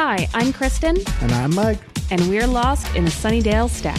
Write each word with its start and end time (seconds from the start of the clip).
Hi, 0.00 0.28
I'm 0.32 0.52
Kristen, 0.52 0.96
And 1.22 1.32
I'm 1.32 1.52
Mike. 1.56 1.80
and 2.12 2.20
we're 2.28 2.46
lost 2.46 2.94
in 2.94 3.06
Sunnydale 3.06 3.68
Stacks. 3.68 3.98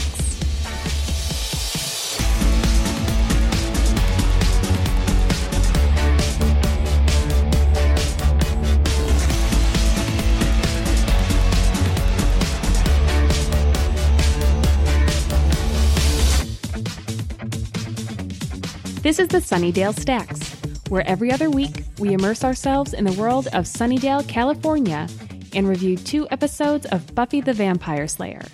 This 19.02 19.20
is 19.20 19.28
the 19.28 19.40
Sunnydale 19.40 20.00
Stacks, 20.00 20.54
where 20.88 21.06
every 21.06 21.30
other 21.30 21.50
week 21.50 21.84
we 22.00 22.14
immerse 22.14 22.46
ourselves 22.46 22.94
in 22.94 23.04
the 23.04 23.12
world 23.20 23.48
of 23.48 23.66
Sunnydale, 23.66 24.26
California, 24.30 25.10
and 25.54 25.68
reviewed 25.68 26.06
two 26.06 26.28
episodes 26.30 26.86
of 26.88 27.14
Buffy 27.16 27.42
the 27.42 27.54
Vampire 27.54 28.08
Slayer. 28.08 28.46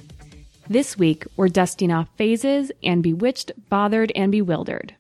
This 0.67 0.97
week, 0.97 1.25
we're 1.35 1.47
dusting 1.47 1.91
off 1.91 2.07
phases 2.17 2.71
and 2.83 3.03
bewitched, 3.03 3.51
bothered, 3.69 4.11
and 4.15 4.31
bewildered. 4.31 4.95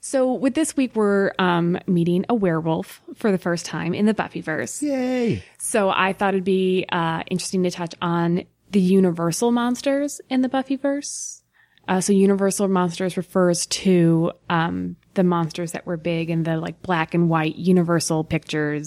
So, 0.00 0.32
with 0.32 0.54
this 0.54 0.76
week, 0.76 0.94
we're 0.94 1.32
um, 1.38 1.78
meeting 1.88 2.24
a 2.28 2.34
werewolf 2.34 3.02
for 3.16 3.32
the 3.32 3.38
first 3.38 3.66
time 3.66 3.92
in 3.92 4.06
the 4.06 4.14
Buffyverse. 4.14 4.80
Yay. 4.80 5.42
So, 5.58 5.90
I 5.90 6.12
thought 6.12 6.34
it'd 6.34 6.44
be 6.44 6.86
uh, 6.92 7.24
interesting 7.28 7.64
to 7.64 7.72
touch 7.72 7.94
on 8.00 8.44
the 8.70 8.80
universal 8.80 9.50
monsters 9.50 10.20
in 10.30 10.42
the 10.42 10.48
Buffyverse. 10.48 11.42
Uh, 11.88 12.00
so, 12.00 12.12
universal 12.12 12.68
monsters 12.68 13.16
refers 13.16 13.66
to 13.66 14.30
um, 14.48 14.94
the 15.14 15.24
monsters 15.24 15.72
that 15.72 15.84
were 15.86 15.96
big 15.96 16.30
in 16.30 16.44
the 16.44 16.56
like 16.58 16.80
black 16.82 17.14
and 17.14 17.28
white 17.28 17.56
Universal 17.56 18.24
Pictures 18.24 18.86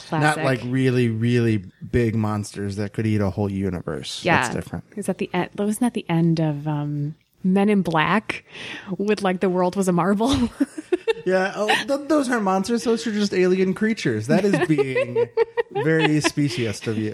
classic. 0.00 0.42
Not 0.42 0.44
like 0.44 0.60
really, 0.64 1.08
really 1.08 1.64
big 1.90 2.14
monsters 2.14 2.76
that 2.76 2.92
could 2.92 3.06
eat 3.06 3.20
a 3.20 3.30
whole 3.30 3.50
universe. 3.50 4.24
Yeah. 4.24 4.42
That's 4.42 4.54
different. 4.54 4.84
Is 4.96 5.06
that 5.06 5.18
the 5.18 5.30
end? 5.32 5.50
Wasn't 5.56 5.80
that 5.80 5.94
the 5.94 6.06
end 6.08 6.40
of 6.40 6.66
um, 6.66 7.14
Men 7.44 7.68
in 7.68 7.82
Black 7.82 8.44
with 8.98 9.22
like 9.22 9.40
the 9.40 9.48
world 9.50 9.76
was 9.76 9.88
a 9.88 9.92
marble? 9.92 10.34
Yeah. 11.26 11.52
Oh, 11.54 11.66
th- 11.86 12.08
those 12.08 12.30
aren't 12.30 12.44
monsters. 12.44 12.84
Those 12.84 13.06
are 13.06 13.12
just 13.12 13.34
alien 13.34 13.74
creatures. 13.74 14.26
That 14.28 14.42
is 14.42 14.66
being 14.66 15.26
very 15.70 16.18
speciest 16.22 16.86
of 16.86 16.96
you. 16.96 17.12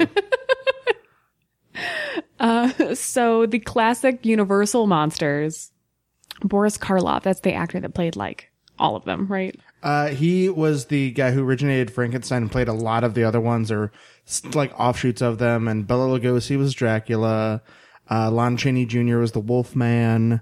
so 2.95 3.47
the 3.47 3.59
classic 3.59 4.25
Universal 4.25 4.87
monsters, 4.87 5.73
Boris 6.41 6.79
Karloff, 6.79 7.23
that's 7.23 7.41
the 7.41 7.53
actor 7.53 7.81
that 7.81 7.95
played 7.95 8.17
like 8.17 8.51
all 8.79 8.97
of 8.97 9.05
them, 9.05 9.27
right? 9.27 9.59
Uh, 9.87 10.09
he 10.09 10.49
was 10.49 10.87
the 10.87 11.13
guy 11.13 11.31
who 11.31 11.45
originated 11.45 11.93
Frankenstein 11.93 12.43
and 12.43 12.51
played 12.51 12.67
a 12.67 12.73
lot 12.73 13.05
of 13.05 13.15
the 13.15 13.23
other 13.23 13.41
ones 13.41 13.71
or 13.71 13.93
like 14.53 14.77
offshoots 14.81 15.23
of 15.23 15.39
them. 15.39 15.69
And 15.69 15.87
Bela 15.87 16.19
Lugosi 16.19 16.59
was 16.59 16.75
Dracula. 16.75 17.63
Uh, 18.11 18.29
Lon 18.33 18.57
Chaney 18.57 18.85
Jr. 18.85 19.19
was 19.19 19.31
the 19.31 19.39
Wolfman. 19.39 20.41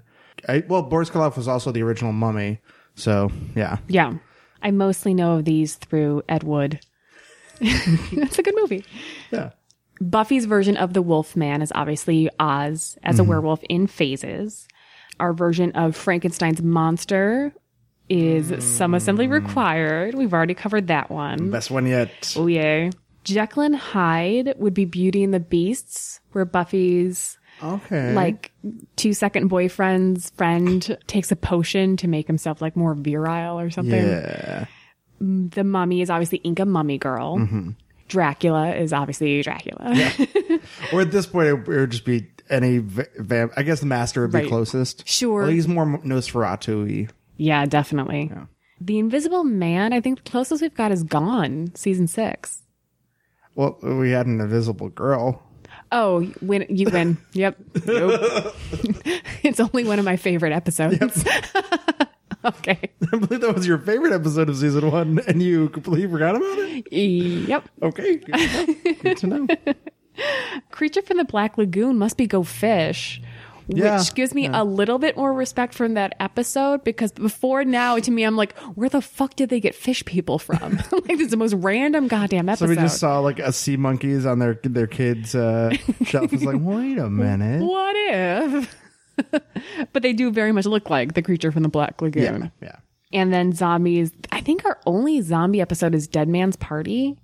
I, 0.49 0.63
well, 0.67 0.81
Boris 0.81 1.11
Karloff 1.11 1.37
was 1.37 1.47
also 1.47 1.71
the 1.71 1.83
original 1.83 2.11
mummy. 2.11 2.59
So, 2.95 3.31
yeah. 3.55 3.77
Yeah. 3.87 4.15
I 4.63 4.71
mostly 4.71 5.13
know 5.13 5.35
of 5.35 5.45
these 5.45 5.75
through 5.75 6.23
Ed 6.27 6.41
Wood. 6.41 6.79
it's 7.61 8.39
a 8.39 8.43
good 8.43 8.55
movie. 8.55 8.83
Yeah. 9.29 9.51
Buffy's 10.01 10.45
version 10.45 10.75
of 10.75 10.93
the 10.93 11.03
Wolfman 11.03 11.61
is 11.61 11.71
obviously 11.75 12.31
Oz 12.39 12.97
as 13.03 13.19
a 13.19 13.23
werewolf 13.23 13.63
in 13.65 13.85
phases. 13.85 14.67
Our 15.19 15.33
version 15.33 15.71
of 15.73 15.95
Frankenstein's 15.95 16.63
monster 16.63 17.53
is 18.09 18.63
some 18.63 18.93
assembly 18.93 19.27
required. 19.27 20.15
We've 20.15 20.33
already 20.33 20.53
covered 20.53 20.87
that 20.87 21.09
one. 21.09 21.49
Best 21.51 21.71
one 21.71 21.85
yet. 21.85 22.33
Oh 22.37 22.47
yeah. 22.47 22.89
Jekyll 23.23 23.63
and 23.63 23.75
Hyde 23.75 24.53
would 24.57 24.73
be 24.75 24.85
Beauty 24.85 25.23
and 25.23 25.33
the 25.33 25.39
Beasts, 25.39 26.19
where 26.33 26.45
Buffy's 26.45 27.37
Okay. 27.63 28.13
like 28.13 28.51
two 28.97 29.13
second 29.13 29.47
boyfriend's 29.47 30.29
friend 30.31 30.97
takes 31.07 31.31
a 31.31 31.35
potion 31.35 31.97
to 31.97 32.07
make 32.07 32.27
himself 32.27 32.61
like 32.61 32.75
more 32.75 32.93
virile 32.93 33.59
or 33.59 33.69
something. 33.71 33.93
yeah. 34.05 34.65
The 35.21 35.63
mummy 35.63 36.01
is 36.01 36.09
obviously 36.09 36.39
Inca 36.39 36.65
Mummy 36.65 36.97
Girl. 36.97 37.37
Mm-hmm. 37.37 37.69
Dracula 38.09 38.75
is 38.75 38.93
obviously 38.93 39.41
Dracula. 39.41 39.93
Or 40.93 41.01
at 41.01 41.11
this 41.11 41.25
point, 41.25 41.47
it 41.47 41.67
would 41.67 41.91
just 41.91 42.05
be 42.05 42.27
any 42.49 42.79
va- 42.79 43.07
vamp. 43.17 43.53
I 43.55 43.63
guess 43.63 43.79
the 43.79 43.85
master 43.85 44.21
would 44.21 44.31
be 44.31 44.39
Right. 44.39 44.47
closest. 44.47 45.07
Sure. 45.07 45.41
Well, 45.41 45.49
he's 45.49 45.67
more 45.67 45.85
Nosferatu-y. 45.85 47.07
Yeah, 47.37 47.65
definitely. 47.65 48.31
The 48.81 48.99
Invisible 48.99 49.43
Man, 49.43 49.93
I 49.93 50.01
think 50.01 50.23
the 50.23 50.29
closest 50.29 50.61
we've 50.61 50.73
got 50.73 50.91
is 50.91 51.03
Gone, 51.03 51.71
season 51.75 52.07
six. 52.07 52.63
Well, 53.55 53.77
we 53.81 54.11
had 54.11 54.25
an 54.27 54.41
invisible 54.41 54.89
girl. 54.89 55.41
Oh, 55.91 56.19
you 56.19 56.33
win, 56.41 56.65
you 56.69 56.89
win. 56.91 57.17
yep. 57.33 57.57
It's 59.43 59.59
only 59.59 59.83
one 59.83 59.99
of 59.99 60.05
my 60.05 60.15
favorite 60.17 60.53
episodes. 60.53 61.23
okay. 62.45 62.89
I 63.13 63.17
believe 63.17 63.41
that 63.41 63.53
was 63.55 63.67
your 63.67 63.77
favorite 63.77 64.11
episode 64.11 64.49
of 64.49 64.57
season 64.57 64.89
one, 64.91 65.19
and 65.27 65.41
you 65.41 65.69
completely 65.69 66.09
forgot 66.09 66.35
about 66.35 66.57
it. 66.57 66.91
Yep. 66.91 67.69
Okay, 67.83 68.15
good 68.17 68.35
to 68.37 68.47
know. 68.57 68.95
Good 69.03 69.17
to 69.17 69.27
know. 69.27 69.47
Creature 70.71 71.03
from 71.03 71.17
the 71.17 71.25
Black 71.25 71.57
Lagoon 71.57 71.97
must 71.97 72.17
be 72.17 72.25
Go 72.25 72.41
Fish. 72.43 73.21
Yeah, 73.67 73.97
Which 73.99 74.13
gives 74.13 74.33
me 74.33 74.47
a 74.47 74.63
little 74.63 74.99
bit 74.99 75.17
more 75.17 75.33
respect 75.33 75.73
from 75.73 75.95
that 75.95 76.15
episode 76.19 76.83
because 76.83 77.11
before 77.11 77.63
now, 77.65 77.97
to 77.97 78.11
me, 78.11 78.23
I'm 78.23 78.35
like, 78.35 78.57
where 78.75 78.89
the 78.89 79.01
fuck 79.01 79.35
did 79.35 79.49
they 79.49 79.59
get 79.59 79.73
fish 79.73 80.05
people 80.05 80.37
from? 80.37 80.75
like, 80.91 81.05
this 81.05 81.21
is 81.21 81.31
the 81.31 81.37
most 81.37 81.53
random 81.53 82.07
goddamn 82.07 82.47
episode. 82.49 82.65
So 82.67 82.71
episode. 82.71 82.81
we 82.81 82.87
just 82.87 82.99
saw 82.99 83.19
like 83.19 83.39
a 83.39 83.51
sea 83.51 83.77
monkeys 83.77 84.25
on 84.25 84.39
their 84.39 84.59
their 84.63 84.87
kids' 84.87 85.33
uh, 85.35 85.71
shelf. 86.05 86.31
It's 86.33 86.43
like, 86.43 86.57
wait 86.59 86.97
a 86.97 87.09
minute. 87.09 87.61
what 87.61 87.95
if? 87.95 88.75
but 89.93 90.03
they 90.03 90.13
do 90.13 90.31
very 90.31 90.51
much 90.51 90.65
look 90.65 90.89
like 90.89 91.13
the 91.13 91.21
creature 91.21 91.51
from 91.51 91.63
the 91.63 91.69
Black 91.69 92.01
Lagoon. 92.01 92.51
Yeah, 92.61 92.67
yeah, 92.67 92.75
And 93.13 93.33
then 93.33 93.53
zombies. 93.53 94.11
I 94.31 94.41
think 94.41 94.65
our 94.65 94.79
only 94.85 95.21
zombie 95.21 95.61
episode 95.61 95.95
is 95.95 96.07
Dead 96.07 96.27
Man's 96.27 96.55
Party. 96.55 97.17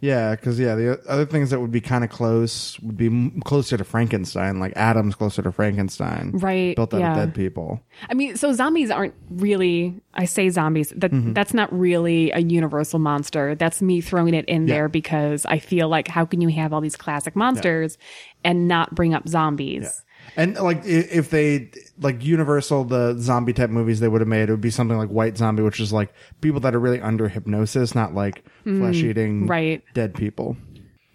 Yeah. 0.00 0.34
Because 0.34 0.58
yeah, 0.58 0.74
the 0.74 1.00
other 1.08 1.26
things 1.26 1.50
that 1.50 1.60
would 1.60 1.70
be 1.70 1.80
kind 1.80 2.04
of 2.04 2.10
close 2.10 2.78
would 2.80 2.96
be 2.96 3.06
m- 3.06 3.40
closer 3.42 3.76
to 3.76 3.84
Frankenstein. 3.84 4.58
Like 4.60 4.72
Adam's 4.76 5.14
closer 5.14 5.42
to 5.42 5.52
Frankenstein, 5.52 6.32
Right, 6.34 6.74
Built 6.76 6.94
out 6.94 7.00
yeah. 7.00 7.10
of 7.12 7.16
dead 7.18 7.34
people. 7.34 7.80
I 8.08 8.14
mean, 8.14 8.36
so 8.36 8.52
zombies 8.52 8.90
aren't 8.90 9.14
really. 9.30 10.00
I 10.14 10.24
say 10.24 10.48
zombies. 10.50 10.92
That 10.96 11.12
Mm-hmm. 11.12 11.32
that's 11.34 11.54
not 11.54 11.72
really 11.72 12.30
a 12.32 12.38
universal 12.40 12.98
monster. 12.98 13.54
That's 13.54 13.80
me 13.82 14.00
throwing 14.00 14.34
it 14.34 14.44
in 14.46 14.66
Yeah. 14.66 14.74
there 14.74 14.88
because 14.88 15.44
I 15.46 15.58
feel 15.58 15.88
like 15.88 16.08
how 16.08 16.24
can 16.24 16.40
you 16.40 16.48
have 16.48 16.72
all 16.72 16.80
these 16.80 16.96
classic 16.96 17.36
monsters 17.36 17.98
and 18.44 18.66
not 18.68 18.94
bring 18.94 19.14
up 19.14 19.28
zombies? 19.28 20.02
And 20.36 20.56
like, 20.56 20.82
if 20.84 21.30
they 21.30 21.70
like 22.00 22.24
Universal, 22.24 22.84
the 22.84 23.16
zombie 23.18 23.52
type 23.52 23.70
movies 23.70 24.00
they 24.00 24.08
would 24.08 24.20
have 24.20 24.28
made, 24.28 24.48
it 24.48 24.52
would 24.52 24.60
be 24.60 24.70
something 24.70 24.96
like 24.96 25.08
White 25.08 25.36
Zombie, 25.36 25.62
which 25.62 25.80
is 25.80 25.92
like 25.92 26.12
people 26.40 26.60
that 26.60 26.74
are 26.74 26.78
really 26.80 27.00
under 27.00 27.28
hypnosis, 27.28 27.94
not 27.94 28.14
like 28.14 28.44
flesh 28.64 28.96
eating 28.96 29.46
Mm, 29.46 29.50
right. 29.50 29.82
dead 29.94 30.14
people. 30.14 30.56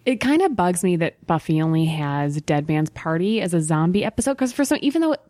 It 0.04 0.20
kind 0.20 0.42
of 0.42 0.54
bugs 0.54 0.84
me 0.84 0.96
that 0.96 1.26
Buffy 1.26 1.60
only 1.60 1.86
has 1.86 2.40
Dead 2.42 2.68
Man's 2.68 2.90
Party 2.90 3.40
as 3.40 3.54
a 3.54 3.60
zombie 3.60 4.04
episode 4.04 4.34
because 4.34 4.52
for 4.52 4.64
some, 4.64 4.78
even 4.82 5.00
though 5.02 5.12
it, 5.12 5.20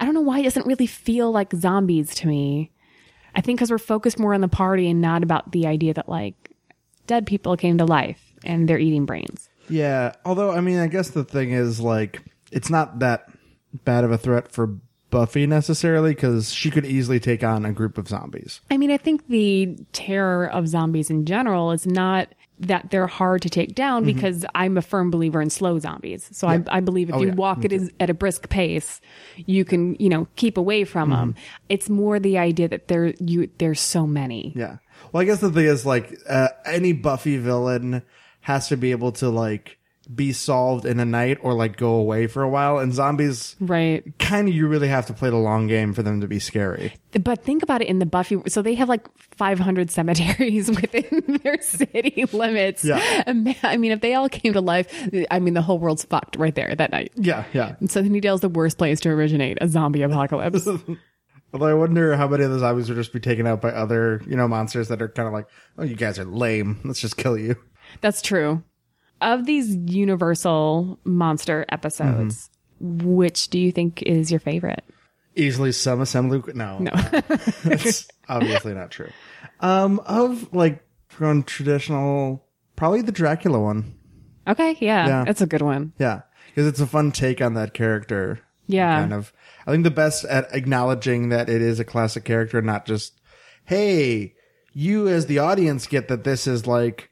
I 0.00 0.04
don't 0.04 0.12
know 0.14 0.20
why 0.20 0.40
it 0.40 0.44
doesn't 0.44 0.66
really 0.66 0.86
feel 0.86 1.30
like 1.30 1.54
zombies 1.54 2.14
to 2.16 2.26
me. 2.26 2.70
I 3.34 3.40
think 3.40 3.58
because 3.58 3.70
we're 3.70 3.78
focused 3.78 4.18
more 4.18 4.34
on 4.34 4.40
the 4.42 4.48
party 4.48 4.90
and 4.90 5.00
not 5.00 5.22
about 5.22 5.52
the 5.52 5.66
idea 5.66 5.94
that 5.94 6.08
like 6.08 6.50
dead 7.06 7.26
people 7.26 7.56
came 7.56 7.78
to 7.78 7.84
life 7.86 8.34
and 8.44 8.68
they're 8.68 8.78
eating 8.78 9.06
brains. 9.06 9.48
Yeah. 9.70 10.12
Although, 10.24 10.50
I 10.52 10.60
mean, 10.60 10.78
I 10.80 10.86
guess 10.88 11.10
the 11.10 11.24
thing 11.24 11.52
is 11.52 11.80
like, 11.80 12.20
it's 12.56 12.70
not 12.70 12.98
that 12.98 13.30
bad 13.84 14.02
of 14.02 14.10
a 14.10 14.18
threat 14.18 14.50
for 14.50 14.78
Buffy 15.10 15.46
necessarily 15.46 16.10
because 16.14 16.52
she 16.52 16.70
could 16.70 16.84
easily 16.84 17.20
take 17.20 17.44
on 17.44 17.64
a 17.64 17.72
group 17.72 17.96
of 17.98 18.08
zombies. 18.08 18.60
I 18.70 18.76
mean, 18.76 18.90
I 18.90 18.96
think 18.96 19.28
the 19.28 19.76
terror 19.92 20.46
of 20.50 20.66
zombies 20.66 21.10
in 21.10 21.24
general 21.26 21.70
is 21.70 21.86
not 21.86 22.28
that 22.58 22.90
they're 22.90 23.06
hard 23.06 23.42
to 23.42 23.50
take 23.50 23.74
down 23.74 24.04
Mm-hmm. 24.04 24.14
because 24.16 24.44
I'm 24.54 24.76
a 24.78 24.82
firm 24.82 25.10
believer 25.10 25.40
in 25.42 25.50
slow 25.50 25.78
zombies. 25.78 26.28
So 26.32 26.48
I, 26.48 26.62
I 26.68 26.80
believe 26.80 27.10
if 27.10 27.14
Oh, 27.14 27.20
you 27.20 27.28
yeah. 27.28 27.34
walk 27.34 27.64
at, 27.66 27.72
a- 27.72 27.90
at 28.00 28.08
a 28.10 28.14
brisk 28.14 28.48
pace, 28.48 29.00
you 29.36 29.64
can, 29.64 29.94
you 29.96 30.08
know, 30.08 30.26
keep 30.36 30.56
away 30.56 30.84
from 30.84 31.10
them. 31.10 31.34
It's 31.68 31.88
more 31.90 32.18
the 32.18 32.38
idea 32.38 32.66
that 32.68 32.88
there, 32.88 33.12
you, 33.20 33.50
there's 33.58 33.80
so 33.80 34.06
many. 34.06 34.54
Yeah. 34.56 34.78
Well, 35.12 35.20
I 35.22 35.26
guess 35.26 35.40
the 35.40 35.52
thing 35.52 35.66
is 35.66 35.84
like, 35.86 36.18
uh, 36.28 36.48
any 36.64 36.92
Buffy 36.94 37.36
villain 37.36 38.02
has 38.40 38.68
to 38.68 38.76
be 38.76 38.90
able 38.90 39.12
to 39.12 39.28
like 39.28 39.75
be 40.14 40.32
solved 40.32 40.84
in 40.86 41.00
a 41.00 41.04
night 41.04 41.38
or 41.42 41.52
like 41.54 41.76
go 41.76 41.94
away 41.94 42.26
for 42.28 42.42
a 42.42 42.48
while. 42.48 42.78
And 42.78 42.94
zombies, 42.94 43.56
Right. 43.60 44.04
kind 44.18 44.48
of, 44.48 44.54
you 44.54 44.68
really 44.68 44.86
have 44.88 45.06
to 45.06 45.12
play 45.12 45.30
the 45.30 45.36
long 45.36 45.66
game 45.66 45.92
for 45.92 46.02
them 46.02 46.20
to 46.20 46.28
be 46.28 46.38
scary. 46.38 46.94
But 47.20 47.42
think 47.42 47.62
about 47.62 47.82
it 47.82 47.88
in 47.88 47.98
the 47.98 48.06
Buffy. 48.06 48.40
So 48.48 48.62
they 48.62 48.74
have 48.74 48.88
like 48.88 49.06
500 49.36 49.90
cemeteries 49.90 50.68
within 50.80 51.40
their 51.42 51.60
city 51.60 52.24
limits. 52.32 52.84
Yeah. 52.84 53.24
I 53.26 53.76
mean, 53.76 53.90
if 53.92 54.00
they 54.00 54.14
all 54.14 54.28
came 54.28 54.52
to 54.52 54.60
life, 54.60 54.86
I 55.30 55.40
mean, 55.40 55.54
the 55.54 55.62
whole 55.62 55.78
world's 55.78 56.04
fucked 56.04 56.36
right 56.36 56.54
there 56.54 56.74
that 56.74 56.92
night. 56.92 57.12
Yeah. 57.16 57.44
Yeah. 57.52 57.74
And 57.80 57.88
Sunnydale's 57.88 58.42
the 58.42 58.48
worst 58.48 58.78
place 58.78 59.00
to 59.00 59.08
originate 59.10 59.58
a 59.60 59.68
zombie 59.68 60.02
apocalypse. 60.02 60.68
Although 61.52 61.66
I 61.66 61.74
wonder 61.74 62.16
how 62.16 62.28
many 62.28 62.44
of 62.44 62.50
the 62.50 62.58
zombies 62.58 62.88
would 62.88 62.96
just 62.96 63.12
be 63.12 63.20
taken 63.20 63.46
out 63.46 63.60
by 63.60 63.70
other, 63.70 64.20
you 64.26 64.36
know, 64.36 64.46
monsters 64.46 64.88
that 64.88 65.00
are 65.00 65.08
kind 65.08 65.26
of 65.26 65.32
like, 65.32 65.46
oh, 65.78 65.84
you 65.84 65.96
guys 65.96 66.18
are 66.18 66.24
lame. 66.24 66.80
Let's 66.84 67.00
just 67.00 67.16
kill 67.16 67.38
you. 67.38 67.56
That's 68.00 68.20
true. 68.20 68.62
Of 69.20 69.46
these 69.46 69.74
Universal 69.76 70.98
monster 71.04 71.64
episodes, 71.70 72.50
which 72.80 73.48
do 73.48 73.58
you 73.58 73.72
think 73.72 74.02
is 74.02 74.30
your 74.30 74.40
favorite? 74.40 74.84
Easily 75.34 75.72
some 75.72 76.00
assembly. 76.00 76.42
No, 76.54 76.78
no, 76.78 76.90
that's 77.64 78.08
obviously 78.28 78.74
not 78.74 78.90
true. 78.90 79.10
Um, 79.60 80.00
of 80.06 80.52
like 80.54 80.82
going 81.18 81.42
traditional, 81.44 82.44
probably 82.76 83.02
the 83.02 83.12
Dracula 83.12 83.58
one. 83.60 83.94
Okay, 84.46 84.76
yeah, 84.80 85.06
Yeah. 85.06 85.24
that's 85.24 85.40
a 85.40 85.46
good 85.46 85.62
one. 85.62 85.92
Yeah, 85.98 86.22
because 86.48 86.66
it's 86.66 86.80
a 86.80 86.86
fun 86.86 87.12
take 87.12 87.40
on 87.40 87.54
that 87.54 87.74
character. 87.74 88.40
Yeah. 88.66 89.00
kind 89.00 89.12
of. 89.14 89.32
I 89.66 89.70
think 89.72 89.84
the 89.84 89.90
best 89.90 90.24
at 90.24 90.52
acknowledging 90.54 91.28
that 91.30 91.48
it 91.48 91.62
is 91.62 91.78
a 91.80 91.84
classic 91.84 92.24
character, 92.24 92.60
not 92.62 92.84
just, 92.86 93.20
hey, 93.64 94.34
you 94.72 95.08
as 95.08 95.26
the 95.26 95.38
audience 95.38 95.86
get 95.86 96.08
that 96.08 96.24
this 96.24 96.46
is 96.46 96.66
like 96.66 97.10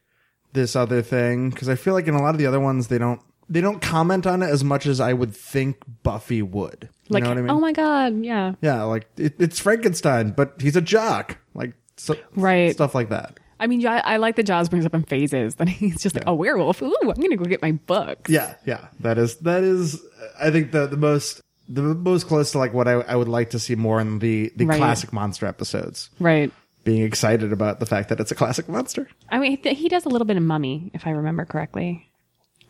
this 0.54 0.74
other 0.74 1.02
thing. 1.02 1.50
Because 1.50 1.68
I 1.68 1.74
feel 1.74 1.92
like 1.94 2.06
in 2.08 2.14
a 2.14 2.22
lot 2.22 2.30
of 2.34 2.38
the 2.38 2.46
other 2.46 2.60
ones, 2.60 2.88
they 2.88 2.98
don't 2.98 3.20
they 3.48 3.60
don't 3.60 3.82
comment 3.82 4.26
on 4.26 4.42
it 4.42 4.46
as 4.48 4.64
much 4.64 4.86
as 4.86 5.00
I 5.00 5.12
would 5.12 5.36
think 5.36 5.76
Buffy 6.02 6.40
would. 6.40 6.88
You 7.08 7.14
Like, 7.14 7.24
know 7.24 7.28
what 7.28 7.38
I 7.38 7.42
mean? 7.42 7.50
oh 7.50 7.60
my 7.60 7.72
god, 7.72 8.24
yeah, 8.24 8.54
yeah, 8.62 8.82
like 8.84 9.06
it, 9.18 9.34
it's 9.38 9.58
Frankenstein, 9.60 10.30
but 10.30 10.54
he's 10.60 10.76
a 10.76 10.80
jock. 10.80 11.36
Like 11.52 11.74
so, 11.98 12.16
Right. 12.34 12.72
stuff 12.72 12.94
like 12.94 13.10
that. 13.10 13.38
I 13.60 13.66
mean, 13.66 13.80
yeah, 13.80 14.00
I 14.04 14.16
like 14.16 14.36
that 14.36 14.44
Giles 14.46 14.68
brings 14.68 14.84
up 14.86 14.94
in 14.94 15.02
phases. 15.04 15.54
Then 15.56 15.66
he's 15.82 16.00
just 16.02 16.14
like 16.14 16.24
a 16.24 16.30
oh, 16.30 16.34
werewolf. 16.34 16.80
Ooh, 16.82 16.96
I'm 17.02 17.08
gonna 17.20 17.36
go 17.36 17.44
get 17.44 17.60
my 17.62 17.72
books. 17.72 18.30
Yeah, 18.30 18.54
yeah. 18.64 18.88
That 19.00 19.18
is 19.18 19.36
that 19.38 19.62
is 19.62 20.00
I 20.40 20.50
think 20.50 20.72
the 20.72 20.86
the 20.86 20.96
most 20.96 21.40
the 21.68 21.82
most 21.82 22.26
close 22.26 22.52
to 22.52 22.58
like 22.58 22.72
what 22.74 22.88
I, 22.88 22.92
I 22.94 23.14
would 23.16 23.28
like 23.28 23.50
to 23.50 23.58
see 23.58 23.74
more 23.74 24.00
in 24.00 24.18
the 24.18 24.52
the 24.56 24.64
Right. 24.66 24.78
classic 24.78 25.12
monster 25.12 25.46
episodes. 25.46 26.10
Right. 26.18 26.50
Being 26.84 27.02
excited 27.02 27.52
about 27.52 27.81
the 27.81 27.86
fact 27.86 28.10
that 28.10 28.20
it's 28.20 28.31
a 28.31 28.34
classic 28.34 28.69
monster. 28.69 29.08
I 29.31 29.38
mean, 29.38 29.60
th- 29.60 29.78
he 29.78 29.88
does 29.88 30.04
a 30.04 30.08
little 30.08 30.26
bit 30.26 30.36
of 30.36 30.42
Mummy, 30.42 30.90
if 30.94 31.06
I 31.06 31.10
remember 31.10 31.44
correctly. 31.44 32.10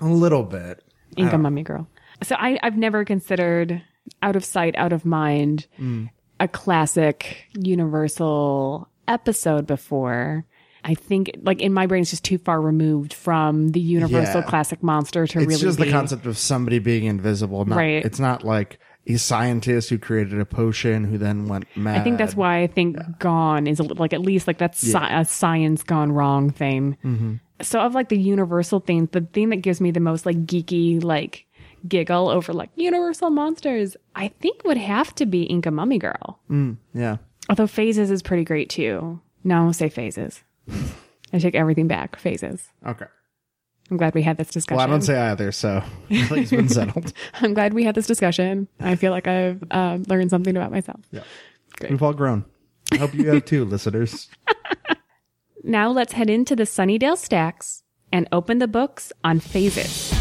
A 0.00 0.06
little 0.06 0.44
bit. 0.44 0.82
Inca 1.16 1.37
Mummy 1.38 1.62
Girl. 1.62 1.88
So 2.22 2.37
I, 2.38 2.58
I've 2.62 2.76
never 2.76 3.05
considered 3.05 3.82
out 4.22 4.37
of 4.37 4.44
sight, 4.44 4.75
out 4.76 4.93
of 4.93 5.05
mind 5.05 5.66
hmm. 5.76 6.06
a 6.40 6.49
classic 6.49 7.46
Universal 7.55 8.88
episode 9.08 9.66
before. 9.66 10.44
I 10.87 10.94
think, 10.94 11.31
like 11.43 11.62
in 11.62 11.72
my 11.72 11.87
brain, 11.87 12.02
it's 12.02 12.11
just 12.11 12.25
too 12.25 12.38
far 12.38 12.61
removed 12.61 13.14
from 13.14 13.69
the 13.69 13.81
Universal 13.81 14.43
Yeah. 14.43 14.46
classic 14.46 14.82
monster 14.82 15.26
to 15.26 15.38
It's 15.38 15.46
really 15.46 15.55
It's 15.55 15.62
just 15.62 15.78
be. 15.78 15.84
the 15.87 15.90
concept 15.90 16.26
of 16.26 16.37
somebody 16.37 16.78
being 16.78 17.05
invisible. 17.05 17.64
Not, 17.64 17.76
Right. 17.78 18.05
It's 18.05 18.19
not 18.19 18.44
like 18.44 18.78
a 19.06 19.16
scientist 19.16 19.90
who 19.90 19.98
created 19.98 20.40
a 20.40 20.44
potion 20.44 21.04
who 21.04 21.18
then 21.18 21.46
went 21.46 21.66
mad. 21.76 22.00
I 22.00 22.04
think 22.04 22.18
that's 22.18 22.34
why 22.34 22.62
I 22.62 22.66
think 22.66 22.96
Gone 23.18 23.66
is 23.66 23.80
a, 23.80 23.84
like 23.84 24.12
at 24.12 24.20
least 24.20 24.46
like 24.46 24.58
that's 24.58 24.82
sci- 24.82 25.20
a 25.20 25.24
science 25.24 25.82
gone 25.82 26.12
wrong 26.12 26.50
thing. 26.50 26.96
Mm-hmm. 27.04 27.34
So 27.62 27.80
of 27.80 27.94
like 27.94 28.08
the 28.08 28.18
Universal 28.18 28.80
things, 28.80 29.10
the 29.12 29.20
thing 29.20 29.50
that 29.50 29.56
gives 29.56 29.80
me 29.80 29.90
the 29.90 30.00
most 30.00 30.26
like 30.26 30.46
geeky 30.46 31.02
like 31.02 31.46
giggle 31.86 32.28
over 32.28 32.52
like 32.52 32.70
Universal 32.76 33.30
monsters, 33.30 33.96
I 34.14 34.28
think 34.40 34.64
would 34.64 34.78
have 34.78 35.14
to 35.16 35.26
be 35.26 35.42
Inca 35.42 35.70
Mummy 35.70 35.98
Girl. 35.98 36.40
Yeah. 36.94 37.18
Although 37.48 37.66
Phases 37.66 38.10
is 38.10 38.22
pretty 38.22 38.44
great 38.44 38.70
too. 38.70 39.20
No, 39.44 39.58
I 39.58 39.60
won't 39.60 39.76
say 39.76 39.90
Phases. 39.90 40.42
I 41.32 41.38
take 41.38 41.54
everything 41.54 41.88
back. 41.88 42.16
Phases. 42.16 42.70
Okay. 42.86 43.06
I'm 43.90 43.96
glad 43.98 44.14
we 44.14 44.22
had 44.22 44.38
this 44.38 44.48
discussion. 44.48 44.78
Well, 44.78 44.86
I 44.86 44.90
don't 44.90 45.02
say 45.02 45.16
either, 45.19 45.52
so 45.52 45.82
it's 46.08 46.50
been 46.50 46.69
settled. 46.70 47.12
I'm 47.34 47.52
glad 47.52 47.75
we 47.75 47.84
had 47.84 47.94
this 47.94 48.06
discussion. 48.06 48.66
I 48.81 48.96
feel 48.96 49.10
like 49.12 49.26
I've 49.26 49.62
uh, 49.70 49.98
learned 50.08 50.31
something 50.31 50.56
about 50.56 50.70
myself. 50.70 51.00
Yeah. 51.10 51.22
We've 51.82 52.02
all 52.02 52.14
grown. 52.14 52.44
I 52.92 52.96
hope 52.96 53.14
you 53.14 53.28
have 53.28 53.44
too, 53.44 53.64
listeners. 53.66 54.28
Now 55.62 55.90
let's 55.90 56.12
head 56.12 56.31
into 56.31 56.56
the 56.56 56.64
Sunnydale 56.64 57.16
stacks 57.16 57.82
and 58.12 58.28
open 58.32 58.58
the 58.58 58.69
books 58.69 59.12
on 59.22 59.40
phases. 59.40 60.12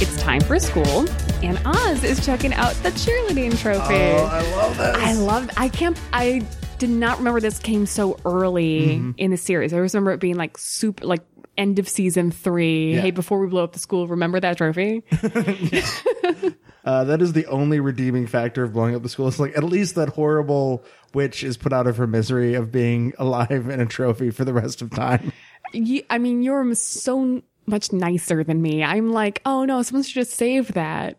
It's 0.00 0.16
time 0.22 0.40
for 0.42 0.58
school, 0.60 1.06
and 1.42 1.60
Oz 1.64 2.04
is 2.04 2.24
checking 2.24 2.52
out 2.54 2.74
the 2.82 2.90
cheerleading 2.90 3.58
trophy. 3.58 3.94
Oh, 3.94 4.26
I 4.30 4.40
love 4.56 4.76
this. 4.76 4.96
I 4.96 5.12
love. 5.14 5.50
I 5.56 5.68
can't. 5.68 6.00
I 6.12 6.44
did 6.78 6.90
not 6.90 7.18
remember 7.18 7.40
this 7.40 7.58
came 7.58 7.86
so 7.86 8.18
early 8.24 8.80
Mm-hmm. 8.80 9.10
in 9.18 9.30
the 9.30 9.36
series. 9.36 9.72
I 9.72 9.76
always 9.76 9.94
remember 9.94 10.12
it 10.12 10.20
being 10.20 10.36
like 10.36 10.56
super, 10.58 11.04
like 11.04 11.22
end 11.56 11.78
of 11.78 11.88
season 11.88 12.30
three. 12.30 12.94
Yeah. 12.94 13.00
Hey, 13.00 13.10
before 13.10 13.38
we 13.40 13.48
blow 13.48 13.64
up 13.64 13.72
the 13.72 13.78
school, 13.80 14.06
remember 14.06 14.38
that 14.40 14.56
trophy? 14.58 15.02
Uh, 16.84 17.04
that 17.04 17.20
is 17.20 17.34
the 17.34 17.44
only 17.46 17.80
redeeming 17.80 18.26
factor 18.26 18.62
of 18.62 18.72
blowing 18.72 18.94
up 18.94 19.02
the 19.02 19.10
school. 19.10 19.28
It's 19.28 19.38
like 19.38 19.54
at 19.58 19.64
least 19.64 19.96
that 19.96 20.08
horrible 20.08 20.82
witch 21.12 21.44
is 21.44 21.58
put 21.58 21.70
out 21.70 21.86
of 21.86 21.98
her 21.98 22.06
misery 22.06 22.54
of 22.54 22.72
being 22.72 23.12
alive 23.18 23.68
in 23.68 23.78
a 23.78 23.84
trophy 23.84 24.30
for 24.30 24.46
the 24.46 24.54
rest 24.54 24.80
of 24.80 24.88
time. 24.90 25.32
you, 25.74 26.02
I 26.08 26.16
mean, 26.16 26.42
you're 26.42 26.74
so 26.76 27.42
much 27.66 27.92
nicer 27.92 28.42
than 28.42 28.62
me. 28.62 28.82
I'm 28.82 29.12
like, 29.12 29.42
oh 29.44 29.66
no, 29.66 29.82
someone 29.82 30.02
should 30.02 30.14
just 30.14 30.32
save 30.32 30.72
that 30.74 31.18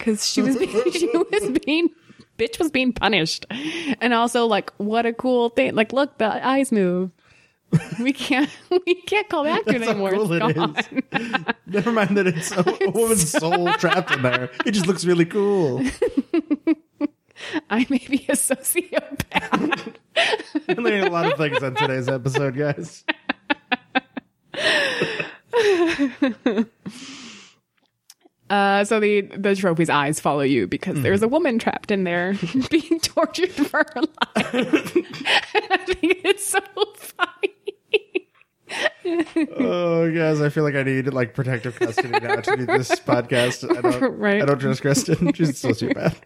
because 0.00 0.26
she 0.26 0.42
was 0.42 0.56
she 0.92 1.06
was 1.14 1.58
being 1.64 1.90
bitch 2.38 2.58
was 2.58 2.70
being 2.70 2.92
punished, 2.92 3.46
and 4.00 4.14
also 4.14 4.46
like 4.46 4.72
what 4.78 5.06
a 5.06 5.12
cool 5.12 5.50
thing. 5.50 5.74
Like, 5.74 5.92
look, 5.92 6.18
the 6.18 6.44
eyes 6.46 6.72
move. 6.72 7.10
We 8.00 8.12
can't 8.12 8.50
we 8.86 8.94
can't 9.02 9.28
call 9.28 9.44
back 9.44 9.64
to 9.64 9.76
it 9.76 9.82
anymore. 9.82 10.10
cool 10.12 10.32
it's 10.32 10.46
it 10.48 10.56
gone. 10.56 10.76
is. 10.76 11.54
Never 11.66 11.92
mind 11.92 12.16
that 12.16 12.26
it's 12.26 12.50
a, 12.50 12.64
a 12.86 12.90
woman's 12.90 13.30
soul 13.30 13.72
trapped 13.74 14.10
in 14.10 14.22
there. 14.22 14.50
It 14.66 14.72
just 14.72 14.86
looks 14.88 15.04
really 15.04 15.26
cool. 15.26 15.84
I 17.70 17.86
may 17.88 18.04
be 18.08 18.26
a 18.28 18.32
sociopath. 18.32 19.94
I'm 20.68 20.76
learning 20.82 21.04
a 21.04 21.10
lot 21.10 21.26
of 21.26 21.38
things 21.38 21.62
on 21.62 21.74
today's 21.74 22.08
episode, 22.08 22.56
guys. 22.56 23.04
Uh, 28.50 28.84
so 28.84 28.98
the 29.00 29.22
the 29.22 29.54
trophy's 29.54 29.88
eyes 29.88 30.18
follow 30.20 30.40
you 30.42 30.66
because 30.66 30.94
Mm-hmm. 30.94 31.02
there's 31.04 31.22
a 31.22 31.28
woman 31.28 31.58
trapped 31.58 31.90
in 31.90 32.04
there 32.04 32.34
being 32.70 32.98
tortured 33.00 33.50
for 33.52 33.78
her 33.94 34.00
life. 34.00 34.16
I 35.70 35.76
think 35.86 36.18
it's 36.24 36.46
so 36.48 36.58
funny. 36.96 37.54
Oh, 39.58 40.10
guys, 40.12 40.40
I 40.40 40.48
feel 40.48 40.62
like 40.64 40.74
I 40.74 40.82
need 40.82 41.12
like 41.12 41.34
protective 41.34 41.76
custody 41.78 42.08
now 42.10 42.36
to 42.36 42.56
do 42.56 42.66
this 42.66 42.90
podcast. 43.00 43.68
I 43.76 43.80
don't, 43.80 44.00
Right. 44.18 44.42
I 44.42 44.44
don't 44.44 44.58
trust 44.58 44.82
Kristen. 44.82 45.32
She's 45.32 45.50
a 45.50 45.68
sociopath. 45.68 46.16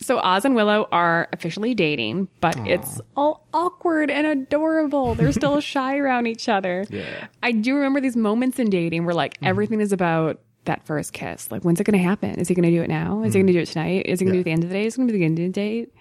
So 0.00 0.18
Oz 0.18 0.44
and 0.44 0.54
Willow 0.54 0.86
are 0.92 1.28
officially 1.32 1.74
dating, 1.74 2.28
but 2.40 2.56
it's 2.66 3.00
all 3.16 3.46
awkward 3.54 4.10
and 4.10 4.26
adorable. 4.26 5.14
They're 5.14 5.32
still 5.32 5.60
shy 5.60 5.96
around 5.98 6.26
each 6.26 6.48
other. 6.48 6.84
Yeah. 6.90 7.26
I 7.42 7.52
do 7.52 7.74
remember 7.76 8.00
these 8.00 8.16
moments 8.16 8.58
in 8.58 8.70
dating 8.70 9.04
where 9.06 9.14
like 9.14 9.38
everything 9.42 9.80
is 9.80 9.92
about 9.92 10.40
that 10.64 10.86
first 10.86 11.12
kiss. 11.12 11.50
Like, 11.50 11.62
when's 11.62 11.80
it 11.80 11.84
going 11.84 11.98
to 11.98 12.04
happen? 12.04 12.38
Is 12.38 12.48
he 12.48 12.54
going 12.54 12.70
to 12.70 12.76
do 12.76 12.82
it 12.82 12.88
now? 12.88 13.22
Is 13.22 13.34
he 13.34 13.40
going 13.40 13.46
to 13.46 13.52
mm. 13.52 13.56
do 13.56 13.62
it 13.62 13.66
tonight? 13.66 14.06
Is 14.06 14.20
he 14.20 14.26
going 14.26 14.36
to 14.36 14.36
do 14.36 14.38
it 14.38 14.40
at 14.40 14.44
the 14.44 14.52
end 14.52 14.64
of 14.64 14.70
the 14.70 14.74
day? 14.74 14.86
Is 14.86 14.94
it 14.94 14.96
going 14.98 15.08
to 15.08 15.12
be 15.12 15.18
the 15.18 15.24
end 15.24 15.38
of 15.38 15.44
the 15.44 15.50
date? 15.50 15.94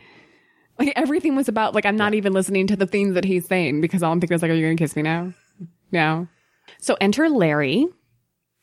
Like 0.79 0.93
everything 0.95 1.35
was 1.35 1.47
about 1.47 1.75
like 1.75 1.85
I'm 1.85 1.95
not 1.95 2.13
even 2.13 2.33
listening 2.33 2.67
to 2.67 2.75
the 2.75 2.87
things 2.87 3.13
that 3.13 3.25
he's 3.25 3.45
saying 3.45 3.81
because 3.81 4.01
all 4.01 4.11
I'm 4.11 4.19
thinking 4.19 4.35
is 4.35 4.41
like, 4.41 4.51
are 4.51 4.55
you 4.55 4.65
going 4.65 4.77
to 4.77 4.83
kiss 4.83 4.95
me 4.95 5.03
now? 5.03 5.33
No. 5.91 6.27
So 6.79 6.97
enter 6.99 7.29
Larry. 7.29 7.87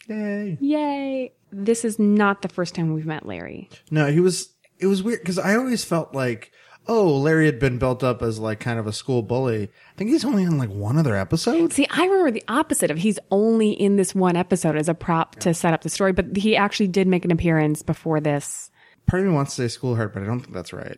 Yay. 0.08 0.58
Yay! 0.60 1.32
This 1.52 1.84
is 1.84 1.98
not 1.98 2.42
the 2.42 2.48
first 2.48 2.74
time 2.74 2.92
we've 2.92 3.06
met 3.06 3.26
Larry. 3.26 3.68
No, 3.90 4.10
he 4.10 4.18
was. 4.18 4.52
It 4.78 4.86
was 4.86 5.02
weird 5.02 5.20
because 5.20 5.38
I 5.38 5.54
always 5.54 5.84
felt 5.84 6.14
like, 6.14 6.52
oh, 6.88 7.16
Larry 7.16 7.46
had 7.46 7.58
been 7.58 7.78
built 7.78 8.02
up 8.02 8.22
as 8.22 8.38
like 8.38 8.60
kind 8.60 8.78
of 8.78 8.86
a 8.86 8.92
school 8.92 9.22
bully. 9.22 9.64
I 9.64 9.98
think 9.98 10.10
he's 10.10 10.24
only 10.24 10.42
in 10.42 10.58
like 10.58 10.70
one 10.70 10.96
other 10.96 11.14
episode. 11.14 11.72
See, 11.72 11.86
I 11.90 12.04
remember 12.04 12.30
the 12.30 12.44
opposite 12.48 12.90
of 12.90 12.98
he's 12.98 13.18
only 13.30 13.70
in 13.70 13.96
this 13.96 14.14
one 14.14 14.36
episode 14.36 14.76
as 14.76 14.88
a 14.88 14.94
prop 14.94 15.36
to 15.36 15.54
set 15.54 15.72
up 15.72 15.82
the 15.82 15.88
story, 15.88 16.12
but 16.12 16.36
he 16.36 16.56
actually 16.56 16.88
did 16.88 17.06
make 17.06 17.24
an 17.24 17.30
appearance 17.30 17.82
before 17.82 18.20
this 18.20 18.70
Part 19.10 19.22
of 19.22 19.28
me 19.28 19.34
wants 19.34 19.56
to 19.56 19.62
say 19.62 19.68
School 19.68 19.96
Hard, 19.96 20.12
but 20.12 20.22
I 20.22 20.26
don't 20.26 20.38
think 20.38 20.54
that's 20.54 20.72
right. 20.72 20.96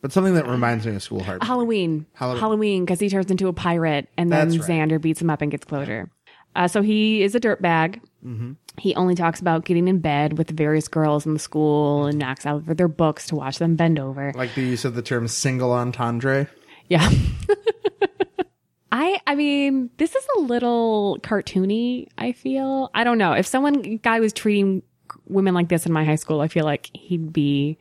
But 0.00 0.12
something 0.12 0.34
that 0.34 0.46
reminds 0.46 0.86
me 0.86 0.94
of 0.94 1.02
School 1.02 1.22
Hard. 1.22 1.42
Halloween. 1.42 2.06
Halloween. 2.14 2.40
Halloween, 2.40 2.84
because 2.84 3.00
he 3.00 3.08
turns 3.08 3.30
into 3.32 3.48
a 3.48 3.52
pirate 3.52 4.08
and 4.16 4.30
then 4.30 4.50
right. 4.50 4.60
Xander 4.60 5.00
beats 5.00 5.20
him 5.20 5.28
up 5.28 5.42
and 5.42 5.50
gets 5.50 5.64
closure. 5.64 6.12
Uh, 6.54 6.68
so 6.68 6.80
he 6.80 7.22
is 7.22 7.34
a 7.34 7.40
dirtbag. 7.40 8.00
Mm-hmm. 8.24 8.52
He 8.78 8.94
only 8.94 9.14
talks 9.14 9.40
about 9.40 9.64
getting 9.64 9.88
in 9.88 9.98
bed 10.00 10.38
with 10.38 10.48
the 10.48 10.54
various 10.54 10.88
girls 10.88 11.24
in 11.26 11.34
the 11.34 11.38
school 11.38 12.06
and 12.06 12.18
knocks 12.18 12.46
out 12.46 12.64
for 12.64 12.74
their 12.74 12.88
books 12.88 13.26
to 13.28 13.36
watch 13.36 13.58
them 13.58 13.76
bend 13.76 13.98
over. 13.98 14.32
Like 14.34 14.54
the 14.54 14.62
use 14.62 14.84
of 14.84 14.94
the 14.94 15.02
term 15.02 15.28
single 15.28 15.72
entendre. 15.72 16.48
Yeah. 16.88 17.08
I 18.92 19.20
I 19.26 19.34
mean, 19.34 19.90
this 19.98 20.14
is 20.14 20.26
a 20.36 20.40
little 20.40 21.18
cartoony, 21.22 22.08
I 22.16 22.32
feel. 22.32 22.90
I 22.94 23.04
don't 23.04 23.18
know. 23.18 23.32
If 23.32 23.46
someone 23.46 23.98
guy 23.98 24.20
was 24.20 24.32
treating 24.32 24.82
women 25.26 25.54
like 25.54 25.68
this 25.68 25.86
in 25.86 25.92
my 25.92 26.04
high 26.04 26.16
school, 26.16 26.40
I 26.40 26.48
feel 26.48 26.64
like 26.64 26.90
he'd 26.94 27.32
be 27.32 27.78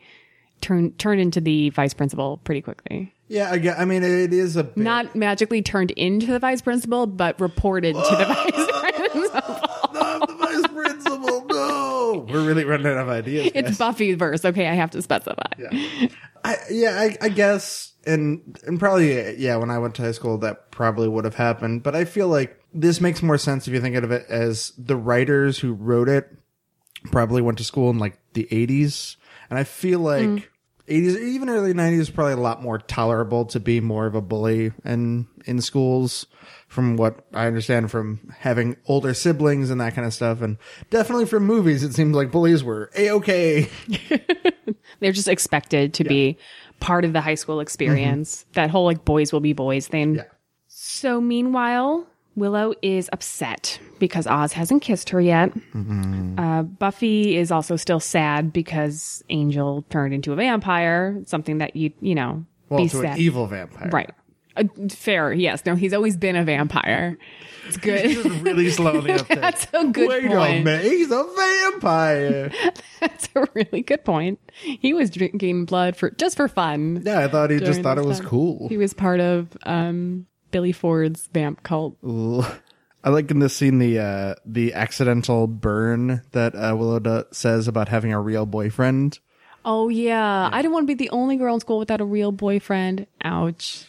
turned 0.62 1.00
turned 1.00 1.22
into 1.22 1.40
the 1.40 1.70
vice 1.70 1.94
principal 1.94 2.38
pretty 2.44 2.62
quickly. 2.62 3.14
Yeah, 3.30 3.52
I, 3.52 3.82
I 3.82 3.86
mean, 3.86 4.04
it 4.04 4.32
is 4.32 4.56
a 4.56 4.64
bit, 4.64 4.78
Not 4.78 5.14
magically 5.14 5.62
turned 5.62 5.92
into 5.92 6.28
the 6.28 6.40
vice 6.40 6.62
principal, 6.62 7.08
but 7.08 7.40
reported 7.42 7.94
to 7.94 8.16
the 8.16 8.26
vice 8.26 9.12
principal. 9.12 9.60
not 9.94 10.28
the 10.28 10.34
vice 10.36 10.68
principal. 10.68 11.46
No. 11.46 11.97
Whoa, 12.14 12.20
we're 12.30 12.46
really 12.46 12.64
running 12.64 12.88
out 12.88 12.98
of 12.98 13.10
ideas. 13.10 13.52
It's 13.54 13.70
guys. 13.70 13.78
Buffy 13.78 14.14
verse. 14.14 14.46
Okay, 14.46 14.68
I 14.68 14.74
have 14.74 14.92
to 14.92 15.02
specify. 15.02 15.42
I, 16.44 16.58
yeah, 16.70 17.00
I, 17.00 17.18
I 17.26 17.30
guess, 17.30 17.94
and 18.06 18.58
and 18.66 18.80
probably 18.80 19.36
yeah. 19.38 19.58
When 19.58 19.70
I 19.70 19.80
went 19.80 19.96
to 19.96 20.02
high 20.02 20.12
school, 20.12 20.38
that 20.40 20.72
probably 20.72 21.08
would 21.08 21.26
have 21.26 21.36
happened. 21.36 21.84
But 21.84 21.96
I 21.96 22.06
feel 22.06 22.28
like 22.28 22.62
this 22.74 23.02
makes 23.02 23.22
more 23.22 23.38
sense 23.38 23.68
if 23.68 23.74
you 23.74 23.82
think 23.82 23.96
of 23.96 24.12
it 24.12 24.26
as 24.30 24.74
the 24.78 24.96
writers 24.96 25.60
who 25.60 25.74
wrote 25.74 26.10
it 26.10 26.30
probably 27.12 27.42
went 27.42 27.58
to 27.58 27.64
school 27.64 27.90
in 27.90 28.00
like 28.00 28.20
the 28.34 28.48
'80s, 28.52 29.16
and 29.50 29.60
I 29.60 29.64
feel 29.64 30.00
like. 30.00 30.28
Mm. 30.28 30.44
80s, 30.88 31.20
even 31.20 31.50
early 31.50 31.74
90s, 31.74 32.00
is 32.00 32.10
probably 32.10 32.34
a 32.34 32.38
lot 32.38 32.62
more 32.62 32.78
tolerable 32.78 33.46
to 33.46 33.60
be 33.60 33.82
more 33.82 34.06
of 34.06 34.16
a 34.16 34.22
bully 34.22 34.72
in 34.86 35.28
in 35.46 35.62
schools, 35.62 36.28
from 36.68 36.98
what 36.98 37.26
I 37.34 37.48
understand 37.48 37.92
from 37.92 38.34
having 38.40 38.78
older 38.88 39.14
siblings 39.14 39.70
and 39.70 39.82
that 39.82 39.96
kind 39.96 40.06
of 40.06 40.14
stuff, 40.14 40.42
and 40.42 40.58
definitely 40.90 41.26
from 41.26 41.46
movies. 41.46 41.84
It 41.84 41.94
seems 41.94 42.16
like 42.16 42.32
bullies 42.32 42.64
were 42.64 42.90
a 42.96 43.12
okay. 43.12 43.70
They're 45.00 45.12
just 45.12 45.28
expected 45.28 45.94
to 45.96 46.04
be 46.04 46.38
part 46.80 47.06
of 47.06 47.14
the 47.14 47.22
high 47.22 47.36
school 47.36 47.60
experience. 47.60 48.44
Mm-hmm. 48.44 48.52
That 48.54 48.70
whole 48.70 48.86
like 48.86 49.06
boys 49.06 49.32
will 49.32 49.40
be 49.40 49.54
boys 49.54 49.88
thing. 49.88 50.16
Yeah. 50.16 50.24
So 50.68 51.22
meanwhile, 51.22 52.08
Willow 52.38 52.74
is 52.82 53.10
upset 53.12 53.80
because 54.00 54.28
Oz 54.28 54.54
hasn't 54.54 54.82
kissed 54.84 55.10
her 55.10 55.20
yet. 55.20 55.52
Uh, 56.38 56.62
Buffy 56.64 57.36
is 57.36 57.52
also 57.52 57.76
still 57.76 58.00
sad 58.00 58.54
because 58.54 59.24
Angel 59.30 59.84
turned 59.90 60.14
into 60.14 60.32
a 60.32 60.36
vampire. 60.36 61.20
Something 61.26 61.58
that 61.58 61.76
you 61.76 61.92
you 62.00 62.16
know 62.16 62.46
Well, 62.70 62.84
be 62.84 62.90
to 62.90 62.98
sad. 63.02 63.16
an 63.16 63.18
evil 63.20 63.48
vampire, 63.48 63.90
right. 63.92 64.12
Uh, 64.56 64.64
fair, 64.90 65.34
yes. 65.34 65.66
No, 65.66 65.76
he's 65.76 65.94
always 65.94 66.16
been 66.18 66.36
a 66.36 66.44
vampire. 66.44 67.18
It's 67.68 67.78
good. 67.78 68.16
Really 68.44 68.70
slowly 68.72 69.12
up 69.12 69.28
there. 69.28 69.38
That's 69.38 69.68
a 69.74 69.86
good 69.86 70.08
Wait 70.10 70.26
a 70.26 70.30
point. 70.30 70.64
minute, 70.64 70.84
he's 70.86 71.12
a 71.12 71.24
vampire. 71.72 72.52
That's 73.00 73.30
a 73.36 73.46
really 73.54 73.82
good 73.82 74.04
point. 74.06 74.40
He 74.64 74.94
was 74.94 75.10
drinking 75.10 75.66
blood 75.66 75.96
for 75.96 76.12
just 76.12 76.38
for 76.38 76.48
fun. 76.48 77.02
yeah, 77.06 77.20
I 77.20 77.28
thought 77.28 77.50
he 77.52 77.60
just 77.60 77.82
thought 77.82 77.98
it 77.98 78.06
was 78.06 78.20
time. 78.20 78.28
cool. 78.30 78.68
He 78.70 78.78
was 78.78 78.94
part 78.94 79.20
of 79.20 79.56
um, 79.64 80.26
Billy 80.52 80.72
Ford's 80.72 81.28
vamp 81.28 81.64
cult. 81.64 81.98
Ooh. 82.04 82.46
I 83.04 83.10
like 83.10 83.32
in 83.32 83.40
this 83.40 83.56
scene 83.56 83.80
the 83.80 84.00
uh, 84.00 84.36
the 84.46 84.74
accidental 84.74 85.48
burn 85.48 86.24
that 86.32 86.56
uh, 86.56 86.76
Willow 86.76 87.26
says 87.32 87.68
about 87.68 87.88
having 87.90 88.12
a 88.12 88.20
real 88.20 88.46
boyfriend. 88.46 89.20
Oh 89.64 89.90
yeah. 89.90 90.50
I 90.52 90.62
didn't 90.62 90.74
want 90.74 90.84
to 90.88 90.96
be 90.96 91.06
the 91.06 91.10
only 91.12 91.36
girl 91.36 91.54
in 91.54 91.60
school 91.60 91.80
without 91.80 92.02
a 92.02 92.06
real 92.06 92.32
boyfriend. 92.32 93.08
Ouch. 93.24 93.86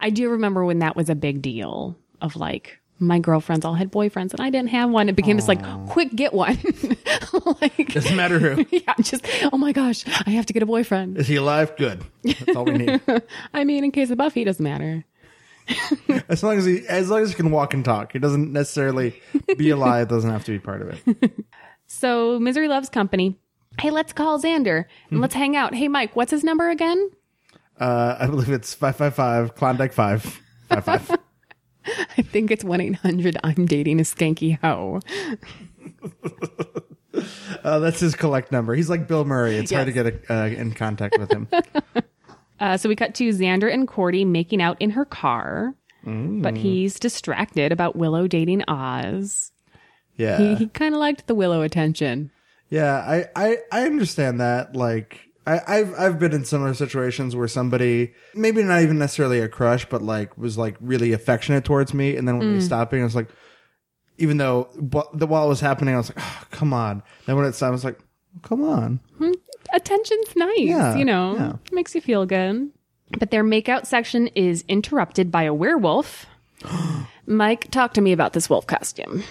I 0.00 0.10
do 0.10 0.30
remember 0.30 0.64
when 0.64 0.78
that 0.80 0.96
was 0.96 1.10
a 1.10 1.14
big 1.14 1.42
deal 1.42 1.96
of 2.20 2.36
like 2.36 2.80
my 2.98 3.18
girlfriends 3.18 3.64
all 3.64 3.74
had 3.74 3.90
boyfriends 3.90 4.32
and 4.32 4.40
I 4.40 4.50
didn't 4.50 4.70
have 4.70 4.90
one. 4.90 5.08
It 5.08 5.16
became 5.16 5.36
this 5.36 5.48
like 5.48 5.62
quick 5.88 6.14
get 6.14 6.32
one. 6.32 6.58
like 7.60 7.92
Doesn't 7.92 8.16
matter 8.16 8.38
who. 8.38 8.66
yeah, 8.76 8.94
just 9.00 9.26
oh 9.52 9.58
my 9.58 9.72
gosh, 9.72 10.04
I 10.26 10.30
have 10.30 10.46
to 10.46 10.52
get 10.52 10.62
a 10.62 10.66
boyfriend. 10.66 11.18
Is 11.18 11.26
he 11.28 11.36
alive? 11.36 11.76
Good. 11.76 12.02
That's 12.22 12.56
all 12.56 12.64
we 12.64 12.78
need. 12.78 13.00
I 13.54 13.64
mean, 13.64 13.84
in 13.84 13.90
case 13.90 14.10
of 14.10 14.18
Buffy, 14.18 14.44
doesn't 14.44 14.62
matter. 14.62 15.04
As 16.28 16.42
long 16.42 16.58
as 16.58 16.64
he, 16.64 16.86
as 16.88 17.10
long 17.10 17.22
as 17.22 17.30
he 17.30 17.34
can 17.34 17.50
walk 17.50 17.74
and 17.74 17.84
talk, 17.84 18.12
he 18.12 18.18
doesn't 18.18 18.52
necessarily 18.52 19.20
be 19.56 19.70
alive. 19.70 20.08
Doesn't 20.08 20.30
have 20.30 20.44
to 20.44 20.52
be 20.52 20.58
part 20.58 20.82
of 20.82 20.88
it. 20.90 21.32
So 21.92 22.38
Misery 22.38 22.68
loves 22.68 22.88
company. 22.88 23.36
Hey, 23.80 23.90
let's 23.90 24.12
call 24.12 24.40
Xander 24.40 24.84
and 25.10 25.20
let's 25.20 25.34
hang 25.34 25.56
out. 25.56 25.74
Hey, 25.74 25.88
Mike, 25.88 26.14
what's 26.14 26.30
his 26.30 26.44
number 26.44 26.70
again? 26.70 27.10
Uh, 27.80 28.16
I 28.16 28.28
believe 28.28 28.48
it's 28.48 28.74
five 28.74 28.94
five 28.94 29.16
five 29.16 29.56
Klondike 29.56 29.92
five 29.92 30.40
five 30.68 30.84
five. 30.84 31.10
I 32.16 32.22
think 32.22 32.52
it's 32.52 32.62
1 32.62 32.80
800 32.80 33.38
I'm 33.42 33.66
dating 33.66 33.98
a 33.98 34.04
skanky 34.04 34.60
hoe. 34.60 35.00
Uh, 37.64 37.80
that's 37.80 37.98
his 38.00 38.14
collect 38.14 38.52
number. 38.52 38.74
He's 38.74 38.88
like 38.88 39.08
Bill 39.08 39.24
Murray. 39.24 39.56
It's 39.56 39.72
hard 39.72 39.86
to 39.86 39.92
get 39.92 40.30
uh, 40.30 40.34
in 40.44 40.72
contact 40.72 41.18
with 41.18 41.32
him. 41.32 41.48
Uh, 42.60 42.76
so 42.76 42.88
we 42.88 42.94
cut 42.94 43.14
to 43.14 43.30
Xander 43.30 43.72
and 43.72 43.88
Cordy 43.88 44.24
making 44.24 44.60
out 44.60 44.76
in 44.80 44.90
her 44.90 45.06
car, 45.06 45.74
but 46.04 46.54
mm. 46.54 46.56
he's 46.56 47.00
distracted 47.00 47.72
about 47.72 47.96
Willow 47.96 48.28
dating 48.28 48.62
Oz. 48.68 49.50
Yeah. 50.16 50.38
He, 50.38 50.54
he 50.56 50.66
kind 50.68 50.94
of 50.94 51.00
liked 51.00 51.26
the 51.26 51.34
Willow 51.34 51.62
attention. 51.62 52.30
Yeah, 52.68 52.98
I, 52.98 53.24
I, 53.34 53.58
I 53.72 53.86
understand 53.86 54.40
that. 54.40 54.76
Like, 54.76 55.28
I, 55.46 55.60
I've, 55.66 55.94
I've 55.98 56.18
been 56.18 56.32
in 56.32 56.44
similar 56.44 56.74
situations 56.74 57.34
where 57.34 57.48
somebody, 57.48 58.12
maybe 58.34 58.62
not 58.62 58.82
even 58.82 58.98
necessarily 58.98 59.40
a 59.40 59.48
crush, 59.48 59.86
but 59.86 60.02
like 60.02 60.36
was 60.36 60.58
like 60.58 60.76
really 60.80 61.12
affectionate 61.12 61.64
towards 61.64 61.94
me. 61.94 62.16
And 62.16 62.28
then 62.28 62.38
when 62.38 62.52
they 62.52 62.58
mm. 62.60 62.66
stopped 62.66 62.90
being, 62.90 63.02
I 63.02 63.06
was 63.06 63.16
like, 63.16 63.30
even 64.18 64.36
though 64.36 64.68
the 65.14 65.26
while 65.26 65.46
it 65.46 65.48
was 65.48 65.60
happening, 65.60 65.94
I 65.94 65.96
was 65.96 66.14
like, 66.14 66.22
oh, 66.22 66.44
come 66.50 66.74
on. 66.74 67.02
Then 67.24 67.36
when 67.36 67.46
it 67.46 67.54
stopped, 67.54 67.70
I 67.70 67.72
was 67.72 67.84
like, 67.84 67.98
come 68.42 68.62
on. 68.62 69.00
Hmm. 69.16 69.32
Attention's 69.72 70.34
nice, 70.36 70.58
Yeah, 70.58 70.96
you 70.96 71.04
know, 71.04 71.34
yeah. 71.36 71.52
makes 71.72 71.94
you 71.94 72.00
feel 72.00 72.26
good. 72.26 72.70
But 73.18 73.30
their 73.30 73.42
makeout 73.44 73.86
section 73.86 74.28
is 74.28 74.64
interrupted 74.68 75.30
by 75.32 75.42
a 75.44 75.54
werewolf. 75.54 76.26
Mike, 77.26 77.70
talk 77.70 77.92
to 77.94 78.00
me 78.00 78.12
about 78.12 78.32
this 78.32 78.48
wolf 78.50 78.66
costume. 78.66 79.22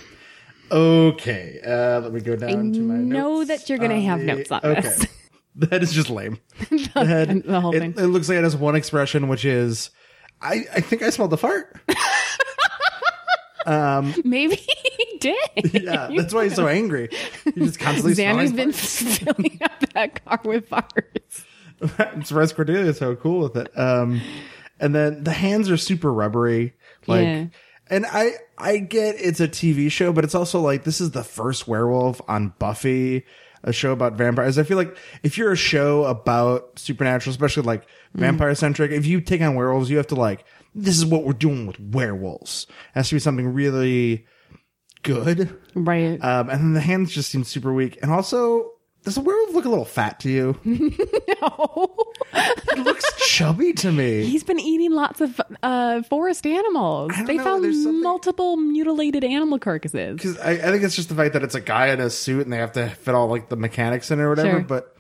Okay. 0.72 1.60
Uh, 1.66 2.00
let 2.02 2.14
me 2.14 2.22
go 2.22 2.36
down 2.36 2.72
to 2.74 2.80
my 2.80 2.96
know 2.96 3.44
that 3.44 3.70
you're 3.70 3.78
gonna 3.80 4.00
have 4.02 4.20
the- 4.20 4.26
notes 4.26 4.52
on 4.52 4.62
this. 4.64 4.78
okay. 4.78 4.82
this. 4.90 5.06
That 5.56 5.84
is 5.84 5.92
just 5.92 6.10
lame. 6.10 6.38
The, 6.70 7.06
head, 7.06 7.44
the 7.44 7.60
whole 7.60 7.76
it, 7.76 7.80
thing. 7.80 7.94
it 7.98 8.06
looks 8.08 8.30
like 8.30 8.38
it 8.38 8.44
has 8.44 8.56
one 8.56 8.76
expression, 8.76 9.28
which 9.28 9.44
is, 9.44 9.90
I, 10.42 10.66
I 10.74 10.80
think 10.80 11.02
I 11.02 11.10
smelled 11.10 11.32
the 11.32 11.38
fart. 11.38 11.76
Maybe 14.24 14.56
he 14.56 14.89
did. 15.20 15.84
Yeah, 15.84 16.10
that's 16.16 16.34
why 16.34 16.46
he's 16.46 16.56
so 16.56 16.68
angry. 16.68 17.10
He's 17.44 17.54
just 17.56 17.80
constantly 17.80 18.14
Xander's 18.16 18.54
been 18.54 18.72
filling 18.74 19.60
up 19.64 19.80
that 19.94 20.24
car 20.26 20.40
with 20.44 20.70
farts. 20.70 21.44
it's 22.20 22.32
Res 22.32 22.52
Cordelia 22.54 22.94
so 22.94 23.16
cool 23.16 23.42
with 23.42 23.56
it. 23.58 23.78
Um, 23.78 24.22
and 24.80 24.94
then 24.94 25.24
the 25.24 25.32
hands 25.32 25.70
are 25.70 25.78
super 25.78 26.12
rubbery. 26.12 26.74
Like, 27.08 27.24
Yeah. 27.24 27.46
and 27.90 28.06
I, 28.06 28.34
I 28.58 28.78
get 28.78 29.16
it's 29.20 29.40
a 29.40 29.48
TV 29.48 29.92
show, 29.92 30.12
but 30.12 30.24
it's 30.24 30.36
also 30.36 30.60
like, 30.62 30.84
this 30.84 31.00
is 31.02 31.12
the 31.12 31.24
first 31.24 31.68
werewolf 31.68 32.22
on 32.28 32.54
Buffy, 32.60 33.26
a 33.64 33.72
show 33.74 33.92
about 33.92 34.14
vampires. 34.14 34.58
I 34.58 34.64
feel 34.64 34.78
like 34.78 34.96
if 35.24 35.38
you're 35.38 35.52
a 35.52 35.58
show 35.58 36.04
about 36.06 36.78
supernatural, 36.80 37.32
especially 37.32 37.64
like 37.64 37.86
vampire 38.14 38.56
centric, 38.56 38.92
if 38.92 39.06
you 39.06 39.22
take 39.22 39.42
on 39.42 39.56
werewolves, 39.56 39.90
you 39.90 39.98
have 39.98 40.08
to 40.08 40.16
like, 40.16 40.44
this 40.76 40.98
is 40.98 41.06
what 41.06 41.24
we're 41.24 41.34
doing 41.34 41.66
with 41.66 41.80
werewolves. 41.80 42.68
It 42.70 42.76
has 42.96 43.10
to 43.10 43.16
be 43.16 43.20
something 43.20 43.54
really 43.54 44.26
good. 45.04 45.58
Right. 45.76 46.24
Um, 46.24 46.50
and 46.50 46.60
then 46.62 46.74
the 46.74 46.82
hands 46.82 47.12
just 47.12 47.30
seem 47.32 47.44
super 47.44 47.74
weak. 47.74 47.98
And 48.02 48.12
also, 48.12 48.72
does 49.04 49.16
the 49.16 49.22
werewolf 49.22 49.54
look 49.54 49.66
a 49.66 49.70
little 49.70 49.86
fat 49.86 50.20
to 50.22 50.30
you? 50.30 50.60
no. 50.66 51.96
It 52.34 52.80
looks 52.80 53.06
chubby 53.28 53.74
to 53.74 53.92
me. 53.92 54.24
He's 54.26 54.44
been 54.44 54.60
eating 54.60 54.92
lots 54.92 55.22
of 55.22 55.40
uh, 55.64 56.04
forest 56.04 56.46
animals. 56.46 57.12
They 57.26 57.38
know, 57.38 57.44
found 57.44 57.64
something- 57.64 58.02
multiple 58.02 58.58
mutilated 58.58 59.24
animal 59.24 59.60
carcasses. 59.60 60.16
Because 60.16 60.38
I, 60.40 60.52
I 60.52 60.72
think 60.72 60.84
it's 60.84 60.96
just 60.96 61.10
the 61.10 61.16
fact 61.16 61.34
that 61.34 61.44
it's 61.44 61.56
a 61.56 61.62
guy 61.62 61.88
in 61.88 62.00
a 62.00 62.10
suit 62.10 62.44
and 62.44 62.52
they 62.54 62.58
have 62.58 62.74
to 62.74 62.90
fit 62.90 63.16
all 63.16 63.28
like 63.28 63.50
the 63.50 63.56
mechanics 63.56 64.12
in 64.12 64.20
it 64.20 64.24
or 64.24 64.30
whatever. 64.30 64.52
Sure. 64.52 64.62
But 64.62 64.96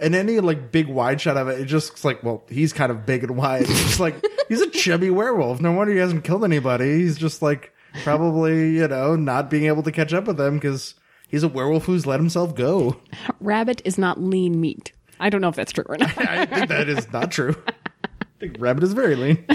in 0.00 0.14
any 0.14 0.40
like 0.40 0.72
big 0.72 0.88
wide 0.88 1.20
shot 1.20 1.36
of 1.36 1.48
it, 1.48 1.60
it 1.60 1.66
just 1.66 1.90
looks 1.90 2.04
like, 2.04 2.22
well, 2.22 2.44
he's 2.48 2.72
kind 2.72 2.90
of 2.90 3.04
big 3.06 3.22
and 3.22 3.36
wide. 3.36 3.62
It's 3.62 3.82
just 3.82 4.00
like, 4.00 4.24
he's 4.48 4.62
a 4.62 4.70
chubby 4.70 5.10
werewolf. 5.10 5.60
No 5.60 5.72
wonder 5.72 5.92
he 5.92 5.98
hasn't 6.00 6.24
killed 6.24 6.44
anybody. 6.44 6.96
He's 6.98 7.18
just 7.18 7.42
like 7.42 7.72
probably, 8.02 8.70
you 8.70 8.88
know, 8.88 9.16
not 9.16 9.50
being 9.50 9.64
able 9.64 9.82
to 9.82 9.92
catch 9.92 10.12
up 10.12 10.26
with 10.26 10.36
them 10.36 10.54
because 10.54 10.94
he's 11.28 11.42
a 11.42 11.48
werewolf 11.48 11.84
who's 11.84 12.06
let 12.06 12.20
himself 12.20 12.54
go. 12.54 12.96
Rabbit 13.40 13.82
is 13.84 13.98
not 13.98 14.20
lean 14.20 14.60
meat. 14.60 14.92
I 15.20 15.30
don't 15.30 15.40
know 15.40 15.48
if 15.48 15.56
that's 15.56 15.72
true 15.72 15.84
or 15.86 15.96
not. 15.98 16.16
I 16.18 16.46
think 16.46 16.68
that 16.68 16.88
is 16.88 17.12
not 17.12 17.30
true. 17.30 17.54
I 17.66 18.24
think 18.40 18.56
rabbit 18.58 18.82
is 18.82 18.92
very 18.92 19.14
lean. 19.14 19.44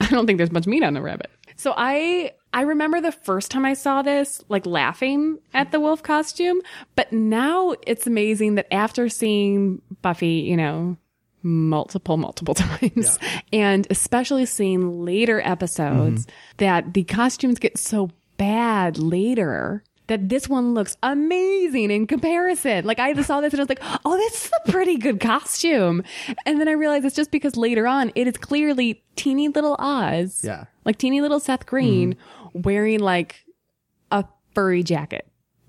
I 0.00 0.06
don't 0.08 0.26
think 0.26 0.36
there's 0.36 0.52
much 0.52 0.66
meat 0.66 0.82
on 0.82 0.94
the 0.94 1.02
rabbit. 1.02 1.30
So 1.56 1.72
I 1.76 2.32
I 2.52 2.62
remember 2.62 3.00
the 3.00 3.12
first 3.12 3.50
time 3.50 3.64
I 3.64 3.74
saw 3.74 4.02
this, 4.02 4.42
like 4.48 4.66
laughing 4.66 5.38
at 5.54 5.72
the 5.72 5.80
wolf 5.80 6.02
costume, 6.02 6.60
but 6.96 7.12
now 7.12 7.74
it's 7.86 8.06
amazing 8.06 8.56
that 8.56 8.72
after 8.72 9.08
seeing 9.08 9.80
Buffy, 10.02 10.44
you 10.48 10.56
know, 10.56 10.96
multiple 11.44 12.16
multiple 12.16 12.54
times 12.54 13.18
and 13.52 13.86
especially 13.90 14.46
seeing 14.46 15.04
later 15.04 15.40
episodes 15.44 16.26
mm-hmm. 16.26 16.56
that 16.56 16.94
the 16.94 17.04
costumes 17.04 17.58
get 17.58 17.78
so 17.78 18.10
bad 18.38 18.98
later 18.98 19.84
that 20.06 20.28
this 20.28 20.48
one 20.48 20.74
looks 20.74 20.96
amazing 21.02 21.90
in 21.90 22.06
comparison. 22.06 22.84
Like 22.84 22.98
I 22.98 23.14
saw 23.22 23.40
this 23.40 23.52
and 23.54 23.60
I 23.60 23.62
was 23.62 23.68
like, 23.68 23.82
oh, 24.04 24.16
this 24.16 24.46
is 24.46 24.50
a 24.66 24.70
pretty 24.70 24.98
good 24.98 25.18
costume. 25.18 26.02
And 26.44 26.60
then 26.60 26.68
I 26.68 26.72
realized 26.72 27.06
it's 27.06 27.16
just 27.16 27.30
because 27.30 27.56
later 27.56 27.86
on 27.86 28.12
it 28.14 28.26
is 28.26 28.36
clearly 28.36 29.02
teeny 29.16 29.48
little 29.48 29.76
Oz. 29.78 30.42
Yeah. 30.44 30.64
Like 30.84 30.98
teeny 30.98 31.20
little 31.20 31.40
Seth 31.40 31.64
Green 31.64 32.14
mm-hmm. 32.14 32.62
wearing 32.62 33.00
like 33.00 33.44
a 34.10 34.24
furry 34.54 34.82
jacket. 34.82 35.26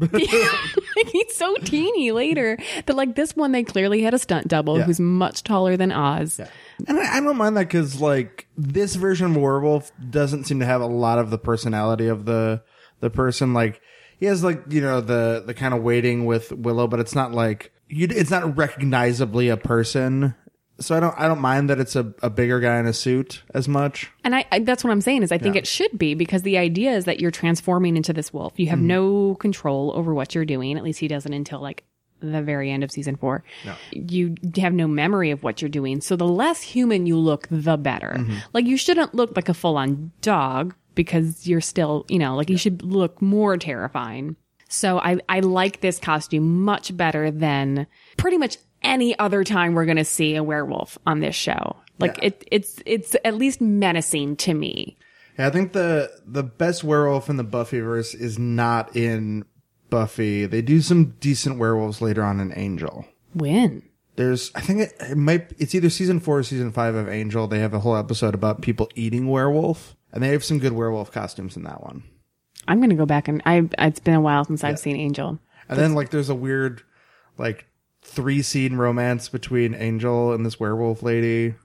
like 1.03 1.07
he's 1.09 1.35
so 1.35 1.55
teeny 1.57 2.11
later 2.11 2.57
that 2.85 2.95
like 2.95 3.15
this 3.15 3.35
one 3.35 3.51
they 3.51 3.63
clearly 3.63 4.01
had 4.01 4.13
a 4.13 4.19
stunt 4.19 4.47
double 4.47 4.77
Yeah. 4.77 4.85
who's 4.85 4.99
much 4.99 5.43
taller 5.43 5.77
than 5.77 5.91
Oz. 5.91 6.39
And 6.87 6.99
I, 6.99 7.17
I 7.17 7.19
don't 7.21 7.37
mind 7.37 7.57
that 7.57 7.67
because 7.67 7.99
like 8.01 8.47
this 8.57 8.95
version 8.95 9.27
of 9.27 9.35
werewolf 9.37 9.91
doesn't 10.09 10.45
seem 10.45 10.59
to 10.59 10.65
have 10.65 10.81
a 10.81 10.85
lot 10.87 11.19
of 11.19 11.29
the 11.29 11.37
personality 11.37 12.07
of 12.07 12.25
the 12.25 12.63
the 12.99 13.09
person. 13.09 13.53
Like 13.53 13.81
he 14.17 14.25
has 14.27 14.43
like 14.43 14.63
you 14.69 14.81
know 14.81 15.01
the 15.01 15.43
the 15.45 15.53
kind 15.53 15.73
of 15.73 15.81
waiting 15.83 16.25
with 16.25 16.51
Willow, 16.51 16.87
but 16.87 16.99
it's 16.99 17.15
not 17.15 17.31
like 17.31 17.71
you, 17.87 18.07
it's 18.09 18.31
not 18.31 18.57
recognizably 18.57 19.49
a 19.49 19.57
person. 19.57 20.35
So 20.79 20.95
I 20.95 20.99
don't 20.99 21.15
I 21.17 21.27
don't 21.27 21.39
mind 21.39 21.69
that 21.69 21.79
it's 21.79 21.95
a, 21.95 22.13
a 22.21 22.29
bigger 22.29 22.59
guy 22.59 22.79
in 22.79 22.85
a 22.85 22.93
suit 22.93 23.43
as 23.53 23.67
much. 23.67 24.11
And 24.23 24.35
I, 24.35 24.45
I 24.51 24.59
that's 24.59 24.83
what 24.83 24.91
I'm 24.91 25.01
saying 25.01 25.23
is 25.23 25.31
I 25.31 25.37
think 25.37 25.55
it 25.55 25.67
should 25.67 25.97
be 25.97 26.15
because 26.15 26.41
the 26.41 26.57
idea 26.57 26.91
is 26.91 27.05
that 27.05 27.19
you're 27.19 27.31
transforming 27.31 27.95
into 27.95 28.11
this 28.11 28.33
wolf. 28.33 28.53
You 28.57 28.67
have 28.67 28.79
mm-hmm. 28.79 28.87
no 28.87 29.35
control 29.35 29.93
over 29.95 30.13
what 30.13 30.35
you're 30.35 30.45
doing. 30.45 30.77
At 30.77 30.83
least 30.83 30.99
he 30.99 31.07
doesn't 31.07 31.31
until 31.31 31.61
like 31.61 31.85
the 32.19 32.41
very 32.41 32.71
end 32.71 32.83
of 32.83 32.91
season 32.91 33.15
four. 33.15 33.43
You 33.91 34.35
have 34.57 34.73
no 34.73 34.87
memory 34.87 35.31
of 35.31 35.43
what 35.43 35.61
you're 35.61 35.69
doing. 35.69 36.01
So 36.01 36.15
the 36.15 36.27
less 36.27 36.61
human 36.61 37.05
you 37.05 37.17
look, 37.17 37.47
the 37.49 37.77
better. 37.77 38.15
Mm-hmm. 38.17 38.37
Like 38.53 38.65
you 38.65 38.77
shouldn't 38.77 39.13
look 39.13 39.35
like 39.35 39.49
a 39.49 39.53
full 39.53 39.77
on 39.77 40.11
dog 40.21 40.75
because 40.95 41.47
you're 41.47 41.61
still, 41.61 42.05
you 42.09 42.19
know, 42.19 42.35
like 42.35 42.49
you 42.49 42.57
should 42.57 42.81
look 42.83 43.21
more 43.21 43.57
terrifying. 43.57 44.35
So 44.67 44.99
I, 44.99 45.19
I 45.29 45.41
like 45.41 45.81
this 45.81 45.99
costume 45.99 46.63
much 46.63 46.95
better 46.95 47.31
than 47.31 47.87
pretty 48.17 48.37
much 48.37 48.57
any 48.85 49.17
other 49.19 49.43
time 49.43 49.73
we're 49.73 49.85
going 49.85 49.97
to 49.97 50.05
see 50.05 50.35
a 50.35 50.43
werewolf 50.43 50.97
on 51.05 51.19
this 51.19 51.35
show. 51.35 51.75
Like 51.99 52.17
Yeah. 52.17 52.25
it, 52.27 52.47
it's, 52.51 52.79
it's 52.85 53.15
at 53.25 53.35
least 53.35 53.59
menacing 53.61 54.35
to 54.37 54.53
me. 54.53 54.97
Yeah, 55.37 55.47
I 55.47 55.49
think 55.49 55.73
the 55.73 56.11
the 56.25 56.43
best 56.43 56.83
werewolf 56.83 57.29
in 57.29 57.35
the 57.35 57.43
Buffyverse 57.43 58.15
is 58.15 58.39
not 58.39 58.95
in 58.95 59.43
Buffy. 59.89 60.45
They 60.45 60.61
do 60.61 60.79
some 60.81 61.15
decent 61.19 61.59
werewolves 61.59 62.01
later 62.01 62.23
on 62.23 62.39
in 62.39 62.53
Angel. 62.57 63.05
When? 63.33 63.83
There's, 64.15 64.49
I 64.55 64.61
think 64.61 64.79
it, 64.79 64.93
it 65.01 65.17
might, 65.17 65.51
it's 65.57 65.75
either 65.75 65.89
season 65.89 66.21
four 66.21 66.39
or 66.39 66.43
season 66.43 66.71
five 66.71 66.95
of 66.95 67.09
Angel. 67.09 67.47
They 67.47 67.59
have 67.59 67.73
a 67.73 67.79
whole 67.79 67.97
episode 67.97 68.33
about 68.33 68.61
people 68.61 68.89
eating 68.95 69.27
werewolf, 69.27 69.97
and 70.13 70.23
they 70.23 70.29
have 70.29 70.41
some 70.43 70.57
good 70.59 70.71
werewolf 70.71 71.11
costumes 71.11 71.57
in 71.57 71.63
that 71.63 71.83
one. 71.83 72.03
I'm 72.65 72.79
going 72.79 72.91
to 72.91 72.95
go 72.95 73.05
back 73.05 73.27
and 73.27 73.41
I, 73.45 73.67
it's 73.77 73.99
been 73.99 74.13
a 74.15 74.21
while 74.21 74.45
since 74.45 74.63
I've 74.63 74.79
seen 74.79 74.95
Angel. 74.95 75.37
And 75.67 75.77
then 75.77 75.95
like 75.95 76.11
there's 76.11 76.29
a 76.29 76.35
weird, 76.35 76.81
like 77.37 77.67
three 78.05 78.41
scene 78.41 78.75
romance 78.77 79.27
between 79.29 79.73
Angel 79.73 80.31
and 80.33 80.45
this 80.45 80.59
werewolf 80.59 81.03
lady. 81.03 81.55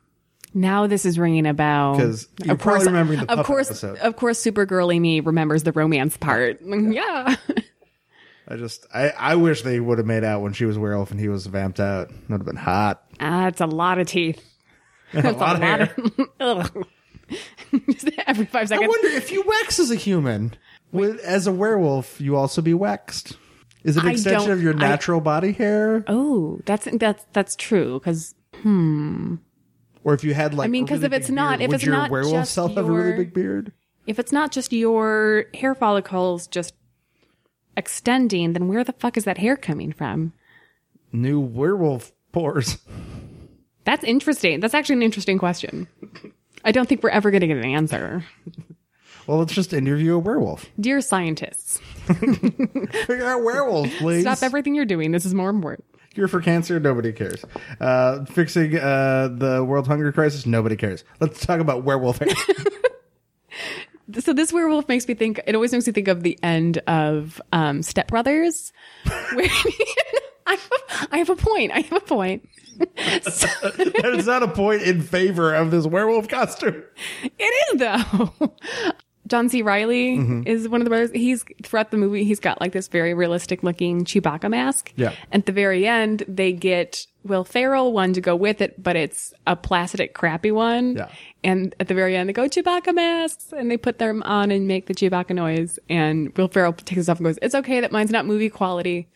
Now 0.52 0.86
this 0.88 1.04
is 1.06 1.18
ringing 1.18 1.46
a 1.46 1.54
bell. 1.54 1.96
'Cause 1.96 2.26
you're 2.42 2.56
probably 2.56 2.86
remembering 2.86 3.20
the 3.20 3.30
of 3.32 3.46
course, 3.46 3.68
episode. 3.68 3.98
of 3.98 4.16
course, 4.16 4.38
super 4.40 4.66
girly 4.66 4.98
me 4.98 5.20
remembers 5.20 5.62
the 5.62 5.72
romance 5.72 6.16
part. 6.16 6.60
Yeah. 6.66 7.36
I 8.48 8.56
just, 8.56 8.84
I, 8.92 9.10
I 9.10 9.34
wish 9.36 9.62
they 9.62 9.78
would 9.78 9.98
have 9.98 10.08
made 10.08 10.24
out 10.24 10.42
when 10.42 10.52
she 10.54 10.64
was 10.64 10.76
a 10.76 10.80
werewolf 10.80 11.12
and 11.12 11.20
he 11.20 11.28
was 11.28 11.46
vamped 11.46 11.78
out. 11.78 12.08
That 12.08 12.30
would 12.30 12.38
have 12.40 12.46
been 12.46 12.56
hot. 12.56 13.04
Ah, 13.20 13.46
it's 13.46 13.60
a 13.60 13.66
lot 13.66 14.00
of 14.00 14.08
teeth. 14.08 14.42
a 15.14 15.30
lot 15.30 15.54
of 15.56 15.62
hair. 15.62 15.94
Just 17.88 18.10
Every 18.26 18.46
five 18.46 18.66
seconds. 18.68 18.84
I 18.84 18.88
wonder 18.88 19.06
if 19.08 19.30
you 19.30 19.44
wax 19.46 19.78
as 19.78 19.92
a 19.92 19.94
human, 19.94 20.54
would, 20.90 21.20
as 21.20 21.46
a 21.46 21.52
werewolf, 21.52 22.20
you 22.20 22.34
also 22.34 22.60
be 22.60 22.74
waxed? 22.74 23.36
Is 23.84 23.96
it 23.96 24.02
an 24.02 24.08
I 24.08 24.12
extension 24.12 24.50
of 24.50 24.62
your 24.62 24.74
I- 24.74 24.78
natural 24.78 25.20
body 25.20 25.52
hair? 25.52 26.04
oh, 26.06 26.60
that's 26.66 26.88
that's 26.92 27.24
that's 27.32 27.56
true. 27.56 27.98
Because 27.98 28.34
hmm. 28.56 29.36
Or 30.02 30.14
if 30.14 30.24
you 30.24 30.32
had 30.34 30.54
like, 30.54 30.66
I 30.66 30.68
mean, 30.70 30.84
because 30.84 31.02
really 31.02 31.16
if 31.16 31.20
it's 31.22 31.30
not- 31.30 31.58
beard, 31.58 31.70
if 31.70 31.74
it's 31.74 31.84
your 31.84 31.94
not 31.94 32.10
werewolf 32.10 32.46
self 32.46 32.74
have 32.74 32.86
a 32.88 32.92
really 32.92 33.16
big 33.16 33.34
beard? 33.34 33.72
if 34.06 34.18
it's 34.18 34.32
not 34.32 34.50
just 34.50 34.72
your 34.72 35.44
hair 35.54 35.74
follicles 35.74 36.46
just 36.46 36.74
extending, 37.76 38.52
then 38.54 38.66
where 38.68 38.82
the 38.82 38.92
fuck 38.94 39.16
is 39.16 39.24
that 39.24 39.38
hair 39.38 39.56
coming 39.56 39.92
from? 39.92 40.32
New 41.12 41.38
werewolf 41.38 42.12
pores. 42.32 42.78
That's 43.84 44.04
interesting. 44.04 44.60
That's 44.60 44.74
actually 44.74 44.96
an 44.96 45.02
interesting 45.02 45.38
question. 45.38 45.86
I 46.64 46.72
don't 46.72 46.88
think 46.88 47.02
we're 47.02 47.10
ever 47.10 47.30
going 47.30 47.40
to 47.40 47.46
get 47.46 47.56
an 47.56 47.64
answer. 47.64 48.24
Well, 49.26 49.38
let's 49.38 49.52
just 49.52 49.72
interview 49.72 50.14
a 50.14 50.18
werewolf. 50.18 50.66
Dear 50.78 51.00
scientists, 51.00 51.78
Figure 53.06 53.26
out 53.26 53.42
werewolves, 53.42 53.94
please. 53.98 54.22
stop 54.22 54.42
everything 54.42 54.74
you're 54.74 54.84
doing. 54.84 55.12
This 55.12 55.24
is 55.24 55.34
more 55.34 55.50
important. 55.50 55.84
Cure 56.14 56.26
for 56.28 56.40
cancer, 56.40 56.80
nobody 56.80 57.12
cares. 57.12 57.44
Uh, 57.80 58.24
fixing 58.24 58.76
uh, 58.76 59.28
the 59.32 59.64
world 59.64 59.86
hunger 59.86 60.10
crisis, 60.12 60.44
nobody 60.46 60.74
cares. 60.76 61.04
Let's 61.20 61.44
talk 61.46 61.60
about 61.60 61.84
werewolf 61.84 62.18
hair. 62.18 62.28
So 64.18 64.32
this 64.32 64.52
werewolf 64.52 64.88
makes 64.88 65.06
me 65.06 65.14
think. 65.14 65.40
It 65.46 65.54
always 65.54 65.70
makes 65.70 65.86
me 65.86 65.92
think 65.92 66.08
of 66.08 66.24
the 66.24 66.36
end 66.42 66.78
of 66.88 67.40
um, 67.52 67.80
Step 67.80 68.08
Brothers. 68.08 68.72
Where 69.34 69.46
I, 70.46 70.56
have, 70.56 71.08
I 71.12 71.18
have 71.18 71.30
a 71.30 71.36
point. 71.36 71.70
I 71.70 71.78
have 71.82 71.92
a 71.92 72.00
point. 72.00 72.48
So- 73.22 73.70
There's 74.02 74.26
not 74.26 74.42
a 74.42 74.48
point 74.48 74.82
in 74.82 75.00
favor 75.00 75.54
of 75.54 75.70
this 75.70 75.86
werewolf 75.86 76.26
costume. 76.26 76.82
It 77.22 77.72
is 77.72 77.78
though. 77.78 78.52
John 79.30 79.48
C. 79.48 79.62
Reilly 79.62 80.18
Mm-hmm. 80.18 80.42
is 80.46 80.68
one 80.68 80.80
of 80.82 80.84
the 80.84 80.90
brothers. 80.90 81.10
He's 81.12 81.44
throughout 81.62 81.90
the 81.90 81.96
movie, 81.96 82.24
he's 82.24 82.40
got 82.40 82.60
like 82.60 82.72
this 82.72 82.88
very 82.88 83.14
realistic 83.14 83.62
looking 83.62 84.04
Chewbacca 84.04 84.50
mask. 84.50 84.92
Yeah. 84.96 85.14
At 85.32 85.46
the 85.46 85.52
very 85.52 85.86
end, 85.86 86.24
they 86.28 86.52
get 86.52 87.06
Will 87.24 87.44
Ferrell 87.44 87.92
one 87.92 88.12
to 88.14 88.20
go 88.20 88.34
with 88.36 88.60
it, 88.60 88.82
but 88.82 88.96
it's 88.96 89.32
a 89.46 89.54
plastic 89.56 90.12
crappy 90.14 90.50
one. 90.50 90.96
Yeah. 90.96 91.08
And 91.42 91.74
at 91.80 91.88
the 91.88 91.94
very 91.94 92.16
end, 92.16 92.28
they 92.28 92.32
go 92.34 92.48
Chewbacca 92.48 92.94
masks, 92.94 93.52
and 93.56 93.70
they 93.70 93.76
put 93.78 93.98
them 93.98 94.22
on 94.24 94.50
and 94.50 94.66
make 94.68 94.86
the 94.86 94.94
Chewbacca 94.94 95.34
noise. 95.34 95.78
And 95.88 96.36
Will 96.36 96.48
Ferrell 96.48 96.72
takes 96.74 97.08
it 97.08 97.10
off 97.10 97.18
and 97.18 97.24
goes, 97.26 97.38
"It's 97.40 97.54
okay. 97.54 97.80
That 97.80 97.92
mine's 97.92 98.10
not 98.10 98.26
movie 98.26 98.50
quality." 98.50 99.08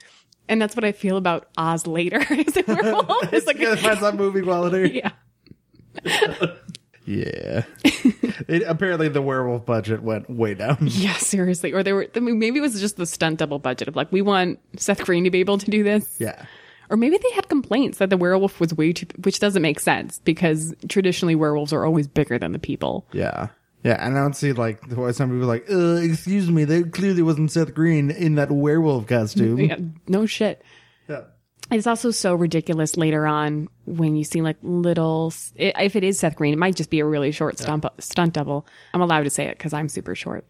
And 0.48 0.60
that's 0.60 0.76
what 0.76 0.84
I 0.84 0.92
feel 0.92 1.16
about 1.16 1.48
Oz 1.56 1.86
later. 1.86 2.18
Is 2.30 2.54
werewolf. 2.66 3.06
It's 3.32 3.46
like, 3.46 3.58
Yeah, 3.58 3.74
that's 3.76 4.02
not 4.02 4.14
movie 4.16 4.42
quality. 4.42 5.00
yeah. 5.02 5.10
Yeah. 7.04 7.64
it, 7.84 8.62
apparently, 8.66 9.08
the 9.08 9.22
werewolf 9.22 9.66
budget 9.66 10.02
went 10.02 10.28
way 10.30 10.54
down. 10.54 10.78
Yeah, 10.94 11.16
seriously. 11.16 11.72
Or 11.72 11.82
they 11.82 11.92
were 11.92 12.08
maybe 12.14 12.58
it 12.58 12.62
was 12.62 12.80
just 12.80 12.96
the 12.96 13.06
stunt 13.06 13.38
double 13.38 13.58
budget 13.58 13.88
of 13.88 13.96
like, 13.96 14.10
we 14.12 14.22
want 14.22 14.58
Seth 14.76 15.04
Green 15.04 15.24
to 15.24 15.30
be 15.30 15.40
able 15.40 15.58
to 15.58 15.70
do 15.70 15.82
this. 15.82 16.16
Yeah. 16.18 16.44
Or 16.90 16.96
maybe 16.96 17.18
they 17.18 17.30
had 17.30 17.48
complaints 17.48 17.98
that 17.98 18.10
the 18.10 18.16
werewolf 18.16 18.60
was 18.60 18.74
way 18.74 18.92
too, 18.92 19.06
which 19.22 19.40
doesn't 19.40 19.62
make 19.62 19.80
sense 19.80 20.20
because 20.20 20.74
traditionally 20.88 21.34
werewolves 21.34 21.72
are 21.72 21.84
always 21.84 22.06
bigger 22.06 22.38
than 22.38 22.52
the 22.52 22.58
people. 22.58 23.06
Yeah. 23.12 23.48
Yeah, 23.82 23.96
and 24.00 24.16
I 24.16 24.22
don't 24.22 24.34
see 24.34 24.52
like 24.52 24.82
why 24.92 25.10
some 25.10 25.30
people 25.30 25.46
like, 25.46 25.70
uh, 25.70 25.96
excuse 25.96 26.50
me, 26.50 26.64
there 26.64 26.84
clearly 26.84 27.20
wasn't 27.20 27.52
Seth 27.52 27.74
Green 27.74 28.10
in 28.10 28.36
that 28.36 28.50
werewolf 28.50 29.06
costume. 29.06 29.60
Yeah, 29.60 29.76
no 30.08 30.24
shit. 30.24 30.62
Yeah. 31.06 31.24
It's 31.70 31.86
also 31.86 32.10
so 32.10 32.34
ridiculous 32.34 32.96
later 32.96 33.26
on 33.26 33.68
when 33.86 34.16
you 34.16 34.24
see 34.24 34.42
like 34.42 34.56
little, 34.62 35.32
if 35.56 35.96
it 35.96 36.04
is 36.04 36.18
Seth 36.18 36.36
Green, 36.36 36.52
it 36.52 36.58
might 36.58 36.76
just 36.76 36.90
be 36.90 37.00
a 37.00 37.06
really 37.06 37.32
short 37.32 37.58
stunt, 37.58 37.84
stunt 37.98 38.34
double. 38.34 38.66
I'm 38.92 39.00
allowed 39.00 39.22
to 39.22 39.30
say 39.30 39.46
it 39.46 39.56
because 39.58 39.72
I'm 39.72 39.88
super 39.88 40.14
short. 40.14 40.46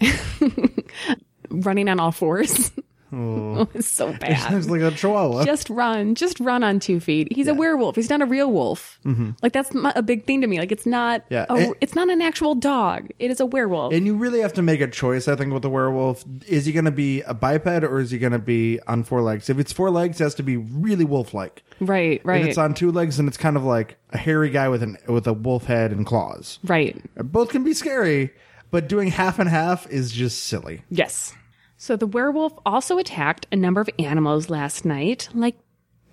Running 1.50 1.88
on 1.88 2.00
all 2.00 2.12
fours. 2.12 2.72
Oh, 3.12 3.68
it's 3.74 3.90
so 3.90 4.12
bad. 4.12 4.52
It's 4.54 4.68
like 4.68 4.80
a 4.80 4.90
chihuahua. 4.90 5.44
just 5.44 5.70
run 5.70 6.14
just 6.14 6.40
run 6.40 6.64
on 6.64 6.80
two 6.80 6.98
feet 7.00 7.28
he's 7.32 7.46
a 7.46 7.54
werewolf 7.54 7.94
he's 7.96 8.10
not 8.10 8.20
a 8.20 8.26
real 8.26 8.50
wolf 8.50 8.98
like 9.42 9.52
that's 9.52 9.70
a 9.94 10.02
big 10.02 10.24
thing 10.26 10.40
to 10.40 10.46
me 10.46 10.58
like 10.58 10.72
it's 10.72 10.86
not 10.86 11.22
Mm-hmm. 11.30 11.34
Yeah, 11.34 11.46
a, 11.48 11.54
and- 11.54 11.74
it's 11.80 11.94
not 11.94 12.10
an 12.10 12.20
actual 12.20 12.54
dog 12.54 13.08
it 13.18 13.30
is 13.30 13.38
a 13.40 13.46
werewolf 13.46 13.92
and 13.94 14.06
you 14.06 14.16
really 14.16 14.40
have 14.40 14.52
to 14.54 14.62
make 14.62 14.80
a 14.80 14.88
choice, 14.88 15.28
I 15.28 15.36
think, 15.36 15.52
with 15.52 15.62
the 15.62 15.70
werewolf. 15.70 16.24
Is 16.46 16.66
he 16.66 16.72
going 16.72 16.84
to 16.86 16.90
be 16.90 17.22
a 17.22 17.32
biped 17.34 17.66
or 17.84 18.00
is 18.00 18.10
he 18.10 18.18
going 18.18 18.32
to 18.32 18.38
be 18.38 18.80
on 18.86 19.04
four 19.04 19.22
legs? 19.22 19.48
If 19.48 19.58
it's 19.58 19.72
four 19.72 19.90
legs, 19.90 20.20
it 20.20 20.24
has 20.24 20.34
to 20.36 20.42
be 20.42 20.56
really 20.56 21.04
wolf 21.04 21.32
like. 21.34 21.62
right 21.80 22.20
Right. 22.24 22.40
If 22.42 22.48
it's 22.48 22.58
on 22.58 22.74
two 22.74 22.90
legs, 22.90 23.18
and 23.18 23.28
it's 23.28 23.36
kind 23.36 23.56
of 23.56 23.64
like 23.64 23.98
a 24.10 24.18
hairy 24.18 24.50
guy 24.50 24.68
with 24.68 24.82
an 24.82 24.96
with 25.08 25.26
a 25.26 25.32
wolf 25.32 25.64
head 25.64 25.92
and 25.92 26.04
claws. 26.04 26.58
right 26.64 26.96
Both 27.16 27.50
can 27.50 27.62
be 27.64 27.72
scary, 27.74 28.30
but 28.70 28.88
doing 28.88 29.08
half 29.08 29.38
and 29.38 29.48
half 29.48 29.86
is 29.90 30.10
just 30.12 30.44
silly. 30.44 30.82
yes 30.90 31.34
so 31.76 31.96
the 31.96 32.06
werewolf 32.06 32.52
also 32.64 32.98
attacked 32.98 33.46
a 33.52 33.56
number 33.56 33.80
of 33.80 33.90
animals 33.98 34.48
last 34.50 34.84
night 34.84 35.28
like 35.34 35.56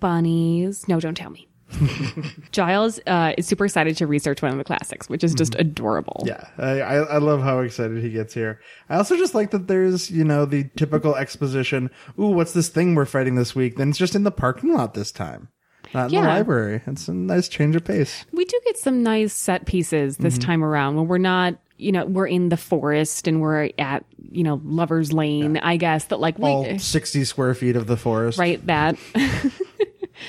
bunnies 0.00 0.86
no 0.88 1.00
don't 1.00 1.16
tell 1.16 1.30
me 1.30 1.48
giles 2.52 3.00
uh, 3.06 3.32
is 3.38 3.46
super 3.46 3.64
excited 3.64 3.96
to 3.96 4.06
research 4.06 4.42
one 4.42 4.52
of 4.52 4.58
the 4.58 4.64
classics 4.64 5.08
which 5.08 5.24
is 5.24 5.34
just 5.34 5.54
adorable 5.56 6.22
Mm-hmm. 6.24 6.28
Yeah, 6.58 6.84
I, 6.84 7.14
I 7.14 7.18
love 7.18 7.42
how 7.42 7.60
excited 7.60 8.02
he 8.02 8.10
gets 8.10 8.32
here. 8.34 8.60
I 8.88 8.96
also 8.96 9.16
just 9.16 9.34
like 9.34 9.50
that 9.50 9.66
there's 9.66 10.10
you 10.10 10.24
know 10.24 10.44
the 10.44 10.64
typical 10.76 11.16
exposition. 11.16 11.90
Ooh, 12.18 12.28
what's 12.28 12.52
this 12.52 12.68
thing 12.68 12.94
we're 12.94 13.04
fighting 13.06 13.34
this 13.34 13.54
week? 13.54 13.76
Then 13.76 13.88
it's 13.90 13.98
just 13.98 14.14
in 14.14 14.22
the 14.22 14.30
parking 14.30 14.72
lot 14.72 14.94
this 14.94 15.10
time, 15.10 15.48
not 15.92 16.12
in 16.12 16.20
the 16.22 16.28
library. 16.28 16.82
It's 16.86 17.08
a 17.08 17.14
nice 17.14 17.48
change 17.48 17.74
of 17.76 17.84
pace. 17.84 18.24
we 18.32 18.44
do 18.44 18.58
get 18.64 18.76
some 18.78 19.02
nice 19.02 19.32
set 19.32 19.66
pieces 19.66 20.18
this 20.18 20.34
Mm-hmm. 20.34 20.46
time 20.46 20.64
around 20.64 20.96
when 20.96 21.08
we're 21.08 21.18
not 21.18 21.54
you 21.76 21.90
know 21.92 22.04
we're 22.06 22.26
in 22.28 22.50
the 22.50 22.56
forest 22.56 23.26
and 23.26 23.40
we're 23.40 23.70
at 23.78 24.04
you 24.34 24.42
know 24.44 24.60
lovers 24.64 25.12
lane 25.12 25.56
i 25.58 25.76
guess 25.76 26.06
that 26.06 26.18
like 26.20 26.38
All 26.40 26.64
eh, 26.66 26.78
sixty 26.78 27.24
square 27.24 27.54
feet 27.54 27.76
of 27.76 27.86
the 27.86 27.96
forest. 27.96 28.38
right 28.38 28.64
that 28.66 28.96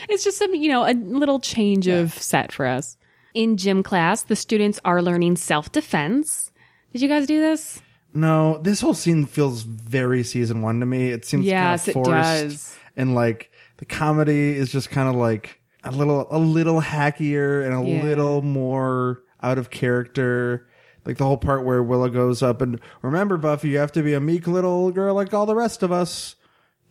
it's 0.10 0.24
just 0.24 0.38
some 0.38 0.54
you 0.54 0.70
know 0.70 0.86
a 0.86 0.94
little 0.94 1.40
change 1.40 1.88
of 1.88 2.14
set 2.14 2.52
for 2.52 2.66
us 2.66 2.98
in 3.34 3.58
gym 3.58 3.84
class 3.84 4.24
the 4.24 4.36
students 4.36 4.80
are 4.86 5.02
learning 5.02 5.36
self-defense 5.36 6.52
did 6.94 7.02
you 7.02 7.08
guys 7.08 7.28
do 7.28 7.40
this 7.40 7.82
No, 8.14 8.60
this 8.60 8.80
whole 8.80 8.94
scene 8.94 9.26
feels 9.26 9.64
very 9.64 10.24
season 10.24 10.62
one 10.62 10.80
to 10.80 10.86
me. 10.86 11.10
It 11.10 11.26
seems 11.26 11.46
Yes, 11.46 11.90
it 11.90 11.94
kind 11.96 12.08
of 12.08 12.14
forced, 12.14 12.44
does. 12.44 12.78
and 12.96 13.14
like 13.14 13.52
the 13.76 13.84
comedy 13.86 14.56
is 14.56 14.72
just 14.72 14.90
kind 14.90 15.10
of 15.10 15.16
like 15.16 15.60
a 15.84 15.92
little 15.92 16.26
a 16.32 16.40
little 16.40 16.80
hackier 16.82 17.66
and 17.66 17.74
a 17.76 17.86
Yeah. 17.86 18.04
little 18.04 18.42
more 18.42 19.22
out 19.44 19.58
of 19.58 19.70
character. 19.70 20.66
Like 21.06 21.18
the 21.18 21.26
whole 21.26 21.38
part 21.38 21.64
where 21.66 21.84
Willow 21.84 22.10
goes 22.10 22.42
up 22.42 22.62
and 22.62 22.80
remember, 23.02 23.38
Buffy, 23.38 23.70
you 23.70 23.78
have 23.78 23.92
to 23.94 24.02
be 24.04 24.14
a 24.14 24.20
meek 24.20 24.48
little 24.48 24.92
girl 24.92 25.14
like 25.14 25.34
all 25.34 25.46
the 25.46 25.56
rest 25.56 25.84
of 25.84 25.92
us. 25.92 26.36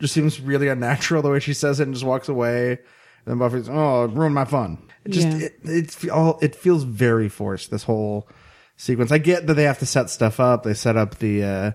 Just 0.01 0.15
seems 0.15 0.41
really 0.41 0.69
unnatural 0.69 1.23
the 1.23 1.31
way 1.31 1.41
she 1.41 1.55
says 1.55 1.81
it 1.81 1.85
and 1.85 1.95
just 1.95 2.05
walks 2.07 2.29
away. 2.29 2.71
And 2.71 2.79
then 3.27 3.39
Buffy's, 3.39 3.69
oh, 3.69 4.05
it 4.05 4.11
ruined 4.13 4.35
my 4.35 4.45
fun. 4.45 4.79
It 5.05 5.11
just 5.11 5.29
Yeah. 5.29 5.47
it, 5.47 5.55
it's 5.65 6.09
all 6.09 6.39
it 6.43 6.55
feels 6.55 6.85
very 6.85 7.29
forced. 7.29 7.71
This 7.71 7.85
whole 7.85 8.29
sequence. 8.77 9.11
I 9.13 9.19
get 9.19 9.47
that 9.47 9.55
they 9.55 9.65
have 9.65 9.79
to 9.81 9.87
set 9.87 10.11
stuff 10.11 10.39
up. 10.41 10.63
They 10.63 10.75
set 10.75 10.97
up 10.97 11.19
the 11.19 11.43
uh 11.45 11.71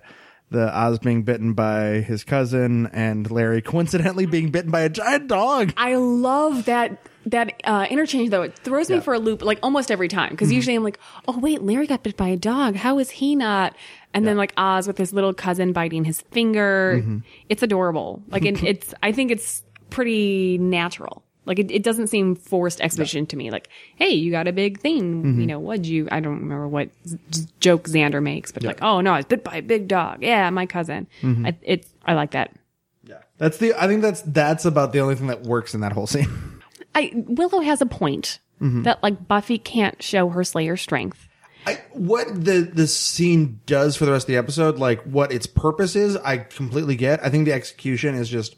the 0.52 0.76
Oz 0.78 1.00
being 1.00 1.24
bitten 1.24 1.54
by 1.54 2.02
his 2.02 2.24
cousin 2.24 2.88
and 2.88 3.30
Larry 3.30 3.62
coincidentally 3.62 4.26
being 4.26 4.50
bitten 4.52 4.72
by 4.72 4.82
a 4.82 4.90
giant 4.90 5.28
dog. 5.28 5.74
I 5.78 5.96
love 5.96 6.66
that 6.66 6.98
that 7.26 7.62
uh, 7.66 7.86
interchange 7.90 8.30
though. 8.32 8.42
It 8.42 8.56
throws 8.58 8.90
me 8.90 8.96
Yeah. 8.96 9.02
for 9.02 9.14
a 9.14 9.20
loop 9.20 9.44
like 9.44 9.60
almost 9.62 9.92
every 9.92 10.08
time 10.08 10.32
because 10.32 10.52
usually 10.52 10.76
I'm 10.76 10.84
like, 10.84 11.00
oh 11.28 11.38
wait, 11.38 11.62
Larry 11.62 11.86
got 11.86 12.02
bit 12.04 12.18
by 12.18 12.30
a 12.30 12.38
dog. 12.38 12.76
How 12.76 12.98
is 12.98 13.10
he 13.12 13.36
not? 13.36 13.76
And 14.14 14.26
then 14.26 14.38
like 14.38 14.54
Oz 14.58 14.88
with 14.88 14.98
his 14.98 15.14
little 15.14 15.34
cousin 15.36 15.72
biting 15.72 16.04
his 16.04 16.22
finger. 16.32 17.04
It's 17.50 17.62
adorable. 17.62 18.24
Like 18.30 18.44
it, 18.46 18.64
it's. 18.64 18.94
I 19.04 19.12
think 19.12 19.30
it's 19.30 19.64
pretty 19.92 20.58
natural. 20.58 21.24
Like 21.50 21.58
it, 21.58 21.72
it 21.72 21.82
doesn't 21.82 22.08
seem 22.08 22.36
forced 22.36 22.80
exhibition 22.80 23.26
to 23.26 23.36
me. 23.36 23.50
Like, 23.50 23.70
hey, 23.96 24.12
you 24.12 24.30
got 24.30 24.48
a 24.48 24.54
big 24.54 24.80
thing. 24.80 25.24
Mm-hmm. 25.24 25.42
You 25.42 25.48
know, 25.48 25.60
what'd 25.60 25.88
you? 25.88 26.08
I 26.12 26.20
don't 26.20 26.40
remember 26.40 26.68
what 26.68 26.90
z- 27.08 27.18
joke 27.60 27.90
Xander 27.90 28.22
makes, 28.22 28.52
but 28.52 28.62
like, 28.62 28.84
oh 28.84 29.02
no, 29.02 29.14
I 29.14 29.18
was 29.18 29.26
bit 29.26 29.44
by 29.44 29.58
a 29.58 29.62
big 29.64 29.88
dog. 29.88 30.22
Yeah, 30.22 30.48
my 30.52 30.68
cousin. 30.68 31.08
Mm-hmm. 31.24 31.48
I, 31.48 31.58
it's. 31.64 31.90
I 32.06 32.14
like 32.14 32.32
that. 32.32 32.56
Yeah. 33.04 33.18
That's 33.40 33.58
the 33.58 33.74
I 33.74 33.88
think 33.88 34.04
that's 34.04 34.22
that's 34.22 34.66
about 34.66 34.94
the 34.94 35.00
only 35.00 35.16
thing 35.16 35.26
that 35.28 35.42
works 35.42 35.74
in 35.74 35.82
that 35.82 35.92
whole 35.92 36.06
scene. 36.06 36.62
I 36.96 37.12
Willow 37.16 37.62
has 37.62 37.82
a 37.82 37.88
point 37.88 38.38
mm-hmm. 38.62 38.84
that 38.84 39.02
like 39.02 39.28
Buffy 39.28 39.58
can't 39.58 40.02
show 40.04 40.30
her 40.30 40.44
Slayer 40.44 40.78
strength. 40.78 41.28
I, 41.66 41.82
what 41.94 42.28
the 42.28 42.62
the 42.62 42.86
scene 42.86 43.60
does 43.66 43.96
for 43.96 44.06
the 44.06 44.12
rest 44.12 44.26
of 44.26 44.28
the 44.28 44.38
episode, 44.38 44.78
like 44.78 45.02
what 45.02 45.32
its 45.32 45.48
purpose 45.48 45.96
is, 45.96 46.16
I 46.16 46.38
completely 46.38 46.96
get. 46.96 47.26
I 47.26 47.30
think 47.30 47.46
the 47.46 47.54
execution 47.54 48.14
is 48.14 48.30
just 48.30 48.56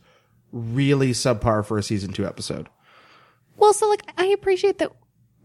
really 0.52 1.12
subpar 1.12 1.66
for 1.66 1.78
a 1.78 1.84
season 1.84 2.12
two 2.12 2.26
episode. 2.26 2.68
Well, 3.62 3.74
so 3.74 3.88
like 3.88 4.02
I 4.18 4.26
appreciate 4.26 4.80
that 4.80 4.92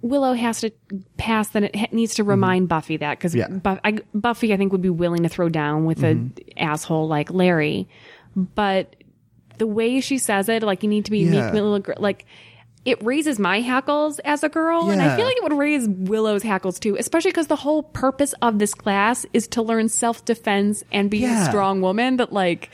Willow 0.01 0.33
has 0.33 0.63
to 0.63 0.71
pass, 1.19 1.51
then 1.51 1.65
it 1.65 1.93
needs 1.93 2.15
to 2.15 2.23
mm-hmm. 2.23 2.31
remind 2.31 2.69
Buffy 2.69 2.97
that 2.97 3.19
because 3.19 3.35
Yeah. 3.35 3.49
I, 3.65 3.99
Buffy 4.15 4.55
I 4.55 4.57
think 4.57 4.73
would 4.73 4.83
be 4.83 4.91
willing 4.91 5.23
to 5.25 5.29
throw 5.29 5.51
down 5.51 5.85
with 5.85 6.03
an 6.03 6.31
mm-hmm. 6.35 6.65
asshole 6.65 7.09
like 7.09 7.31
Larry, 7.31 7.89
but 8.35 8.97
the 9.59 9.67
way 9.67 10.01
she 10.01 10.17
says 10.17 10.49
it, 10.49 10.63
like 10.63 10.83
you 10.83 10.89
need 10.89 11.05
to 11.05 11.11
be 11.11 11.21
Yeah. 11.21 11.45
meek 11.45 11.53
little 11.53 11.79
girl, 11.79 11.97
like. 11.99 12.25
It 12.87 13.03
raises 13.05 13.39
my 13.39 13.61
hackles 13.61 14.21
as 14.21 14.43
a 14.45 14.49
girl, 14.49 14.91
and 14.91 15.03
I 15.03 15.17
feel 15.17 15.27
like 15.27 15.37
it 15.37 15.43
would 15.43 15.53
raise 15.53 15.89
Willow's 15.89 16.43
hackles 16.43 16.79
too, 16.79 16.97
especially 16.97 17.33
because 17.33 17.49
the 17.49 17.57
whole 17.57 17.83
purpose 17.83 18.33
of 18.41 18.59
this 18.59 18.73
class 18.75 19.27
is 19.33 19.49
to 19.49 19.63
learn 19.63 19.89
self 19.89 20.25
defense 20.25 20.85
and 20.93 21.11
be 21.11 21.25
a 21.25 21.45
strong 21.47 21.81
woman. 21.81 22.17
That 22.19 22.33
like, 22.33 22.71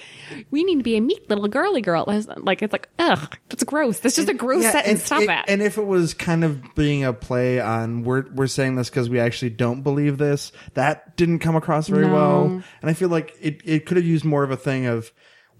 we 0.50 0.64
need 0.64 0.76
to 0.76 0.82
be 0.82 0.96
a 0.96 1.00
meek 1.00 1.28
little 1.30 1.48
girly 1.48 1.80
girl. 1.80 2.04
Like 2.36 2.62
it's 2.62 2.72
like, 2.72 2.88
ugh, 2.98 3.36
that's 3.48 3.64
gross. 3.64 3.98
That's 4.00 4.14
just 4.16 4.28
a 4.28 4.34
gross 4.34 4.62
sentence. 4.64 4.86
and, 4.86 5.00
Stop 5.00 5.22
it- 5.22 5.26
that. 5.28 5.46
And 5.48 5.62
if 5.62 5.78
it 5.78 5.86
was 5.86 6.12
kind 6.14 6.44
of 6.44 6.62
being 6.74 7.04
a 7.04 7.12
play 7.12 7.58
on 7.60 8.04
we're 8.04 8.24
we're 8.34 8.46
saying 8.48 8.76
this 8.76 8.90
because 8.90 9.08
we 9.08 9.18
actually 9.18 9.50
don't 9.50 9.80
believe 9.82 10.18
this, 10.18 10.52
that 10.74 11.16
didn't 11.16 11.38
come 11.38 11.56
across 11.56 11.88
very 11.88 12.06
No. 12.06 12.12
well. 12.12 12.44
And 12.82 12.90
I 12.90 12.92
feel 12.92 13.08
like 13.08 13.34
it 13.40 13.62
it 13.64 13.86
could 13.86 13.96
have 13.96 14.06
used 14.06 14.24
more 14.26 14.42
of 14.44 14.50
a 14.50 14.56
thing 14.58 14.84
of 14.86 15.10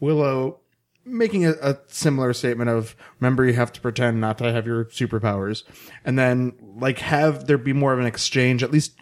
Willow 0.01 0.59
making 1.05 1.45
a, 1.45 1.53
a 1.61 1.79
similar 1.89 2.33
statement 2.33 2.71
of 2.71 2.97
remember 3.21 3.45
you 3.45 3.55
have 3.55 3.73
to 3.73 3.81
pretend 3.81 4.21
not 4.21 4.39
to 4.39 4.53
have 4.53 4.67
your 4.67 4.85
superpowers 4.87 5.65
and 6.05 6.19
then 6.19 6.53
like 6.77 6.99
have 6.99 7.47
there 7.47 7.59
be 7.59 7.73
more 7.73 7.93
of 7.93 7.99
an 7.99 8.07
exchange 8.07 8.63
at 8.63 8.71
least 8.71 8.95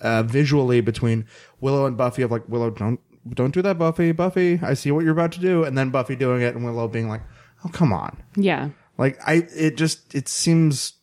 uh, 0.00 0.22
visually 0.22 0.80
between 0.80 1.24
willow 1.60 1.86
and 1.86 1.96
buffy 1.96 2.22
of 2.22 2.30
like 2.30 2.46
willow 2.48 2.70
don't 2.70 3.00
don't 3.30 3.52
do 3.54 3.62
that 3.62 3.78
buffy 3.78 4.12
buffy 4.12 4.58
i 4.62 4.74
see 4.74 4.90
what 4.90 5.02
you're 5.02 5.12
about 5.12 5.32
to 5.32 5.40
do 5.40 5.64
and 5.64 5.76
then 5.76 5.90
buffy 5.90 6.16
doing 6.16 6.42
it 6.42 6.54
and 6.54 6.64
willow 6.64 6.88
being 6.88 7.08
like 7.08 7.22
oh 7.64 7.68
come 7.68 7.92
on 7.92 8.22
yeah. 8.36 8.70
like 8.98 9.18
I, 9.26 9.46
it 9.54 9.76
just 9.76 10.14
it 10.14 10.28
seems 10.28 10.94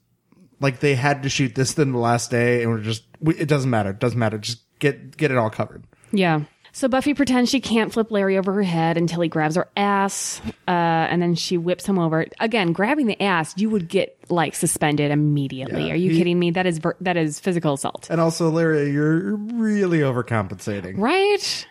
like 0.59 0.79
they 0.79 0.95
had 0.95 1.23
to 1.23 1.29
shoot 1.29 1.55
this 1.55 1.73
then 1.73 1.91
the 1.91 1.97
last 1.97 2.31
day, 2.31 2.63
and 2.63 2.71
we're 2.71 2.81
just 2.81 3.03
we, 3.19 3.35
it 3.35 3.47
doesn't 3.47 3.69
matter. 3.69 3.91
It 3.91 3.99
doesn't 3.99 4.19
matter. 4.19 4.37
Just 4.37 4.61
get 4.79 5.17
get 5.17 5.31
it 5.31 5.37
all 5.37 5.49
covered. 5.49 5.83
Yeah. 6.11 6.43
So 6.77 6.87
Buffy 6.87 7.15
pretends 7.15 7.49
she 7.49 7.59
can't 7.59 7.91
flip 7.91 8.11
Larry 8.11 8.37
over 8.37 8.53
her 8.53 8.61
head 8.61 8.97
until 8.97 9.21
he 9.21 9.29
grabs 9.29 9.55
her 9.55 9.67
ass, 9.75 10.39
uh, 10.67 10.69
and 10.69 11.19
then 11.19 11.33
she 11.33 11.57
whips 11.57 11.87
him 11.87 11.97
over. 11.97 12.27
Again, 12.39 12.71
grabbing 12.71 13.07
the 13.07 13.19
ass, 13.19 13.55
you 13.57 13.71
would 13.71 13.87
get 13.87 14.15
like 14.29 14.53
suspended 14.53 15.09
immediately. 15.09 15.87
Yeah. 15.87 15.93
Are 15.93 15.95
you 15.95 16.11
He- 16.11 16.17
kidding 16.19 16.37
me? 16.37 16.51
That 16.51 16.67
is 16.67 16.77
ver- 16.77 16.95
that 17.01 17.17
is 17.17 17.39
physical 17.39 17.73
assault, 17.73 18.05
And 18.11 18.21
also, 18.21 18.51
Larry, 18.51 18.91
you're 18.91 19.37
really 19.37 20.01
overcompensating. 20.01 20.99
right? 20.99 21.67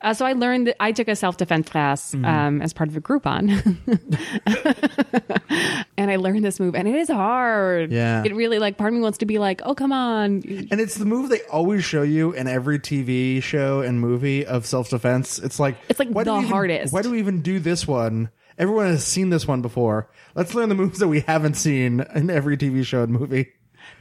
Uh, 0.00 0.14
so 0.14 0.24
I 0.24 0.32
learned 0.34 0.68
that 0.68 0.76
I 0.80 0.92
took 0.92 1.08
a 1.08 1.16
self 1.16 1.36
defense 1.36 1.68
class 1.68 2.14
Mm-hmm. 2.14 2.24
um, 2.24 2.62
as 2.62 2.72
part 2.72 2.88
of 2.88 2.96
a 2.96 3.00
Groupon, 3.00 3.50
and 5.96 6.10
I 6.10 6.16
learned 6.16 6.44
this 6.44 6.60
move, 6.60 6.74
and 6.74 6.86
it 6.88 6.94
is 6.94 7.08
hard. 7.08 7.92
Yeah. 7.92 8.22
it 8.24 8.34
really 8.34 8.58
like 8.58 8.76
part 8.78 8.92
of 8.92 8.94
me 8.94 9.00
wants 9.00 9.18
to 9.18 9.26
be 9.26 9.38
like, 9.38 9.60
oh 9.64 9.74
come 9.74 9.92
on, 9.92 10.42
And 10.70 10.80
it's 10.80 10.96
the 10.96 11.04
move 11.04 11.30
they 11.30 11.42
always 11.50 11.84
show 11.84 12.02
you 12.02 12.32
in 12.32 12.46
every 12.46 12.78
TV 12.78 13.42
show 13.42 13.80
and 13.80 14.00
movie 14.00 14.46
of 14.46 14.66
self 14.66 14.90
defense. 14.90 15.38
It's 15.38 15.58
like 15.58 15.76
It's 15.88 15.98
like 15.98 16.08
the 16.08 16.14
we 16.14 16.22
even- 16.22 16.44
hardest. 16.44 16.92
Why 16.92 17.02
do 17.02 17.10
we 17.10 17.18
even 17.18 17.42
do 17.42 17.58
this 17.58 17.86
one? 17.86 18.30
Everyone 18.56 18.86
has 18.86 19.04
seen 19.04 19.30
this 19.30 19.46
one 19.46 19.62
before. 19.62 20.10
Let's 20.34 20.54
learn 20.54 20.68
the 20.68 20.74
moves 20.74 20.98
that 20.98 21.06
we 21.08 21.20
haven't 21.20 21.54
seen 21.54 22.00
in 22.14 22.28
every 22.28 22.56
TV 22.56 22.84
show 22.84 23.04
and 23.04 23.12
movie. 23.12 23.52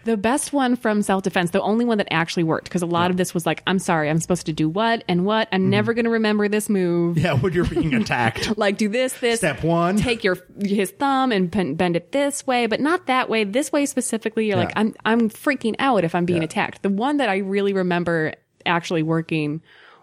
The 0.05 0.15
best 0.15 0.53
one 0.53 0.77
from 0.77 1.01
self 1.01 1.23
defense, 1.23 1.51
the 1.51 1.61
only 1.61 1.83
one 1.83 1.97
that 1.97 2.07
actually 2.11 2.43
worked, 2.43 2.65
because 2.65 2.81
a 2.81 2.85
lot 2.85 3.11
of 3.11 3.17
this 3.17 3.33
was 3.33 3.45
like, 3.45 3.61
I'm 3.67 3.77
sorry, 3.77 4.09
I'm 4.09 4.19
supposed 4.21 4.45
to 4.45 4.53
do 4.53 4.69
what 4.69 5.03
and 5.09 5.25
what. 5.25 5.47
Mm-hmm. 5.47 5.55
I'm 5.55 5.69
never 5.69 5.93
going 5.93 6.05
to 6.05 6.11
remember 6.11 6.47
this 6.47 6.69
move. 6.69 7.17
Yeah, 7.17 7.33
when 7.33 7.51
you're 7.51 7.65
being 7.65 7.93
attacked. 8.01 8.57
Like, 8.57 8.77
do 8.77 8.87
this, 8.87 9.13
this. 9.19 9.39
Step 9.39 9.63
one. 9.65 9.97
Take 9.97 10.23
your 10.23 10.37
his 10.61 10.91
thumb 10.91 11.33
and 11.33 11.51
pen- 11.51 11.75
bend 11.75 11.97
it 11.97 12.13
this 12.13 12.47
way, 12.47 12.67
but 12.67 12.79
not 12.79 13.07
that 13.07 13.29
way. 13.29 13.43
This 13.43 13.71
way 13.73 13.85
specifically. 13.85 14.47
You're 14.47 14.55
like, 14.55 14.71
I'm 14.77 14.95
I'm 15.03 15.29
freaking 15.29 15.75
out 15.79 16.05
if 16.05 16.15
I'm 16.15 16.23
being 16.25 16.41
Yeah. 16.41 16.45
attacked. 16.45 16.83
The 16.83 16.89
one 16.89 17.17
that 17.17 17.27
I 17.27 17.37
really 17.39 17.73
remember 17.73 18.33
actually 18.65 19.03
working 19.03 19.61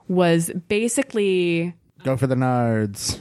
was 0.09 0.51
basically 0.69 1.75
Go 2.03 2.17
for 2.19 2.27
the 2.27 2.35
nards. 2.35 3.19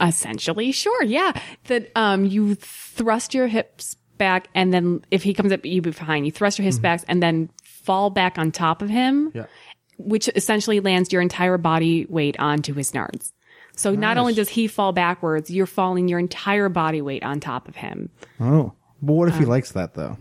essentially 0.00 0.72
sure 0.72 1.02
yeah 1.04 1.32
that 1.64 1.90
um 1.94 2.24
you 2.24 2.54
thrust 2.54 3.34
your 3.34 3.46
hips 3.48 3.96
back 4.20 4.46
and 4.54 4.72
then 4.72 5.02
if 5.10 5.24
he 5.24 5.32
comes 5.34 5.50
up 5.50 5.64
you 5.66 5.82
behind 5.82 6.26
you 6.26 6.30
thrust 6.32 6.58
your 6.58 6.64
hips 6.64 6.78
back 6.78 7.02
and 7.08 7.20
then 7.22 7.50
fall 7.64 8.10
back 8.10 8.38
on 8.38 8.52
top 8.52 8.82
of 8.82 8.88
him 8.88 9.28
Mm-hmm. 9.30 9.38
Yeah. 9.38 9.46
which 9.98 10.28
essentially 10.36 10.78
lands 10.80 11.12
your 11.12 11.22
entire 11.22 11.58
body 11.58 12.06
weight 12.08 12.38
onto 12.38 12.74
his 12.74 12.92
nards 12.92 13.32
so 13.74 13.94
not 13.94 14.16
only 14.18 14.34
does 14.34 14.48
he 14.50 14.66
fall 14.68 14.92
backwards 14.92 15.50
you're 15.50 15.66
falling 15.66 16.06
your 16.08 16.18
entire 16.18 16.68
body 16.68 17.02
weight 17.02 17.22
on 17.24 17.40
top 17.40 17.66
of 17.68 17.74
him 17.76 18.08
Oh, 18.38 18.72
but 19.02 19.12
what 19.14 19.28
if 19.28 19.34
Uh, 19.34 19.38
he 19.40 19.44
likes 19.46 19.72
that 19.72 19.94
though? 19.94 20.16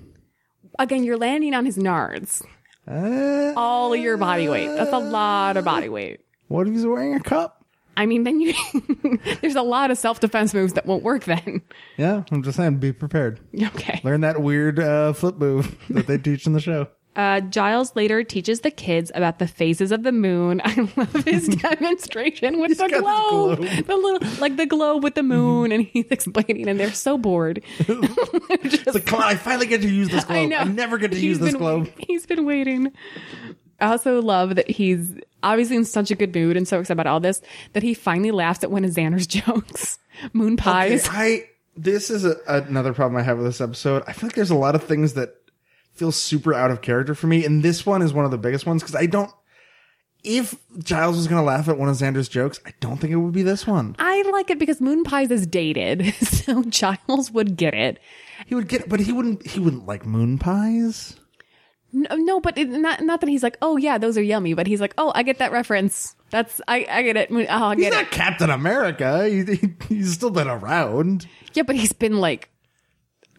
again 0.80 1.04
you're 1.04 1.18
landing 1.18 1.54
on 1.54 1.66
his 1.66 1.78
nards 1.78 2.42
Uh, 2.88 3.54
all 3.56 3.96
your 3.96 4.18
body 4.18 4.48
weight 4.50 4.68
that's 4.68 4.94
a 4.94 4.98
lot 5.00 5.58
of 5.58 5.66
body 5.66 5.90
weight 5.90 6.22
what 6.48 6.68
if 6.68 6.74
he's 6.74 6.86
wearing 6.86 7.14
a 7.14 7.20
cup? 7.20 7.59
I 8.00 8.06
mean, 8.06 8.24
then 8.24 8.40
you, 8.40 8.54
there's 9.42 9.56
a 9.56 9.62
lot 9.62 9.92
of 9.92 9.98
self 9.98 10.22
defense 10.22 10.54
moves 10.54 10.72
that 10.74 10.86
won't 10.86 11.04
work 11.04 11.26
then. 11.26 11.62
Yeah, 11.98 12.24
I'm 12.32 12.42
just 12.44 12.56
saying, 12.56 12.78
be 12.78 12.94
prepared. 12.94 13.42
Okay. 13.62 14.00
Learn 14.06 14.22
that 14.22 14.42
weird 14.42 14.80
uh, 14.80 15.12
flip 15.12 15.36
move 15.38 15.76
that 15.90 16.08
they 16.08 16.18
teach 16.18 16.48
in 16.48 16.54
the 16.54 16.62
show. 16.62 16.88
Uh, 17.16 17.42
Giles 17.42 17.94
later 17.98 18.24
teaches 18.24 18.62
the 18.62 18.72
kids 18.72 19.12
about 19.14 19.40
the 19.40 19.48
phases 19.48 19.92
of 19.92 20.04
the 20.04 20.14
moon. 20.14 20.62
I 20.66 20.90
love 20.96 21.12
his 21.26 21.50
demonstration 21.50 22.62
with 22.62 22.78
the 22.78 22.88
got 22.88 22.92
this 22.92 23.02
globe, 23.02 23.58
globe. 23.58 23.86
the 23.88 23.96
little 23.98 24.30
like 24.40 24.56
the 24.56 24.66
globe 24.66 25.04
with 25.04 25.16
the 25.16 25.24
moon, 25.24 25.74
and 25.74 25.84
he's 25.84 26.06
explaining, 26.10 26.70
and 26.70 26.80
they're 26.80 26.94
so 26.94 27.18
bored. 27.18 27.62
It's 27.80 28.86
like, 28.94 29.06
come 29.06 29.20
on, 29.20 29.26
I 29.26 29.36
finally 29.36 29.66
get 29.68 29.82
to 29.82 29.90
use 29.90 30.08
this 30.08 30.24
globe. 30.24 30.38
I 30.38 30.46
know. 30.46 30.64
never 30.64 30.98
get 30.98 31.12
to 31.12 31.18
He's 31.18 31.26
use 31.26 31.40
this 31.40 31.52
been- 31.52 31.60
globe. 31.60 31.90
He's 31.98 32.26
been 32.26 32.46
waiting. 32.46 32.94
I 33.82 33.88
also 33.88 34.22
love 34.22 34.56
that 34.56 34.70
he's 34.70 35.16
obviously 35.44 35.78
in 35.78 35.86
such 35.86 36.12
a 36.12 36.16
good 36.16 36.34
mood 36.34 36.58
and 36.58 36.68
so 36.68 36.80
excited 36.80 36.94
about 37.00 37.08
all 37.08 37.20
this 37.20 37.42
that 37.74 37.84
he 37.84 37.94
finally 37.94 38.32
laughs 38.32 38.64
at 38.64 38.72
one 38.72 38.84
of 38.84 38.92
Xander's 38.92 39.28
jokes. 39.28 40.00
Moon 40.34 40.58
pies. 40.58 41.08
Okay, 41.08 41.18
I 41.18 41.50
this 41.78 42.10
is 42.10 42.26
a, 42.26 42.36
another 42.48 42.94
problem 42.94 43.20
I 43.20 43.24
have 43.24 43.38
with 43.38 43.48
this 43.48 43.62
episode. 43.62 44.04
I 44.06 44.14
feel 44.14 44.28
like 44.28 44.36
there's 44.36 44.50
a 44.50 44.56
lot 44.56 44.76
of 44.76 44.84
things 44.84 45.14
that 45.14 45.36
feel 45.94 46.12
super 46.12 46.54
out 46.54 46.72
of 46.72 46.82
character 46.82 47.16
for 47.16 47.28
me, 47.28 47.46
and 47.46 47.64
this 47.64 47.86
one 47.86 48.02
is 48.02 48.14
one 48.14 48.26
of 48.26 48.32
the 48.32 48.38
biggest 48.38 48.66
ones 48.66 48.82
because 48.84 48.96
I 48.96 49.06
don't. 49.06 49.32
If 50.22 50.56
Giles 50.80 51.16
was 51.16 51.28
going 51.28 51.40
to 51.42 51.46
laugh 51.46 51.70
at 51.70 51.78
one 51.78 51.88
of 51.88 51.96
Xander's 51.96 52.28
jokes, 52.28 52.60
I 52.66 52.74
don't 52.82 52.98
think 52.98 53.14
it 53.14 53.16
would 53.16 53.32
be 53.32 53.44
this 53.44 53.66
one. 53.66 53.96
I 54.00 54.22
like 54.24 54.50
it 54.50 54.60
because 54.60 54.82
Moon 54.82 55.06
Pies 55.06 55.32
is 55.32 55.48
dated, 55.48 56.14
so 56.22 56.64
Giles 56.64 57.32
would 57.32 57.56
get 57.56 57.74
it. 57.74 58.00
He 58.46 58.56
would 58.56 58.68
get, 58.68 58.90
but 58.90 59.00
he 59.00 59.14
wouldn't. 59.14 59.48
He 59.48 59.60
wouldn't 59.62 59.86
like 59.86 60.06
moon 60.06 60.38
pies. 60.38 61.16
No, 61.92 62.08
uh, 62.10 62.16
no 62.18 62.40
but 62.40 62.58
it, 62.58 62.70
not 62.70 63.02
not 63.02 63.22
that 63.22 63.30
he's 63.30 63.44
like, 63.44 63.58
oh 63.62 63.78
yeah, 63.78 63.98
those 63.98 64.18
are 64.18 64.22
yummy, 64.22 64.54
but 64.54 64.68
he's 64.68 64.82
like, 64.82 64.94
oh, 64.98 65.12
I 65.16 65.24
get 65.24 65.40
that 65.40 65.52
reference. 65.52 66.16
That's 66.30 66.62
I 66.68 66.86
I 66.90 67.02
get 67.02 67.18
it. 67.18 67.30
Oh, 67.32 67.46
I 67.48 67.76
He's 67.76 67.86
get 67.86 67.94
not 67.94 68.04
it. 68.04 68.12
Captain 68.12 68.50
America. 68.50 69.28
He, 69.28 69.44
he- 69.44 69.74
he's 69.88 70.14
still 70.14 70.30
been 70.30 70.48
around. 70.48 71.28
Yeah, 71.54 71.64
but 71.64 71.76
he's 71.76 71.94
been 71.94 72.20
like 72.20 72.50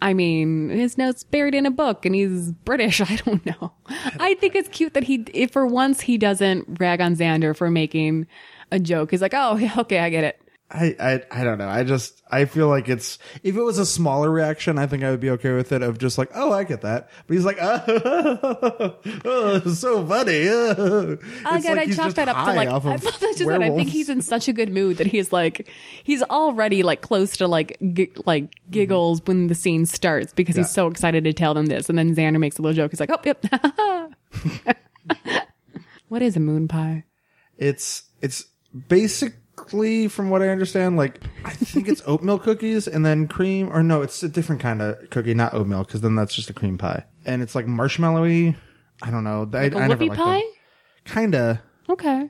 I 0.02 0.14
mean, 0.14 0.70
his 0.70 0.96
note's 0.96 1.24
buried 1.24 1.54
in 1.54 1.66
a 1.66 1.70
book 1.70 2.06
and 2.06 2.14
he's 2.14 2.52
British. 2.52 3.00
I 3.10 3.16
don't 3.16 3.44
know. 3.44 3.72
I 4.18 4.34
think 4.34 4.54
it's 4.54 4.68
cute 4.70 4.94
that 4.94 5.04
he, 5.04 5.26
if 5.34 5.50
for 5.52 5.66
once 5.66 6.00
he 6.00 6.16
doesn't 6.16 6.78
rag 6.80 7.00
on 7.02 7.14
Xander 7.16 7.54
for 7.54 7.70
making 7.70 8.26
a 8.72 8.78
joke. 8.78 9.10
He's 9.10 9.20
like, 9.20 9.34
oh, 9.34 9.60
okay, 9.78 9.98
I 9.98 10.08
get 10.08 10.24
it. 10.24 10.40
I, 10.72 10.94
I 11.00 11.40
I 11.40 11.44
don't 11.44 11.58
know. 11.58 11.68
I 11.68 11.82
just 11.82 12.22
I 12.30 12.44
feel 12.44 12.68
like 12.68 12.88
it's 12.88 13.18
if 13.42 13.56
it 13.56 13.62
was 13.62 13.78
a 13.78 13.86
smaller 13.86 14.30
reaction, 14.30 14.78
I 14.78 14.86
think 14.86 15.02
I 15.02 15.10
would 15.10 15.18
be 15.18 15.30
okay 15.30 15.52
with 15.52 15.72
it. 15.72 15.82
Of 15.82 15.98
just 15.98 16.16
like, 16.16 16.30
oh, 16.32 16.52
I 16.52 16.62
get 16.62 16.82
that. 16.82 17.10
But 17.26 17.34
he's 17.34 17.44
like, 17.44 17.58
oh, 17.60 18.96
oh 19.24 19.60
so 19.70 20.06
funny. 20.06 20.48
Oh. 21.42 21.56
Again, 21.56 21.78
I 21.78 21.86
chalk 21.86 22.14
that 22.14 22.28
up 22.28 22.46
to 22.46 22.52
like, 22.52 22.68
I, 22.68 22.78
thought 22.78 23.00
just 23.00 23.38
that 23.38 23.62
I 23.62 23.70
think 23.70 23.88
he's 23.88 24.08
in 24.08 24.20
such 24.22 24.48
a 24.48 24.52
good 24.52 24.70
mood 24.72 24.98
that 24.98 25.06
he's 25.06 25.32
like, 25.32 25.68
he's 26.04 26.22
already 26.22 26.82
like 26.82 27.00
close 27.00 27.36
to 27.38 27.48
like, 27.48 27.76
g- 27.92 28.12
like 28.26 28.44
mm-hmm. 28.44 28.70
giggles 28.70 29.22
when 29.24 29.46
the 29.46 29.54
scene 29.54 29.86
starts 29.86 30.32
because 30.32 30.56
Yeah. 30.56 30.62
he's 30.62 30.70
so 30.70 30.86
excited 30.86 31.24
to 31.24 31.32
tell 31.32 31.54
them 31.54 31.66
this. 31.66 31.88
And 31.88 31.98
then 31.98 32.14
Xander 32.14 32.38
makes 32.38 32.58
a 32.58 32.62
little 32.62 32.76
joke. 32.76 32.92
He's 32.92 33.00
like, 33.00 33.10
oh, 33.10 33.20
yep. 33.24 33.44
what 36.08 36.22
is 36.22 36.36
a 36.36 36.40
moon 36.40 36.68
pie? 36.68 37.04
It's 37.56 38.04
it's 38.20 38.44
from 39.70 40.30
what 40.30 40.42
I 40.42 40.48
understand, 40.48 40.96
like 40.96 41.20
I 41.44 41.50
think 41.50 41.88
it's 41.88 42.02
oatmeal 42.06 42.38
cookies 42.38 42.86
and 42.88 43.04
then 43.06 43.28
cream, 43.28 43.70
or 43.72 43.82
no, 43.82 44.02
it's 44.02 44.22
a 44.22 44.28
different 44.28 44.60
kind 44.60 44.82
of 44.82 45.08
cookie, 45.10 45.34
not 45.34 45.54
oatmeal, 45.54 45.84
because 45.84 46.00
then 46.00 46.14
that's 46.16 46.34
just 46.34 46.50
a 46.50 46.52
cream 46.52 46.76
pie, 46.78 47.04
and 47.24 47.42
it's 47.42 47.54
like 47.54 47.66
marshmallowy. 47.66 48.56
I 49.02 49.10
don't 49.10 49.24
know. 49.24 49.48
I, 49.54 49.64
A 49.64 49.76
I 49.78 49.86
never 49.88 50.04
liked 50.04 50.20
pie? 50.20 50.42
Kinda, 51.04 51.62
Okay. 51.88 52.28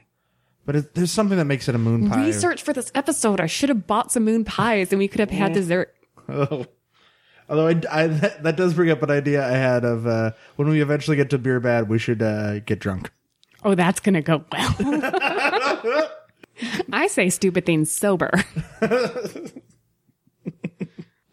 but 0.65 0.77
it, 0.77 0.95
there's 0.95 1.11
something 1.11 1.37
that 1.39 1.47
makes 1.47 1.69
it 1.69 1.75
a 1.75 1.79
moon 1.79 2.09
pie. 2.09 2.25
Research 2.27 2.63
for 2.63 2.73
this 2.73 2.93
episode. 2.95 3.41
I 3.41 3.47
should 3.47 3.69
have 3.71 3.87
bought 3.89 4.13
some 4.13 4.25
moon 4.25 4.45
pies 4.45 4.93
and 4.93 4.99
we 5.01 5.09
could 5.09 5.19
have 5.21 5.31
had 5.31 5.53
dessert. 5.53 5.95
Oh. 6.29 6.67
Although 7.49 7.67
I, 7.67 7.81
I 7.91 8.07
that, 8.07 8.45
that 8.45 8.57
does 8.57 8.75
bring 8.75 8.89
up 8.91 9.03
an 9.03 9.11
idea 9.11 9.45
I 9.45 9.57
had 9.57 9.85
of 9.85 10.07
uh, 10.07 10.31
when 10.55 10.69
we 10.69 10.81
eventually 10.81 11.17
get 11.17 11.31
to 11.31 11.39
beer 11.39 11.59
bad, 11.59 11.89
we 11.89 11.99
should 11.99 12.23
uh, 12.23 12.61
get 12.61 12.79
drunk. 12.79 13.11
Oh, 13.65 13.75
that's 13.75 13.99
going 13.99 14.15
to 14.15 14.23
go 14.23 14.45
well. 14.53 16.09
I 16.93 17.07
say 17.07 17.31
stupid 17.31 17.67
things 17.67 17.91
sober. 17.91 18.31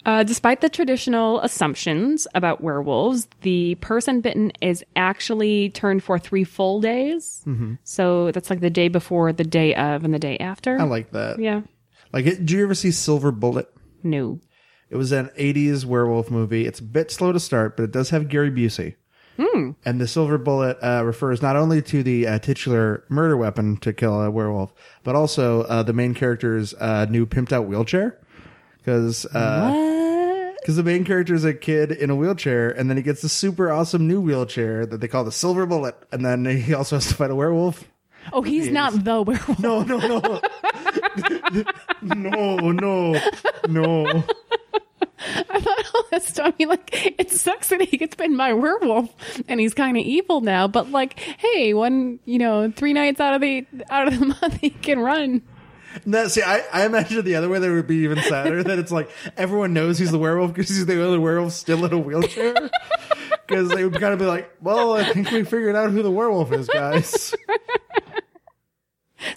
Uh, 0.07 0.23
despite 0.23 0.61
the 0.61 0.69
traditional 0.69 1.41
assumptions 1.41 2.29
about 2.33 2.61
werewolves, 2.61 3.27
the 3.41 3.75
person 3.75 4.21
bitten 4.21 4.53
is 4.61 4.81
actually 4.95 5.69
turned 5.71 6.01
for 6.01 6.17
three 6.17 6.45
full 6.45 6.79
days. 6.79 7.43
Mm-hmm. 7.45 7.73
So 7.83 8.31
that's 8.31 8.49
like 8.49 8.61
the 8.61 8.69
day 8.69 8.87
before, 8.87 9.33
the 9.33 9.43
day 9.43 9.75
of, 9.75 10.05
and 10.05 10.13
the 10.13 10.19
day 10.19 10.37
after. 10.37 10.79
I 10.79 10.83
like 10.83 11.11
that. 11.11 11.39
yeah. 11.39 11.63
Like, 12.13 12.25
it, 12.25 12.37
did 12.37 12.51
you 12.51 12.63
ever 12.63 12.73
see 12.73 12.91
Silver 12.91 13.33
Bullet? 13.33 13.67
No. 14.01 14.39
It 14.89 14.95
was 14.95 15.11
an 15.11 15.29
80s 15.37 15.83
werewolf 15.83 16.31
movie. 16.31 16.65
It's 16.65 16.79
a 16.79 16.83
bit 16.83 17.11
slow 17.11 17.33
to 17.33 17.39
start, 17.41 17.75
but 17.75 17.83
it 17.83 17.91
does 17.91 18.11
have 18.11 18.29
Gary 18.29 18.49
Busey. 18.49 18.95
And 19.37 20.01
the 20.01 20.07
silver 20.07 20.37
bullet 20.37 20.77
uh, 20.81 21.03
refers 21.05 21.41
not 21.41 21.55
only 21.55 21.81
to 21.83 22.01
the 22.03 22.27
uh, 22.27 22.39
titular 22.39 23.03
murder 23.09 23.37
weapon 23.37 23.77
to 23.77 23.93
kill 23.93 24.19
a 24.21 24.31
werewolf, 24.31 24.73
but 25.03 25.15
also 25.15 25.61
uh, 25.63 25.83
the 25.83 25.93
main 25.93 26.13
character's 26.13 26.73
uh, 26.75 27.05
new 27.09 27.25
pimped 27.25 27.51
out 27.53 27.67
wheelchair. 27.67 28.17
Because 28.79 29.25
What? 29.31 30.65
the 30.65 30.83
main 30.83 31.05
character 31.05 31.33
is 31.33 31.45
a 31.45 31.53
kid 31.53 31.91
in 31.91 32.09
a 32.09 32.15
wheelchair, 32.15 32.69
and 32.69 32.89
then 32.89 32.97
he 32.97 33.03
gets 33.03 33.23
a 33.23 33.29
super 33.29 33.71
awesome 33.71 34.07
new 34.07 34.19
wheelchair 34.21 34.85
that 34.85 34.99
they 35.01 35.07
call 35.07 35.23
the 35.23 35.31
silver 35.31 35.65
bullet. 35.65 35.95
And 36.11 36.25
then 36.25 36.45
he 36.45 36.73
also 36.75 36.95
has 36.97 37.07
to 37.07 37.13
fight 37.13 37.31
a 37.31 37.35
werewolf. 37.35 37.83
Oh, 38.33 38.41
he's 38.41 38.69
not 38.69 39.03
the 39.05 39.21
werewolf. 39.21 39.59
No, 39.59 39.83
no, 39.83 39.97
no. 39.99 40.41
no, 42.01 42.71
no, 42.71 43.15
no. 43.69 44.23
I 45.49 45.59
thought 45.59 45.85
all 45.95 46.03
this 46.11 46.39
I 46.39 46.53
mean, 46.59 46.69
like, 46.69 46.89
it 46.93 47.31
sucks 47.31 47.69
that 47.69 47.81
he 47.81 47.97
gets 47.97 48.15
bitten 48.15 48.37
by 48.37 48.49
a 48.49 48.55
werewolf 48.55 49.13
and 49.47 49.59
he's 49.59 49.73
kind 49.73 49.97
of 49.97 50.03
evil 50.03 50.41
now. 50.41 50.67
But 50.67 50.91
like, 50.91 51.19
hey, 51.19 51.73
one, 51.73 52.19
you 52.25 52.39
know, 52.39 52.71
three 52.71 52.93
nights 52.93 53.19
out 53.19 53.33
of 53.33 53.41
the 53.41 53.65
out 53.89 54.07
of 54.07 54.19
the 54.19 54.25
month 54.41 54.59
he 54.61 54.69
can 54.69 54.99
run. 54.99 55.41
No, 56.05 56.27
see, 56.27 56.43
I, 56.43 56.63
I 56.71 56.85
imagine 56.85 57.23
the 57.25 57.35
other 57.35 57.49
way 57.49 57.57
that 57.57 57.71
would 57.71 57.87
be 57.87 57.97
even 57.97 58.21
sadder. 58.21 58.61
that 58.63 58.77
it's 58.77 58.91
like 58.91 59.09
everyone 59.35 59.73
knows 59.73 59.97
he's 59.97 60.11
the 60.11 60.19
werewolf 60.19 60.53
because 60.53 60.69
he's 60.69 60.85
the 60.85 61.01
only 61.03 61.17
werewolf 61.17 61.53
still 61.53 61.83
in 61.85 61.93
a 61.93 61.97
wheelchair. 61.97 62.69
Because 63.47 63.69
they 63.69 63.85
would 63.85 63.93
kind 63.93 64.11
of 64.11 64.19
be 64.19 64.25
like, 64.25 64.51
"Well, 64.61 64.91
I 64.91 65.05
think 65.05 65.31
we 65.31 65.45
figured 65.45 65.73
out 65.77 65.89
who 65.91 66.03
the 66.03 66.11
werewolf 66.11 66.51
is, 66.51 66.67
guys." 66.67 67.33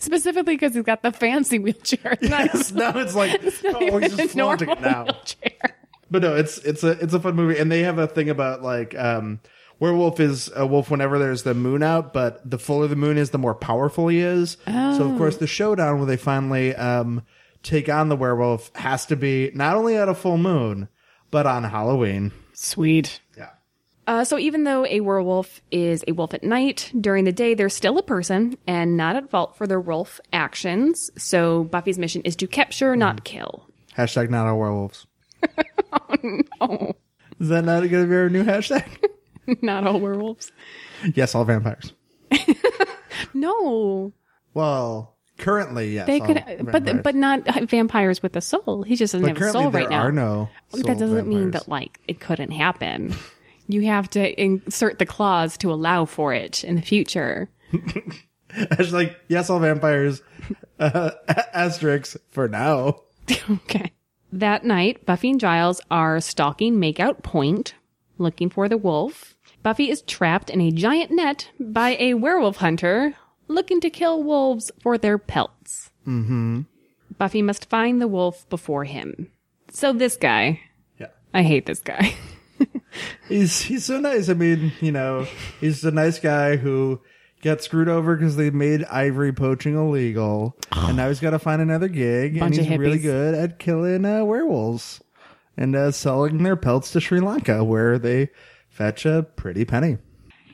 Specifically 0.01 0.57
because 0.57 0.75
he's 0.75 0.83
got 0.83 1.03
the 1.03 1.13
fancy 1.13 1.61
wheelchair. 1.61 2.19
Yes, 2.21 2.73
now 2.73 2.91
it's 2.99 3.15
like, 3.15 3.41
it's 3.43 3.63
oh, 3.65 3.99
he's 3.99 4.17
just 4.17 4.33
flaunting 4.33 4.69
it 4.69 4.81
now. 4.81 5.05
wheelchair. 5.05 5.70
But 6.11 6.23
no, 6.23 6.35
it's 6.35 6.59
it's 6.59 6.83
a 6.83 6.91
it's 6.91 7.15
a 7.15 7.21
fun 7.21 7.37
movie, 7.37 7.59
and 7.59 7.71
they 7.71 7.83
have 7.83 7.99
a 7.99 8.07
thing 8.07 8.31
about 8.31 8.63
like 8.63 8.99
um, 8.99 9.41
werewolf 9.79 10.21
is 10.21 10.51
a 10.55 10.67
wolf 10.67 10.91
whenever 10.91 11.19
there's 11.19 11.43
the 11.43 11.55
moon 11.55 11.83
out, 11.83 12.13
but 12.13 12.49
the 12.49 12.59
fuller 12.59 12.87
the 12.89 12.97
moon 12.97 13.17
is, 13.17 13.31
the 13.31 13.39
more 13.39 13.55
powerful 13.55 14.09
he 14.09 14.19
is. 14.21 14.57
So 14.67 15.11
of 15.11 15.19
course, 15.19 15.39
the 15.39 15.47
showdown 15.47 15.99
where 15.99 16.07
they 16.07 16.17
finally 16.17 16.75
um, 16.77 17.23
take 17.63 17.89
on 17.89 18.09
the 18.09 18.17
werewolf 18.17 18.71
has 18.75 19.07
to 19.07 19.17
be 19.17 19.51
not 19.55 19.77
only 19.77 19.97
at 19.97 20.09
a 20.09 20.15
full 20.15 20.39
moon, 20.39 20.89
but 21.31 21.47
on 21.47 21.65
Halloween. 21.65 22.33
Sweet. 22.53 23.21
Yeah. 23.37 23.51
Uh, 24.07 24.25
so 24.25 24.39
even 24.39 24.65
though 24.65 24.85
a 24.87 25.01
werewolf 25.01 25.63
is 25.71 26.05
a 26.09 26.13
wolf 26.13 26.35
at 26.35 26.43
night, 26.43 26.93
during 27.01 27.25
the 27.25 27.33
day 27.33 27.55
they're 27.55 27.69
still 27.69 27.97
a 27.99 28.03
person 28.03 28.59
and 28.67 28.97
not 28.97 29.17
at 29.17 29.31
fault 29.31 29.57
for 29.57 29.67
their 29.67 29.81
wolf 29.81 30.21
actions. 30.33 31.11
So 31.17 31.65
Buffy's 31.65 31.99
mission 31.99 32.23
is 32.23 32.37
to 32.37 32.47
capture, 32.47 32.97
not 32.97 33.25
kill. 33.25 33.67
Hashtag 33.97 34.31
not 34.31 34.47
all 34.47 34.59
werewolves. 34.59 35.07
oh 35.93 36.41
no. 36.61 36.97
Is 37.39 37.49
that 37.49 37.65
not 37.65 37.81
going 37.81 38.05
to 38.05 38.07
be 38.07 38.15
our 38.17 38.29
new 38.29 38.45
hashtag? 38.45 38.87
not 39.63 39.87
all 39.87 39.99
werewolves. 40.01 40.53
yes, 41.15 41.35
all 41.35 41.45
vampires. 41.45 41.93
No, 43.35 44.13
Well, 44.55 45.15
currently, 45.39 45.95
yes. 45.95 46.07
they 46.07 46.21
could, 46.21 46.43
but 46.71 46.83
vampires. 46.85 47.01
but 47.03 47.15
not 47.15 47.69
vampires 47.69 48.23
with 48.23 48.35
a 48.37 48.41
soul. 48.41 48.83
He 48.83 48.97
just 48.97 49.13
doesn't 49.13 49.29
But 49.29 49.39
have 49.39 49.49
a 49.49 49.53
soul 49.53 49.71
right 49.71 49.91
now. 49.91 50.09
no. 50.11 50.49
that 50.73 50.99
doesn't 50.99 51.29
mean 51.29 51.51
that 51.53 51.69
like 51.69 52.01
it 52.09 52.19
couldn't 52.21 52.51
happen. 52.53 53.15
You 53.69 53.83
have 53.83 54.09
to 54.11 54.43
insert 54.43 54.99
the 54.99 55.07
clause 55.07 55.57
to 55.59 55.73
allow 55.73 56.05
for 56.07 56.33
it 56.35 56.65
in 56.65 56.75
the 56.77 56.83
future. 56.83 57.49
It's 58.53 58.93
like 58.93 59.17
yes, 59.29 59.49
all 59.51 59.61
vampires. 59.61 60.23
Uh, 60.79 61.11
asterisk 61.53 62.17
for 62.31 62.49
now. 62.49 63.01
okay. 63.51 63.93
That 64.33 64.65
night, 64.65 65.05
Buffy 65.07 65.31
and 65.31 65.41
Giles 65.41 65.81
are 65.91 66.21
stalking 66.21 66.77
Makeout 66.77 67.23
Point, 67.23 67.75
looking 68.19 68.49
for 68.51 68.69
the 68.69 68.79
wolf. 68.79 69.35
Buffy 69.63 69.91
is 69.91 70.03
trapped 70.03 70.51
in 70.51 70.61
a 70.61 70.71
giant 70.71 71.11
net 71.11 71.51
by 71.59 71.97
a 71.99 72.15
werewolf 72.15 72.57
hunter 72.59 73.15
looking 73.49 73.81
to 73.81 73.91
kill 73.91 74.23
wolves 74.23 74.71
for 74.83 74.97
their 74.97 75.19
pelts. 75.19 75.91
Mm-hmm. 76.07 76.63
Buffy 77.19 77.43
must 77.43 77.69
find 77.69 78.01
the 78.01 78.09
wolf 78.09 78.49
before 78.49 78.85
him. 78.85 79.31
So 79.73 79.93
this 79.93 80.17
guy, 80.17 80.61
Yeah. 80.99 81.09
I 81.35 81.43
hate 81.43 81.67
this 81.67 81.81
guy. 81.81 82.15
He's 83.29 83.61
he's 83.63 83.85
so 83.85 84.01
nice. 84.01 84.29
I 84.29 84.35
mean, 84.35 84.73
you 84.81 84.91
know, 84.93 85.27
he's 85.61 85.85
a 85.85 85.91
nice 85.93 86.19
guy 86.19 86.57
who 86.57 87.01
got 87.43 87.63
screwed 87.63 87.89
over 87.89 88.17
because 88.17 88.37
they 88.37 88.51
made 88.51 88.85
ivory 88.85 89.33
poaching 89.33 89.75
illegal, 89.77 90.57
and 90.73 90.97
now 90.97 91.09
he's 91.09 91.21
got 91.21 91.31
to 91.31 91.39
find 91.39 91.61
another 91.63 91.89
gig. 91.89 92.39
Bunch 92.39 92.57
and 92.59 92.67
of 92.67 92.71
he's 92.71 92.79
really 92.79 92.99
hippies. 92.99 93.03
good 93.03 93.35
at 93.35 93.59
killing 93.59 94.05
uh, 94.05 94.25
werewolves 94.25 95.01
and 95.57 95.75
uh, 95.77 95.91
selling 95.91 96.43
their 96.43 96.57
pelts 96.57 96.91
to 96.93 97.01
Sri 97.01 97.21
Lanka, 97.21 97.63
where 97.65 97.99
they 97.99 98.29
fetch 98.69 99.05
a 99.07 99.23
pretty 99.37 99.65
penny. 99.65 99.99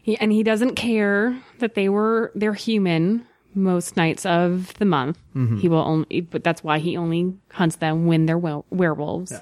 He, 0.03 0.17
and 0.19 0.31
he 0.33 0.43
doesn't 0.43 0.75
care 0.77 1.37
that 1.59 1.75
they 1.75 1.89
were 1.89 2.31
they're 2.35 2.55
human 2.55 3.27
most 3.55 3.97
nights 3.97 4.25
of 4.27 4.73
the 4.75 4.85
month. 4.85 5.19
He 5.61 5.69
will 5.69 5.79
only, 5.79 6.21
but 6.21 6.45
that's 6.45 6.63
why 6.63 6.79
he 6.79 6.97
only 6.97 7.35
hunts 7.51 7.77
them 7.77 8.07
when 8.07 8.27
they're 8.27 8.39
wel- 8.39 8.67
werewolves. 8.71 9.33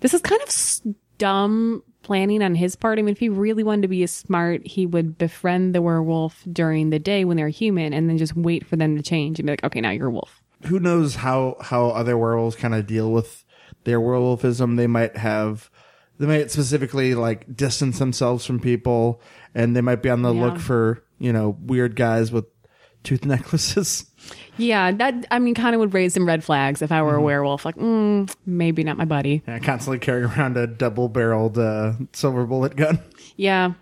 This 0.00 0.14
is 0.14 0.20
kind 0.20 0.42
of 0.42 0.48
s- 0.48 0.82
dumb 1.18 1.82
planning 2.02 2.42
on 2.42 2.54
his 2.54 2.76
part. 2.76 2.98
I 2.98 3.02
mean, 3.02 3.12
if 3.12 3.18
he 3.20 3.28
really 3.28 3.62
wanted 3.62 3.82
to 3.82 3.88
be 3.88 4.06
smart, 4.06 4.66
he 4.66 4.86
would 4.86 5.16
befriend 5.18 5.74
the 5.74 5.82
werewolf 5.82 6.42
during 6.52 6.90
the 6.90 6.98
day 6.98 7.24
when 7.24 7.36
they're 7.36 7.48
human, 7.48 7.92
and 7.92 8.08
then 8.08 8.18
just 8.18 8.36
wait 8.36 8.66
for 8.66 8.76
them 8.76 8.96
to 8.96 9.02
change 9.02 9.38
and 9.38 9.46
be 9.46 9.52
like, 9.52 9.64
okay, 9.64 9.80
now 9.80 9.90
you're 9.90 10.08
a 10.08 10.10
wolf. 10.10 10.42
who 10.66 10.78
knows 10.78 11.16
how 11.16 11.56
how 11.60 11.86
other 11.88 12.16
werewolves 12.18 12.56
kind 12.56 12.74
of 12.74 12.86
deal 12.86 13.10
with 13.12 13.44
their 13.84 13.98
werewolfism 14.00 14.76
they 14.76 14.86
might 14.86 15.16
have 15.16 15.68
they 16.18 16.26
might 16.26 16.50
specifically 16.52 17.14
like 17.16 17.56
distance 17.56 17.98
themselves 17.98 18.46
from 18.46 18.60
people 18.60 19.20
and 19.56 19.74
they 19.74 19.80
might 19.80 20.02
be 20.02 20.08
on 20.10 20.22
the 20.22 20.32
Yeah. 20.32 20.40
look 20.44 20.58
for 20.60 21.02
you 21.18 21.32
know 21.32 21.56
weird 21.60 21.96
guys 21.96 22.30
with 22.30 22.44
tooth 23.02 23.24
necklaces 23.24 24.06
Yeah, 24.56 24.92
that 24.92 25.26
I 25.30 25.38
mean, 25.38 25.54
kind 25.54 25.74
of 25.74 25.80
would 25.80 25.94
raise 25.94 26.14
some 26.14 26.26
red 26.26 26.44
flags 26.44 26.82
if 26.82 26.92
I 26.92 27.02
were 27.02 27.16
a 27.16 27.22
werewolf. 27.22 27.64
Like, 27.64 27.74
mm, 27.76 28.32
maybe 28.46 28.84
not 28.84 28.96
my 28.96 29.04
buddy. 29.06 29.42
and 29.46 29.64
constantly 29.64 29.98
carrying 29.98 30.26
around 30.30 30.56
a 30.56 30.66
double 30.66 31.08
barreled 31.08 31.58
uh, 31.58 31.94
silver 32.12 32.46
bullet 32.46 32.76
gun 32.76 33.00
Yeah, 33.36 33.72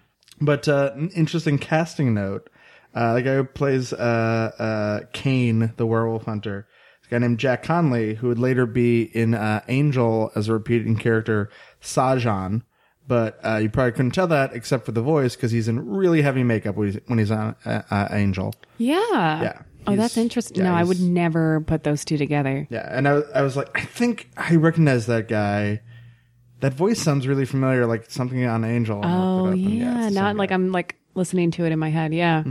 but 0.41 0.67
uh, 0.69 0.93
an 0.95 1.11
interesting 1.11 1.59
casting 1.59 2.15
note 2.15 2.49
uh, 2.95 3.15
the 3.15 3.23
guy 3.23 3.35
who 3.35 3.45
plays 3.45 3.93
uh, 3.93 4.51
uh, 4.59 5.07
Cain, 5.13 5.73
the 5.77 5.87
werewolf 5.87 6.25
hunter, 6.25 6.67
is 7.03 7.09
guy 7.09 7.19
named 7.19 7.39
Jack 7.39 7.63
Conley, 7.63 8.15
who 8.15 8.29
would 8.29 8.39
later 8.39 8.67
be 8.67 9.03
in 9.03 9.35
uh, 9.35 9.63
Angel 9.69 10.31
as 10.35 10.49
a 10.49 10.53
repeating 10.53 10.97
character, 10.97 11.51
Sahjhan. 11.83 12.63
But 13.07 13.41
uh, 13.45 13.57
you 13.57 13.69
probably 13.69 13.93
couldn't 13.93 14.13
tell 14.13 14.29
that 14.29 14.55
except 14.55 14.85
for 14.87 14.93
the 14.93 15.03
voice 15.03 15.35
because 15.35 15.51
he's 15.51 15.67
in 15.67 15.85
really 15.89 16.23
heavy 16.23 16.45
makeup 16.45 16.77
when 16.77 16.93
he's, 16.93 17.01
when 17.07 17.19
he's 17.19 17.31
on 17.33 17.57
uh, 17.65 17.83
uh, 17.91 18.09
Angel. 18.13 18.55
Yeah. 18.79 18.99
Yeah. 19.11 19.63
Oh, 19.87 19.97
that's 19.97 20.17
interesting. 20.17 20.59
yeah, 20.59 20.65
no, 20.71 20.75
I 20.75 20.79
he's- 20.85 20.89
would 20.89 21.01
never 21.01 21.63
put 21.63 21.83
those 21.83 22.05
two 22.05 22.17
together. 22.19 22.69
Yeah, 22.71 22.87
and 22.89 23.09
I, 23.09 23.21
I 23.35 23.43
was 23.43 23.57
like, 23.57 23.71
I 23.77 23.81
think 23.81 24.31
I 24.37 24.55
recognize 24.57 25.07
that 25.07 25.27
guy. 25.27 25.81
That 26.61 26.75
voice 26.75 27.01
sounds 27.01 27.27
really 27.27 27.47
familiar, 27.47 27.87
like 27.87 28.11
something 28.11 28.45
on 28.45 28.63
Angel. 28.65 28.97
And 29.03 29.07
I 29.07 29.17
Oh 29.17 29.43
looked 29.45 29.57
it 29.57 29.63
up, 29.63 29.65
and 29.71 29.79
yeah, 29.79 29.97
it's 30.07 30.15
the 30.15 30.21
not 30.21 30.31
same 30.31 30.37
like 30.37 30.51
guy. 30.51 30.55
I'm 30.55 30.71
like 30.73 30.97
listening 31.15 31.51
to 31.53 31.65
it 31.65 31.73
in 31.73 31.79
my 31.79 31.89
head. 31.89 32.13
Yeah, 32.13 32.45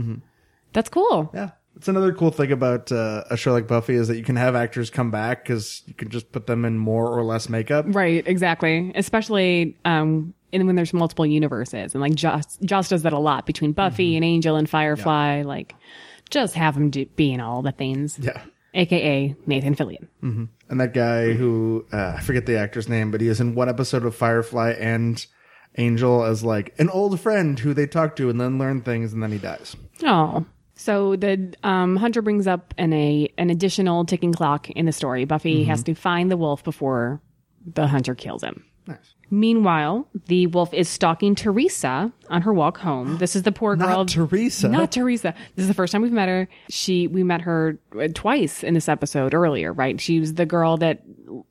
that's 0.72 0.88
cool. 0.88 1.30
Yeah, 1.32 1.50
it's 1.76 1.86
another 1.86 2.12
cool 2.12 2.32
thing 2.32 2.50
about 2.50 2.90
uh, 2.90 3.22
a 3.30 3.36
show 3.36 3.52
like 3.52 3.68
Buffy 3.68 3.94
is 3.94 4.08
that 4.08 4.16
you 4.16 4.24
can 4.24 4.34
have 4.34 4.56
actors 4.56 4.90
come 4.90 5.12
back 5.12 5.44
because 5.44 5.84
you 5.86 5.94
can 5.94 6.08
just 6.08 6.32
put 6.32 6.48
them 6.48 6.64
in 6.64 6.76
more 6.76 7.06
or 7.16 7.22
less 7.22 7.48
makeup. 7.48 7.84
Right, 7.88 8.26
exactly. 8.26 8.90
Especially 8.96 9.78
um, 9.84 10.34
in 10.52 10.66
when 10.66 10.76
there's 10.76 10.92
multiple 10.92 11.26
universes, 11.26 11.94
and 11.94 12.00
like 12.00 12.14
Joss, 12.14 12.56
Joss 12.58 12.88
does 12.88 13.02
that 13.02 13.12
a 13.12 13.18
lot 13.18 13.46
between 13.46 13.72
Buffy 13.72 14.16
and 14.16 14.24
Angel 14.24 14.56
and 14.56 14.68
Firefly. 14.68 15.42
Like, 15.42 15.74
just 16.30 16.54
have 16.54 16.76
him 16.76 16.90
do, 16.90 17.06
be 17.06 17.32
in 17.32 17.40
all 17.40 17.62
the 17.62 17.72
things. 17.72 18.18
Yeah. 18.18 18.42
AKA 18.72 19.34
Nathan 19.46 19.74
Fillion. 19.74 20.06
And 20.22 20.80
that 20.80 20.94
guy 20.94 21.32
who 21.32 21.84
uh, 21.92 22.14
I 22.18 22.20
forget 22.20 22.46
the 22.46 22.56
actor's 22.56 22.88
name, 22.88 23.10
but 23.10 23.20
he 23.20 23.26
is 23.26 23.40
in 23.40 23.54
one 23.56 23.68
episode 23.68 24.04
of 24.04 24.14
Firefly 24.14 24.70
and 24.78 25.24
Angel 25.76 26.24
as 26.24 26.44
like 26.44 26.74
an 26.78 26.88
old 26.88 27.18
friend 27.20 27.58
who 27.58 27.74
they 27.74 27.86
talk 27.86 28.16
to 28.16 28.30
and 28.30 28.40
then 28.40 28.58
learn 28.58 28.82
things, 28.82 29.12
and 29.12 29.22
then 29.22 29.32
he 29.32 29.38
dies. 29.38 29.76
Oh. 30.04 30.44
So 30.74 31.16
the 31.16 31.52
um, 31.62 31.96
hunter 31.96 32.22
brings 32.22 32.46
up 32.46 32.72
an 32.78 32.92
a 32.92 33.30
an 33.36 33.50
additional 33.50 34.04
ticking 34.04 34.32
clock 34.32 34.70
in 34.70 34.86
the 34.86 34.92
story. 34.92 35.24
Buffy 35.24 35.64
has 35.64 35.82
to 35.82 35.94
find 35.94 36.30
the 36.30 36.36
wolf 36.36 36.64
before 36.64 37.20
the 37.66 37.86
hunter 37.86 38.14
kills 38.14 38.42
him. 38.42 38.64
Nice. 38.86 39.14
Meanwhile, 39.30 40.08
the 40.26 40.48
wolf 40.48 40.74
is 40.74 40.88
stalking 40.88 41.34
Teresa 41.36 42.12
on 42.28 42.42
her 42.42 42.52
walk 42.52 42.78
home. 42.78 43.18
This 43.18 43.36
is 43.36 43.44
the 43.44 43.52
poor 43.52 43.76
girl. 43.76 43.98
Not 43.98 44.08
Teresa. 44.08 44.68
Not 44.68 44.90
Teresa. 44.90 45.34
This 45.54 45.62
is 45.62 45.68
the 45.68 45.74
first 45.74 45.92
time 45.92 46.02
we've 46.02 46.10
met 46.12 46.28
her. 46.28 46.48
She 46.68 47.06
we 47.06 47.22
met 47.22 47.40
her 47.42 47.78
uh, 47.98 48.08
twice 48.12 48.64
in 48.64 48.74
this 48.74 48.88
episode 48.88 49.32
earlier, 49.32 49.72
right? 49.72 50.00
She 50.00 50.18
was 50.18 50.34
the 50.34 50.46
girl 50.46 50.76
that 50.78 51.02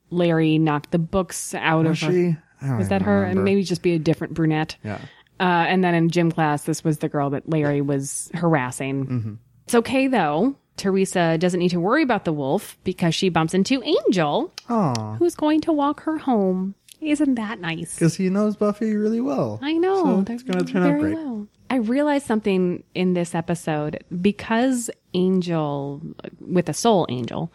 Larry 0.10 0.58
knocked 0.58 0.92
the 0.92 1.00
books 1.00 1.54
out 1.56 1.86
Was 1.86 2.02
of 2.04 2.08
her. 2.08 2.14
she? 2.14 2.38
Was 2.78 2.90
that 2.90 3.02
her? 3.02 3.24
And 3.24 3.46
maybe 3.46 3.64
just 3.64 3.82
be 3.82 3.94
a 3.94 4.00
different 4.00 4.34
brunette. 4.34 4.76
Yeah. 4.84 5.00
Uh, 5.40 5.44
and 5.68 5.82
then 5.82 5.96
in 5.96 6.10
gym 6.10 6.30
class, 6.32 6.64
this 6.64 6.84
was 6.84 6.98
the 6.98 7.08
girl 7.08 7.30
that 7.30 7.50
Larry 7.50 7.80
was 7.80 8.30
harassing. 8.34 9.40
It's 9.64 9.76
okay 9.76 10.08
though. 10.08 10.56
Teresa 10.76 11.38
doesn't 11.38 11.60
need 11.60 11.70
to 11.70 11.80
worry 11.80 12.04
about 12.04 12.24
the 12.26 12.32
wolf 12.34 12.78
because 12.84 13.14
she 13.14 13.28
bumps 13.30 13.54
into 13.54 13.84
Angel, 13.84 14.54
Aw. 14.70 15.16
who's 15.16 15.36
going 15.36 15.60
to 15.62 15.74
walk 15.74 16.02
her 16.04 16.18
home. 16.18 16.74
Isn't 17.02 17.36
that 17.36 17.60
nice? 17.60 17.96
Because 17.96 18.16
he 18.16 18.30
knows 18.30 18.56
Buffy 18.56 18.96
really 18.96 19.22
well. 19.22 19.60
I 19.62 19.74
know. 19.74 20.24
So 20.26 20.34
it's 20.34 20.44
going 20.44 20.66
to 20.66 20.72
turn 20.72 20.84
out 20.84 21.00
great. 21.00 21.14
well. 21.16 21.48
I 21.70 21.76
realized 21.78 22.26
something 22.26 22.84
in 22.96 23.14
this 23.14 23.36
episode 23.36 24.04
because 24.22 24.90
Angel, 25.14 26.02
with 26.40 26.68
a 26.68 26.74
soul 26.74 27.06
angel, 27.10 27.52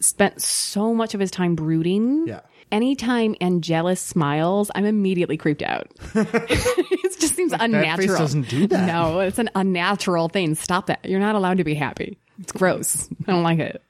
spent 0.00 0.40
so 0.42 0.94
much 0.94 1.14
of 1.14 1.20
his 1.20 1.30
time 1.30 1.54
brooding. 1.54 2.20
Mm-hmm. 2.20 2.28
Yeah. 2.28 2.40
Anytime 2.72 3.36
Angelus 3.40 4.00
smiles, 4.00 4.70
I'm 4.74 4.84
immediately 4.84 5.36
creeped 5.36 5.62
out. 5.62 5.90
it 6.14 7.20
just 7.20 7.36
seems 7.36 7.52
unnatural. 7.52 8.18
doesn't 8.18 8.48
do 8.48 8.66
that. 8.66 8.86
No, 8.86 9.20
it's 9.20 9.38
an 9.38 9.50
unnatural 9.54 10.28
thing. 10.28 10.54
Stop 10.54 10.86
that. 10.86 11.04
You're 11.04 11.20
not 11.20 11.34
allowed 11.34 11.58
to 11.58 11.64
be 11.64 11.74
happy. 11.74 12.18
It's 12.40 12.52
gross. 12.52 13.08
I 13.26 13.32
don't 13.32 13.42
like 13.44 13.60
it. 13.60 13.82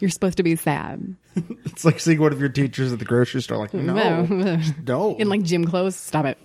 You're 0.00 0.10
supposed 0.10 0.36
to 0.38 0.42
be 0.42 0.56
sad. 0.56 1.16
It's 1.64 1.84
like 1.84 1.98
seeing 1.98 2.20
one 2.20 2.32
of 2.32 2.38
your 2.38 2.48
teachers 2.48 2.92
at 2.92 3.00
the 3.00 3.04
grocery 3.04 3.42
store, 3.42 3.58
like, 3.58 3.74
no, 3.74 4.24
no. 4.84 5.16
In 5.16 5.28
like 5.28 5.42
gym 5.42 5.64
clothes. 5.64 5.96
Stop 5.96 6.24
it. 6.26 6.38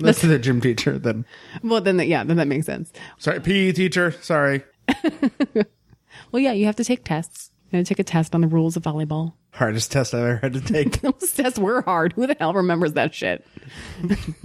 That's 0.00 0.20
the 0.22 0.38
gym 0.38 0.60
teacher. 0.60 0.96
Then, 0.98 1.24
Well, 1.62 1.80
then, 1.80 1.96
that- 1.96 2.06
yeah, 2.06 2.22
then 2.22 2.36
that 2.36 2.46
makes 2.46 2.66
sense. 2.66 2.92
sorry, 3.18 3.40
PE 3.40 3.72
teacher. 3.72 4.12
Sorry. 4.22 4.62
Well, 6.30 6.40
yeah, 6.42 6.52
you 6.52 6.66
have 6.66 6.76
to 6.76 6.84
take 6.84 7.04
tests. 7.04 7.50
You 7.70 7.78
have 7.78 7.86
to 7.86 7.88
take 7.88 7.98
a 7.98 8.04
test 8.04 8.34
on 8.34 8.40
the 8.40 8.46
rules 8.46 8.76
of 8.76 8.82
volleyball. 8.84 9.34
Hardest 9.52 9.90
test 9.92 10.14
I've 10.14 10.20
ever 10.22 10.36
had 10.36 10.52
to 10.54 10.60
take. 10.60 11.00
Those 11.00 11.32
tests 11.32 11.58
were 11.58 11.82
hard. 11.82 12.12
Who 12.12 12.26
the 12.26 12.36
hell 12.38 12.52
remembers 12.54 12.92
that 12.94 13.14
shit? 13.14 13.44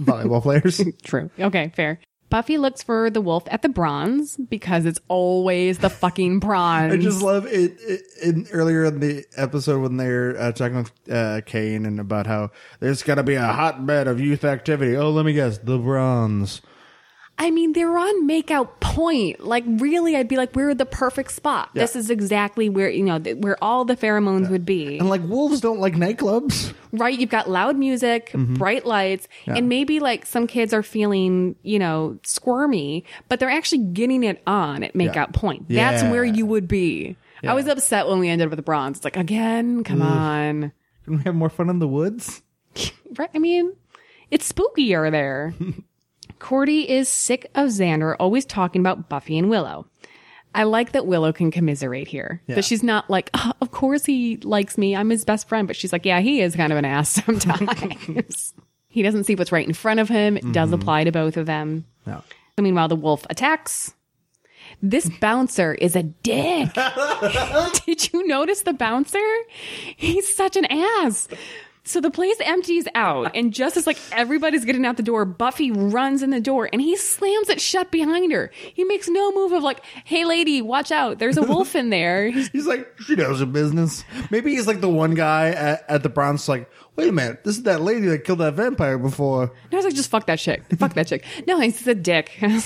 Volleyball 0.02 0.42
players. 0.42 0.80
True. 1.02 1.30
Okay, 1.38 1.72
fair. 1.74 1.98
Buffy 2.30 2.58
looks 2.58 2.82
for 2.82 3.10
the 3.10 3.20
wolf 3.20 3.44
at 3.50 3.62
the 3.62 3.68
bronze 3.68 4.36
because 4.36 4.86
it's 4.86 5.00
always 5.08 5.78
the 5.78 5.90
fucking 5.90 6.38
Bronze. 6.40 6.92
I 6.92 6.96
just 6.96 7.22
love 7.22 7.44
it, 7.46 7.76
it 7.80 8.02
in 8.22 8.46
earlier 8.52 8.84
in 8.84 9.00
the 9.00 9.24
episode 9.36 9.80
when 9.82 9.96
they're 9.96 10.40
uh, 10.40 10.52
talking 10.52 10.76
with 10.78 10.92
uh, 11.10 11.40
Cain 11.44 11.84
and 11.84 11.98
about 12.00 12.26
how 12.26 12.50
there's 12.78 13.02
got 13.02 13.16
to 13.16 13.22
be 13.24 13.34
a 13.34 13.46
hotbed 13.46 14.06
of 14.06 14.20
youth 14.20 14.44
activity. 14.44 14.96
Oh, 14.96 15.10
let 15.10 15.26
me 15.26 15.32
guess, 15.32 15.58
the 15.58 15.78
bronze. 15.78 16.62
I 17.42 17.50
mean, 17.50 17.72
they're 17.72 17.96
on 17.96 18.28
makeout 18.28 18.80
point. 18.80 19.40
Like, 19.40 19.64
really, 19.66 20.14
I'd 20.14 20.28
be 20.28 20.36
like, 20.36 20.54
we're 20.54 20.74
the 20.74 20.84
perfect 20.84 21.32
spot. 21.32 21.70
This 21.74 21.96
is 21.96 22.10
exactly 22.10 22.68
where, 22.68 22.90
you 22.90 23.02
know, 23.02 23.18
th- 23.18 23.38
where 23.38 23.56
all 23.64 23.86
the 23.86 23.96
pheromones 23.96 24.50
would 24.50 24.66
be. 24.66 24.98
And 24.98 25.08
like 25.08 25.22
wolves 25.26 25.60
don't 25.62 25.80
like 25.80 25.94
nightclubs. 25.94 26.74
right? 26.92 27.18
You've 27.18 27.30
got 27.30 27.48
loud 27.48 27.76
music, 27.78 28.30
Mm-hmm. 28.32 28.54
bright 28.56 28.84
lights, 28.84 29.26
and 29.46 29.68
maybe 29.70 30.00
like 30.00 30.26
some 30.26 30.46
kids 30.46 30.74
are 30.74 30.82
feeling, 30.82 31.56
you 31.62 31.78
know, 31.78 32.18
squirmy, 32.24 33.04
but 33.30 33.40
they're 33.40 33.50
actually 33.50 33.84
getting 33.86 34.22
it 34.22 34.42
on 34.46 34.82
at 34.82 34.92
makeout 34.92 35.32
point. 35.32 35.66
That's 35.70 36.02
Yeah. 36.02 36.10
where 36.10 36.24
you 36.24 36.44
would 36.44 36.68
be. 36.68 37.16
I 37.42 37.54
was 37.54 37.66
upset 37.68 38.06
when 38.06 38.18
we 38.18 38.28
ended 38.28 38.48
up 38.48 38.50
with 38.50 38.58
the 38.58 38.62
bronze. 38.62 38.98
It's 38.98 39.04
like, 39.04 39.16
again, 39.16 39.82
come 39.82 40.02
on. 40.02 40.72
Can 41.04 41.16
we 41.16 41.22
have 41.24 41.34
more 41.34 41.48
fun 41.48 41.70
in 41.70 41.78
the 41.78 41.88
woods? 41.88 42.42
Right? 43.18 43.30
I 43.34 43.38
mean, 43.40 43.72
it's 44.30 44.52
spookier 44.52 45.10
there. 45.10 45.52
Cordy 46.40 46.90
is 46.90 47.08
sick 47.08 47.48
of 47.54 47.68
Xander 47.68 48.16
always 48.18 48.44
talking 48.44 48.80
about 48.80 49.08
Buffy 49.08 49.38
and 49.38 49.48
Willow. 49.48 49.86
I 50.52 50.64
like 50.64 50.92
that 50.92 51.06
Willow 51.06 51.32
can 51.32 51.52
commiserate 51.52 52.08
here. 52.08 52.42
Yeah. 52.48 52.56
That 52.56 52.64
she's 52.64 52.82
not 52.82 53.08
like, 53.08 53.30
"Oh, 53.34 53.52
of 53.60 53.70
course 53.70 54.04
he 54.04 54.36
likes 54.38 54.76
me. 54.76 54.96
I'm 54.96 55.10
his 55.10 55.24
best 55.24 55.48
friend. 55.48 55.68
But 55.68 55.76
she's 55.76 55.92
like, 55.92 56.04
yeah, 56.04 56.20
he 56.20 56.40
is 56.40 56.56
kind 56.56 56.72
of 56.72 56.78
an 56.78 56.84
ass 56.84 57.10
sometimes. 57.24 58.52
he 58.88 59.02
doesn't 59.02 59.24
see 59.24 59.36
what's 59.36 59.52
right 59.52 59.66
in 59.66 59.74
front 59.74 60.00
of 60.00 60.08
him. 60.08 60.36
It 60.36 60.52
does 60.52 60.70
mm-hmm. 60.70 60.80
apply 60.80 61.04
to 61.04 61.12
both 61.12 61.36
of 61.36 61.46
them. 61.46 61.84
No. 62.06 62.24
Meanwhile, 62.58 62.88
the 62.88 62.96
wolf 62.96 63.26
attacks. 63.30 63.94
This 64.82 65.08
bouncer 65.20 65.74
is 65.74 65.96
a 65.96 66.02
dick. 66.02 66.68
Did 67.86 68.12
you 68.12 68.26
notice 68.26 68.62
the 68.62 68.72
bouncer? 68.72 69.18
He's 69.96 70.34
such 70.34 70.56
an 70.56 70.66
ass. 70.66 71.28
So 71.82 72.00
the 72.00 72.10
place 72.10 72.36
empties 72.40 72.86
out, 72.94 73.34
and 73.34 73.52
just 73.52 73.76
as 73.76 73.86
like 73.86 73.98
everybody's 74.12 74.64
getting 74.64 74.84
out 74.84 74.96
the 74.96 75.02
door, 75.02 75.24
Buffy 75.24 75.70
runs 75.70 76.22
in 76.22 76.30
the 76.30 76.40
door 76.40 76.68
and 76.72 76.80
he 76.80 76.96
slams 76.96 77.48
it 77.48 77.60
shut 77.60 77.90
behind 77.90 78.32
her. 78.32 78.50
He 78.74 78.84
makes 78.84 79.08
no 79.08 79.32
move 79.32 79.52
of 79.52 79.62
like, 79.62 79.82
"Hey, 80.04 80.24
lady, 80.24 80.60
watch 80.60 80.92
out! 80.92 81.18
There's 81.18 81.38
a 81.38 81.42
wolf 81.42 81.74
in 81.74 81.90
there." 81.90 82.30
He's 82.52 82.66
like, 82.66 82.86
she 83.00 83.16
knows 83.16 83.40
her 83.40 83.46
business. 83.46 84.04
Maybe 84.30 84.54
he's 84.54 84.66
like 84.66 84.80
the 84.80 84.88
one 84.88 85.14
guy 85.14 85.48
at, 85.50 85.84
at 85.88 86.02
the 86.02 86.08
Bronze, 86.08 86.48
like, 86.48 86.70
wait 86.96 87.08
a 87.08 87.12
minute, 87.12 87.44
this 87.44 87.56
is 87.56 87.62
that 87.64 87.80
lady 87.80 88.06
that 88.08 88.24
killed 88.24 88.40
that 88.40 88.54
vampire 88.54 88.98
before. 88.98 89.44
And 89.44 89.72
I 89.72 89.76
was 89.76 89.84
like, 89.84 89.94
just 89.94 90.10
fuck 90.10 90.26
that 90.26 90.38
chick. 90.38 90.62
Fuck 90.78 90.94
that 90.94 91.06
chick. 91.06 91.24
No, 91.46 91.60
he's 91.60 91.86
a 91.86 91.94
dick. 91.94 92.32
I 92.42 92.60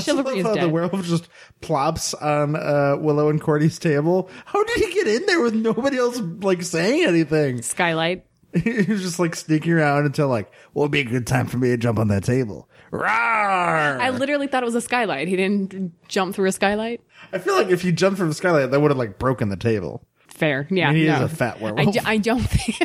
Chivalry 0.00 0.38
is 0.38 0.46
how 0.46 0.52
the 0.52 0.60
dead. 0.60 0.72
werewolf 0.72 1.04
just 1.06 1.28
plops 1.60 2.14
on 2.14 2.56
uh, 2.56 2.96
Willow 2.98 3.28
and 3.28 3.40
Cordy's 3.40 3.78
table. 3.78 4.30
How 4.44 4.62
did 4.64 4.78
he 4.84 4.92
get 4.92 5.06
in 5.06 5.26
there 5.26 5.40
with 5.40 5.54
nobody 5.54 5.98
else 5.98 6.20
like 6.20 6.62
saying 6.62 7.04
anything? 7.06 7.62
Skylight. 7.62 8.26
he 8.64 8.82
was 8.82 9.02
just 9.02 9.18
like 9.20 9.36
sneaking 9.36 9.72
around 9.72 10.06
until 10.06 10.26
like, 10.28 10.50
well, 10.74 10.84
it'd 10.84 10.92
be 10.92 11.00
a 11.00 11.04
good 11.04 11.26
time 11.26 11.46
for 11.46 11.56
me 11.56 11.68
to 11.68 11.76
jump 11.76 11.98
on 11.98 12.08
that 12.08 12.24
table. 12.24 12.68
Rawr! 12.92 13.08
I 13.08 14.10
literally 14.10 14.48
thought 14.48 14.64
it 14.64 14.66
was 14.66 14.74
a 14.74 14.80
skylight. 14.80 15.28
He 15.28 15.36
didn't 15.36 15.92
jump 16.08 16.34
through 16.34 16.48
a 16.48 16.52
skylight. 16.52 17.00
I 17.32 17.38
feel 17.38 17.54
like 17.54 17.68
if 17.68 17.82
he 17.82 17.92
jumped 17.92 18.18
from 18.18 18.28
the 18.28 18.34
skylight, 18.34 18.72
that 18.72 18.80
would 18.80 18.90
have 18.90 18.98
like 18.98 19.18
broken 19.20 19.48
the 19.48 19.56
table. 19.56 20.04
Fair. 20.26 20.66
Yeah. 20.70 20.88
I 20.88 20.92
mean, 20.92 21.02
he 21.02 21.08
no. 21.08 21.16
is 21.24 21.32
a 21.32 21.36
fat 21.36 21.58
I, 21.58 21.62
werewolf, 21.62 21.92
d- 21.94 22.00
I 22.04 22.16
don't 22.16 22.40
think. 22.50 22.76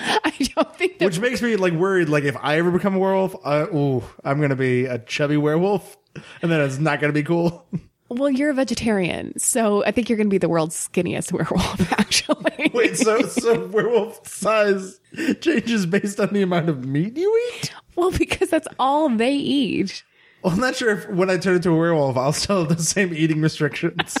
I 0.24 0.32
don't 0.54 0.76
think 0.76 0.98
that. 0.98 1.04
which 1.06 1.20
makes 1.20 1.42
me 1.42 1.56
like 1.56 1.72
worried. 1.74 2.08
Like 2.08 2.24
if 2.24 2.36
I 2.40 2.58
ever 2.58 2.70
become 2.70 2.94
a 2.94 2.98
werewolf, 2.98 3.36
uh, 3.44 3.66
ooh, 3.74 4.02
I'm 4.24 4.40
gonna 4.40 4.56
be 4.56 4.86
a 4.86 4.98
chubby 4.98 5.36
werewolf, 5.36 5.96
and 6.42 6.50
then 6.50 6.60
it's 6.60 6.78
not 6.78 7.00
gonna 7.00 7.12
be 7.12 7.22
cool. 7.22 7.66
well, 8.08 8.30
you're 8.30 8.50
a 8.50 8.54
vegetarian, 8.54 9.38
so 9.38 9.84
I 9.84 9.90
think 9.92 10.08
you're 10.08 10.16
going 10.16 10.26
to 10.26 10.34
be 10.34 10.38
the 10.38 10.48
world's 10.48 10.74
skinniest 10.88 11.32
werewolf. 11.36 11.92
Actually, 11.92 12.70
Wait, 12.74 12.96
so 12.96 13.22
so 13.22 13.66
werewolf 13.68 14.26
size 14.26 14.98
changes 15.40 15.86
based 15.86 16.18
on 16.18 16.30
the 16.32 16.42
amount 16.42 16.68
of 16.68 16.84
meat 16.84 17.16
you 17.16 17.50
eat? 17.54 17.72
well, 17.94 18.10
because 18.10 18.50
that's 18.50 18.66
all 18.80 19.08
they 19.10 19.34
eat. 19.34 20.02
Well, 20.42 20.54
I'm 20.54 20.60
not 20.60 20.74
sure 20.74 20.90
if 20.90 21.08
when 21.10 21.28
I 21.30 21.36
turn 21.36 21.56
into 21.56 21.70
a 21.70 21.76
werewolf, 21.76 22.16
I'll 22.16 22.32
still 22.32 22.64
have 22.66 22.76
the 22.76 22.82
same 22.82 23.12
eating 23.14 23.42
restrictions. 23.42 24.16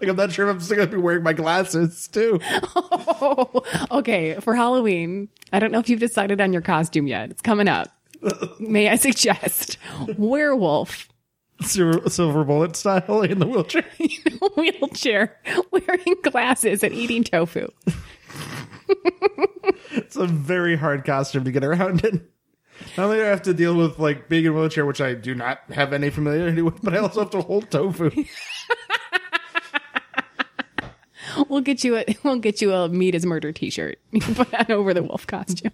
Like 0.00 0.10
I'm 0.10 0.16
not 0.16 0.32
sure 0.32 0.48
if 0.48 0.54
I'm 0.54 0.60
still 0.60 0.76
gonna 0.76 0.90
be 0.90 0.96
wearing 0.96 1.22
my 1.22 1.32
glasses 1.32 2.08
too. 2.08 2.38
Oh, 2.74 3.62
okay. 3.98 4.38
For 4.40 4.54
Halloween, 4.54 5.28
I 5.52 5.58
don't 5.58 5.72
know 5.72 5.78
if 5.78 5.88
you've 5.88 6.00
decided 6.00 6.40
on 6.40 6.52
your 6.52 6.62
costume 6.62 7.06
yet. 7.06 7.30
It's 7.30 7.42
coming 7.42 7.68
up. 7.68 7.88
May 8.60 8.88
I 8.88 8.96
suggest 8.96 9.78
werewolf 10.16 11.08
silver, 11.62 12.08
silver 12.10 12.44
bullet 12.44 12.76
style 12.76 13.22
in 13.22 13.38
the 13.38 13.46
wheelchair. 13.46 13.84
wheelchair, 14.56 15.38
wearing 15.70 16.16
glasses 16.22 16.82
and 16.82 16.94
eating 16.94 17.24
tofu. 17.24 17.68
It's 19.90 20.16
a 20.16 20.26
very 20.26 20.76
hard 20.76 21.04
costume 21.04 21.44
to 21.44 21.52
get 21.52 21.64
around 21.64 22.04
in. 22.04 22.26
Not 22.96 23.04
only 23.04 23.16
do 23.16 23.24
I 23.24 23.28
have 23.28 23.42
to 23.42 23.54
deal 23.54 23.74
with 23.74 23.98
like 23.98 24.28
being 24.28 24.44
in 24.44 24.52
a 24.52 24.54
wheelchair, 24.54 24.84
which 24.84 25.00
I 25.00 25.14
do 25.14 25.34
not 25.34 25.60
have 25.70 25.92
any 25.92 26.10
familiarity 26.10 26.62
with, 26.62 26.82
but 26.82 26.94
I 26.94 26.98
also 26.98 27.20
have 27.20 27.30
to 27.30 27.40
hold 27.40 27.70
tofu. 27.70 28.10
We'll 31.48 31.60
get 31.60 31.84
you 31.84 31.96
a 31.96 32.04
we'll 32.22 32.38
get 32.38 32.60
you 32.60 32.72
a 32.72 32.88
meat 32.88 33.14
is 33.14 33.26
murder 33.26 33.52
T-shirt. 33.52 33.98
You 34.12 34.20
can 34.20 34.34
put 34.34 34.50
that 34.52 34.70
over 34.70 34.94
the 34.94 35.02
wolf 35.02 35.26
costume. 35.26 35.72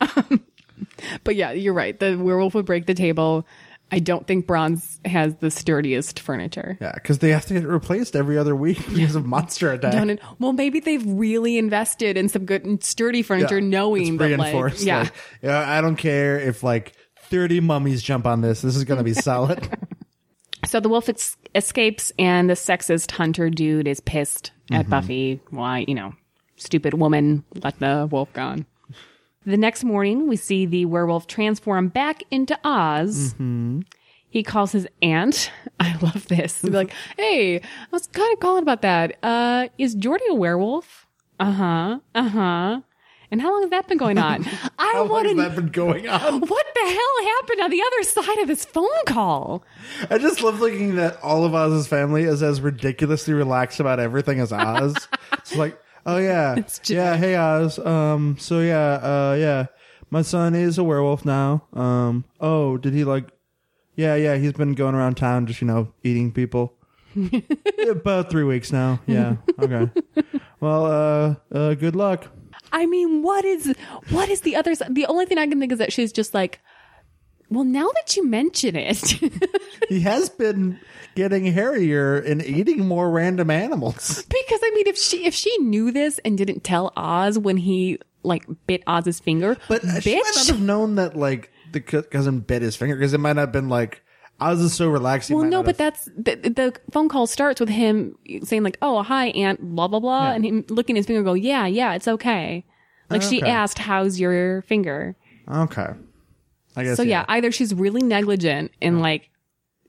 um, 0.00 0.44
but 1.24 1.36
yeah, 1.36 1.52
you're 1.52 1.74
right. 1.74 1.98
The 1.98 2.16
werewolf 2.16 2.54
would 2.54 2.66
break 2.66 2.86
the 2.86 2.94
table. 2.94 3.46
I 3.92 3.98
don't 3.98 4.26
think 4.26 4.46
bronze 4.46 4.98
has 5.04 5.36
the 5.36 5.50
sturdiest 5.50 6.18
furniture. 6.18 6.78
Yeah, 6.80 6.92
because 6.94 7.18
they 7.18 7.30
have 7.30 7.44
to 7.46 7.54
get 7.54 7.64
replaced 7.66 8.16
every 8.16 8.38
other 8.38 8.56
week 8.56 8.78
because 8.88 9.14
of 9.14 9.26
monster 9.26 9.70
attack. 9.70 10.18
Well, 10.40 10.52
maybe 10.52 10.80
they've 10.80 11.04
really 11.06 11.58
invested 11.58 12.16
in 12.16 12.28
some 12.28 12.44
good 12.46 12.82
sturdy 12.82 13.22
furniture, 13.22 13.58
Yeah, 13.58 13.66
knowing 13.68 14.16
that 14.16 14.30
like 14.30 14.38
reinforced. 14.40 14.84
yeah. 14.84 15.00
like, 15.02 15.12
yeah, 15.42 15.70
I 15.78 15.80
don't 15.80 15.96
care 15.96 16.40
if 16.40 16.62
like 16.62 16.94
thirty 17.24 17.60
mummies 17.60 18.02
jump 18.02 18.26
on 18.26 18.40
this. 18.40 18.62
This 18.62 18.74
is 18.74 18.84
going 18.84 18.98
to 18.98 19.04
be 19.04 19.14
solid. 19.14 19.68
So 20.66 20.80
the 20.80 20.88
wolf 20.88 21.08
ex- 21.10 21.36
escapes, 21.54 22.12
and 22.18 22.48
the 22.50 22.54
sexist 22.54 23.10
hunter 23.12 23.50
dude 23.50 23.88
is 23.88 24.00
pissed 24.00 24.50
Mm-hmm. 24.70 24.80
at 24.80 24.88
Buffy. 24.88 25.40
Why, 25.50 25.84
you 25.86 25.94
know, 25.94 26.14
stupid 26.56 26.94
woman, 26.94 27.44
let 27.62 27.78
the 27.80 28.08
wolf 28.10 28.32
gone. 28.32 28.64
The 29.44 29.58
next 29.58 29.84
morning, 29.84 30.26
we 30.26 30.36
see 30.36 30.64
the 30.64 30.86
werewolf 30.86 31.26
transform 31.26 31.88
back 31.88 32.22
into 32.30 32.58
Oz. 32.64 33.34
Mm-hmm. 33.34 33.80
He 34.30 34.42
calls 34.42 34.72
his 34.72 34.88
aunt. 35.02 35.50
I 35.80 35.96
love 35.98 36.26
this. 36.28 36.62
He'll 36.62 36.70
be 36.70 36.76
like, 36.78 36.92
"Hey, 37.18 37.58
I 37.58 37.62
was 37.90 38.06
kind 38.06 38.32
of 38.32 38.40
calling 38.40 38.62
about 38.62 38.80
that. 38.80 39.18
Uh, 39.22 39.68
is 39.76 39.94
Jordy 39.94 40.24
a 40.30 40.34
werewolf? 40.34 41.06
Uh 41.38 41.52
huh. 41.52 41.98
Uh 42.14 42.28
huh. 42.30 42.80
And 43.30 43.40
how 43.40 43.52
long 43.52 43.62
has 43.62 43.70
that 43.70 43.88
been 43.88 43.98
going 43.98 44.18
on? 44.18 44.44
I 44.78 44.92
How 44.92 45.00
long 45.00 45.08
want 45.10 45.26
has 45.26 45.36
to. 45.36 45.42
that 45.42 45.56
been 45.56 45.68
going 45.68 46.08
on? 46.08 46.40
What 46.46 46.66
the 46.74 46.80
hell 46.80 47.34
happened 47.36 47.60
on 47.62 47.70
the 47.70 47.82
other 47.82 48.02
side 48.02 48.38
of 48.38 48.48
this 48.48 48.64
phone 48.64 49.04
call? 49.06 49.64
I 50.10 50.18
just 50.18 50.42
love 50.42 50.60
looking 50.60 50.96
that 50.96 51.20
all 51.22 51.44
of 51.44 51.54
Oz's 51.54 51.86
family 51.86 52.24
is 52.24 52.42
as 52.42 52.60
ridiculously 52.60 53.34
relaxed 53.34 53.80
about 53.80 53.98
everything 54.00 54.40
as 54.40 54.52
Oz. 54.52 55.08
it's 55.32 55.54
like, 55.56 55.78
oh 56.06 56.18
yeah, 56.18 56.56
just- 56.56 56.88
yeah, 56.90 57.16
hey 57.16 57.34
Oz. 57.36 57.78
Um, 57.78 58.36
so 58.38 58.60
yeah, 58.60 58.94
uh, 59.02 59.36
yeah, 59.38 59.66
my 60.10 60.22
son 60.22 60.54
is 60.54 60.78
a 60.78 60.84
werewolf 60.84 61.24
now. 61.24 61.64
Um, 61.72 62.24
oh, 62.40 62.76
did 62.76 62.92
he 62.92 63.04
like? 63.04 63.28
Yeah, 63.96 64.16
yeah, 64.16 64.36
he's 64.36 64.52
been 64.52 64.74
going 64.74 64.94
around 64.94 65.16
town 65.16 65.46
just 65.46 65.60
you 65.60 65.66
know 65.66 65.92
eating 66.02 66.30
people. 66.32 66.74
About 67.88 68.28
three 68.30 68.42
weeks 68.44 68.72
now. 68.72 69.00
Yeah. 69.06 69.36
Okay. 69.58 69.88
Well, 70.60 70.86
uh, 70.86 71.34
uh, 71.56 71.74
good 71.74 71.94
luck. 71.94 72.26
I 72.74 72.86
mean, 72.86 73.22
what 73.22 73.44
is 73.44 73.72
what 74.10 74.28
is 74.28 74.40
the 74.40 74.56
other 74.56 74.74
side? 74.74 74.94
The 74.94 75.06
only 75.06 75.26
thing 75.26 75.38
I 75.38 75.46
can 75.46 75.60
think 75.60 75.70
is 75.72 75.78
that 75.78 75.92
she's 75.92 76.12
just 76.12 76.34
like, 76.34 76.60
well, 77.48 77.62
now 77.64 77.88
that 77.94 78.16
you 78.16 78.26
mention 78.26 78.74
it, 78.74 79.14
He 79.88 80.00
has 80.00 80.28
been 80.28 80.80
getting 81.14 81.44
hairier 81.44 82.16
and 82.16 82.44
eating 82.44 82.84
more 82.86 83.10
random 83.10 83.48
animals. 83.50 84.22
because 84.22 84.60
I 84.62 84.72
mean, 84.74 84.88
if 84.88 84.98
she 84.98 85.24
if 85.24 85.34
she 85.34 85.56
knew 85.58 85.92
this 85.92 86.18
and 86.24 86.36
didn't 86.36 86.64
tell 86.64 86.92
Oz 86.96 87.38
when 87.38 87.56
he 87.58 88.00
like 88.24 88.44
bit 88.66 88.82
Oz's 88.88 89.20
finger, 89.20 89.56
But 89.68 89.84
uh, 89.84 90.00
she 90.00 90.16
might 90.16 90.32
not 90.34 90.46
have 90.48 90.60
known 90.60 90.96
that 90.96 91.16
like 91.16 91.52
the 91.72 91.80
cousin 91.80 92.40
bit 92.40 92.62
his 92.62 92.74
finger 92.76 92.96
because 92.96 93.14
it 93.14 93.18
might 93.18 93.34
not 93.34 93.42
have 93.42 93.52
been 93.52 93.68
like 93.68 94.02
Oz 94.50 94.60
is 94.60 94.74
so 94.74 94.88
relaxing. 94.88 95.36
Well, 95.36 95.46
no, 95.46 95.62
but 95.62 95.76
that's 95.78 96.04
the, 96.16 96.36
the 96.36 96.74
phone 96.90 97.08
call 97.08 97.26
starts 97.26 97.60
with 97.60 97.68
him 97.68 98.16
saying 98.42 98.62
like, 98.62 98.78
"Oh, 98.82 99.02
hi, 99.02 99.26
aunt," 99.28 99.60
blah 99.60 99.88
blah 99.88 100.00
blah, 100.00 100.28
Yeah. 100.28 100.34
and 100.34 100.44
him 100.44 100.64
looking 100.68 100.96
at 100.96 100.98
his 100.98 101.06
finger, 101.06 101.18
and 101.20 101.26
go, 101.26 101.34
"Yeah, 101.34 101.66
yeah, 101.66 101.94
it's 101.94 102.06
okay." 102.08 102.64
Like 103.10 103.22
she 103.22 103.42
Okay. 103.42 103.50
asked, 103.50 103.78
"How's 103.78 104.18
your 104.20 104.62
finger?" 104.62 105.16
okay. 105.48 105.88
I 106.76 106.82
guess 106.84 106.96
So 106.96 107.02
yeah, 107.02 107.24
either 107.28 107.52
she's 107.52 107.72
really 107.74 108.02
negligent 108.02 108.72
and 108.82 109.00
like 109.00 109.30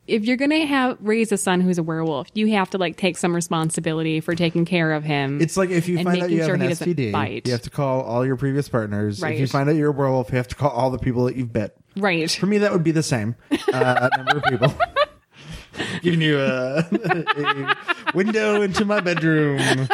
if 0.08 0.26
you're 0.26 0.38
gonna 0.38 0.66
have 0.66 0.98
raise 1.02 1.32
a 1.32 1.38
son 1.38 1.62
who's 1.62 1.78
a 1.78 1.84
werewolf, 1.84 2.28
you 2.34 2.48
have 2.54 2.70
to 2.72 2.78
like 2.78 2.96
take 2.98 3.18
some 3.18 3.36
responsibility 3.36 4.20
for 4.20 4.36
taking 4.36 4.66
care 4.66 4.92
of 4.94 5.04
him. 5.04 5.42
It's 5.42 5.58
like 5.58 5.70
if 5.70 5.88
you 5.88 6.04
find 6.04 6.22
out 6.22 6.30
you 6.30 6.40
have 6.42 6.48
sure 6.48 6.56
an 6.56 6.62
he 6.62 6.68
STD, 6.68 7.12
bite. 7.12 7.46
you 7.46 7.52
have 7.54 7.64
to 7.64 7.70
call 7.70 8.02
all 8.02 8.26
your 8.26 8.36
previous 8.36 8.70
partners. 8.70 9.22
If 9.24 9.40
you 9.40 9.48
find 9.48 9.70
out 9.70 9.76
you're 9.76 9.90
a 9.90 9.94
werewolf, 9.94 10.30
you 10.32 10.38
have 10.38 10.48
to 10.50 10.56
call 10.56 10.70
all 10.72 10.90
the 10.92 11.00
people 11.00 11.26
that 11.26 11.36
you've 11.36 11.52
bit. 11.54 11.76
right. 11.98 12.30
For 12.30 12.46
me, 12.46 12.60
that 12.60 12.72
would 12.72 12.84
be 12.84 12.92
the 12.92 13.04
same 13.04 13.36
uh, 13.74 14.10
number 14.18 14.38
of 14.38 14.44
people. 14.44 14.74
Giving 16.02 16.22
you 16.22 16.40
a, 16.40 16.78
a 16.92 17.76
window 18.14 18.62
into 18.62 18.86
my 18.86 19.02
bedroom. 19.02 19.88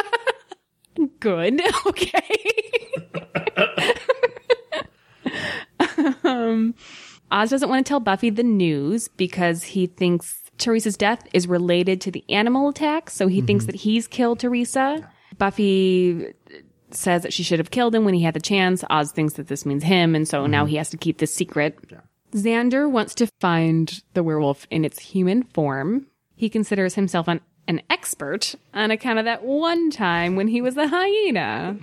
Good. 1.20 1.60
Okay. 1.86 2.22
um, 6.24 6.74
Oz 7.32 7.50
doesn't 7.50 7.68
want 7.68 7.84
to 7.84 7.88
tell 7.88 8.00
Buffy 8.00 8.30
the 8.30 8.42
news 8.42 9.08
because 9.08 9.64
he 9.64 9.86
thinks 9.86 10.42
Teresa's 10.58 10.96
death 10.96 11.26
is 11.32 11.48
related 11.48 12.00
to 12.02 12.10
the 12.10 12.24
animal 12.28 12.68
attack. 12.68 13.10
So 13.10 13.26
he 13.26 13.40
thinks 13.40 13.64
mm-hmm. 13.64 13.72
that 13.72 13.80
he's 13.80 14.06
killed 14.06 14.38
Teresa. 14.38 15.08
Buffy 15.38 16.34
says 16.90 17.22
that 17.22 17.32
she 17.32 17.42
should 17.42 17.58
have 17.58 17.70
killed 17.70 17.94
him 17.94 18.04
when 18.04 18.14
he 18.14 18.22
had 18.22 18.34
the 18.34 18.40
chance. 18.40 18.84
Oz 18.90 19.12
thinks 19.12 19.34
that 19.34 19.48
this 19.48 19.64
means 19.64 19.82
him. 19.82 20.14
And 20.14 20.28
so 20.28 20.46
now 20.46 20.64
mm-hmm. 20.64 20.70
he 20.70 20.76
has 20.76 20.90
to 20.90 20.98
keep 20.98 21.18
this 21.18 21.34
secret. 21.34 21.78
Xander 22.32 22.90
wants 22.90 23.14
to 23.16 23.26
find 23.40 24.02
the 24.14 24.22
werewolf 24.22 24.66
in 24.70 24.84
its 24.84 25.00
human 25.00 25.42
form. 25.42 26.06
He 26.36 26.48
considers 26.50 26.94
himself 26.94 27.28
an, 27.28 27.40
an 27.66 27.80
expert 27.88 28.54
on 28.74 28.90
account 28.90 29.18
of 29.18 29.24
that 29.24 29.42
one 29.42 29.90
time 29.90 30.36
when 30.36 30.48
he 30.48 30.60
was 30.60 30.76
a 30.76 30.88
hyena. 30.88 31.78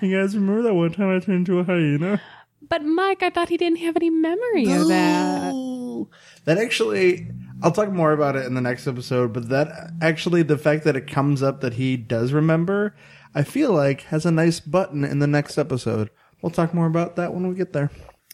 You 0.00 0.20
guys 0.20 0.36
remember 0.36 0.62
that 0.62 0.74
one 0.74 0.92
time 0.92 1.14
I 1.14 1.20
turned 1.20 1.48
into 1.48 1.58
a 1.58 1.64
hyena? 1.64 2.20
But 2.68 2.84
Mike, 2.84 3.22
I 3.22 3.30
thought 3.30 3.48
he 3.48 3.56
didn't 3.56 3.78
have 3.78 3.96
any 3.96 4.10
memory 4.10 4.70
of 4.72 4.88
that. 4.88 6.06
That 6.44 6.58
actually, 6.58 7.28
I'll 7.62 7.72
talk 7.72 7.90
more 7.90 8.12
about 8.12 8.36
it 8.36 8.46
in 8.46 8.54
the 8.54 8.60
next 8.60 8.86
episode, 8.86 9.32
but 9.32 9.48
that 9.48 9.92
actually, 10.00 10.42
the 10.42 10.58
fact 10.58 10.84
that 10.84 10.96
it 10.96 11.06
comes 11.06 11.42
up 11.42 11.60
that 11.60 11.74
he 11.74 11.96
does 11.96 12.32
remember, 12.32 12.94
I 13.34 13.42
feel 13.42 13.72
like 13.72 14.02
has 14.02 14.26
a 14.26 14.30
nice 14.30 14.60
button 14.60 15.04
in 15.04 15.18
the 15.18 15.26
next 15.26 15.58
episode. 15.58 16.10
We'll 16.42 16.50
talk 16.50 16.74
more 16.74 16.86
about 16.86 17.16
that 17.16 17.34
when 17.34 17.48
we 17.48 17.54
get 17.54 17.72
there. 17.72 17.90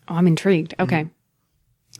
Oh, 0.08 0.14
I'm 0.14 0.26
intrigued. 0.26 0.74
Okay. 0.80 1.08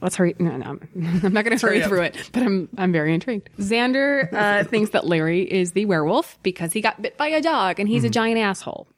Let's 0.01 0.17
hurry. 0.17 0.35
No, 0.39 0.57
no, 0.57 0.67
I'm 0.67 0.89
not 1.33 1.45
going 1.45 1.57
to 1.57 1.65
hurry 1.65 1.79
hurry 1.79 1.89
through 1.89 2.03
it, 2.03 2.31
but 2.33 2.43
I'm 2.43 2.69
I'm 2.77 2.93
very 2.93 3.15
intrigued. 3.15 3.51
Xander 3.59 4.33
uh, 4.33 4.65
thinks 4.69 4.91
that 4.91 5.07
Larry 5.07 5.43
is 5.43 5.73
the 5.73 5.85
werewolf 5.85 6.39
because 6.43 6.73
he 6.73 6.81
got 6.81 7.01
bit 7.01 7.17
by 7.17 7.29
a 7.29 7.41
dog 7.41 7.79
and 7.79 7.89
he's 7.89 8.03
a 8.03 8.11
giant 8.11 8.39
asshole. 8.39 8.89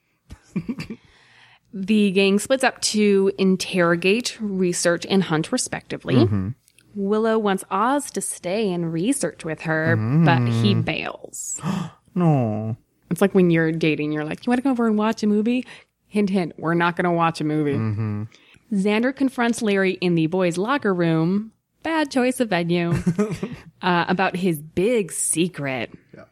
the 1.76 2.12
gang 2.12 2.38
splits 2.38 2.62
up 2.62 2.80
to 2.80 3.32
interrogate, 3.36 4.38
research, 4.40 5.04
and 5.06 5.24
hunt 5.24 5.50
respectively. 5.50 6.28
Willow 6.94 7.36
wants 7.36 7.64
Oz 7.68 8.12
to 8.12 8.20
stay 8.20 8.72
and 8.72 8.92
research 8.92 9.44
with 9.44 9.62
her, 9.62 9.96
but 10.24 10.46
he 10.48 10.74
bails. 10.74 11.60
No. 12.16 12.76
It's 13.10 13.20
like 13.20 13.34
when 13.34 13.50
you're 13.50 13.72
dating, 13.72 14.12
you're 14.12 14.24
like, 14.24 14.46
you 14.46 14.50
want 14.50 14.58
to 14.58 14.62
come 14.62 14.70
over 14.70 14.86
and 14.86 14.96
watch 14.96 15.24
a 15.24 15.26
movie? 15.26 15.66
Hint, 16.06 16.30
hint, 16.30 16.52
we're 16.56 16.74
not 16.74 16.94
going 16.94 17.06
to 17.06 17.10
watch 17.10 17.40
a 17.40 17.44
movie. 17.44 17.74
Xander 18.72 19.14
confronts 19.14 19.62
Larry 19.62 19.94
in 19.94 20.14
the 20.14 20.28
boys' 20.28 20.56
locker 20.56 20.94
room. 20.94 21.50
Bad 21.82 22.12
choice 22.12 22.38
of 22.38 22.50
venue. 22.50 22.94
uh, 23.82 24.04
about 24.06 24.36
his 24.36 24.62
big 24.62 25.10
secret. 25.10 25.92
Yeah. 26.14 26.26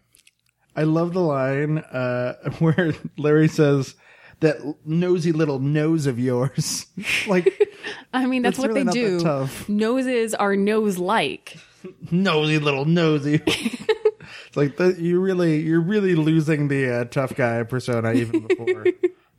I 0.76 0.84
love 0.84 1.14
the 1.14 1.20
line 1.20 1.78
uh, 1.78 2.34
where 2.61 2.95
Larry 3.18 3.49
says, 3.49 3.97
that 4.43 4.76
nosy 4.84 5.32
little 5.32 5.59
nose 5.59 6.07
of 6.07 6.18
yours. 6.18 6.86
like, 7.26 7.53
I 8.12 8.26
mean, 8.26 8.43
that's 8.43 8.59
what 8.59 8.68
really 8.68 8.84
they 8.84 8.90
do. 8.93 9.49
Noses 9.68 10.34
are 10.34 10.55
nose 10.55 10.99
like. 10.99 11.57
nosy 12.11 12.59
little 12.59 12.84
nosy. 12.84 13.40
it's 13.47 14.57
like 14.57 14.76
the, 14.76 14.95
you 14.99 15.20
really, 15.20 15.61
you're 15.61 15.80
really 15.80 16.14
losing 16.14 16.68
the 16.68 17.01
uh, 17.01 17.05
tough 17.05 17.34
guy 17.34 17.62
persona 17.64 18.12
even 18.12 18.47
before 18.47 18.86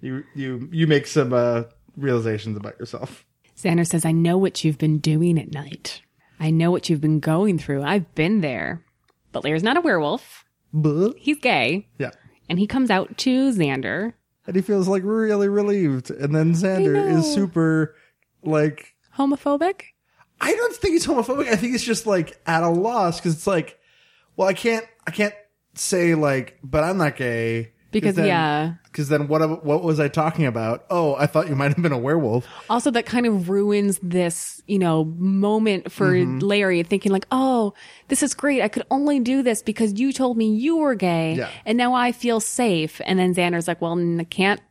you 0.01 0.23
you 0.35 0.67
you 0.71 0.85
make 0.87 1.07
some 1.07 1.31
uh, 1.31 1.63
realizations 1.95 2.57
about 2.57 2.77
yourself. 2.79 3.25
Xander 3.57 3.87
says, 3.87 4.03
I 4.03 4.11
know 4.11 4.37
what 4.37 4.63
you've 4.63 4.77
been 4.77 4.97
doing 4.97 5.39
at 5.39 5.53
night. 5.53 6.01
I 6.39 6.49
know 6.49 6.71
what 6.71 6.89
you've 6.89 6.99
been 6.99 7.19
going 7.19 7.57
through. 7.57 7.83
I've 7.83 8.13
been 8.15 8.41
there. 8.41 8.83
But 9.31 9.43
Larry's 9.43 9.63
not 9.63 9.77
a 9.77 9.81
werewolf. 9.81 10.43
But, 10.73 11.13
He's 11.17 11.39
gay. 11.39 11.87
yeah, 11.99 12.11
And 12.49 12.59
he 12.59 12.67
comes 12.67 12.89
out 12.89 13.17
to 13.19 13.51
Xander. 13.51 14.13
And 14.45 14.55
he 14.55 14.61
feels 14.61 14.87
like 14.87 15.03
really 15.03 15.47
relieved, 15.47 16.09
and 16.11 16.33
then 16.33 16.53
Xander 16.53 17.11
is 17.17 17.31
super 17.31 17.95
like. 18.43 18.95
Homophobic? 19.17 19.81
I 20.41 20.53
don't 20.53 20.75
think 20.75 20.93
he's 20.93 21.05
homophobic. 21.05 21.47
I 21.47 21.55
think 21.55 21.71
he's 21.73 21.83
just 21.83 22.05
like 22.05 22.39
at 22.45 22.63
a 22.63 22.69
loss 22.69 23.19
because 23.19 23.35
it's 23.35 23.47
like, 23.47 23.79
well, 24.35 24.47
I 24.47 24.53
can't, 24.53 24.85
I 25.05 25.11
can't 25.11 25.35
say 25.75 26.15
like, 26.15 26.59
but 26.63 26.83
I'm 26.83 26.97
not 26.97 27.15
gay. 27.15 27.72
Because, 27.93 28.15
then, 28.15 28.27
yeah. 28.27 28.73
Because 28.85 29.09
then 29.09 29.27
what? 29.27 29.63
What 29.63 29.83
was 29.83 29.99
I 29.99 30.07
talking 30.07 30.45
about? 30.45 30.85
Oh, 30.89 31.15
I 31.15 31.27
thought 31.27 31.47
you 31.47 31.55
might 31.55 31.73
have 31.73 31.81
been 31.81 31.91
a 31.91 31.97
werewolf. 31.97 32.47
Also, 32.69 32.91
that 32.91 33.05
kind 33.05 33.25
of 33.25 33.49
ruins 33.49 33.99
this, 34.03 34.61
you 34.67 34.79
know, 34.79 35.05
moment 35.05 35.91
for 35.91 36.13
Mm-hmm. 36.13 36.39
Larry 36.39 36.83
thinking 36.83 37.11
like, 37.11 37.25
oh, 37.31 37.73
this 38.07 38.21
is 38.23 38.33
great. 38.33 38.61
I 38.61 38.67
could 38.67 38.85
only 38.91 39.19
do 39.19 39.41
this 39.41 39.61
because 39.61 39.99
you 39.99 40.13
told 40.13 40.37
me 40.37 40.53
you 40.55 40.77
were 40.77 40.95
gay. 40.95 41.35
Yeah. 41.35 41.49
And 41.65 41.77
now 41.77 41.93
I 41.93 42.11
feel 42.11 42.39
safe. 42.39 43.01
And 43.05 43.17
then 43.19 43.33
Xander's 43.33 43.67
like, 43.67 43.81
well, 43.81 43.97
I 44.19 44.23
can't 44.25 44.61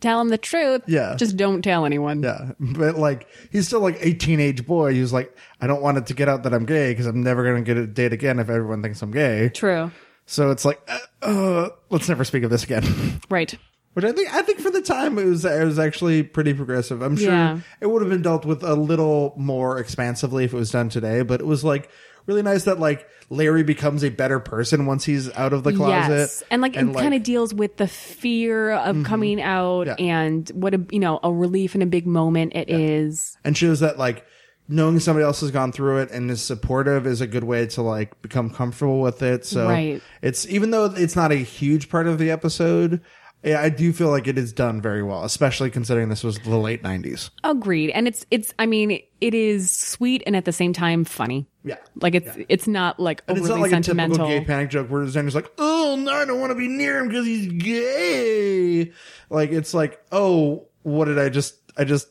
tell 0.00 0.20
him 0.20 0.28
the 0.28 0.38
truth. 0.38 0.82
Yeah. 0.86 1.16
Just 1.16 1.36
don't 1.36 1.62
tell 1.62 1.86
anyone. 1.86 2.22
Yeah, 2.22 2.52
but 2.58 2.96
like 2.96 3.26
he's 3.50 3.66
still 3.66 3.80
like 3.80 3.96
a 4.00 4.12
teenage 4.14 4.66
boy. 4.66 4.92
He's 4.92 5.12
like, 5.12 5.34
I 5.60 5.66
don't 5.66 5.80
want 5.80 5.98
it 5.98 6.06
to 6.06 6.14
get 6.14 6.28
out 6.28 6.42
that 6.42 6.52
I'm 6.52 6.66
gay 6.66 6.92
because 6.92 7.06
I'm 7.06 7.22
never 7.22 7.44
gonna 7.44 7.62
get 7.62 7.76
a 7.76 7.86
date 7.86 8.12
again 8.12 8.38
if 8.38 8.50
everyone 8.50 8.82
thinks 8.82 9.00
I'm 9.00 9.10
gay. 9.10 9.48
True. 9.48 9.90
So 10.26 10.50
it's 10.50 10.64
like, 10.64 10.80
uh, 10.88 10.98
uh, 11.22 11.68
let's 11.90 12.08
never 12.08 12.24
speak 12.24 12.42
of 12.44 12.50
this 12.50 12.64
again. 12.64 13.20
Right. 13.28 13.54
Which 13.94 14.04
I 14.04 14.10
think 14.12 14.34
I 14.34 14.42
think 14.42 14.58
for 14.58 14.70
the 14.72 14.82
time 14.82 15.18
it 15.18 15.24
was 15.24 15.44
it 15.44 15.64
was 15.64 15.78
actually 15.78 16.24
pretty 16.24 16.52
progressive. 16.52 17.00
I'm 17.00 17.16
sure 17.16 17.30
Yeah. 17.30 17.60
it 17.80 17.86
would 17.86 18.02
have 18.02 18.10
been 18.10 18.22
dealt 18.22 18.44
with 18.44 18.64
a 18.64 18.74
little 18.74 19.34
more 19.36 19.78
expansively 19.78 20.44
if 20.44 20.52
it 20.52 20.56
was 20.56 20.72
done 20.72 20.88
today, 20.88 21.22
but 21.22 21.40
it 21.40 21.46
was 21.46 21.62
like 21.62 21.88
really 22.26 22.42
nice 22.42 22.64
that 22.64 22.80
like 22.80 23.06
Larry 23.30 23.62
becomes 23.62 24.02
a 24.02 24.08
better 24.08 24.40
person 24.40 24.86
once 24.86 25.04
he's 25.04 25.30
out 25.34 25.52
of 25.52 25.62
the 25.62 25.72
closet. 25.72 26.12
Yes. 26.12 26.42
And 26.50 26.60
like 26.60 26.74
it 26.76 26.92
kind 26.92 27.14
of 27.14 27.22
deals 27.22 27.54
with 27.54 27.76
the 27.76 27.86
fear 27.86 28.72
of 28.72 29.04
coming 29.04 29.40
out 29.40 29.86
Mm-hmm. 29.86 30.02
Yeah. 30.04 30.20
and 30.22 30.48
what 30.50 30.74
a, 30.74 30.84
you 30.90 30.98
know, 30.98 31.20
a 31.22 31.32
relief 31.32 31.74
and 31.74 31.82
a 31.82 31.86
big 31.86 32.06
moment 32.06 32.52
it 32.56 32.68
is. 32.70 33.36
and 33.44 33.56
shows 33.56 33.78
that 33.80 33.96
like 33.98 34.26
knowing 34.68 34.98
somebody 34.98 35.24
else 35.24 35.40
has 35.40 35.50
gone 35.50 35.72
through 35.72 35.98
it 35.98 36.10
and 36.10 36.30
is 36.30 36.42
supportive 36.42 37.06
is 37.06 37.20
a 37.20 37.26
good 37.26 37.44
way 37.44 37.66
to 37.66 37.82
like 37.82 38.20
become 38.22 38.48
comfortable 38.50 39.00
with 39.00 39.22
it. 39.22 39.44
So 39.44 39.68
Right. 39.68 40.02
it's 40.22 40.46
even 40.48 40.70
though 40.70 40.86
it's 40.86 41.16
not 41.16 41.32
a 41.32 41.36
huge 41.36 41.88
part 41.90 42.06
of 42.06 42.18
the 42.18 42.30
episode, 42.30 43.00
yeah, 43.42 43.60
I 43.60 43.68
do 43.68 43.92
feel 43.92 44.08
like 44.08 44.26
it 44.26 44.38
is 44.38 44.54
done 44.54 44.80
very 44.80 45.02
well, 45.02 45.22
especially 45.24 45.70
considering 45.70 46.08
this 46.08 46.24
was 46.24 46.38
the 46.38 46.56
late 46.56 46.82
nineties. 46.82 47.30
Agreed. 47.44 47.90
And 47.90 48.08
it's, 48.08 48.24
it's, 48.30 48.54
I 48.58 48.64
mean, 48.64 49.02
it 49.20 49.34
is 49.34 49.70
sweet 49.70 50.22
and 50.26 50.34
at 50.34 50.46
the 50.46 50.52
same 50.52 50.72
time 50.72 51.04
funny. 51.04 51.46
Yeah. 51.62 51.76
Like 52.00 52.14
it's, 52.14 52.30
it's 52.48 52.66
not 52.66 52.98
like 52.98 53.22
And 53.28 53.36
overly 53.38 53.42
it's 53.50 53.54
not 53.56 53.60
like 53.60 53.70
sentimental. 53.70 54.14
a 54.14 54.18
typical 54.20 54.40
gay 54.40 54.44
panic 54.46 54.70
joke 54.70 54.88
where 54.90 55.02
Xander's 55.04 55.34
like, 55.34 55.50
"Oh 55.58 55.96
no, 55.98 56.10
I 56.10 56.24
don't 56.24 56.40
want 56.40 56.52
to 56.52 56.54
be 56.58 56.68
near 56.68 56.98
him 57.00 57.08
because 57.08 57.26
he's 57.26 57.46
gay." 57.52 58.92
Like 59.30 59.50
it's 59.50 59.74
like, 59.74 60.02
"Oh, 60.12 60.68
what 60.82 61.06
did 61.06 61.18
I 61.18 61.28
just? 61.28 61.56
I 61.76 61.84
just 61.84 62.08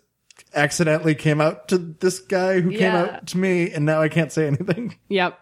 accidentally 0.55 1.15
came 1.15 1.41
out 1.41 1.67
to 1.69 1.77
this 1.77 2.19
guy 2.19 2.61
who 2.61 2.69
came 2.71 2.79
Yeah. 2.81 3.01
out 3.17 3.27
to 3.27 3.37
me, 3.37 3.71
and 3.71 3.85
now 3.85 4.01
I 4.01 4.09
can't 4.09 4.31
say 4.31 4.47
anything." 4.47 4.95
Yep. 5.09 5.39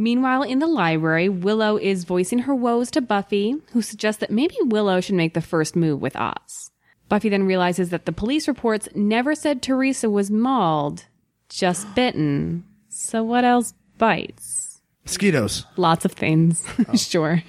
Meanwhile, 0.00 0.44
in 0.44 0.60
the 0.60 0.68
library, 0.68 1.28
Willow 1.28 1.76
is 1.76 2.04
voicing 2.04 2.40
her 2.40 2.54
woes 2.54 2.90
to 2.92 3.00
Buffy, 3.00 3.56
who 3.72 3.82
suggests 3.82 4.20
that 4.20 4.30
maybe 4.30 4.54
Willow 4.62 5.00
should 5.00 5.16
make 5.16 5.34
the 5.34 5.40
first 5.40 5.74
move 5.74 6.00
with 6.00 6.14
Oz. 6.14 6.70
Buffy 7.08 7.28
then 7.28 7.44
realizes 7.46 7.88
that 7.90 8.06
the 8.06 8.12
police 8.12 8.46
reports 8.46 8.88
never 8.94 9.34
said 9.34 9.60
Teresa 9.60 10.08
was 10.08 10.30
mauled, 10.30 11.06
just 11.48 11.92
bitten. 11.96 12.64
So 12.88 13.24
what 13.24 13.44
else 13.44 13.74
bites? 13.98 14.80
Mosquitoes. 15.04 15.64
Lots 15.76 16.04
of 16.04 16.12
things. 16.12 16.64
sure. 16.94 17.42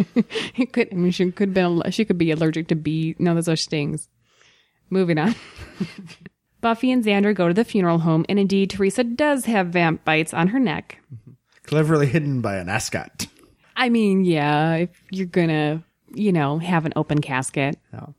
it 0.55 0.71
could, 0.73 0.87
I 0.91 0.95
mean, 0.95 1.11
she 1.11 1.31
could 1.31 1.53
be, 1.53 1.81
she 1.91 2.03
could 2.05 2.17
be 2.17 2.31
allergic 2.31 2.67
to 2.69 2.75
bee. 2.75 3.15
No, 3.19 3.35
those 3.35 3.49
are 3.49 3.55
stings. 3.55 4.07
Moving 4.89 5.19
on. 5.19 5.35
Buffy 6.61 6.91
and 6.91 7.03
Xander 7.03 7.33
go 7.33 7.47
to 7.47 7.53
the 7.53 7.63
funeral 7.63 7.99
home, 7.99 8.25
and 8.29 8.37
indeed, 8.39 8.69
Teresa 8.69 9.03
does 9.03 9.45
have 9.45 9.67
vamp 9.67 10.03
bites 10.05 10.33
on 10.33 10.47
her 10.49 10.59
neck. 10.59 10.99
cleverly 11.63 12.07
hidden 12.07 12.41
by 12.41 12.57
an 12.57 12.67
ascot. 12.69 13.27
I 13.75 13.89
mean, 13.89 14.25
yeah, 14.25 14.75
if 14.75 14.89
you're 15.11 15.25
gonna, 15.27 15.83
you 16.13 16.31
know, 16.33 16.57
have 16.59 16.85
an 16.85 16.93
open 16.95 17.21
casket, 17.21 17.77
No. 17.93 18.13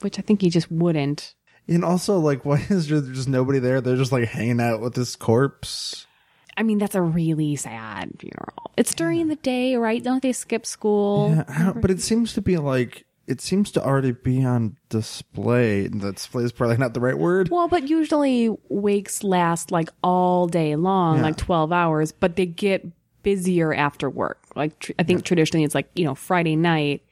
which 0.00 0.18
I 0.18 0.22
think 0.22 0.42
you 0.42 0.50
just 0.50 0.70
wouldn't. 0.72 1.34
And 1.68 1.84
also, 1.84 2.18
like, 2.18 2.44
why 2.44 2.64
is 2.70 2.88
there 2.88 3.00
just 3.00 3.28
nobody 3.28 3.58
there? 3.58 3.80
They're 3.80 3.96
just 3.96 4.12
like 4.12 4.28
hanging 4.28 4.60
out 4.60 4.80
with 4.80 4.94
this 4.94 5.14
corpse. 5.16 6.06
I 6.56 6.62
mean, 6.62 6.78
that's 6.78 6.94
a 6.94 7.02
really 7.02 7.56
sad 7.56 8.12
funeral. 8.18 8.70
It's 8.76 8.94
during 8.94 9.28
the 9.28 9.36
day, 9.36 9.76
right? 9.76 10.02
Don't 10.02 10.22
they 10.22 10.32
skip 10.32 10.64
school? 10.66 11.34
Yeah, 11.48 11.72
but 11.74 11.90
it 11.90 12.00
seems 12.00 12.32
to 12.34 12.40
be 12.42 12.58
like 12.58 13.04
it 13.26 13.40
seems 13.40 13.70
to 13.72 13.84
already 13.84 14.12
be 14.12 14.44
on 14.44 14.76
display. 14.88 15.86
The 15.88 16.12
display 16.12 16.44
is 16.44 16.52
probably 16.52 16.76
not 16.76 16.94
the 16.94 17.00
right 17.00 17.18
word. 17.18 17.48
Well, 17.50 17.68
but 17.68 17.88
usually 17.88 18.50
wakes 18.68 19.22
last 19.24 19.70
like 19.70 19.88
all 20.02 20.46
day 20.46 20.76
long, 20.76 21.16
Yeah. 21.18 21.22
like 21.22 21.36
12 21.36 21.72
hours, 21.72 22.12
but 22.12 22.36
they 22.36 22.46
get 22.46 22.86
busier 23.22 23.72
after 23.72 24.10
work. 24.10 24.44
Like, 24.54 24.78
tr- 24.78 24.92
I 24.98 25.02
think 25.02 25.24
traditionally 25.24 25.64
it's 25.64 25.74
like, 25.74 25.88
you 25.94 26.04
know, 26.04 26.14
Friday 26.14 26.56
night, 26.56 27.02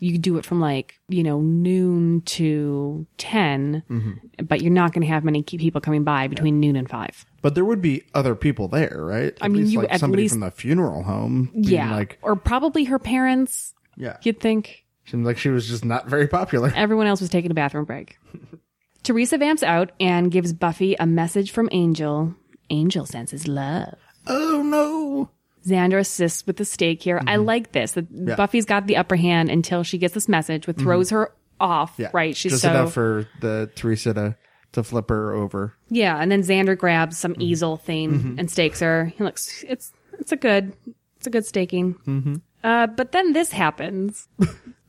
you 0.00 0.18
do 0.18 0.36
it 0.36 0.44
from 0.44 0.60
like, 0.60 0.98
you 1.08 1.22
know, 1.22 1.40
noon 1.40 2.22
to 2.22 3.06
10, 3.18 3.84
Mm-hmm. 3.88 4.44
but 4.46 4.60
you're 4.60 4.72
not 4.72 4.92
going 4.92 5.02
to 5.02 5.12
have 5.12 5.22
many 5.22 5.44
people 5.44 5.80
coming 5.80 6.02
by 6.02 6.26
between 6.26 6.58
noon 6.58 6.74
and 6.74 6.90
5. 6.90 7.24
But 7.40 7.54
there 7.54 7.64
would 7.64 7.80
be 7.80 8.02
other 8.12 8.34
people 8.34 8.66
there, 8.66 8.96
right? 9.04 9.32
At 9.40 9.52
mean, 9.52 9.62
least 9.62 9.72
you- 9.74 9.82
like 9.82 9.96
somebody 9.98 10.24
least- 10.24 10.34
from 10.34 10.40
the 10.40 10.50
funeral 10.50 11.04
home. 11.04 11.50
Yeah. 11.54 11.92
like 11.94 12.18
or 12.22 12.34
probably 12.34 12.84
her 12.84 12.98
parents, 12.98 13.74
yeah, 13.96 14.16
you'd 14.22 14.40
think. 14.40 14.84
Seems 15.12 15.24
like 15.24 15.38
she 15.38 15.50
was 15.50 15.68
just 15.68 15.84
not 15.84 16.08
very 16.08 16.26
popular. 16.26 16.72
Everyone 16.76 17.06
else 17.06 17.20
was 17.20 17.30
taking 17.30 17.50
a 17.52 17.54
bathroom 17.54 17.84
break. 17.84 18.18
Teresa 19.04 19.38
vamps 19.38 19.62
out 19.62 19.92
and 20.00 20.30
gives 20.30 20.52
Buffy 20.52 20.94
a 20.98 21.06
message 21.06 21.50
from 21.52 21.68
Angel. 21.72 22.34
Angel 22.70 23.06
senses 23.06 23.46
love. 23.46 23.94
Oh 24.26 24.62
no! 24.64 25.30
Xander 25.68 25.98
assists 26.00 26.46
with 26.46 26.56
the 26.56 26.64
stake 26.64 27.02
here. 27.02 27.20
I 27.26 27.36
like 27.36 27.72
this. 27.72 27.92
That 27.92 28.36
Buffy's 28.36 28.64
got 28.64 28.86
the 28.86 28.96
upper 28.96 29.16
hand 29.16 29.50
until 29.50 29.82
she 29.82 29.98
gets 29.98 30.14
this 30.14 30.28
message, 30.28 30.66
which 30.66 30.78
throws 30.78 31.10
her 31.10 31.32
off. 31.60 31.94
Yeah, 31.98 32.10
Right? 32.12 32.36
She's 32.36 32.52
just 32.52 32.62
so 32.62 32.70
enough 32.70 32.92
for 32.92 33.28
the 33.40 33.70
Teresa 33.76 34.14
to 34.14 34.36
to 34.72 34.82
flip 34.82 35.10
her 35.10 35.32
over. 35.34 35.74
yeah. 35.90 36.16
And 36.18 36.32
then 36.32 36.42
Xander 36.42 36.78
grabs 36.78 37.18
some 37.18 37.32
Mm-hmm. 37.34 37.42
easel 37.42 37.76
thing 37.76 38.36
and 38.38 38.50
stakes 38.50 38.80
her. 38.80 39.12
He 39.16 39.22
looks. 39.24 39.64
It's 39.68 39.92
it's 40.18 40.32
a 40.32 40.36
good 40.36 40.74
it's 41.18 41.26
a 41.26 41.30
good 41.30 41.44
staking. 41.44 41.94
Mm-hmm. 42.06 42.34
Uh, 42.64 42.86
but 42.86 43.10
then 43.12 43.32
this 43.32 43.50
happens. 43.52 44.28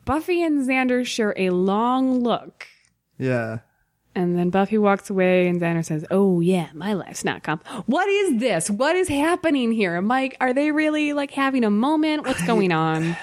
Buffy 0.05 0.43
and 0.43 0.67
Xander 0.67 1.05
share 1.05 1.33
a 1.37 1.49
long 1.51 2.23
look. 2.23 2.67
Yeah, 3.17 3.59
And 4.15 4.37
then 4.37 4.49
Buffy 4.49 4.77
walks 4.77 5.09
away, 5.09 5.47
and 5.47 5.61
Xander 5.61 5.85
says, 5.85 6.05
"Oh 6.11 6.39
yeah, 6.39 6.69
my 6.73 6.93
life's 6.93 7.23
not 7.23 7.43
comp. 7.43 7.65
What 7.85 8.07
is 8.07 8.39
this? 8.39 8.69
What 8.69 8.95
is 8.95 9.07
happening 9.07 9.71
here, 9.71 10.01
Mike? 10.01 10.35
Are 10.41 10.53
they 10.53 10.71
really 10.71 11.13
like 11.13 11.31
having 11.31 11.63
a 11.63 11.69
moment? 11.69 12.25
What's 12.25 12.45
going 12.45 12.71
on?" 12.85 13.15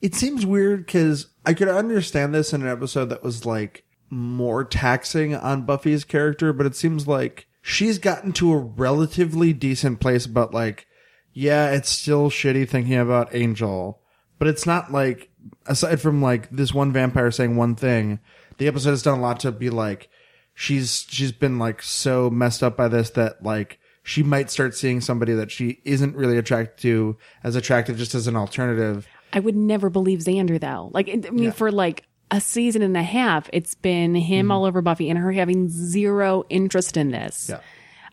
it 0.00 0.14
seems 0.14 0.44
weird 0.44 0.84
because 0.84 1.28
I 1.46 1.54
could 1.54 1.68
understand 1.68 2.34
this 2.34 2.52
in 2.52 2.60
an 2.62 2.68
episode 2.68 3.06
that 3.06 3.22
was 3.22 3.46
like 3.46 3.84
more 4.10 4.62
taxing 4.64 5.34
on 5.34 5.64
Buffy's 5.64 6.04
character, 6.04 6.52
but 6.52 6.66
it 6.66 6.76
seems 6.76 7.08
like 7.08 7.46
she's 7.62 7.98
gotten 7.98 8.32
to 8.34 8.52
a 8.52 8.58
relatively 8.58 9.52
decent 9.54 10.00
place 10.00 10.26
about 10.26 10.52
like, 10.52 10.86
yeah, 11.32 11.70
it's 11.70 11.88
still 11.88 12.28
shitty 12.28 12.68
thinking 12.68 12.94
about 12.98 13.34
Angel, 13.34 14.00
but 14.38 14.46
it's 14.46 14.66
not 14.66 14.92
like, 14.92 15.30
aside 15.66 16.00
from 16.00 16.22
like 16.22 16.50
this 16.50 16.72
one 16.72 16.92
vampire 16.92 17.30
saying 17.30 17.56
one 17.56 17.74
thing, 17.74 18.20
the 18.58 18.68
episode 18.68 18.90
has 18.90 19.02
done 19.02 19.18
a 19.18 19.22
lot 19.22 19.40
to 19.40 19.52
be 19.52 19.70
like, 19.70 20.08
she's, 20.54 21.06
she's 21.08 21.32
been 21.32 21.58
like 21.58 21.82
so 21.82 22.30
messed 22.30 22.62
up 22.62 22.76
by 22.76 22.88
this 22.88 23.10
that 23.10 23.42
like, 23.42 23.78
she 24.06 24.22
might 24.22 24.50
start 24.50 24.74
seeing 24.74 25.00
somebody 25.00 25.32
that 25.32 25.50
she 25.50 25.80
isn't 25.84 26.14
really 26.14 26.36
attracted 26.36 26.76
to 26.82 27.16
as 27.42 27.56
attractive 27.56 27.96
just 27.96 28.14
as 28.14 28.26
an 28.26 28.36
alternative. 28.36 29.08
I 29.32 29.40
would 29.40 29.56
never 29.56 29.88
believe 29.88 30.18
Xander 30.18 30.60
though. 30.60 30.90
Like, 30.92 31.08
I 31.08 31.30
mean, 31.30 31.52
for 31.52 31.72
like 31.72 32.04
a 32.30 32.38
season 32.38 32.82
and 32.82 32.96
a 32.98 33.02
half, 33.02 33.48
it's 33.52 33.74
been 33.74 34.14
him 34.14 34.44
mm-hmm. 34.44 34.52
all 34.52 34.66
over 34.66 34.82
Buffy 34.82 35.08
and 35.08 35.18
her 35.18 35.32
having 35.32 35.70
zero 35.70 36.44
interest 36.50 36.98
in 36.98 37.12
this. 37.12 37.48
Yeah. 37.48 37.60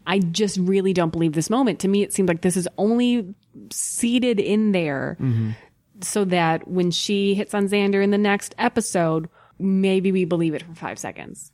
I 0.08 0.20
just 0.20 0.58
really 0.58 0.94
don't 0.94 1.12
believe 1.12 1.34
this 1.34 1.50
moment. 1.50 1.80
To 1.82 1.88
me, 1.88 2.04
it 2.04 2.14
seems 2.14 2.28
like 2.28 2.42
this 2.42 2.56
is 2.56 2.70
only 2.78 3.36
seated 3.70 4.40
in 4.40 4.72
there 4.72 5.18
mm-hmm. 5.20 5.52
So 6.04 6.26
that 6.26 6.68
when 6.68 6.92
she 6.92 7.34
hits 7.36 7.54
on 7.54 7.68
Xander 7.68 8.04
in 8.04 8.12
the 8.12 8.18
next 8.18 8.56
episode, 8.58 9.30
maybe 9.60 10.12
we 10.12 10.26
believe 10.26 10.54
it 10.54 10.64
for 10.64 10.74
five 10.76 10.98
seconds. 11.00 11.52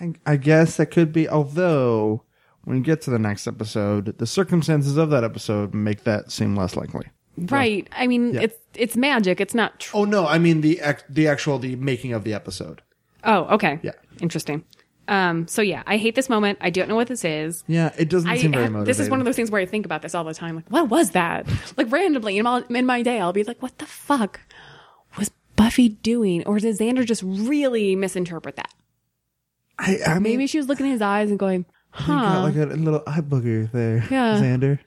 I, 0.00 0.14
I 0.26 0.36
guess 0.36 0.76
that 0.76 0.86
could 0.86 1.12
be, 1.12 1.28
although 1.28 2.22
when 2.64 2.76
you 2.78 2.82
get 2.82 3.00
to 3.02 3.10
the 3.10 3.18
next 3.18 3.46
episode, 3.46 4.18
the 4.18 4.26
circumstances 4.26 4.96
of 4.96 5.10
that 5.10 5.24
episode 5.24 5.74
make 5.74 6.04
that 6.04 6.30
seem 6.30 6.56
less 6.56 6.76
likely. 6.76 7.06
Right. 7.36 7.88
I 7.92 8.06
mean, 8.06 8.36
it's 8.36 8.56
it's 8.74 8.96
magic. 8.96 9.40
It's 9.40 9.54
not. 9.54 9.80
Tr- 9.80 9.96
Oh 9.96 10.04
no, 10.04 10.26
I 10.26 10.38
mean 10.38 10.60
the 10.60 10.80
ac- 10.82 11.04
the 11.08 11.26
actual 11.28 11.58
the 11.58 11.76
making 11.76 12.12
of 12.12 12.24
the 12.24 12.34
episode. 12.34 12.82
oh, 13.24 13.44
okay. 13.54 13.78
Yeah. 13.82 13.92
Interesting. 14.20 14.64
Um. 15.10 15.48
So 15.48 15.60
yeah, 15.60 15.82
I 15.86 15.96
hate 15.96 16.14
this 16.14 16.28
moment. 16.28 16.58
I 16.60 16.70
don't 16.70 16.88
know 16.88 16.94
what 16.94 17.08
this 17.08 17.24
is. 17.24 17.64
Yeah, 17.66 17.92
it 17.98 18.08
doesn't 18.08 18.30
I, 18.30 18.38
seem 18.38 18.52
very 18.52 18.68
motivating. 18.68 18.84
this 18.84 19.00
is 19.00 19.10
one 19.10 19.20
of 19.20 19.26
those 19.26 19.34
things 19.36 19.50
where 19.50 19.60
I 19.60 19.66
think 19.66 19.84
about 19.84 20.02
this 20.02 20.14
all 20.14 20.22
the 20.24 20.32
time. 20.32 20.54
Like, 20.54 20.68
what 20.68 20.88
was 20.88 21.10
that? 21.10 21.46
like 21.76 21.90
randomly 21.90 22.38
in 22.38 22.44
my, 22.44 22.62
in 22.70 22.86
my 22.86 23.02
day, 23.02 23.20
I'll 23.20 23.32
be 23.32 23.42
like, 23.42 23.60
what 23.60 23.76
the 23.78 23.86
fuck 23.86 24.40
was 25.18 25.30
Buffy 25.56 25.88
doing? 25.88 26.46
Or 26.46 26.60
did 26.60 26.78
Xander 26.78 27.04
just 27.04 27.24
really 27.24 27.96
misinterpret 27.96 28.54
that? 28.56 28.72
I, 29.80 29.98
I 30.06 30.14
mean, 30.14 30.22
Maybe 30.22 30.46
she 30.46 30.58
was 30.58 30.68
looking 30.68 30.86
in 30.86 30.92
his 30.92 31.02
eyes 31.02 31.28
and 31.30 31.38
going, 31.38 31.66
you 31.98 32.06
got 32.06 32.36
huh. 32.36 32.42
like 32.44 32.54
a, 32.56 32.66
little 32.66 33.02
eye 33.06 33.20
booger 33.20 33.70
there, 33.72 34.06
Yeah. 34.10 34.36
Xander. 34.40 34.78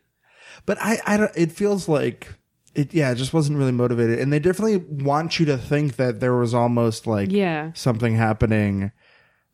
But 0.66 0.78
I, 0.80 1.00
I 1.06 1.18
don't. 1.18 1.32
It 1.36 1.52
feels 1.52 1.90
like 1.90 2.34
it 2.76 2.94
yeah, 2.94 3.12
it 3.12 3.16
just 3.16 3.34
wasn't 3.34 3.58
really 3.58 3.72
motivated. 3.72 4.20
And 4.20 4.32
they 4.32 4.40
definitely 4.40 4.78
want 4.78 5.40
you 5.40 5.46
to 5.48 5.58
think 5.58 5.98
that 5.98 6.22
there 6.22 6.36
was 6.36 6.54
almost 6.54 7.06
like 7.08 7.32
Yeah. 7.32 7.72
something 7.74 8.16
happening 8.16 8.92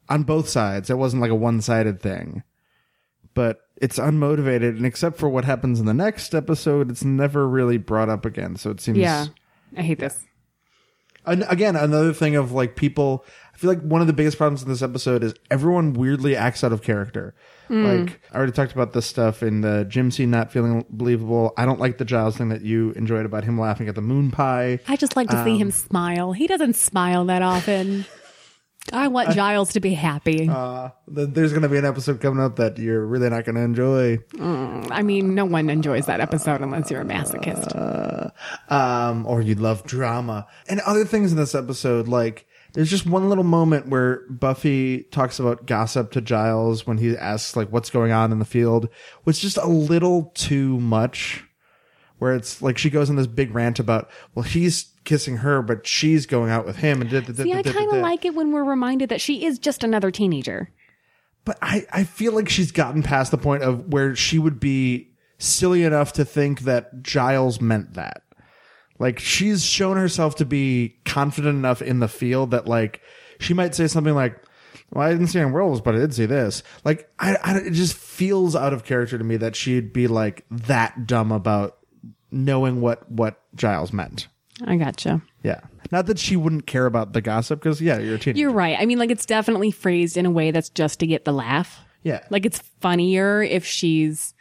on 0.10 0.24
both 0.24 0.50
sides. 0.50 0.90
It 0.90 0.98
wasn't 0.98 1.22
like 1.22 1.32
a 1.32 1.36
one 1.36 1.62
sided 1.62 2.02
thing. 2.02 2.44
But 3.34 3.62
it's 3.78 4.00
unmotivated, 4.00 4.70
and 4.70 4.86
except 4.86 5.18
for 5.18 5.30
what 5.30 5.46
happens 5.46 5.80
in 5.80 5.86
the 5.86 5.94
next 5.94 6.36
episode, 6.36 6.92
it's 6.92 7.04
never 7.04 7.48
really 7.48 7.78
brought 7.78 8.10
up 8.10 8.26
again. 8.26 8.58
So 8.58 8.72
it 8.72 8.82
seems 8.82 8.98
Yeah. 8.98 9.28
I 9.78 9.84
hate 9.84 10.00
this. 10.00 10.26
And 11.26 11.46
again, 11.48 11.76
another 11.76 12.12
thing 12.14 12.36
of 12.36 12.52
like 12.52 12.76
people, 12.76 13.24
I 13.54 13.58
feel 13.58 13.70
like 13.70 13.82
one 13.82 14.02
of 14.02 14.08
the 14.08 14.14
biggest 14.14 14.38
problems 14.38 14.64
in 14.64 14.70
this 14.70 14.82
episode 14.82 15.24
is 15.24 15.34
everyone 15.52 15.94
weirdly 15.94 16.36
acts 16.36 16.64
out 16.64 16.72
of 16.74 16.82
character. 16.82 17.36
Hmm. 17.68 17.86
Like 17.86 18.22
I 18.32 18.38
already 18.38 18.52
talked 18.52 18.72
about 18.72 18.94
this 18.94 19.06
stuff 19.06 19.44
in 19.44 19.62
the 19.62 19.86
gym 19.88 20.10
scene 20.12 20.32
not 20.32 20.52
feeling 20.52 20.86
believable. 20.90 21.54
I 21.56 21.66
don't 21.66 21.80
like 21.80 22.00
the 22.00 22.06
Giles 22.06 22.36
thing 22.38 22.50
that 22.50 22.62
you 22.62 22.92
enjoyed 22.92 23.26
about 23.26 23.44
him 23.44 23.60
laughing 23.60 23.88
at 23.88 23.96
the 23.96 24.02
moon 24.02 24.32
pie. 24.32 24.80
I 24.88 24.96
just 24.96 25.16
like 25.16 25.30
to 25.30 25.44
see 25.44 25.58
him 25.58 25.68
um, 25.68 25.72
smile. 25.72 26.34
He 26.34 26.48
doesn't 26.48 26.76
smile 26.76 27.26
that 27.26 27.44
often. 27.44 28.06
I 28.92 29.08
want 29.08 29.32
Giles 29.32 29.74
to 29.74 29.80
be 29.80 29.94
happy. 29.94 30.48
Uh, 30.50 30.90
th- 31.14 31.30
there's 31.32 31.52
going 31.52 31.62
to 31.64 31.70
be 31.70 31.78
an 31.78 31.86
episode 31.86 32.22
coming 32.22 32.44
up 32.44 32.56
that 32.58 32.78
you're 32.78 33.06
really 33.06 33.30
not 33.30 33.46
going 33.46 33.56
to 33.56 33.62
enjoy. 33.62 34.20
I 34.40 35.02
mean, 35.04 35.36
no 35.36 35.46
one 35.46 35.70
enjoys 35.70 36.06
that 36.08 36.20
episode 36.20 36.62
unless 36.62 36.90
you're 36.90 37.02
a 37.02 37.06
masochist. 37.06 38.32
um, 38.70 39.26
or 39.26 39.42
you 39.42 39.56
love 39.56 39.84
drama 39.84 40.48
and 40.68 40.80
other 40.82 41.06
things 41.06 41.32
in 41.32 41.38
this 41.38 41.56
episode. 41.56 42.08
Like 42.08 42.46
there's 42.74 42.90
just 42.90 43.06
one 43.06 43.30
little 43.30 43.44
moment 43.44 43.88
where 43.88 44.24
Buffy 44.30 45.04
talks 45.04 45.40
about 45.40 45.66
gossip 45.66 46.12
to 46.12 46.22
Giles 46.22 46.86
when 46.88 46.98
he 46.98 47.16
asks 47.18 47.56
like 47.56 47.72
what's 47.72 47.90
going 47.90 48.12
on 48.12 48.32
in 48.32 48.40
the 48.40 48.46
field, 48.46 48.90
which 49.24 49.38
is 49.38 49.42
just 49.54 49.58
a 49.58 49.68
little 49.68 50.32
too 50.36 50.80
much. 50.80 51.44
Where 52.20 52.36
it's 52.36 52.62
like 52.62 52.78
she 52.78 52.90
goes 52.90 53.10
on 53.10 53.16
this 53.16 53.28
big 53.28 53.56
rant 53.56 53.80
about, 53.80 54.10
well, 54.36 54.44
he's 54.44 54.94
kissing 55.06 55.38
her, 55.38 55.62
but 55.62 55.88
she's 55.88 56.26
going 56.26 56.52
out 56.52 56.66
with 56.66 56.76
him. 56.76 57.02
And 57.02 57.10
da- 57.10 57.22
da- 57.22 57.34
da- 57.34 57.44
See, 57.44 57.54
I 57.54 57.64
kind 57.64 57.92
of 57.92 58.02
like 58.02 58.26
it 58.26 58.36
when 58.36 58.52
we're 58.52 58.64
reminded 58.64 59.10
that 59.10 59.22
she 59.22 59.46
is 59.46 59.58
just 59.58 59.84
another 59.84 60.12
teenager. 60.12 60.70
But 61.46 61.58
I, 61.62 61.88
I 61.92 62.04
feel 62.04 62.34
like 62.34 62.50
she's 62.50 62.72
gotten 62.72 63.02
past 63.02 63.32
the 63.32 63.38
point 63.38 63.64
of 63.64 63.92
where 63.92 64.16
she 64.16 64.38
would 64.38 64.60
be 64.60 65.14
silly 65.38 65.84
enough 65.84 66.14
to 66.14 66.26
think 66.26 66.62
that 66.62 67.02
Giles 67.02 67.60
meant 67.62 67.94
that. 67.94 68.24
Like 69.00 69.18
she's 69.20 69.64
shown 69.64 69.98
herself 69.98 70.36
to 70.36 70.46
be 70.46 70.98
confident 71.06 71.56
enough 71.56 71.82
in 71.82 72.00
the 72.00 72.10
field 72.10 72.52
that 72.52 72.68
like 72.68 73.02
she 73.40 73.54
might 73.54 73.74
say 73.74 73.88
something 73.88 74.14
like, 74.14 74.38
"Well, 74.92 75.08
I 75.08 75.12
didn't 75.12 75.28
see 75.28 75.40
any 75.40 75.50
werewolves, 75.50 75.80
but 75.80 75.96
I 75.96 76.00
did 76.00 76.14
see 76.14 76.26
this." 76.26 76.62
Like 76.84 77.10
I, 77.18 77.38
I 77.42 77.58
it 77.60 77.72
just 77.72 77.96
feels 77.96 78.58
out 78.58 78.74
of 78.74 78.84
character 78.84 79.18
to 79.18 79.24
me 79.24 79.38
that 79.38 79.56
she'd 79.56 79.94
be 79.94 80.08
like 80.08 80.46
that 80.52 81.08
dumb 81.08 81.32
about 81.32 81.78
knowing 82.32 82.82
what 82.82 83.10
what 83.12 83.42
Giles 83.56 83.92
meant. 83.94 84.28
I 84.66 84.76
gotcha. 84.76 85.22
Yeah, 85.44 85.62
not 85.92 86.06
that 86.08 86.20
she 86.20 86.36
wouldn't 86.36 86.68
care 86.68 86.86
about 86.86 87.14
the 87.14 87.22
gossip 87.22 87.62
because 87.62 87.82
yeah, 87.82 87.98
you're 87.98 88.16
a 88.16 88.20
teenager. 88.20 88.40
You're 88.42 88.52
right. 88.52 88.78
I 88.80 88.86
mean, 88.86 89.00
like, 89.00 89.10
it's 89.12 89.26
definitely 89.26 89.72
phrased 89.72 90.18
in 90.18 90.26
a 90.26 90.32
way 90.32 90.52
that's 90.52 90.70
just 90.70 91.00
to 91.00 91.08
get 91.08 91.24
the 91.26 91.32
laugh. 91.32 91.80
yeah, 92.04 92.20
Like, 92.30 92.46
it's 92.46 92.60
funnier 92.82 93.42
if 93.42 93.66
she's 93.66 94.34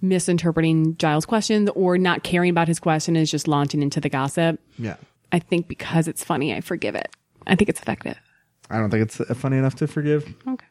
misinterpreting 0.00 0.96
Giles' 0.96 1.26
questions 1.26 1.68
or 1.74 1.98
not 1.98 2.22
caring 2.22 2.50
about 2.50 2.68
his 2.68 2.78
question 2.78 3.16
and 3.16 3.22
is 3.22 3.30
just 3.30 3.48
launching 3.48 3.82
into 3.82 4.00
the 4.00 4.08
gossip. 4.08 4.60
yeah. 4.78 4.96
I 5.32 5.40
think 5.40 5.66
because 5.66 6.06
it's 6.06 6.22
funny, 6.22 6.54
I 6.54 6.60
forgive 6.60 6.94
it. 6.94 7.08
I 7.46 7.56
think 7.56 7.68
it's 7.68 7.80
effective. 7.80 8.16
I 8.70 8.78
don't 8.78 8.90
think 8.90 9.02
it's 9.02 9.20
uh, 9.20 9.34
funny 9.34 9.56
enough 9.56 9.74
to 9.76 9.88
forgive. 9.88 10.32
Okay. 10.46 10.66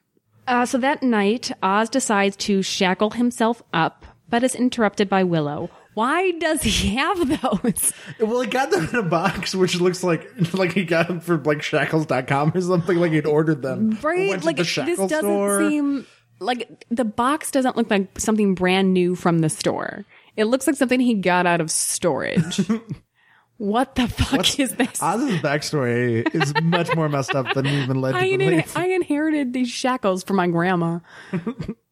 Uh, 0.47 0.65
so 0.65 0.77
that 0.77 1.03
night, 1.03 1.51
Oz 1.61 1.89
decides 1.89 2.37
to 2.37 2.61
shackle 2.61 3.09
himself 3.11 3.61
up, 3.73 4.05
but 4.29 4.41
is 4.43 4.55
interrupted 4.55 5.09
by 5.09 5.25
Willow. 5.25 5.69
Why 5.93 6.31
does 6.31 6.63
he 6.63 6.95
have 6.95 7.27
those? 7.27 7.93
Well, 8.19 8.41
he 8.41 8.47
got 8.47 8.71
them 8.71 8.87
in 8.89 8.95
a 8.95 9.03
box, 9.03 9.53
which 9.53 9.79
looks 9.79 10.03
like 10.03 10.27
like 10.53 10.73
he 10.73 10.85
got 10.85 11.07
them 11.07 11.19
for 11.19 11.37
like 11.37 11.61
shackles.com 11.61 12.51
or 12.55 12.61
something. 12.61 12.97
Like 12.97 13.11
he'd 13.11 13.25
ordered 13.25 13.61
them. 13.61 13.97
Right? 14.01 14.43
Like 14.43 14.57
the 14.57 14.63
this 14.63 14.75
doesn't 14.97 15.09
store. 15.09 15.69
seem 15.69 16.05
like 16.39 16.85
the 16.89 17.05
box 17.05 17.51
doesn't 17.51 17.77
look 17.77 17.89
like 17.89 18.19
something 18.19 18.55
brand 18.55 18.93
new 18.93 19.15
from 19.15 19.39
the 19.39 19.49
store. 19.49 20.05
It 20.35 20.45
looks 20.45 20.65
like 20.67 20.75
something 20.75 20.99
he 20.99 21.15
got 21.15 21.45
out 21.45 21.61
of 21.61 21.69
storage. 21.69 22.59
what 23.57 23.95
the 23.95 24.07
fuck 24.07 24.59
is 24.59 24.75
this? 24.75 25.01
Oz's 25.01 25.39
backstory 25.41 26.33
is 26.33 26.53
much 26.63 26.95
more 26.95 27.07
messed 27.07 27.35
up 27.35 27.53
than 27.53 27.67
even 27.67 28.01
led 28.01 28.15
I, 28.15 28.27
to 28.27 28.33
in- 28.33 28.39
believe. 28.39 28.75
I 28.75 28.87
inherited 28.87 29.53
these 29.53 29.69
shackles 29.69 30.23
from 30.23 30.37
my 30.37 30.47
grandma. 30.47 30.99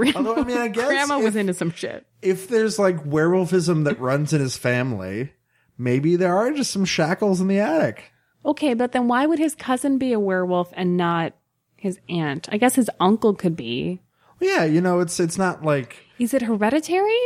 grandma, 0.00 0.18
Although, 0.30 0.42
I 0.42 0.44
mean, 0.44 0.58
I 0.58 0.68
guess 0.68 0.86
grandma 0.86 1.18
if- 1.18 1.24
was 1.24 1.36
into 1.36 1.54
some 1.54 1.70
shit. 1.72 2.06
If 2.22 2.48
there's 2.48 2.78
like 2.78 3.04
werewolfism 3.04 3.84
that 3.84 3.98
runs 4.00 4.32
in 4.32 4.40
his 4.40 4.56
family, 4.56 5.32
maybe 5.78 6.16
there 6.16 6.36
are 6.36 6.50
just 6.52 6.70
some 6.70 6.84
shackles 6.84 7.40
in 7.40 7.48
the 7.48 7.58
attic. 7.60 8.12
Okay, 8.44 8.74
but 8.74 8.92
then 8.92 9.06
why 9.08 9.26
would 9.26 9.38
his 9.38 9.54
cousin 9.54 9.98
be 9.98 10.12
a 10.12 10.20
werewolf 10.20 10.70
and 10.74 10.96
not 10.96 11.34
his 11.76 11.98
aunt? 12.08 12.48
I 12.50 12.56
guess 12.58 12.74
his 12.74 12.90
uncle 13.00 13.34
could 13.34 13.56
be. 13.56 14.00
Yeah, 14.40 14.64
you 14.64 14.80
know, 14.80 15.00
it's 15.00 15.20
it's 15.20 15.36
not 15.38 15.64
like 15.64 15.96
Is 16.18 16.32
it 16.34 16.42
hereditary? 16.42 17.18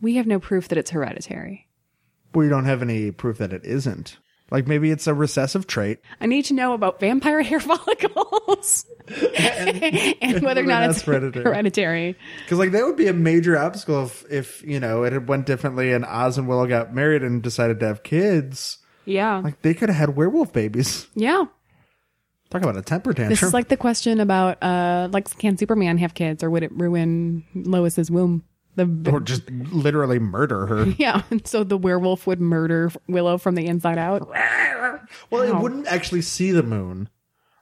We 0.00 0.16
have 0.16 0.26
no 0.26 0.40
proof 0.40 0.66
that 0.68 0.78
it's 0.78 0.90
hereditary. 0.90 1.68
we 2.34 2.48
don't 2.48 2.64
have 2.64 2.82
any 2.82 3.10
proof 3.12 3.38
that 3.38 3.52
it 3.52 3.64
isn't. 3.64 4.18
Like 4.52 4.66
maybe 4.66 4.90
it's 4.90 5.06
a 5.06 5.14
recessive 5.14 5.66
trait. 5.66 6.00
I 6.20 6.26
need 6.26 6.44
to 6.44 6.54
know 6.54 6.74
about 6.74 7.00
vampire 7.00 7.40
hair 7.40 7.58
follicles 7.60 8.84
and, 9.08 10.42
whether 10.42 10.60
or 10.60 10.64
not 10.64 10.90
it's 10.90 11.00
hereditary. 11.00 11.44
hereditary. 11.46 12.16
Because 12.44 12.58
like 12.58 12.72
that 12.72 12.84
would 12.84 12.96
be 12.96 13.08
a 13.08 13.14
major 13.14 13.56
obstacle 13.56 14.04
if, 14.04 14.30
if 14.30 14.62
you 14.62 14.78
know 14.78 15.04
it 15.04 15.14
had 15.14 15.26
went 15.26 15.46
differently 15.46 15.94
and 15.94 16.04
Oz 16.04 16.36
and 16.36 16.46
Willow 16.46 16.66
got 16.66 16.94
married 16.94 17.22
and 17.22 17.42
decided 17.42 17.80
to 17.80 17.86
have 17.86 18.02
kids. 18.02 18.76
Yeah. 19.06 19.38
Like 19.38 19.62
they 19.62 19.72
could 19.72 19.88
have 19.88 19.96
had 19.96 20.16
werewolf 20.16 20.52
babies. 20.52 21.06
yeah. 21.14 21.46
Talk 22.50 22.60
about 22.60 22.76
a 22.76 22.82
temper 22.82 23.14
tantrum. 23.14 23.30
This 23.30 23.42
is 23.42 23.54
like 23.54 23.68
the 23.68 23.78
question 23.78 24.20
about 24.20 24.62
uh 24.62 25.08
like 25.10 25.34
can 25.38 25.56
Superman 25.56 25.96
have 25.96 26.12
kids 26.12 26.44
or 26.44 26.50
would 26.50 26.62
it 26.62 26.72
ruin 26.78 27.44
Lois's 27.54 28.10
womb? 28.10 28.44
The 28.74 29.10
or 29.12 29.20
just 29.20 29.50
literally 29.50 30.18
murder 30.18 30.66
her. 30.66 30.84
yeah, 30.98 31.22
and 31.30 31.46
so 31.46 31.62
the 31.62 31.76
werewolf 31.76 32.26
would 32.26 32.40
murder 32.40 32.90
Willow 33.06 33.36
from 33.36 33.54
the 33.54 33.66
inside 33.66 33.98
out. 33.98 34.28
Well, 35.30 35.42
it 35.42 35.50
oh. 35.50 35.60
wouldn't 35.60 35.86
actually 35.88 36.22
see 36.22 36.52
the 36.52 36.62
moon, 36.62 37.10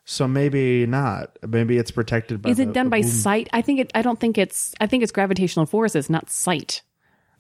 so 0.05 0.29
maybe 0.29 0.87
not. 0.87 1.37
Maybe 1.47 1.79
it's 1.79 1.91
protected 1.91 2.43
by. 2.43 2.51
Is 2.51 2.59
the- 2.59 2.65
it 2.65 2.73
done 2.73 2.87
the 2.87 2.91
by 2.91 3.01
womb. 3.01 3.09
sight? 3.09 3.49
I 3.53 3.61
think 3.61 3.81
it. 3.81 3.91
I 3.95 4.03
don't 4.03 4.21
think 4.21 4.39
it's. 4.39 4.73
I 4.81 4.87
think 4.87 5.03
it's 5.03 5.11
gravitational 5.11 5.67
forces, 5.67 6.09
not 6.09 6.31
sight. 6.31 6.83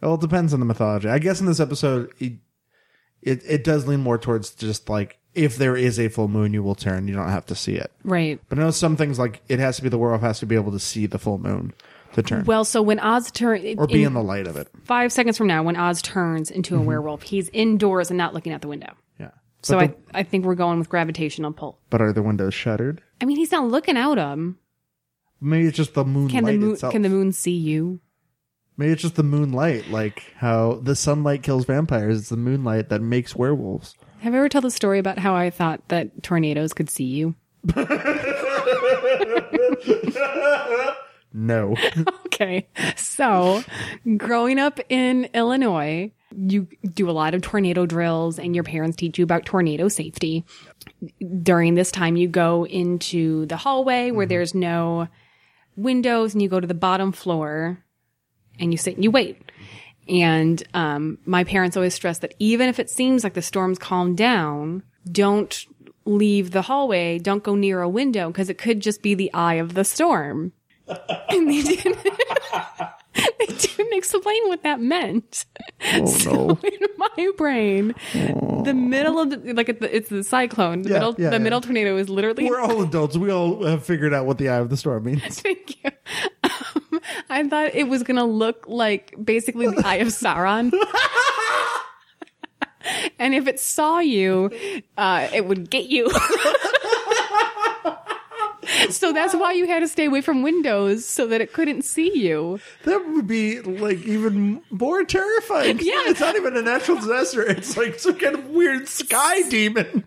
Well, 0.00 0.14
it 0.14 0.20
depends 0.20 0.52
on 0.52 0.60
the 0.60 0.66
mythology. 0.66 1.08
I 1.08 1.20
guess 1.20 1.40
in 1.40 1.46
this 1.46 1.60
episode, 1.60 2.12
it, 2.18 2.32
it 3.22 3.42
it 3.46 3.64
does 3.64 3.86
lean 3.86 4.00
more 4.00 4.18
towards 4.18 4.50
just 4.50 4.88
like 4.88 5.20
if 5.34 5.56
there 5.56 5.76
is 5.76 6.00
a 6.00 6.08
full 6.08 6.28
moon, 6.28 6.52
you 6.52 6.62
will 6.62 6.74
turn. 6.74 7.06
You 7.06 7.14
don't 7.14 7.28
have 7.28 7.46
to 7.46 7.54
see 7.54 7.74
it. 7.74 7.92
Right. 8.02 8.40
But 8.48 8.58
I 8.58 8.62
know 8.62 8.70
some 8.70 8.96
things 8.96 9.18
like 9.18 9.42
it 9.48 9.58
has 9.60 9.76
to 9.76 9.82
be 9.82 9.88
the 9.88 9.98
werewolf 9.98 10.22
has 10.22 10.40
to 10.40 10.46
be 10.46 10.56
able 10.56 10.72
to 10.72 10.80
see 10.80 11.06
the 11.06 11.18
full 11.18 11.38
moon 11.38 11.72
to 12.14 12.22
turn 12.22 12.44
Well, 12.44 12.64
so 12.64 12.82
when 12.82 12.98
Oz 12.98 13.30
turns, 13.30 13.64
or 13.78 13.86
be 13.86 14.04
in 14.04 14.14
the 14.14 14.22
light 14.22 14.46
of 14.46 14.56
it. 14.56 14.68
five 14.84 15.12
seconds 15.12 15.36
from 15.38 15.46
now, 15.46 15.62
when 15.62 15.76
Oz 15.76 16.02
turns 16.02 16.50
into 16.50 16.74
a 16.74 16.78
mm-hmm. 16.78 16.86
werewolf, 16.86 17.22
he's 17.22 17.48
indoors 17.50 18.10
and 18.10 18.18
not 18.18 18.34
looking 18.34 18.52
out 18.52 18.60
the 18.60 18.68
window. 18.68 18.92
Yeah. 19.18 19.30
So 19.62 19.78
the- 19.78 19.84
I, 19.84 20.20
I 20.20 20.22
think 20.22 20.44
we're 20.44 20.54
going 20.54 20.78
with 20.78 20.88
gravitational 20.88 21.52
pull. 21.52 21.78
but 21.90 22.00
are 22.00 22.12
the 22.12 22.22
windows 22.22 22.54
shuttered? 22.54 23.02
I 23.20 23.24
mean, 23.24 23.36
he's 23.36 23.52
not 23.52 23.68
looking 23.68 23.96
out 23.96 24.16
them. 24.16 24.58
Maybe 25.40 25.66
it's 25.66 25.76
just 25.76 25.94
the 25.94 26.04
moonlight 26.04 26.32
Can 26.32 26.44
the 26.44 26.58
moon? 26.58 26.72
itself. 26.72 26.92
Can 26.92 27.02
the 27.02 27.08
moon 27.08 27.32
see 27.32 27.56
you? 27.56 28.00
Maybe 28.76 28.92
it's 28.92 29.02
just 29.02 29.16
the 29.16 29.22
moonlight, 29.22 29.88
like 29.90 30.22
how 30.36 30.80
the 30.82 30.96
sunlight 30.96 31.42
kills 31.42 31.66
vampires. 31.66 32.18
It's 32.18 32.28
the 32.30 32.36
moonlight 32.36 32.88
that 32.88 33.02
makes 33.02 33.36
werewolves. 33.36 33.94
Have 34.20 34.34
I 34.34 34.38
ever 34.38 34.48
told 34.48 34.64
the 34.64 34.70
story 34.70 34.98
about 34.98 35.18
how 35.18 35.34
I 35.34 35.50
thought 35.50 35.86
that 35.88 36.22
tornadoes 36.22 36.72
could 36.72 36.88
see 36.88 37.04
you? 37.04 37.34
No. 41.32 41.76
Okay. 42.30 42.68
So, 42.96 43.62
growing 44.16 44.58
up 44.58 44.80
in 44.88 45.28
Illinois, 45.34 46.10
you 46.34 46.68
do 46.94 47.10
a 47.10 47.12
lot 47.12 47.34
of 47.34 47.42
tornado 47.42 47.84
drills 47.84 48.38
and 48.38 48.54
your 48.54 48.64
parents 48.64 48.96
teach 48.96 49.18
you 49.18 49.24
about 49.24 49.44
tornado 49.44 49.88
safety. 49.88 50.46
During 51.42 51.74
this 51.74 51.90
time, 51.90 52.16
you 52.16 52.28
go 52.28 52.64
into 52.64 53.44
the 53.44 53.58
hallway 53.58 54.10
where 54.10 54.24
there's 54.24 54.54
no 54.54 55.08
windows 55.76 56.32
and 56.32 56.40
you 56.40 56.48
go 56.48 56.60
to 56.60 56.66
the 56.66 56.72
bottom 56.72 57.12
floor 57.12 57.84
and 58.58 58.72
you 58.72 58.78
sit 58.78 58.94
and 58.94 59.04
you 59.04 59.10
wait. 59.10 59.52
And 60.08 60.62
um, 60.72 61.18
my 61.26 61.44
parents 61.44 61.76
always 61.76 61.94
stress 61.94 62.20
that 62.20 62.34
even 62.38 62.70
if 62.70 62.78
it 62.78 62.88
seems 62.88 63.22
like 63.22 63.34
the 63.34 63.42
storm's 63.42 63.78
calmed 63.78 64.16
down, 64.16 64.82
don't 65.10 65.66
leave 66.06 66.52
the 66.52 66.62
hallway, 66.62 67.18
don't 67.18 67.44
go 67.44 67.54
near 67.54 67.82
a 67.82 67.88
window 67.88 68.28
because 68.28 68.48
it 68.48 68.56
could 68.56 68.80
just 68.80 69.02
be 69.02 69.14
the 69.14 69.32
eye 69.34 69.54
of 69.54 69.74
the 69.74 69.84
storm. 69.84 70.52
and 71.30 71.48
they 71.48 71.62
didn't, 71.62 71.98
they 73.14 73.46
didn't 73.46 73.92
explain 73.94 74.48
what 74.48 74.62
that 74.62 74.80
meant. 74.80 75.44
Oh 75.94 76.16
no. 76.24 76.58
In 76.68 76.88
my 76.96 77.30
brain, 77.36 77.94
the 78.64 78.74
middle 78.74 79.18
of 79.20 79.30
the, 79.30 79.52
like 79.54 79.68
it's 79.68 79.80
the, 79.80 79.96
it's 79.96 80.08
the 80.08 80.22
cyclone. 80.24 80.82
The 80.82 80.90
Yeah, 80.90 80.94
middle, 80.98 81.14
yeah, 81.18 81.30
the 81.30 81.36
yeah. 81.36 81.42
middle 81.42 81.60
tornado 81.60 81.96
is 81.96 82.08
literally 82.08 82.48
We're 82.48 82.60
all 82.60 82.82
adults. 82.82 83.16
We 83.16 83.30
all 83.30 83.64
have 83.64 83.84
figured 83.84 84.12
out 84.14 84.26
what 84.26 84.38
the 84.38 84.48
eye 84.48 84.56
of 84.58 84.70
the 84.70 84.76
storm 84.76 85.04
means. 85.04 85.40
Thank 85.40 85.82
you. 85.84 85.90
Um, 86.44 87.00
I 87.30 87.48
thought 87.48 87.74
it 87.74 87.88
was 87.88 88.02
gonna 88.02 88.24
look 88.26 88.64
like 88.68 89.14
basically 89.22 89.66
the 89.68 89.82
Eye 89.86 89.96
of 89.96 90.08
Sauron. 90.08 90.72
and 93.18 93.34
if 93.34 93.46
it 93.46 93.60
saw 93.60 93.98
you, 94.00 94.50
uh, 94.96 95.28
it 95.32 95.46
would 95.46 95.70
get 95.70 95.86
you. 95.86 96.10
so 98.90 99.12
that's 99.12 99.34
why 99.34 99.52
you 99.52 99.66
had 99.66 99.80
to 99.80 99.88
stay 99.88 100.06
away 100.06 100.20
from 100.20 100.42
windows 100.42 101.04
so 101.06 101.26
that 101.26 101.40
it 101.40 101.52
couldn't 101.52 101.82
see 101.82 102.16
you. 102.18 102.60
That 102.84 103.04
would 103.08 103.26
be 103.26 103.60
like 103.60 103.98
even 104.04 104.62
more 104.70 105.04
terrifying. 105.04 105.80
Yeah. 105.90 106.02
It's 106.06 106.20
not 106.20 106.36
even 106.36 106.56
a 106.56 106.62
natural 106.62 106.98
disaster. 106.98 107.42
It's 107.42 107.76
like 107.76 107.98
some 107.98 108.16
kind 108.16 108.34
of 108.34 108.46
weird 108.48 108.88
sky 108.88 109.42
demon. 109.48 110.04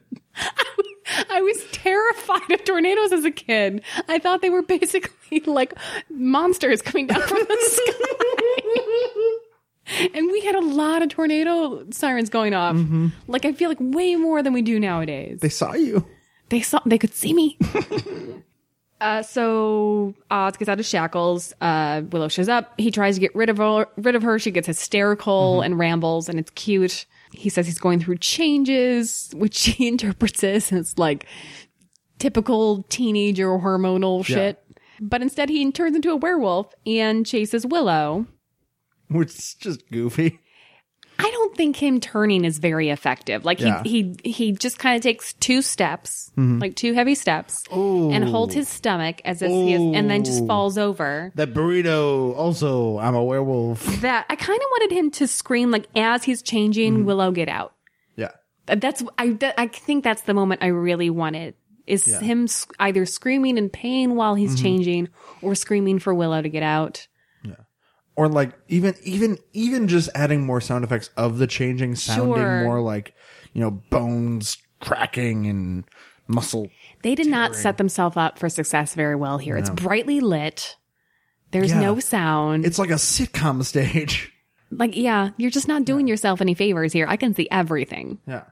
I 1.29 1.41
was 1.41 1.63
terrified 1.71 2.51
of 2.51 2.63
tornadoes 2.63 3.11
as 3.11 3.25
a 3.25 3.31
kid. 3.31 3.83
I 4.07 4.19
thought 4.19 4.41
they 4.41 4.49
were 4.49 4.61
basically 4.61 5.41
like 5.41 5.73
monsters 6.09 6.81
coming 6.81 7.07
down 7.07 7.21
from 7.21 7.39
the 7.39 7.57
sky. 7.61 7.93
and 10.13 10.31
we 10.31 10.41
had 10.41 10.55
a 10.55 10.61
lot 10.61 11.01
of 11.01 11.09
tornado 11.09 11.85
sirens 11.91 12.29
going 12.29 12.53
off. 12.53 12.75
Mm-hmm. 12.75 13.07
Like 13.27 13.45
I 13.45 13.53
feel 13.53 13.69
like 13.69 13.79
way 13.81 14.15
more 14.15 14.41
than 14.43 14.53
we 14.53 14.61
do 14.61 14.79
nowadays. 14.79 15.39
They 15.41 15.49
saw 15.49 15.73
you. 15.73 16.05
They 16.53 16.61
saw 16.61 16.81
they 16.85 16.99
could 16.99 17.15
see 17.15 17.33
me. 17.33 17.57
uh, 19.01 19.23
so 19.23 20.13
Oz 20.29 20.55
gets 20.55 20.69
out 20.69 20.79
of 20.79 20.85
shackles. 20.85 21.51
Uh, 21.59 22.03
Willow 22.11 22.27
shows 22.27 22.47
up. 22.47 22.79
He 22.79 22.91
tries 22.91 23.15
to 23.15 23.21
get 23.21 23.33
rid 23.33 23.49
of 23.49 23.57
her. 23.57 23.87
Rid 23.97 24.13
of 24.13 24.21
her. 24.21 24.37
She 24.37 24.51
gets 24.51 24.67
hysterical 24.67 25.61
and 25.61 25.79
rambles, 25.79 26.29
and 26.29 26.37
it's 26.37 26.51
cute. 26.51 27.07
He 27.31 27.49
says 27.49 27.65
he's 27.65 27.79
going 27.79 28.01
through 28.01 28.19
changes, 28.19 29.31
which 29.35 29.55
she 29.57 29.87
interprets 29.87 30.43
as 30.43 30.99
like 30.99 31.25
typical 32.19 32.83
teenager 32.83 33.47
hormonal 33.57 34.23
shit. 34.23 34.63
But 35.01 35.23
instead, 35.23 35.49
he 35.49 35.71
turns 35.71 35.95
into 35.95 36.11
a 36.11 36.15
werewolf 36.15 36.71
and 36.85 37.25
chases 37.25 37.65
Willow. 37.65 38.27
Which 39.09 39.29
is 39.29 39.55
just 39.55 39.89
goofy. 39.89 40.39
I 41.23 41.31
don't 41.31 41.55
think 41.55 41.75
him 41.77 41.99
turning 41.99 42.43
is 42.43 42.57
very 42.59 42.89
effective. 42.89 43.45
Like 43.45 43.59
Yeah. 43.61 43.81
he 43.83 44.15
he 44.23 44.31
he 44.31 44.51
just 44.51 44.77
kind 44.77 44.95
of 44.97 45.01
takes 45.01 45.33
two 45.33 45.61
steps, 45.61 46.31
mm-hmm. 46.37 46.59
like 46.59 46.75
two 46.75 46.93
heavy 46.93 47.15
steps, 47.15 47.63
and 47.71 48.23
holds 48.23 48.53
his 48.53 48.67
stomach 48.67 49.21
as 49.23 49.41
if 49.41 49.49
he 49.49 49.73
is, 49.73 49.81
and 49.81 50.09
then 50.09 50.23
just 50.23 50.45
falls 50.45 50.77
over. 50.77 51.31
That 51.35 51.53
burrito, 51.53 52.35
also, 52.35 52.97
I'm 52.99 53.15
a 53.15 53.23
werewolf. 53.23 53.85
That 54.01 54.25
I 54.29 54.35
kind 54.35 54.59
of 54.59 54.65
wanted 54.71 54.95
him 54.95 55.11
to 55.11 55.27
scream 55.27 55.71
like 55.71 55.87
as 55.95 56.23
he's 56.23 56.41
changing, 56.41 56.93
mm-hmm. 56.93 57.05
"Willow, 57.05 57.31
get 57.31 57.47
out!" 57.47 57.73
Yeah. 58.15 58.31
That's 58.65 59.03
I 59.17 59.31
that, 59.39 59.55
I 59.57 59.67
think 59.67 60.03
that's 60.03 60.23
the 60.23 60.33
moment 60.33 60.63
I 60.63 60.67
really 60.67 61.09
wanted 61.09 61.55
is 61.85 62.07
Yeah. 62.07 62.19
him 62.19 62.47
either 62.79 63.05
screaming 63.05 63.57
in 63.57 63.69
pain 63.69 64.15
while 64.15 64.35
he's 64.35 64.55
mm-hmm. 64.55 64.63
changing 64.63 65.09
or 65.41 65.55
screaming 65.55 65.99
for 65.99 66.13
Willow 66.13 66.41
to 66.41 66.49
get 66.49 66.63
out. 66.63 67.07
Or 68.15 68.27
like 68.27 68.51
even 68.67 68.93
even 69.03 69.37
even 69.53 69.87
just 69.87 70.09
adding 70.13 70.45
more 70.45 70.61
sound 70.61 70.83
effects 70.83 71.09
of 71.17 71.39
the 71.39 71.47
changing 71.47 71.95
sounding 71.95 72.35
Sure. 72.35 72.63
more 72.63 72.79
like, 72.81 73.15
you 73.53 73.61
know, 73.61 73.71
bones 73.71 74.57
cracking 74.79 75.47
and 75.47 75.83
muscle. 76.27 76.69
They 77.01 77.15
did 77.15 77.27
not 77.27 77.55
set 77.55 77.77
themselves 77.77 78.15
up 78.15 78.37
for 78.37 78.49
success 78.49 78.93
very 78.95 79.15
well 79.15 79.37
here. 79.39 79.57
It's 79.57 79.69
brightly 79.71 80.19
lit. 80.19 80.75
There's 81.51 81.71
Yeah. 81.71 81.81
no 81.81 81.99
sound. 81.99 82.65
It's 82.65 82.79
like 82.79 82.91
a 82.91 82.95
sitcom 82.95 83.63
stage. 83.63 84.31
like, 84.71 84.95
yeah, 84.95 85.29
you're 85.37 85.51
just 85.51 85.67
not 85.67 85.85
doing 85.85 86.07
yourself 86.07 86.39
any 86.41 86.53
favors 86.53 86.93
here. 86.93 87.05
I 87.07 87.15
can 87.17 87.33
see 87.35 87.47
everything. 87.51 88.19
Yeah. 88.27 88.43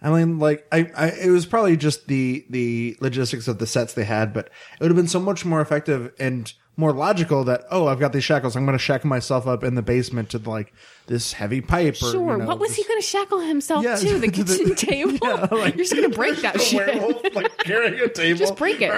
I 0.00 0.10
mean, 0.10 0.38
like, 0.38 0.64
I, 0.72 0.90
I, 0.96 1.06
it 1.10 1.30
was 1.30 1.44
probably 1.44 1.76
just 1.76 2.06
the, 2.06 2.46
the 2.50 2.96
logistics 3.00 3.48
of 3.48 3.58
the 3.58 3.66
sets 3.66 3.94
they 3.94 4.04
had, 4.04 4.32
but 4.32 4.46
it 4.46 4.80
would 4.80 4.90
have 4.90 4.96
been 4.96 5.08
so 5.08 5.18
much 5.20 5.44
more 5.44 5.60
effective 5.60 6.12
and 6.20 6.52
more 6.78 6.92
logical 6.92 7.44
that, 7.44 7.64
oh, 7.70 7.88
I've 7.88 7.98
got 7.98 8.12
these 8.14 8.24
shackles. 8.24 8.56
I'm 8.56 8.64
going 8.64 8.78
to 8.78 8.82
shackle 8.82 9.08
myself 9.08 9.46
up 9.46 9.64
in 9.64 9.74
the 9.74 9.82
basement 9.82 10.30
to 10.30 10.38
like 10.38 10.72
this 11.08 11.32
heavy 11.34 11.60
pipe 11.60 11.94
or, 11.94 12.10
Sure. 12.12 12.32
you 12.32 12.38
know, 12.38 12.46
what 12.46 12.58
was 12.60 12.74
he 12.76 12.84
going 12.84 13.00
to 13.00 13.06
shackle 13.06 13.40
himself 13.40 13.82
Yeah, 13.84 13.96
to? 13.96 14.18
The 14.18 14.30
to 14.30 14.44
the- 14.44 14.54
kitchen 14.58 14.74
table? 14.88 15.18
Yeah, 15.22 15.48
like- 15.50 15.74
you're 15.74 15.84
just 15.84 15.94
going 15.96 16.08
to 16.10 16.16
break 16.16 16.36
that 16.42 16.60
shit. 16.60 16.86
werewolf, 16.94 17.34
like 17.34 17.58
carrying 17.58 18.00
a 18.00 18.08
table. 18.08 18.38
Just 18.38 18.56
break 18.56 18.80
it. 18.80 18.90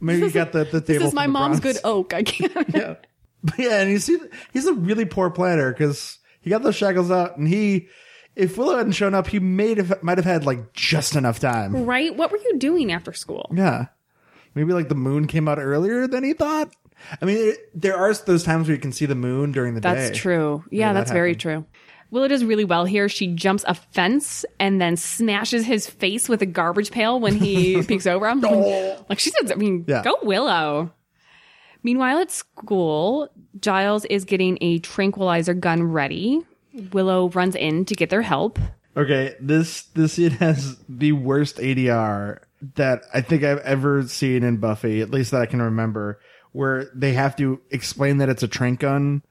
Maybe 0.00 0.20
you 0.26 0.30
got 0.30 0.52
the, 0.52 0.64
the 0.64 0.80
table. 0.80 1.00
This 1.00 1.08
is 1.08 1.14
my 1.14 1.26
mom's 1.26 1.60
Bronx. 1.60 1.80
good 1.80 1.88
oak. 1.88 2.14
I 2.14 2.22
can't. 2.22 2.68
yeah. 2.74 2.94
But 3.42 3.58
yeah, 3.58 3.80
and 3.80 3.90
you 3.90 3.98
see, 3.98 4.18
he's 4.52 4.66
a 4.66 4.74
really 4.74 5.04
poor 5.04 5.30
planner 5.30 5.72
because 5.72 6.18
he 6.40 6.50
got 6.50 6.62
those 6.62 6.74
shackles 6.76 7.10
out, 7.10 7.36
and 7.38 7.46
he, 7.48 7.88
if 8.36 8.58
Willow 8.58 8.76
hadn't 8.76 8.92
shown 8.92 9.14
up, 9.14 9.28
he 9.28 9.38
may 9.38 9.74
have 9.76 10.02
might 10.02 10.18
have 10.18 10.24
had 10.24 10.44
like 10.44 10.72
just 10.72 11.14
enough 11.16 11.38
time. 11.40 11.84
Right? 11.84 12.14
What 12.14 12.30
were 12.32 12.38
you 12.38 12.58
doing 12.58 12.90
after 12.92 13.12
school? 13.12 13.50
Yeah, 13.54 13.86
maybe 14.58 14.72
like 14.72 14.88
the 14.88 14.94
moon 14.94 15.26
came 15.26 15.48
out 15.48 15.58
earlier 15.58 16.06
than 16.06 16.24
he 16.24 16.32
thought. 16.32 16.74
I 17.22 17.24
mean, 17.24 17.36
it, 17.50 17.70
there 17.80 17.96
are 17.96 18.12
those 18.12 18.42
times 18.42 18.66
where 18.66 18.74
you 18.74 18.80
can 18.80 18.92
see 18.92 19.06
the 19.06 19.14
moon 19.14 19.52
during 19.52 19.74
the 19.74 19.80
day. 19.80 19.94
That's 19.94 20.18
true. 20.18 20.64
Yeah, 20.70 20.92
that 20.92 21.00
that's 21.00 21.12
very 21.12 21.36
true. 21.36 21.64
Willow 22.10 22.26
does 22.26 22.42
really 22.44 22.64
well 22.64 22.84
here. 22.86 23.08
She 23.08 23.26
jumps 23.28 23.64
a 23.68 23.74
fence 23.74 24.44
and 24.58 24.80
then 24.80 24.96
smashes 24.96 25.64
his 25.66 25.88
face 25.88 26.28
with 26.28 26.40
a 26.42 26.46
garbage 26.46 26.90
pail 26.90 27.20
when 27.20 27.36
he 27.36 27.82
peeks 27.86 28.06
over 28.06 28.26
him. 28.28 28.40
Like 28.40 29.18
she 29.18 29.30
says, 29.30 29.52
I 29.52 29.56
mean, 29.56 29.84
Yeah. 29.86 30.02
go 30.02 30.16
Willow. 30.22 30.90
Meanwhile, 31.82 32.18
at 32.18 32.30
school, 32.30 33.28
Giles 33.60 34.04
is 34.06 34.24
getting 34.24 34.58
a 34.60 34.78
tranquilizer 34.80 35.54
gun 35.54 35.82
ready. 35.82 36.42
Willow 36.92 37.28
runs 37.28 37.54
in 37.54 37.84
to 37.84 37.94
get 37.94 38.10
their 38.10 38.22
help. 38.22 38.58
Okay, 38.96 39.36
this 39.38 39.82
this 39.94 40.14
scene 40.14 40.30
has 40.40 40.76
the 40.88 41.12
worst 41.12 41.58
ADR 41.58 42.40
that 42.74 43.02
I 43.14 43.20
think 43.20 43.44
I've 43.44 43.58
ever 43.58 44.02
seen 44.08 44.42
in 44.42 44.56
Buffy, 44.58 45.00
at 45.00 45.10
least 45.10 45.30
that 45.30 45.40
I 45.42 45.46
can 45.46 45.62
remember, 45.62 46.18
where 46.52 46.90
they 46.94 47.12
have 47.12 47.36
to 47.36 47.60
explain 47.70 48.18
that 48.18 48.28
it's 48.28 48.42
a 48.42 48.48
trank 48.48 48.80
gun 48.80 49.22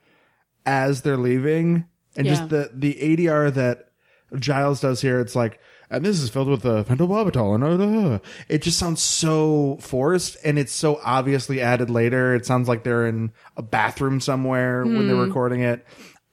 as 0.66 1.02
they're 1.02 1.18
leaving, 1.18 1.86
and 2.16 2.26
Yeah. 2.28 2.34
just 2.36 2.50
the 2.50 2.72
the 2.74 2.94
ADR 3.02 3.52
that 3.52 3.90
Giles 4.38 4.82
does 4.82 5.02
here, 5.02 5.20
it's 5.20 5.36
like, 5.36 5.60
and 5.90 6.06
this 6.06 6.20
is 6.22 6.30
filled 6.30 6.50
with 6.50 6.62
the 6.64 6.84
pentobarbital, 6.84 7.56
and 7.56 7.64
uh, 7.64 8.16
uh." 8.16 8.20
it 8.50 8.62
just 8.62 8.78
sounds 8.78 9.02
so 9.02 9.78
forced, 9.80 10.36
and 10.44 10.60
it's 10.60 10.74
so 10.74 11.00
obviously 11.04 11.62
added 11.62 11.90
later. 11.90 12.36
It 12.36 12.46
sounds 12.46 12.68
like 12.68 12.84
they're 12.84 13.08
in 13.08 13.32
a 13.56 13.62
bathroom 13.62 14.20
somewhere 14.20 14.86
when 14.86 15.08
they're 15.08 15.16
recording 15.16 15.62
it, 15.62 15.86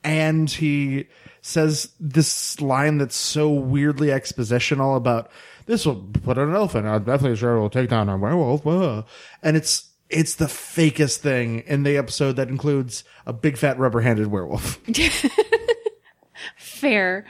and 0.03 0.51
he 0.51 1.07
says 1.41 1.93
this 2.01 2.61
line 2.61 2.99
that's 2.99 3.15
so 3.17 3.51
weirdly 3.51 4.09
expositional 4.09 4.97
about 4.97 5.31
this 5.67 5.87
will 5.87 5.97
put 6.23 6.39
an 6.39 6.55
elephant. 6.55 6.87
I'm 6.87 7.05
definitely 7.05 7.37
sure 7.37 7.57
it 7.57 7.61
will 7.61 7.71
take 7.71 7.91
down 7.91 8.09
a 8.09 8.17
werewolf, 8.17 8.67
uh." 8.67 9.03
and 9.43 9.57
it's. 9.57 9.91
It's 10.11 10.35
the 10.35 10.45
fakest 10.45 11.17
thing 11.17 11.61
in 11.61 11.83
the 11.83 11.97
episode 11.97 12.37
that 12.37 12.49
includes 12.49 13.05
a 13.27 13.33
big 13.33 13.57
fat 13.57 13.79
rubber 13.79 14.03
handed 14.03 14.29
werewolf. 14.29 14.79
Fair. 16.57 17.25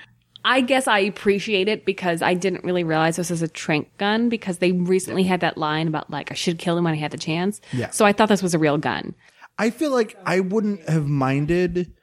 I 0.45 0.61
guess 0.61 0.87
I 0.87 0.99
appreciate 0.99 1.69
it 1.69 1.87
because 1.87 2.21
I 2.21 2.35
didn't 2.35 2.65
really 2.65 2.85
realize 2.85 3.17
this 3.17 3.31
was 3.31 3.43
a 3.43 3.49
trank 3.49 3.97
gun 3.97 4.29
because 4.29 4.59
they 4.59 4.73
recently 4.73 5.23
had 5.23 5.41
that 5.41 5.57
line 5.57 5.89
about 5.89 6.11
like 6.11 6.31
I 6.31 6.35
should 6.35 6.59
kill 6.59 6.77
him 6.77 6.85
when 6.85 6.93
I 6.93 6.99
had 6.99 7.13
the 7.13 7.17
chance. 7.17 7.61
Yeah. 7.73 7.91
So 7.91 8.05
I 8.05 8.13
thought 8.13 8.29
this 8.29 8.43
was 8.43 8.55
a 8.55 8.59
real 8.59 8.77
gun. 8.77 9.15
I 9.59 9.71
feel 9.71 9.91
like 9.91 10.17
I 10.27 10.41
wouldn't 10.41 10.87
have 10.89 11.07
minded 11.07 11.95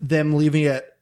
them 0.00 0.34
leaving 0.34 0.64
it 0.64 0.93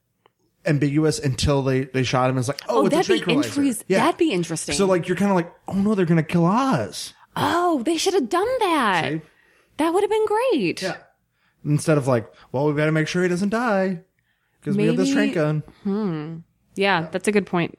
ambiguous 0.66 1.18
until 1.18 1.62
they, 1.62 1.84
they 1.84 2.02
shot 2.02 2.30
him. 2.30 2.38
It's 2.38 2.48
like, 2.48 2.60
oh, 2.68 2.82
Oh, 2.82 2.86
it's 2.86 2.94
that'd 2.94 3.08
be 3.08 3.20
tranquilizer. 3.20 3.60
interest- 3.62 3.88
that'd 3.88 4.18
be 4.18 4.32
interesting. 4.32 4.74
So 4.74 4.86
like, 4.86 5.08
you're 5.08 5.16
kind 5.16 5.30
of 5.30 5.36
like, 5.36 5.52
oh 5.68 5.74
no, 5.74 5.94
they're 5.94 6.06
going 6.06 6.16
to 6.18 6.22
kill 6.22 6.44
Oz. 6.46 7.14
Oh, 7.36 7.82
they 7.84 7.96
should 7.96 8.14
have 8.14 8.28
done 8.28 8.48
that. 8.60 9.10
See? 9.10 9.20
That 9.78 9.92
would 9.94 10.02
have 10.02 10.10
been 10.10 10.26
great. 10.26 10.82
Yeah. 10.82 10.96
Instead 11.64 11.96
of 11.98 12.06
like, 12.06 12.30
well, 12.52 12.66
we've 12.66 12.76
got 12.76 12.86
to 12.86 12.92
make 12.92 13.08
sure 13.08 13.22
he 13.22 13.28
doesn't 13.28 13.48
die 13.50 14.00
because 14.60 14.76
we 14.76 14.86
have 14.86 14.96
this 14.96 15.12
trank 15.12 15.34
gun. 15.34 15.62
Hmm. 15.82 16.36
Yeah, 16.74 17.08
that's 17.10 17.28
a 17.28 17.32
good 17.32 17.46
point. 17.46 17.78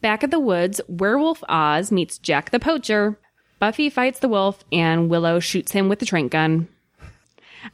Back 0.00 0.22
at 0.24 0.30
the 0.30 0.38
woods, 0.40 0.80
Werewolf 0.88 1.42
Oz 1.48 1.90
meets 1.90 2.18
Jack 2.18 2.50
the 2.50 2.60
Poacher. 2.60 3.18
Buffy 3.58 3.88
fights 3.88 4.18
the 4.18 4.28
wolf, 4.28 4.62
and 4.72 5.08
Willow 5.08 5.40
shoots 5.40 5.72
him 5.72 5.88
with 5.88 5.98
the 6.00 6.04
trank 6.06 6.32
gun. 6.32 6.68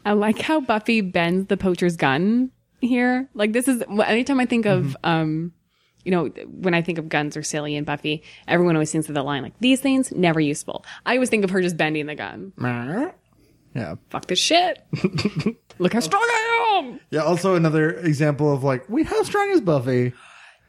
I 0.05 0.13
like 0.13 0.39
how 0.41 0.61
Buffy 0.61 1.01
bends 1.01 1.49
the 1.49 1.57
poacher's 1.57 1.97
gun 1.97 2.53
here. 2.81 3.29
Like 3.35 3.53
this 3.53 3.69
is 3.69 3.83
anytime 4.05 4.41
I 4.41 4.47
think 4.47 4.67
of, 4.67 4.97
um, 5.05 5.53
you 6.05 6.11
know, 6.11 6.27
when 6.47 6.75
I 6.75 6.83
think 6.83 6.99
of 6.99 7.09
guns 7.09 7.37
or 7.37 7.43
silly 7.43 7.77
and 7.77 7.85
Buffy, 7.87 8.23
everyone 8.49 8.77
always 8.77 8.91
thinks 8.91 9.09
of 9.09 9.15
the 9.15 9.23
line 9.23 9.43
like 9.43 9.59
these 9.61 9.81
things 9.81 10.13
never 10.13 10.41
useful. 10.41 10.85
I 11.05 11.15
always 11.15 11.29
think 11.29 11.45
of 11.45 11.51
her 11.51 11.61
just 11.61 11.77
bending 11.77 12.07
the 12.07 12.15
gun. 12.15 12.53
Yeah. 13.75 13.95
Fuck 14.09 14.27
this 14.27 14.39
shit. 14.39 14.85
Look 15.79 15.93
how 15.93 16.01
strong 16.01 16.23
I 16.23 16.83
am. 16.83 17.01
Yeah. 17.11 17.21
Also 17.21 17.55
another 17.55 17.91
example 17.91 18.53
of 18.53 18.65
like, 18.65 18.89
wait, 18.89 19.07
how 19.07 19.23
strong 19.23 19.51
is 19.51 19.61
Buffy? 19.61 20.13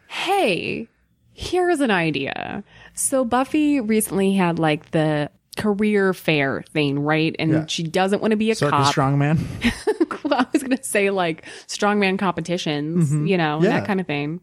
hey, 0.07 0.89
here's 1.33 1.79
an 1.79 1.89
idea. 1.91 2.63
So 2.93 3.23
Buffy 3.23 3.79
recently 3.79 4.33
had 4.33 4.59
like 4.59 4.91
the 4.91 5.31
career 5.57 6.13
fair 6.13 6.63
thing, 6.73 6.99
right? 6.99 7.35
And 7.39 7.51
Yeah. 7.51 7.65
she 7.67 7.83
doesn't 7.83 8.21
want 8.21 8.31
to 8.31 8.37
be 8.37 8.51
a 8.51 8.55
Circus 8.55 8.71
cop. 8.71 8.93
strongman. 8.95 9.39
well, 10.23 10.39
I 10.41 10.45
was 10.53 10.63
going 10.63 10.77
to 10.77 10.83
say 10.83 11.09
like 11.09 11.45
strongman 11.67 12.17
competitions, 12.19 13.11
you 13.11 13.37
know, 13.37 13.55
Mm-hmm. 13.57 13.65
Yeah. 13.65 13.79
that 13.79 13.87
kind 13.87 13.99
of 13.99 14.07
thing. 14.07 14.39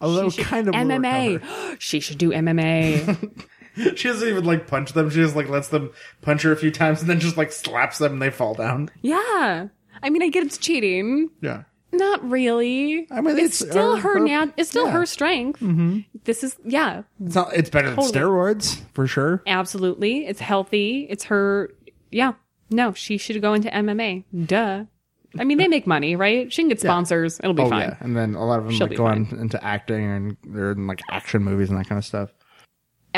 Although 0.00 0.30
kind 0.30 0.68
of 0.68 0.74
MMA. 0.74 1.76
she 1.78 2.00
should 2.00 2.18
do 2.18 2.30
MMA. 2.30 3.44
She 3.94 4.08
doesn't 4.08 4.26
even 4.28 4.44
like 4.44 4.66
punch 4.66 4.92
them. 4.92 5.08
She 5.08 5.18
just 5.20 5.36
like 5.36 5.48
lets 5.48 5.68
them 5.68 5.92
punch 6.20 6.42
her 6.42 6.50
a 6.50 6.56
few 6.56 6.72
times 6.72 7.00
and 7.00 7.08
then 7.08 7.20
just 7.20 7.36
like 7.36 7.52
slaps 7.52 7.98
them 7.98 8.14
and 8.14 8.20
they 8.22 8.28
fall 8.30 8.54
down. 8.54 8.90
yeah. 9.02 9.68
I 10.02 10.10
mean, 10.10 10.20
I 10.20 10.30
get 10.30 10.44
it's 10.44 10.58
cheating. 10.58 11.30
Yeah. 11.40 11.62
Not 11.92 12.28
really. 12.28 13.06
I 13.10 13.20
mean, 13.22 13.38
it's, 13.38 13.60
it's 13.62 13.70
still 13.70 13.96
her- 13.96 14.02
her, 14.02 14.18
her- 14.18 14.24
now. 14.24 14.52
It's 14.56 14.68
still 14.70 14.86
yeah. 14.86 14.92
her 14.92 15.06
strength. 15.06 15.60
Mm-hmm. 15.60 16.00
This 16.24 16.44
is 16.44 16.56
yeah, 16.64 17.02
It's 17.24 17.34
not. 17.34 17.54
It's 17.54 17.70
better 17.70 17.90
than 17.90 17.98
steroids 18.04 18.80
for 18.92 19.06
sure. 19.06 19.42
absolutely. 19.46 20.26
It's 20.26 20.40
healthy. 20.40 21.06
It's 21.08 21.24
her. 21.24 21.70
Yeah. 22.10 22.32
No, 22.70 22.92
she 22.92 23.16
should 23.16 23.40
go 23.40 23.54
into 23.54 23.70
MMA. 23.70 24.24
Duh. 24.46 24.84
I 25.38 25.44
mean, 25.44 25.58
they 25.58 25.68
make 25.68 25.86
money, 25.86 26.16
right? 26.16 26.52
She 26.52 26.62
can 26.62 26.68
get 26.68 26.80
sponsors. 26.80 27.38
It'll 27.40 27.52
be 27.54 27.62
Oh 27.62 27.68
fine. 27.70 27.80
yeah, 27.90 27.96
and 28.00 28.16
then 28.16 28.34
a 28.34 28.44
lot 28.44 28.58
of 28.58 28.64
them 28.64 28.72
She'll 28.74 28.86
like 28.86 28.90
be 28.90 28.96
go 28.96 29.06
on 29.06 29.26
into 29.40 29.62
acting 29.62 30.04
and 30.04 30.36
they're 30.44 30.72
in 30.72 30.86
like 30.86 31.00
action 31.10 31.42
movies 31.42 31.68
and 31.70 31.78
that 31.78 31.88
kind 31.88 31.98
of 31.98 32.04
stuff. 32.04 32.30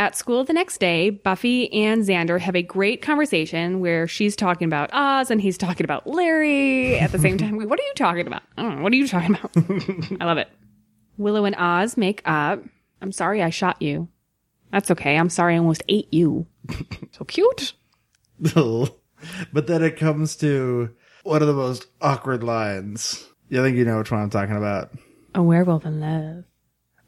At 0.01 0.17
school 0.17 0.45
the 0.45 0.55
next 0.55 0.81
day, 0.81 1.11
Buffy 1.11 1.71
and 1.75 2.03
Xander 2.03 2.41
have 2.41 2.57
a 2.57 2.63
great 2.63 3.03
conversation 3.03 3.81
where 3.81 4.09
she's 4.09 4.35
talking 4.35 4.65
about 4.65 4.89
Oz 4.95 5.31
and 5.31 5.43
he's 5.43 5.59
talking 5.59 5.85
about 5.85 6.07
Larry 6.07 6.99
at 6.99 7.13
the 7.13 7.19
same 7.19 7.37
time. 7.39 7.59
What 7.59 7.79
are 7.79 7.83
you 7.83 7.93
talking 7.97 8.27
about? 8.27 8.43
I 8.57 8.63
don't 8.63 8.77
know. 8.77 8.83
What 8.83 8.95
are 8.95 8.97
you 8.97 9.07
talking 9.07 9.35
about? 9.35 9.51
I 10.19 10.25
love 10.25 10.39
it. 10.39 10.49
Willow 11.19 11.45
and 11.45 11.55
Oz 11.55 11.99
make 11.99 12.23
up. 12.25 12.65
I'm 13.03 13.13
sorry 13.13 13.43
I 13.43 13.51
shot 13.51 13.83
you. 13.83 14.09
That's 14.73 14.91
okay. 14.91 15.19
I'm 15.19 15.29
sorry 15.29 15.57
I 15.57 15.59
almost 15.59 15.83
ate 15.87 16.11
you. 16.11 16.47
So 17.13 17.27
cute. 17.27 17.75
but 18.55 19.67
then 19.67 19.83
it 19.83 19.99
comes 19.99 20.35
to 20.37 20.95
one 21.25 21.43
of 21.43 21.49
the 21.49 21.53
most 21.53 21.89
awkward 22.01 22.43
lines. 22.43 23.29
You 23.51 23.63
think 23.63 23.77
you 23.77 23.85
know 23.85 23.99
which 23.99 24.11
one 24.11 24.23
I'm 24.23 24.31
talking 24.31 24.57
about? 24.57 24.93
A 25.35 25.43
werewolf 25.43 25.85
in 25.85 26.01
love. 26.01 26.45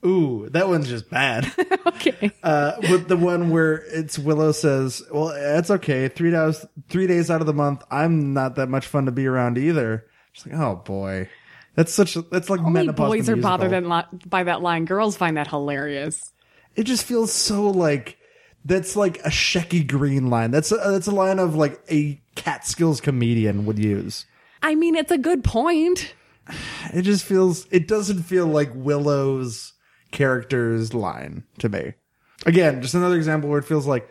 Ooh, 0.05 0.49
that 0.51 0.69
one's 0.69 0.89
just 0.89 1.09
bad. 1.11 1.53
Okay. 2.03 2.33
uh, 2.43 2.73
with 2.91 3.07
the 3.07 3.17
one 3.17 3.51
where 3.51 3.75
it's 3.75 4.19
Willow 4.19 4.51
says, 4.51 5.03
"Well, 5.13 5.29
it's 5.29 5.71
okay. 5.71 6.09
Three 6.09 6.33
days, 6.33 6.65
three 6.89 7.07
days 7.07 7.31
out 7.31 7.41
of 7.41 7.47
the 7.47 7.53
month, 7.55 7.85
I'm 7.93 8.33
not 8.35 8.57
that 8.57 8.69
much 8.69 8.87
fun 8.89 9.07
to 9.07 9.13
be 9.13 9.27
around 9.27 9.57
either." 9.59 10.05
She's 10.33 10.47
like, 10.47 10.61
"Oh 10.61 10.77
boy, 10.85 11.29
that's 11.77 11.93
such. 11.95 12.17
A, 12.17 12.23
that's 12.23 12.51
like 12.51 12.59
Only 12.61 12.73
menopause. 12.73 13.09
boys 13.09 13.29
are 13.29 13.37
bothered 13.37 13.71
musical. 13.71 13.93
in 13.93 14.05
li- 14.21 14.27
by 14.27 14.43
that 14.45 14.63
line. 14.63 14.85
Girls 14.85 15.17
find 15.17 15.37
that 15.37 15.47
hilarious. 15.49 16.33
It 16.75 16.85
just 16.85 17.05
feels 17.05 17.33
so 17.33 17.69
like 17.71 18.19
that's 18.65 18.97
like 18.97 19.19
a 19.21 19.29
Shecky 19.31 19.87
Greene 19.87 20.29
line. 20.29 20.51
That's 20.51 20.73
a, 20.73 20.77
that's 20.77 21.07
a 21.07 21.13
line 21.13 21.39
of 21.39 21.55
like 21.55 21.81
a 21.89 22.21
Catskills 22.35 23.01
comedian 23.01 23.65
would 23.67 23.79
use. 23.79 24.27
I 24.61 24.75
mean, 24.75 24.97
it's 24.97 25.13
a 25.13 25.19
good 25.19 25.45
point. 25.45 26.15
It 26.93 27.03
just 27.03 27.25
feels. 27.25 27.67
It 27.71 27.87
doesn't 27.87 28.23
feel 28.25 28.47
like 28.47 28.71
Willow's 28.75 29.72
character's 30.13 30.95
line 30.95 31.45
to 31.59 31.69
me. 31.69 31.95
Again, 32.47 32.83
just 32.83 32.95
another 32.95 33.17
example 33.17 33.51
where 33.51 33.59
it 33.59 33.65
feels 33.65 33.87
like 33.87 34.09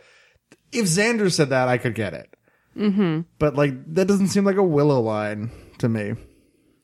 if 0.72 0.86
Xander 0.86 1.32
said 1.32 1.50
that, 1.50 1.68
I 1.68 1.78
could 1.78 1.96
get 1.96 2.14
it. 2.14 2.36
Mm-hmm. 2.78 3.22
But 3.40 3.56
like 3.56 3.94
that 3.94 4.08
doesn't 4.08 4.30
seem 4.30 4.44
like 4.44 4.58
a 4.58 4.64
Willow 4.64 5.00
line 5.00 5.52
to 5.80 5.90
me. 5.90 6.16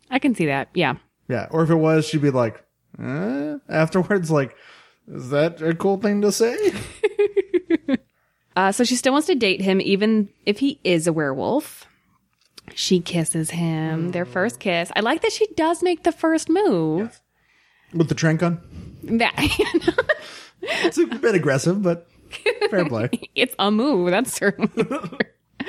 I 0.09 0.19
can 0.19 0.35
see 0.35 0.45
that. 0.45 0.69
Yeah. 0.73 0.95
Yeah, 1.27 1.47
or 1.51 1.63
if 1.63 1.69
it 1.69 1.75
was, 1.75 2.07
she'd 2.07 2.21
be 2.21 2.31
like, 2.31 2.63
eh? 3.01 3.57
afterwards, 3.67 4.31
like, 4.31 4.55
is 5.09 5.29
that 5.31 5.61
a 5.61 5.75
cool 5.75 5.97
thing 5.97 6.21
to 6.21 6.31
say? 6.31 6.55
Uh, 8.57 8.71
so 8.71 8.83
she 8.83 8.95
still 8.95 9.13
wants 9.13 9.27
to 9.27 9.35
date 9.35 9.61
him, 9.61 9.79
even 9.79 10.29
if 10.43 10.57
he 10.57 10.79
is 10.83 11.05
a 11.05 11.13
werewolf. 11.13 11.85
She 12.73 12.99
kisses 12.99 13.51
him, 13.51 14.09
their 14.09 14.25
first 14.25 14.59
kiss. 14.59 14.91
I 14.95 15.01
like 15.01 15.21
that 15.21 15.31
she 15.31 15.45
does 15.55 15.83
make 15.83 16.01
the 16.01 16.11
first 16.11 16.49
move. 16.49 17.21
With 17.93 18.09
the 18.09 18.15
trank 18.15 18.43
on, 18.43 18.59
That 19.03 19.33
it's 20.61 20.97
a 20.97 21.05
bit 21.05 21.35
aggressive, 21.35 21.81
but 21.81 22.07
fair 22.69 22.85
play. 22.85 23.09
it's 23.35 23.55
a 23.59 23.71
move. 23.71 24.11
That's 24.11 24.33
certainly. 24.33 24.85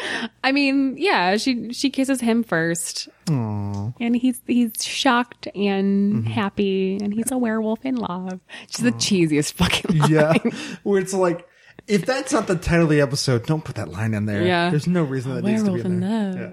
I 0.44 0.52
mean, 0.52 0.96
yeah, 0.96 1.36
she 1.36 1.72
she 1.72 1.90
kisses 1.90 2.20
him 2.20 2.42
first, 2.44 3.08
and 3.26 4.16
he's 4.16 4.40
he's 4.46 4.84
shocked 4.84 5.48
and 5.54 6.14
mm-hmm. 6.14 6.30
happy, 6.30 6.98
and 7.00 7.12
he's 7.12 7.30
a 7.32 7.38
werewolf 7.38 7.84
in 7.84 7.96
love. 7.96 8.40
She's 8.68 8.84
the 8.84 8.92
cheesiest 8.92 9.52
fucking. 9.54 9.98
Line. 9.98 10.10
Yeah, 10.10 10.34
where 10.82 11.00
it's 11.00 11.14
like, 11.14 11.48
if 11.88 12.04
that's 12.06 12.32
not 12.32 12.46
the 12.46 12.56
title 12.56 12.84
of 12.84 12.90
the 12.90 13.00
episode, 13.00 13.46
don't 13.46 13.64
put 13.64 13.76
that 13.76 13.88
line 13.88 14.14
in 14.14 14.26
there. 14.26 14.44
Yeah. 14.44 14.70
there's 14.70 14.86
no 14.86 15.02
reason 15.02 15.34
that 15.34 15.42
needs 15.44 15.64
to 15.64 15.72
be 15.72 15.80
in 15.80 15.86
in 15.86 16.00
there. 16.00 16.32
love. 16.32 16.36
Yeah. 16.36 16.52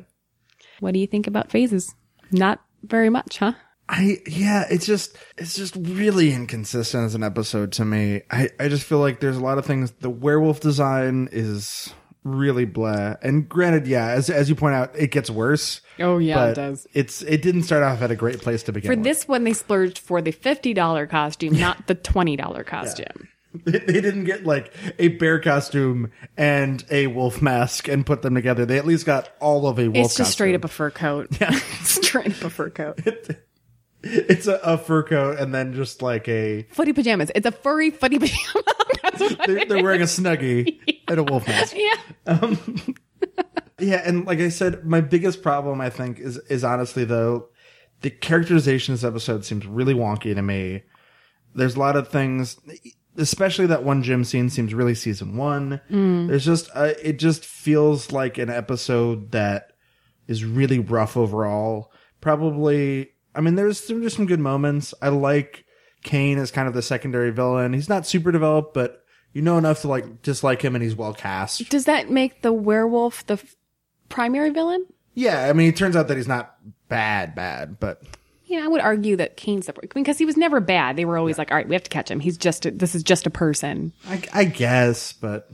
What 0.80 0.93
do 0.93 0.99
you 0.99 1.07
think 1.07 1.28
about 1.28 1.51
phases? 1.51 1.93
Not 2.32 2.61
very 2.84 3.09
much, 3.09 3.38
huh? 3.38 3.53
I 3.88 4.19
yeah, 4.25 4.65
it's 4.69 4.86
just 4.86 5.17
it's 5.38 5.55
just 5.55 5.75
really 5.75 6.33
inconsistent 6.33 7.05
as 7.05 7.15
an 7.15 7.23
episode 7.23 7.71
to 7.73 7.86
me. 7.86 8.23
I 8.31 8.49
I 8.59 8.67
just 8.67 8.83
feel 8.83 8.99
like 8.99 9.19
there's 9.19 9.38
a 9.38 9.41
lot 9.43 9.57
of 9.57 9.65
things. 9.65 9.91
The 9.91 10.09
werewolf 10.09 10.59
design 10.59 11.29
is 11.31 11.93
really 12.23 12.65
blah. 12.65 13.15
And 13.21 13.47
granted, 13.47 13.88
yeah, 13.88 14.07
as 14.07 14.29
as 14.29 14.49
you 14.49 14.55
point 14.55 14.75
out, 14.75 14.95
it 14.97 15.11
gets 15.11 15.29
worse. 15.29 15.81
Oh 15.99 16.17
yeah, 16.17 16.47
it 16.47 16.55
does. 16.55 16.88
It's 16.93 17.21
it 17.21 17.41
didn't 17.41 17.63
start 17.63 17.83
off 17.83 18.01
at 18.01 18.11
a 18.11 18.15
great 18.15 18.41
place 18.41 18.63
to 18.63 18.73
begin 18.73 18.89
For 18.91 18.95
with. 18.95 19.03
this 19.03 19.27
one, 19.27 19.43
they 19.43 19.53
splurged 19.53 19.99
for 19.99 20.21
the 20.21 20.31
fifty 20.31 20.73
dollar 20.73 21.05
costume, 21.07 21.57
not 21.57 21.88
the 21.88 21.95
twenty 21.95 22.36
dollar 22.36 22.63
costume. 22.63 23.29
They, 23.63 23.79
they 23.79 24.01
didn't 24.01 24.25
get 24.25 24.45
like 24.45 24.73
a 24.99 25.07
bear 25.07 25.39
costume 25.39 26.11
and 26.36 26.83
a 26.91 27.07
wolf 27.07 27.41
mask 27.41 27.88
and 27.88 28.05
put 28.05 28.21
them 28.21 28.36
together. 28.36 28.65
They 28.65 28.77
at 28.77 28.86
least 28.86 29.05
got 29.05 29.29
all 29.39 29.65
of 29.65 29.79
a 29.79 29.88
wolf. 29.88 30.07
It's 30.07 30.15
just 30.15 30.33
straight 30.33 30.55
up 30.55 30.65
a 30.65 30.67
fur 30.67 30.91
coat. 30.91 31.29
Yeah, 31.39 31.51
straight 31.83 32.38
up 32.38 32.43
a 32.43 32.49
fur 32.49 32.69
coat. 32.69 32.99
It's 34.30 34.45
a, 34.45 34.56
a 34.64 34.78
fur 34.78 35.01
coat 35.03 35.39
and 35.39 35.51
then 35.53 35.74
just 35.74 36.01
like 36.03 36.28
a. 36.28 36.68
Footy 36.72 36.93
pajamas. 36.93 37.32
It's 37.34 37.47
a 37.47 37.51
furry 37.51 37.89
footy 37.89 38.20
pajama. 38.20 38.64
They're, 39.47 39.66
they're 39.66 39.84
wearing 39.84 40.01
a 40.01 40.06
snuggie 40.06 40.80
and 41.08 41.20
a 41.20 41.24
wolf 41.24 41.47
mask. 41.47 41.76
yeah. 41.76 41.95
Yeah, 43.80 44.01
and 44.06 44.26
like 44.26 44.39
I 44.39 44.49
said, 44.49 44.86
my 44.86 45.01
biggest 45.01 45.41
problem 45.41 45.82
I 45.82 45.89
think 45.89 46.20
is 46.20 46.38
is 46.49 46.64
honestly 46.64 47.03
though 47.03 47.49
the 48.01 48.10
characterization 48.10 48.93
of 48.93 48.99
this 49.01 49.08
episode 49.08 49.43
seems 49.43 49.66
really 49.66 49.93
wonky 49.93 50.34
to 50.36 50.41
me. 50.41 50.84
There's 51.56 51.76
a 51.76 51.80
lot 51.80 51.95
of 51.97 52.08
things, 52.08 52.58
especially 53.18 53.66
that 53.68 53.84
one 53.84 54.03
gym 54.03 54.24
scene 54.24 54.49
seems 54.49 54.74
really 54.74 54.95
season 54.95 55.36
one. 55.36 55.82
There's 55.89 56.45
just 56.45 56.70
uh, 56.74 56.93
it 57.01 57.14
just 57.20 57.43
feels 57.43 58.12
like 58.12 58.38
an 58.38 58.49
episode 58.49 59.32
that 59.32 59.72
is 60.28 60.45
really 60.45 60.80
rough 60.80 61.18
overall. 61.18 61.91
Probably, 62.22 63.10
I 63.36 63.41
mean, 63.41 63.55
there's 63.55 63.88
there's 63.88 64.15
some 64.15 64.25
good 64.25 64.39
moments. 64.39 64.93
I 65.01 65.09
like 65.09 65.65
Cain 66.03 66.38
as 66.38 66.51
kind 66.51 66.67
of 66.67 66.73
the 66.73 66.81
secondary 66.81 67.31
villain. 67.31 67.73
He's 67.73 67.89
not 67.89 68.05
super 68.07 68.31
developed, 68.31 68.73
but 68.73 69.03
you 69.33 69.41
know 69.41 69.57
enough 69.57 69.81
to 69.81 69.88
like 69.88 70.21
dislike 70.21 70.61
him, 70.61 70.75
and 70.75 70.83
he's 70.83 70.95
well 70.95 71.13
cast. 71.13 71.69
Does 71.69 71.86
that 71.86 72.09
make 72.09 72.41
the 72.41 72.53
werewolf 72.53 73.25
the 73.25 73.33
f- 73.33 73.55
primary 74.09 74.49
villain? 74.49 74.86
Yeah, 75.13 75.45
I 75.49 75.53
mean, 75.53 75.69
it 75.69 75.75
turns 75.77 75.95
out 75.95 76.07
that 76.09 76.17
he's 76.17 76.27
not 76.27 76.55
bad, 76.89 77.36
bad, 77.36 77.79
but 77.79 78.01
Yeah, 78.45 78.63
I 78.63 78.67
would 78.67 78.81
argue 78.81 79.15
that 79.17 79.38
Cain's 79.38 79.65
the 79.65 79.73
because 79.93 80.17
he 80.17 80.25
was 80.25 80.38
never 80.38 80.59
bad. 80.59 80.95
They 80.95 81.05
were 81.05 81.17
always 81.17 81.38
like, 81.38 81.51
"All 81.51 81.57
right, 81.57 81.67
we 81.67 81.75
have 81.75 81.83
to 81.83 81.89
catch 81.89 82.11
him. 82.11 82.19
He's 82.19 82.38
just 82.38 82.65
a, 82.65 82.71
this 82.71 82.95
is 82.95 83.03
just 83.03 83.25
a 83.25 83.29
person." 83.29 83.93
I, 84.07 84.21
I 84.33 84.43
guess, 84.45 85.13
but 85.13 85.49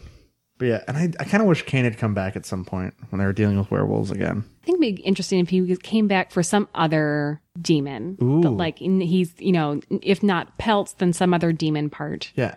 but 0.61 0.67
yeah, 0.67 0.83
and 0.87 0.95
I 0.95 1.09
I 1.19 1.23
kind 1.23 1.41
of 1.41 1.49
wish 1.49 1.65
Cain 1.65 1.85
had 1.85 1.97
come 1.97 2.13
back 2.13 2.35
at 2.35 2.45
some 2.45 2.63
point 2.63 2.93
when 3.09 3.17
they 3.17 3.25
were 3.25 3.33
dealing 3.33 3.57
with 3.57 3.71
werewolves 3.71 4.11
again. 4.11 4.43
I 4.61 4.65
think 4.67 4.79
it'd 4.79 4.95
be 4.95 5.01
interesting 5.01 5.39
if 5.39 5.49
he 5.49 5.75
came 5.77 6.07
back 6.07 6.29
for 6.29 6.43
some 6.43 6.67
other 6.75 7.41
demon, 7.59 8.15
Ooh. 8.21 8.41
but 8.41 8.51
like 8.51 8.79
in- 8.79 9.01
he's 9.01 9.33
you 9.39 9.53
know 9.53 9.81
if 9.89 10.21
not 10.21 10.59
pelts, 10.59 10.93
then 10.93 11.13
some 11.13 11.33
other 11.33 11.51
demon 11.51 11.89
part. 11.89 12.31
Yeah, 12.35 12.53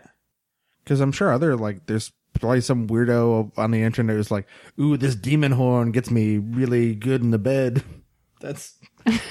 because 0.85 1.01
I'm 1.01 1.13
sure 1.13 1.33
other 1.33 1.57
like 1.57 1.87
there's 1.87 2.13
probably 2.35 2.61
some 2.61 2.89
weirdo 2.89 3.57
on 3.57 3.71
the 3.71 3.83
internet 3.83 4.17
who's 4.17 4.31
like, 4.31 4.47
"Ooh, 4.79 4.99
this 4.99 5.15
demon 5.15 5.53
horn 5.53 5.91
gets 5.91 6.11
me 6.11 6.37
really 6.37 6.95
good 6.95 7.23
in 7.23 7.31
the 7.31 7.39
bed." 7.39 7.83
That's 8.43 8.77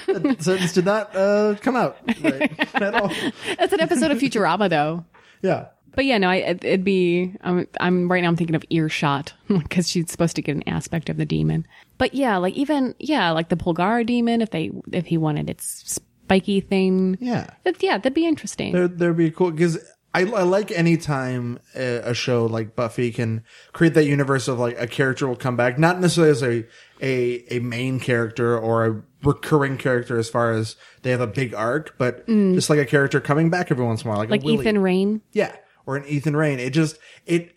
that 0.08 0.38
sentence 0.42 0.74
did 0.74 0.86
not 0.86 1.16
uh, 1.16 1.58
come 1.62 1.76
out 1.76 1.98
right 2.24 2.76
at 2.82 2.96
all. 2.96 3.12
That's 3.60 3.72
an 3.72 3.82
episode 3.82 4.10
of 4.10 4.18
Futurama, 4.18 4.68
though. 4.68 5.06
Yeah. 5.44 5.68
But 5.96 6.06
yeah, 6.06 6.18
no, 6.18 6.30
I, 6.30 6.36
it- 6.38 6.64
it'd 6.66 6.84
be. 6.84 7.36
I'm, 7.42 7.68
I'm 7.80 8.12
right 8.12 8.22
now. 8.22 8.30
I'm 8.30 8.36
thinking 8.36 8.56
of 8.56 8.66
earshot 8.70 9.34
because 9.48 9.90
she's 9.90 10.12
supposed 10.12 10.36
to 10.36 10.42
get 10.42 10.56
an 10.56 10.68
aspect 10.68 11.10
of 11.10 11.18
the 11.18 11.26
demon. 11.26 11.66
But 11.98 12.14
yeah, 12.14 12.38
like 12.38 12.56
even 12.56 12.96
yeah, 13.00 13.32
like 13.32 13.50
the 13.50 13.56
Pulgara 13.58 14.06
demon. 14.06 14.42
If 14.42 14.52
they 14.52 14.72
if 14.92 15.06
he 15.06 15.18
wanted 15.18 15.50
its 15.50 16.02
spiky 16.26 16.62
thing, 16.62 17.18
Yeah. 17.20 17.48
that, 17.64 17.82
yeah, 17.84 17.98
that'd 17.98 18.14
be 18.14 18.26
interesting. 18.26 18.74
There, 18.74 18.88
there'd 18.88 19.18
be 19.18 19.30
cool 19.32 19.52
because 19.52 19.78
I, 20.16 20.22
I 20.22 20.44
like 20.44 20.72
any 20.72 20.98
time 20.98 21.60
a, 21.76 21.98
a 22.12 22.14
show 22.14 22.46
like 22.46 22.76
Buffy 22.76 23.12
can 23.12 23.44
create 23.72 23.94
that 23.96 24.06
universe 24.06 24.48
of 24.48 24.60
like 24.60 24.80
a 24.80 24.88
character 24.88 25.28
will 25.28 25.36
come 25.36 25.56
back, 25.56 25.78
not 25.80 26.00
necessarily 26.00 26.32
as 26.32 26.44
a 26.44 26.66
a 27.02 27.56
a 27.56 27.60
main 27.60 28.00
character 28.00 28.58
or 28.58 28.86
a 28.86 29.04
recurring 29.24 29.78
character 29.78 30.18
as 30.18 30.30
far 30.30 30.52
as 30.52 30.76
they 31.02 31.12
have 31.12 31.22
a 31.22 31.28
big 31.28 31.54
arc, 31.54 31.96
but 31.98 32.28
mm. 32.28 32.54
just 32.56 32.70
like 32.70 32.80
a 32.80 32.86
character 32.86 33.20
coming 33.22 33.50
back 33.50 33.72
every 33.72 33.86
once 33.86 34.02
in 34.04 34.08
a 34.08 34.12
while, 34.12 34.20
like, 34.20 34.30
like. 34.30 34.46
Ethan 34.46 34.80
Rayne. 34.80 35.22
yeah, 35.32 35.56
or 35.86 35.96
an 35.98 36.06
Ethan 36.06 36.36
Rayne. 36.36 36.60
It 36.60 36.72
just 36.72 36.98
it 37.26 37.52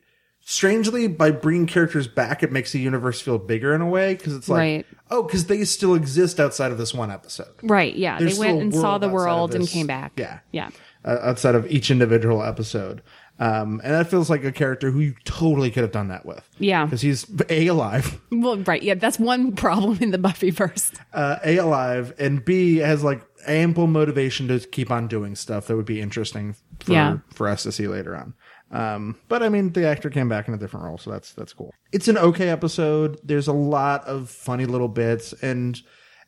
strangely 0.45 1.09
by 1.09 1.31
bringing 1.31 1.67
characters 1.67 2.07
back, 2.07 2.43
it 2.43 2.53
makes 2.53 2.73
the 2.73 2.79
universe 2.81 3.21
feel 3.21 3.39
bigger 3.39 3.75
in 3.75 3.81
a 3.81 3.87
way 3.87 4.15
because 4.15 4.35
it's 4.35 4.49
like 4.49 4.59
Right. 4.59 4.87
oh, 5.11 5.23
because 5.25 5.47
they 5.47 5.65
still 5.65 5.95
exist 5.95 6.39
outside 6.39 6.71
of 6.73 6.79
this 6.79 6.95
one 6.95 7.11
episode. 7.11 7.53
Right. 7.63 7.95
Yeah. 7.97 8.19
There's 8.19 8.39
they 8.39 8.47
went 8.47 8.61
and 8.63 8.75
saw 8.75 8.99
the 8.99 9.09
world 9.09 9.55
and 9.55 9.67
came 9.67 9.87
back. 9.87 10.13
Yeah. 10.17 10.39
Yeah. 10.53 10.71
uh, 11.05 11.19
outside 11.23 11.55
of 11.55 11.67
each 11.71 11.91
individual 11.91 12.43
episode. 12.43 13.03
Um, 13.39 13.81
and 13.85 13.93
that 13.93 14.09
feels 14.09 14.31
like 14.31 14.45
a 14.45 14.53
character 14.53 14.91
who 14.91 15.01
you 15.01 15.15
totally 15.25 15.71
could 15.71 15.83
have 15.83 15.93
done 15.93 16.09
that 16.09 16.25
with. 16.25 16.49
Yeah. 16.59 16.85
Because 16.87 17.03
he's 17.03 17.27
A, 17.51 17.67
alive, 17.67 18.19
Well, 18.33 18.57
right. 18.59 18.83
Yeah, 18.83 18.95
that's 18.95 19.19
one 19.19 19.53
problem 19.55 19.99
in 20.01 20.11
the 20.11 20.19
Buffyverse. 20.19 20.95
uh, 21.13 21.37
A, 21.45 21.59
alive, 21.59 22.15
and 22.19 22.43
B, 22.45 22.77
has 22.79 23.05
like 23.05 23.23
ample 23.47 23.87
motivation 23.87 24.49
to 24.49 24.59
keep 24.61 24.91
on 24.91 25.07
doing 25.07 25.37
stuff 25.37 25.67
that 25.67 25.77
would 25.77 25.85
be 25.87 26.01
interesting 26.01 26.57
for, 26.81 26.93
Yeah. 26.93 27.19
for 27.35 27.47
us 27.49 27.63
to 27.65 27.73
see 27.73 27.87
later 27.87 28.17
on. 28.17 28.35
Um, 28.73 29.17
but 29.29 29.43
I 29.43 29.49
mean, 29.51 29.73
the 29.73 29.87
actor 29.87 30.11
came 30.11 30.29
back 30.29 30.49
in 30.49 30.55
a 30.55 30.59
different 30.59 30.87
role, 30.87 30.99
so 30.99 31.11
that's, 31.11 31.33
that's 31.35 31.53
cool. 31.53 31.73
It's 31.93 32.09
an 32.09 32.19
okay 32.19 32.49
episode. 32.49 33.21
There's 33.23 33.47
a 33.49 33.53
lot 33.53 34.03
of 34.07 34.29
funny 34.31 34.65
little 34.67 34.89
bits, 34.89 35.33
and 35.35 35.81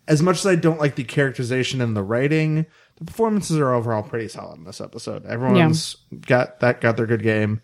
as 0.07 0.23
much 0.23 0.39
as 0.39 0.47
I 0.47 0.55
don't 0.55 0.79
like 0.79 0.95
the 0.95 1.05
characterization 1.05 1.81
and 1.81 1.97
the 1.97 2.03
writing, 2.03 2.67
the 2.99 3.05
performances 3.05 3.57
are 3.59 3.73
overall 3.73 4.03
pretty 4.03 4.29
solid 4.29 4.59
in 4.59 4.65
this 4.65 4.81
episode. 4.81 5.25
Everyone's 5.25 5.97
got 6.27 6.61
that 6.61 6.81
got 6.81 6.97
their 6.97 7.07
good 7.07 7.23
game. 7.23 7.61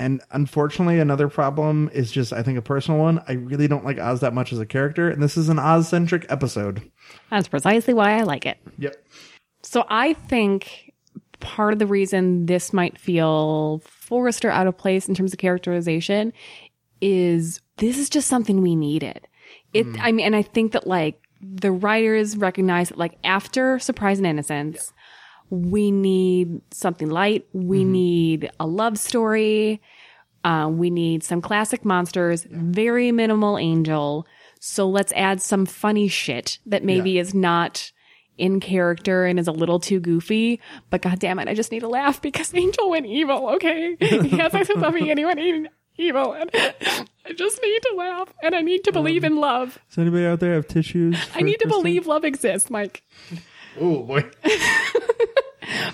And 0.00 0.20
unfortunately, 0.30 1.00
another 1.00 1.28
problem 1.28 1.90
is 1.92 2.12
just 2.12 2.32
I 2.32 2.44
think 2.44 2.56
a 2.56 2.62
personal 2.62 3.00
one. 3.00 3.22
I 3.26 3.32
really 3.32 3.66
don't 3.66 3.84
like 3.84 3.98
Oz 3.98 4.20
that 4.20 4.32
much 4.32 4.52
as 4.52 4.60
a 4.60 4.66
character, 4.66 5.10
and 5.10 5.20
this 5.20 5.36
is 5.36 5.48
an 5.48 5.58
Oz 5.58 5.88
centric 5.88 6.24
episode. 6.28 6.88
That's 7.30 7.48
precisely 7.48 7.94
why 7.94 8.16
I 8.16 8.22
like 8.22 8.46
it. 8.46 8.58
Yep. 8.78 8.94
So 9.62 9.84
I 9.88 10.12
think 10.12 10.92
part 11.40 11.72
of 11.72 11.80
the 11.80 11.86
reason 11.86 12.46
this 12.46 12.72
might 12.72 12.96
feel 12.96 13.82
forced 13.84 14.44
or 14.44 14.50
out 14.50 14.68
of 14.68 14.78
place 14.78 15.08
in 15.08 15.14
terms 15.14 15.32
of 15.32 15.38
characterization 15.38 16.32
is 17.00 17.60
this 17.78 17.98
is 17.98 18.08
just 18.08 18.28
something 18.28 18.62
we 18.62 18.76
needed. 18.76 19.26
It, 19.72 19.86
mm. 19.86 19.98
I 20.00 20.12
mean, 20.12 20.26
and 20.26 20.36
I 20.36 20.42
think 20.42 20.72
that 20.72 20.86
like 20.86 21.20
the 21.40 21.70
writers 21.70 22.36
recognize 22.36 22.88
that 22.88 22.98
like 22.98 23.16
after 23.24 23.78
Surprise 23.78 24.18
and 24.18 24.26
Innocence, 24.26 24.92
we 25.50 25.90
need 25.90 26.60
something 26.70 27.08
light. 27.08 27.46
We 27.52 27.84
need 27.84 28.50
a 28.60 28.66
love 28.66 28.98
story. 28.98 29.80
Uh, 30.44 30.68
we 30.70 30.88
need 30.90 31.22
some 31.24 31.40
classic 31.40 31.84
monsters, 31.84 32.46
very 32.50 33.12
minimal 33.12 33.58
angel. 33.58 34.26
So 34.60 34.88
let's 34.88 35.12
add 35.12 35.40
some 35.42 35.66
funny 35.66 36.08
shit 36.08 36.58
that 36.66 36.84
maybe 36.84 37.12
Yeah. 37.12 37.22
is 37.22 37.34
not 37.34 37.92
in 38.36 38.60
character 38.60 39.24
and 39.26 39.38
is 39.38 39.48
a 39.48 39.52
little 39.52 39.80
too 39.80 39.98
goofy. 40.00 40.60
But 40.90 41.02
god 41.02 41.18
damn 41.18 41.38
it, 41.40 41.48
I 41.48 41.54
just 41.54 41.72
need 41.72 41.80
to 41.80 41.88
laugh 41.88 42.22
because 42.22 42.54
Angel 42.54 42.88
went 42.90 43.06
evil, 43.06 43.48
okay? 43.50 43.96
he 44.00 44.28
has 44.38 44.52
sex 44.52 44.68
with 44.68 44.80
Buffy 44.80 45.10
and 45.98 46.06
he 46.06 46.12
went 46.12 46.26
evil. 46.26 46.32
And 46.32 46.50
I 47.26 47.32
just 47.32 47.60
need 47.62 47.82
to 47.82 47.94
laugh 47.96 48.32
and 48.42 48.54
I 48.54 48.62
need 48.62 48.84
to 48.84 48.90
um, 48.90 48.94
believe 48.94 49.24
in 49.24 49.36
love. 49.36 49.78
Does 49.88 49.98
anybody 49.98 50.26
out 50.26 50.40
there 50.40 50.54
have 50.54 50.68
tissues? 50.68 51.16
I 51.34 51.42
need 51.42 51.60
to 51.60 51.68
believe 51.68 52.06
love 52.06 52.24
exists, 52.24 52.70
Mike. 52.70 53.02
Oh 53.80 54.02
boy. 54.02 54.24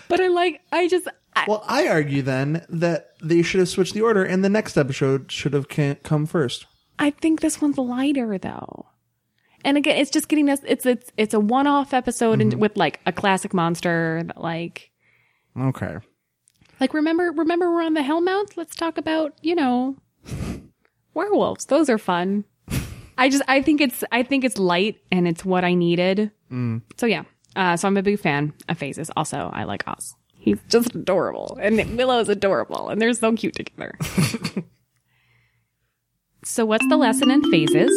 But 0.08 0.20
I 0.20 0.28
like, 0.28 0.60
I 0.70 0.86
just, 0.86 1.08
I, 1.34 1.46
Well, 1.48 1.64
I 1.66 1.88
argue 1.88 2.22
then 2.22 2.64
that 2.68 3.10
they 3.20 3.42
should 3.42 3.58
have 3.58 3.68
switched 3.68 3.94
the 3.94 4.02
order, 4.02 4.24
and 4.24 4.44
the 4.44 4.48
next 4.48 4.76
episode 4.76 5.32
should 5.32 5.52
have 5.52 5.68
ca- 5.68 5.96
come 5.96 6.26
first. 6.26 6.66
I 6.98 7.10
think 7.10 7.40
this 7.40 7.60
one's 7.60 7.78
lighter 7.78 8.38
though. 8.38 8.86
And 9.64 9.76
again, 9.76 9.96
it's 9.96 10.10
just 10.10 10.28
getting 10.28 10.48
us. 10.48 10.60
It's 10.64 10.86
it's 10.86 11.10
it's 11.16 11.34
a 11.34 11.40
one-off 11.40 11.92
episode 11.92 12.40
and 12.40 12.52
mm-hmm. 12.52 12.60
with 12.60 12.76
like 12.76 13.00
a 13.06 13.12
classic 13.12 13.52
monster 13.52 14.22
that 14.24 14.40
like 14.40 14.92
Okay. 15.58 15.96
Like 16.84 16.92
remember 16.92 17.32
remember 17.32 17.72
we're 17.72 17.82
on 17.82 17.94
the 17.94 18.02
Hellmouth? 18.02 18.58
Let's 18.58 18.76
talk 18.76 18.98
about 18.98 19.32
you 19.40 19.54
know 19.54 19.96
werewolves. 21.14 21.64
Those 21.64 21.88
are 21.88 21.96
fun. 21.96 22.44
I 23.16 23.30
just 23.30 23.42
I 23.48 23.62
think 23.62 23.80
it's 23.80 24.04
I 24.12 24.22
think 24.22 24.44
it's 24.44 24.58
light 24.58 25.00
and 25.10 25.26
it's 25.26 25.46
what 25.46 25.64
I 25.64 25.72
needed. 25.72 26.30
So 26.98 27.06
yeah. 27.06 27.22
Uh, 27.56 27.78
so 27.78 27.88
I'm 27.88 27.96
a 27.96 28.02
big 28.02 28.18
fan 28.18 28.52
of 28.68 28.76
Phases. 28.76 29.10
Also, 29.16 29.50
I 29.54 29.64
like 29.64 29.88
Oz. 29.88 30.14
He's 30.34 30.58
just 30.68 30.94
adorable, 30.94 31.56
and 31.58 31.96
Willow 31.96 32.18
is 32.18 32.28
adorable, 32.28 32.90
and 32.90 33.00
they're 33.00 33.14
so 33.14 33.32
cute 33.32 33.54
together. 33.54 33.96
so 36.44 36.66
what's 36.66 36.86
the 36.88 36.98
lesson 36.98 37.30
in 37.30 37.50
Phases? 37.50 37.92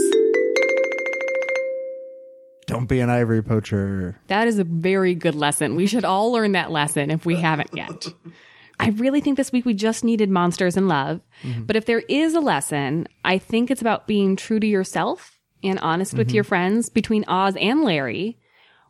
Don't 2.68 2.86
be 2.86 3.02
an 3.02 3.10
ivory 3.10 3.42
poacher. 3.42 4.22
That 4.28 4.48
is 4.48 4.60
a 4.60 4.64
very 4.64 5.14
good 5.14 5.36
lesson. 5.36 5.76
We 5.76 5.88
should 5.88 6.06
all 6.06 6.32
learn 6.32 6.54
that 6.54 6.72
lesson 6.72 7.12
if 7.12 7.26
we 7.26 7.36
haven't 7.36 7.76
yet. 7.76 8.08
I 8.80 8.90
really 8.90 9.22
think 9.22 9.38
this 9.38 9.52
week 9.52 9.66
we 9.66 9.74
just 9.74 10.04
needed 10.04 10.30
monsters 10.30 10.78
and 10.78 10.88
love. 10.88 11.22
Mm-hmm. 11.44 11.64
But 11.64 11.76
if 11.76 11.86
there 11.86 12.04
is 12.08 12.36
a 12.36 12.40
lesson, 12.40 13.08
I 13.26 13.38
think 13.38 13.72
it's 13.72 13.82
about 13.82 14.08
being 14.08 14.36
true 14.36 14.60
to 14.60 14.68
yourself 14.68 15.40
and 15.64 15.80
honest 15.80 16.14
with 16.14 16.28
mm-hmm. 16.28 16.36
your 16.36 16.44
friends. 16.44 16.90
Between 16.90 17.26
Oz 17.28 17.56
and 17.60 17.84
Larry, 17.84 18.38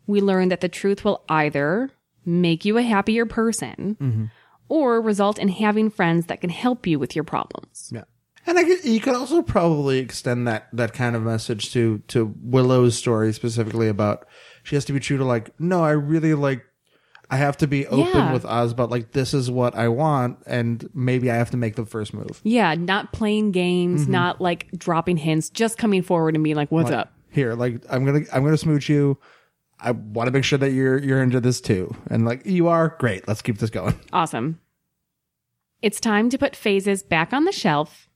we 0.06 0.22
learned 0.22 0.52
that 0.52 0.62
the 0.62 0.70
truth 0.70 1.06
will 1.06 1.24
either 1.30 1.92
make 2.26 2.66
you 2.66 2.78
a 2.78 2.84
happier 2.84 3.26
person 3.26 3.98
mm-hmm. 4.00 4.26
or 4.68 5.02
result 5.02 5.40
in 5.40 5.48
having 5.48 5.90
friends 5.90 6.26
that 6.26 6.42
can 6.42 6.50
help 6.50 6.86
you 6.86 7.00
with 7.00 7.16
your 7.16 7.24
problems. 7.24 7.90
Yeah. 7.94 8.04
And 8.46 8.58
I 8.58 8.64
guess 8.64 8.86
you 8.86 9.00
could 9.00 9.16
also 9.16 9.42
probably 9.42 10.00
extend 10.00 10.48
that 10.48 10.70
that 10.72 10.94
kind 10.94 11.16
of 11.16 11.24
message 11.24 11.72
to 11.74 12.00
to 12.08 12.34
Willow's 12.42 12.98
story 12.98 13.34
specifically 13.34 13.90
about 13.90 14.26
she 14.64 14.76
has 14.76 14.86
to 14.86 14.94
be 14.94 15.02
true 15.02 15.18
to 15.18 15.26
like 15.26 15.58
no, 15.60 15.84
I 15.84 15.92
really 15.92 16.34
like 16.34 16.64
I 17.30 17.38
have 17.38 17.58
to 17.58 17.68
be 17.68 17.86
open 17.88 18.06
Yeah. 18.14 18.32
with 18.34 18.46
Oz, 18.46 18.74
but 18.74 18.90
like 18.90 19.12
this 19.12 19.34
is 19.34 19.52
what 19.52 19.76
I 19.76 19.90
want, 19.90 20.40
and 20.46 20.90
maybe 20.94 21.30
I 21.30 21.36
have 21.36 21.52
to 21.52 21.58
make 21.58 21.76
the 21.76 21.86
first 21.86 22.14
move. 22.14 22.40
Yeah, 22.44 22.74
not 22.76 23.12
playing 23.12 23.52
games, 23.52 24.04
mm-hmm. 24.04 24.12
not 24.12 24.40
like 24.40 24.68
dropping 24.78 25.18
hints, 25.18 25.50
just 25.50 25.78
coming 25.78 26.02
forward 26.02 26.36
and 26.36 26.44
being 26.44 26.56
like, 26.56 26.72
what's 26.72 26.90
Like, 26.90 27.00
up? 27.00 27.14
Here, 27.30 27.54
like 27.54 27.82
I'm 27.90 28.06
gonna 28.06 28.22
I'm 28.34 28.44
gonna 28.44 28.58
smooch 28.58 28.88
you. 28.90 29.18
I 29.80 29.92
want 29.92 30.28
to 30.28 30.32
make 30.32 30.44
sure 30.46 30.58
that 30.58 30.72
you're 30.72 30.98
you're 30.98 31.22
into 31.22 31.40
this 31.42 31.60
too, 31.62 31.96
and 32.10 32.26
like 32.26 32.46
you 32.46 32.68
are 32.68 32.96
great. 32.98 33.28
Let's 33.28 33.42
keep 33.42 33.58
this 33.58 33.70
going. 33.70 34.00
Awesome. 34.14 34.60
It's 35.82 36.00
time 36.00 36.30
to 36.30 36.38
put 36.38 36.56
phases 36.56 37.04
back 37.04 37.34
on 37.34 37.44
the 37.44 37.52
shelf 37.52 38.10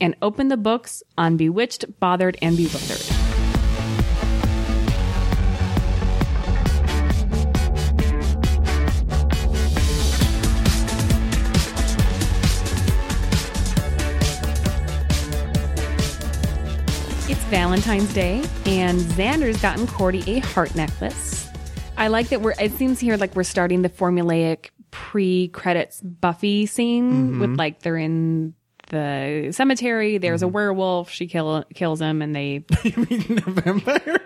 and 0.00 0.14
open 0.20 0.48
the 0.48 0.56
books 0.58 1.02
on 1.16 1.36
Bewitched, 1.36 1.98
Bothered, 2.00 2.36
and 2.42 2.56
Bewildered. 2.56 3.17
Valentine's 17.48 18.12
Day, 18.12 18.44
and 18.66 18.98
Xander's 18.98 19.60
gotten 19.62 19.86
Cordy 19.86 20.22
a 20.26 20.40
heart 20.40 20.74
necklace. 20.74 21.48
I 21.96 22.08
like 22.08 22.28
that 22.28 22.42
we're, 22.42 22.52
it 22.60 22.72
seems 22.72 23.00
here 23.00 23.16
like 23.16 23.34
we're 23.34 23.42
starting 23.42 23.80
the 23.80 23.88
formulaic 23.88 24.68
pre 24.90 25.48
credits 25.48 26.00
Buffy 26.02 26.66
scene 26.66 27.10
mm-hmm. 27.10 27.40
with 27.40 27.56
like 27.58 27.80
they're 27.80 27.96
in 27.96 28.54
the 28.90 29.48
cemetery, 29.52 30.18
there's 30.18 30.42
a 30.42 30.46
mm-hmm. 30.46 30.54
werewolf, 30.54 31.10
she 31.10 31.26
kill, 31.26 31.64
kills 31.74 32.00
him, 32.00 32.20
and 32.20 32.36
they, 32.36 32.64
you 32.84 33.06
mean 33.08 33.42
a 33.46 33.50
vampire? 33.50 34.20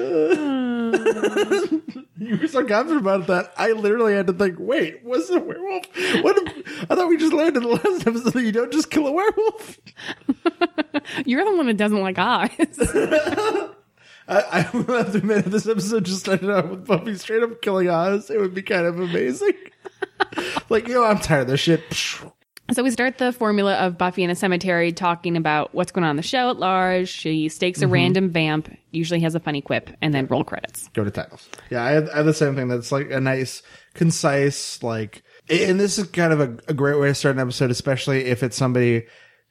you 2.18 2.38
were 2.38 2.48
so 2.48 2.66
confident 2.66 3.00
about 3.00 3.26
that. 3.26 3.52
I 3.56 3.72
literally 3.72 4.14
had 4.14 4.26
to 4.28 4.32
think, 4.32 4.56
wait, 4.58 5.04
was 5.04 5.30
it 5.30 5.36
a 5.36 5.40
werewolf? 5.40 5.86
What 6.22 6.36
if, 6.38 6.90
I 6.90 6.94
thought 6.94 7.08
we 7.08 7.16
just 7.16 7.32
learned 7.32 7.56
in 7.56 7.62
the 7.62 7.68
last 7.68 8.06
episode 8.06 8.32
that 8.32 8.42
you 8.42 8.52
don't 8.52 8.72
just 8.72 8.90
kill 8.90 9.06
a 9.06 9.12
werewolf. 9.12 9.78
you're 11.26 11.44
the 11.44 11.56
one 11.56 11.66
that 11.66 11.76
doesn't 11.76 12.00
like 12.00 12.18
eyes. 12.18 12.78
I, 14.28 14.28
I 14.28 14.70
will 14.72 14.96
have 14.96 15.12
to 15.12 15.18
admit, 15.18 15.38
if 15.38 15.46
this 15.46 15.66
episode 15.66 16.04
just 16.04 16.20
started 16.20 16.50
out 16.50 16.70
with 16.70 16.86
Buffy 16.86 17.16
straight 17.16 17.42
up 17.42 17.60
killing 17.62 17.88
Oz, 17.88 18.30
it 18.30 18.40
would 18.40 18.54
be 18.54 18.62
kind 18.62 18.86
of 18.86 19.00
amazing. 19.00 19.52
like, 20.68 20.86
you 20.86 20.94
know, 20.94 21.04
I'm 21.04 21.18
tired 21.18 21.42
of 21.42 21.48
this 21.48 21.60
shit. 21.60 21.82
So 22.72 22.84
we 22.84 22.90
start 22.90 23.18
the 23.18 23.32
formula 23.32 23.74
of 23.74 23.98
Buffy 23.98 24.22
in 24.22 24.30
a 24.30 24.36
cemetery 24.36 24.92
talking 24.92 25.36
about 25.36 25.74
what's 25.74 25.90
going 25.90 26.04
on 26.04 26.10
in 26.10 26.16
the 26.16 26.22
show 26.22 26.50
at 26.50 26.58
large. 26.58 27.08
She 27.08 27.48
stakes 27.48 27.80
a 27.80 27.84
mm-hmm. 27.84 27.92
random 27.92 28.30
vamp, 28.30 28.72
usually 28.92 29.20
has 29.20 29.34
a 29.34 29.40
funny 29.40 29.60
quip, 29.60 29.90
and 30.00 30.14
then 30.14 30.26
roll 30.26 30.44
credits. 30.44 30.88
go 30.88 31.02
to 31.02 31.10
titles. 31.10 31.48
Yeah, 31.70 31.82
I 31.84 31.90
have, 31.90 32.08
I 32.10 32.16
have 32.18 32.26
the 32.26 32.34
same 32.34 32.54
thing. 32.54 32.68
That's 32.68 32.92
like 32.92 33.10
a 33.10 33.20
nice, 33.20 33.62
concise, 33.94 34.82
like, 34.82 35.22
and 35.48 35.80
this 35.80 35.98
is 35.98 36.06
kind 36.08 36.32
of 36.32 36.40
a, 36.40 36.58
a 36.68 36.74
great 36.74 36.98
way 37.00 37.08
to 37.08 37.14
start 37.14 37.34
an 37.34 37.40
episode, 37.40 37.70
especially 37.70 38.26
if 38.26 38.42
it's 38.42 38.56
somebody 38.56 39.06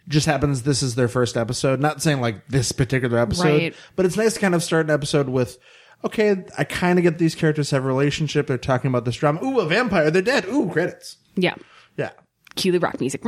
just 0.08 0.26
happens 0.26 0.64
this 0.64 0.82
is 0.82 0.96
their 0.96 1.08
first 1.08 1.36
episode. 1.36 1.80
Not 1.80 2.02
saying 2.02 2.22
like 2.22 2.48
this 2.48 2.72
particular 2.72 3.18
episode, 3.20 3.44
Right. 3.44 3.76
but 3.96 4.06
it's 4.06 4.18
nice 4.18 4.36
to 4.36 4.40
kind 4.40 4.56
of 4.56 4.64
start 4.64 4.86
an 4.86 4.92
episode 4.92 5.30
with. 5.30 5.58
Okay, 6.06 6.46
I 6.58 6.64
kind 6.64 6.98
of 6.98 7.04
get 7.04 7.18
these 7.18 7.36
characters 7.36 7.72
have 7.72 7.84
a 7.84 7.88
relationship. 7.88 8.48
They're 8.48 8.58
talking 8.58 8.88
about 8.88 9.04
this 9.04 9.18
drama. 9.18 9.44
Ooh, 9.44 9.60
a 9.60 9.66
vampire. 9.66 10.10
They're 10.10 10.22
dead. 10.22 10.46
Ooh, 10.46 10.70
credits. 10.70 11.18
Yeah. 11.36 11.56
Yeah. 11.98 12.12
Cue 12.60 12.72
the 12.72 12.80
rock 12.80 13.00
music. 13.00 13.24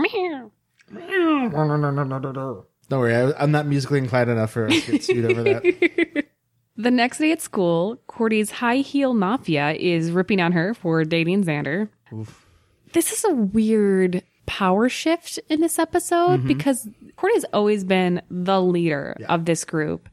Don't 2.89 2.99
worry, 2.99 3.15
I, 3.15 3.31
I'm 3.41 3.51
not 3.51 3.65
musically 3.65 3.99
inclined 3.99 4.29
enough 4.29 4.51
for 4.51 4.67
us 4.67 4.85
to 4.85 4.91
get 4.91 5.03
sued 5.03 5.25
over 5.25 5.43
that. 5.43 6.25
The 6.77 6.89
next 6.89 7.19
day 7.19 7.31
at 7.31 7.41
school, 7.41 7.97
Cordy's 8.07 8.49
high 8.49 8.77
heel 8.77 9.13
mafia 9.13 9.73
is 9.73 10.09
ripping 10.09 10.41
on 10.41 10.51
her 10.53 10.73
for 10.73 11.03
dating 11.03 11.43
Xander. 11.43 11.89
This 12.93 13.11
is 13.11 13.23
a 13.23 13.35
weird 13.35 14.23
power 14.47 14.89
shift 14.89 15.37
in 15.47 15.61
this 15.61 15.77
episode 15.77 16.39
mm-hmm. 16.39 16.47
because 16.47 16.89
Cordy's 17.17 17.45
always 17.53 17.83
been 17.83 18.21
the 18.31 18.61
leader 18.61 19.15
of 19.29 19.45
this 19.45 19.63
group. 19.63 20.09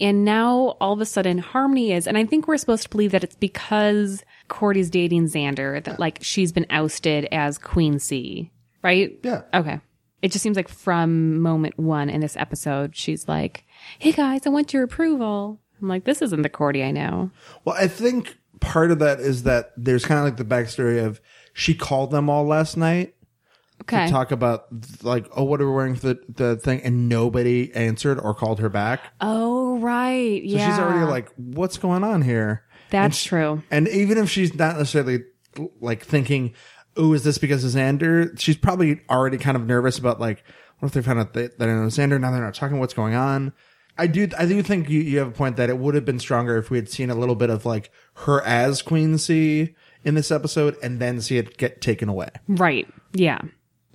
And 0.00 0.24
now 0.24 0.76
all 0.80 0.92
of 0.92 1.00
a 1.00 1.04
sudden 1.04 1.38
Harmony 1.38 1.92
is, 1.92 2.06
and 2.06 2.16
I 2.16 2.24
think 2.24 2.48
we're 2.48 2.56
supposed 2.56 2.84
to 2.84 2.88
believe 2.88 3.12
that 3.12 3.24
it's 3.24 3.36
because 3.36 4.24
Cordy's 4.48 4.90
dating 4.90 5.26
Xander 5.26 5.82
that 5.84 6.00
like 6.00 6.18
she's 6.22 6.52
been 6.52 6.66
ousted 6.70 7.26
as 7.30 7.58
Queen 7.58 7.98
C, 7.98 8.50
right? 8.82 9.18
Yeah. 9.22 9.42
Okay. 9.54 9.80
It 10.20 10.32
just 10.32 10.42
seems 10.42 10.56
like 10.56 10.68
from 10.68 11.40
moment 11.40 11.78
one 11.78 12.10
in 12.10 12.20
this 12.20 12.36
episode, 12.36 12.96
she's 12.96 13.28
like, 13.28 13.64
Hey 13.98 14.12
guys, 14.12 14.40
I 14.46 14.48
want 14.50 14.72
your 14.72 14.82
approval. 14.82 15.60
I'm 15.80 15.86
like, 15.88 16.04
this 16.04 16.22
isn't 16.22 16.42
the 16.42 16.48
Cordy 16.48 16.82
I 16.82 16.90
know. 16.90 17.30
Well, 17.64 17.76
I 17.78 17.86
think 17.86 18.36
part 18.60 18.90
of 18.90 18.98
that 18.98 19.20
is 19.20 19.44
that 19.44 19.70
there's 19.76 20.04
kind 20.04 20.18
of 20.18 20.24
like 20.24 20.36
the 20.36 20.44
backstory 20.44 21.04
of 21.04 21.20
she 21.52 21.74
called 21.74 22.10
them 22.10 22.28
all 22.28 22.44
last 22.44 22.76
night 22.76 23.14
Okay. 23.82 24.06
to 24.06 24.10
talk 24.12 24.32
about 24.32 24.66
like, 25.04 25.28
oh, 25.36 25.44
what 25.44 25.60
are 25.60 25.66
we 25.68 25.72
wearing 25.72 25.94
for 25.94 26.08
the, 26.08 26.20
the 26.28 26.56
thing? 26.56 26.80
And 26.82 27.08
nobody 27.08 27.72
answered 27.74 28.18
or 28.18 28.34
called 28.34 28.58
her 28.58 28.68
back. 28.68 29.00
oh, 29.20 29.78
right. 29.78 30.42
So 30.42 30.56
yeah. 30.56 30.68
she's 30.70 30.78
already 30.80 31.04
like, 31.08 31.30
what's 31.36 31.78
going 31.78 32.02
on 32.02 32.22
here? 32.22 32.64
That's 32.90 33.22
true. 33.22 33.62
And 33.70 33.88
even 33.88 34.18
if 34.18 34.30
she's 34.30 34.54
not 34.54 34.76
necessarily 34.76 35.24
like 35.80 36.04
thinking, 36.04 36.54
oh, 36.96 37.12
is 37.12 37.24
this 37.24 37.38
because 37.38 37.64
of 37.64 37.70
Xander? 37.70 38.38
She's 38.38 38.56
probably 38.56 39.00
already 39.08 39.38
kind 39.38 39.56
of 39.56 39.66
nervous 39.66 39.98
about 39.98 40.20
like, 40.20 40.44
what 40.78 40.88
if 40.88 40.94
they 40.94 41.02
found 41.02 41.20
out 41.20 41.32
that, 41.34 41.58
that 41.58 41.68
I 41.68 41.72
know 41.72 41.86
Xander? 41.86 42.20
Now 42.20 42.30
they're 42.30 42.42
not 42.42 42.54
talking 42.54 42.78
what's 42.78 42.94
going 42.94 43.14
on. 43.14 43.52
I 43.96 44.06
do, 44.06 44.28
I 44.38 44.46
do 44.46 44.62
think 44.62 44.88
you, 44.88 45.00
you 45.00 45.18
have 45.18 45.28
a 45.28 45.32
point 45.32 45.56
that 45.56 45.70
it 45.70 45.78
would 45.78 45.96
have 45.96 46.04
been 46.04 46.20
stronger 46.20 46.56
if 46.56 46.70
we 46.70 46.78
had 46.78 46.88
seen 46.88 47.10
a 47.10 47.16
little 47.16 47.34
bit 47.34 47.50
of 47.50 47.66
like 47.66 47.90
her 48.14 48.40
as 48.42 48.80
Queen 48.80 49.18
C 49.18 49.74
in 50.04 50.14
this 50.14 50.30
episode 50.30 50.76
and 50.82 51.00
then 51.00 51.20
see 51.20 51.36
it 51.36 51.56
get 51.56 51.80
taken 51.80 52.08
away. 52.08 52.28
Right. 52.46 52.88
Yeah. 53.12 53.40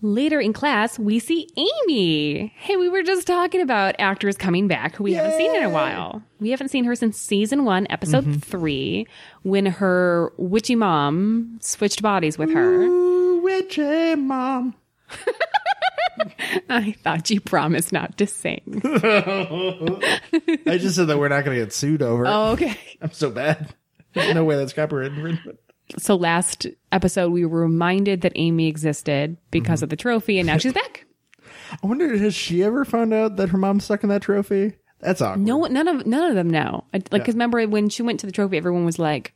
Later 0.03 0.41
in 0.41 0.51
class, 0.51 0.99
we 0.99 1.17
see 1.17 1.47
Amy. 1.55 2.53
Hey, 2.57 2.75
we 2.75 2.89
were 2.89 3.03
just 3.03 3.25
talking 3.25 3.61
about 3.61 3.95
actors 3.99 4.35
coming 4.35 4.67
back 4.67 4.97
who 4.97 5.05
we 5.05 5.13
haven't 5.13 5.37
seen 5.37 5.55
in 5.55 5.63
a 5.63 5.69
while. 5.69 6.21
We 6.41 6.49
haven't 6.49 6.67
seen 6.67 6.83
her 6.83 6.93
since 6.93 7.17
season 7.17 7.63
one, 7.63 7.87
episode 7.89 8.25
mm-hmm. 8.25 8.39
three, 8.39 9.07
when 9.43 9.65
her 9.65 10.33
witchy 10.35 10.75
mom 10.75 11.57
switched 11.61 12.01
bodies 12.01 12.37
with 12.37 12.51
her. 12.51 12.81
Ooh, 12.81 13.39
witchy 13.43 14.15
mom. 14.15 14.75
I 16.69 16.91
thought 17.01 17.29
you 17.29 17.39
promised 17.39 17.93
not 17.93 18.17
to 18.17 18.27
sing. 18.27 18.81
I 18.85 20.79
just 20.79 20.97
said 20.97 21.07
that 21.07 21.17
we're 21.17 21.29
not 21.29 21.45
going 21.45 21.57
to 21.57 21.63
get 21.63 21.71
sued 21.71 22.01
over. 22.01 22.27
Oh, 22.27 22.51
okay. 22.51 22.77
I'm 23.01 23.13
so 23.13 23.29
bad. 23.29 23.73
There's 24.13 24.35
no 24.35 24.43
way 24.43 24.57
that's 24.57 24.73
copyright 24.73 25.13
infringement. 25.13 25.59
So 25.97 26.15
last 26.15 26.65
episode, 26.91 27.31
we 27.31 27.45
were 27.45 27.61
reminded 27.61 28.21
that 28.21 28.31
Amy 28.35 28.67
existed 28.67 29.37
because 29.51 29.79
mm-hmm. 29.79 29.83
of 29.85 29.89
the 29.89 29.95
trophy, 29.95 30.39
and 30.39 30.47
now 30.47 30.57
she's 30.57 30.73
back. 30.73 31.05
I 31.83 31.87
wonder, 31.87 32.17
has 32.17 32.33
she 32.33 32.63
ever 32.63 32.85
found 32.85 33.13
out 33.13 33.35
that 33.37 33.49
her 33.49 33.57
mom's 33.57 33.85
stuck 33.85 34.03
in 34.03 34.09
that 34.09 34.21
trophy? 34.21 34.73
That's 34.99 35.21
awkward. 35.21 35.45
No, 35.45 35.65
none 35.65 35.87
of 35.87 36.05
none 36.05 36.29
of 36.29 36.35
them 36.35 36.49
know. 36.49 36.85
I- 36.93 36.97
Like, 36.97 37.23
because 37.23 37.35
remember 37.35 37.65
when 37.67 37.89
she 37.89 38.03
went 38.03 38.19
to 38.21 38.25
the 38.25 38.31
trophy, 38.31 38.57
everyone 38.57 38.85
was 38.85 38.99
like, 38.99 39.33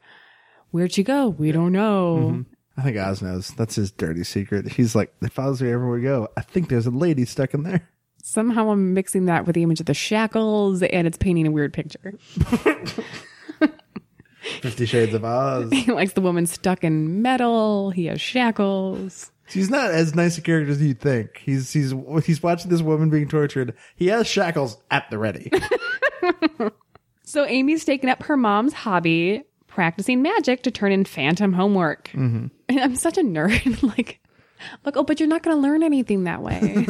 "Where'd 0.72 0.94
she 0.94 1.04
go? 1.04 1.28
We 1.28 1.52
don't 1.52 1.74
know." 1.74 2.18
Mm-hmm. 2.32 2.42
I 2.78 2.84
think 2.84 2.98
Oz 2.98 3.22
knows. 3.22 3.50
That's 3.50 3.76
his 3.76 3.92
dirty 3.92 4.24
secret. 4.24 4.68
He's 4.72 4.96
like, 4.96 5.12
it 5.22 5.34
follows 5.34 5.62
me 5.62 5.72
everywhere 5.72 5.98
we 5.98 6.04
go. 6.04 6.28
I 6.38 6.42
think 6.42 6.70
there's 6.70 6.86
a 6.86 6.92
lady 6.92 7.26
stuck 7.26 7.56
in 7.56 7.64
there. 7.64 7.90
Somehow 8.22 8.70
I'm 8.70 8.94
mixing 8.94 9.26
that 9.26 9.46
with 9.46 9.56
the 9.56 9.64
image 9.64 9.80
of 9.80 9.88
the 9.88 9.96
shackles, 9.96 10.84
and 10.84 11.08
it's 11.08 11.18
painting 11.18 11.48
a 11.48 11.52
weird 11.52 11.74
picture. 11.74 12.14
Fifty 14.62 14.86
Shades 14.86 15.14
of 15.14 15.24
Oz. 15.24 15.70
he 15.74 15.92
likes 15.92 16.14
the 16.14 16.22
woman 16.22 16.46
stuck 16.46 16.84
in 16.84 17.22
metal. 17.22 17.92
He 17.92 18.06
has 18.06 18.22
shackles. 18.22 19.32
He's 19.50 19.70
not 19.70 19.92
as 19.92 20.14
nice 20.14 20.38
a 20.38 20.42
character 20.42 20.72
as 20.72 20.82
you'd 20.82 21.00
think. 21.00 21.38
He's 21.38 21.72
he's 21.72 21.94
he's 22.26 22.44
watching 22.44 22.70
this 22.70 22.82
woman 22.82 23.10
being 23.10 23.30
tortured. 23.30 23.76
He 23.96 24.08
has 24.08 24.28
shackles 24.28 24.78
at 24.92 25.10
the 25.10 25.18
ready. 25.18 25.52
So 27.28 27.46
Amy's 27.46 27.84
taken 27.84 28.08
up 28.08 28.24
her 28.24 28.38
mom's 28.38 28.72
hobby, 28.72 29.44
practicing 29.68 30.22
magic 30.22 30.64
to 30.64 30.72
turn 30.72 30.94
in 30.94 31.04
phantom 31.04 31.52
homework. 31.52 32.08
Mm-hmm. 32.14 32.48
And 32.70 32.80
I'm 32.80 32.96
such 32.96 33.18
a 33.18 33.22
nerd. 33.22 33.84
like, 33.84 34.22
like, 34.86 34.96
oh, 34.96 35.04
but 35.04 35.20
you're 35.20 35.28
not 35.28 35.44
going 35.44 35.58
to 35.58 35.62
learn 35.62 35.84
anything 35.84 36.24
that 36.24 36.42
way. 36.42 36.86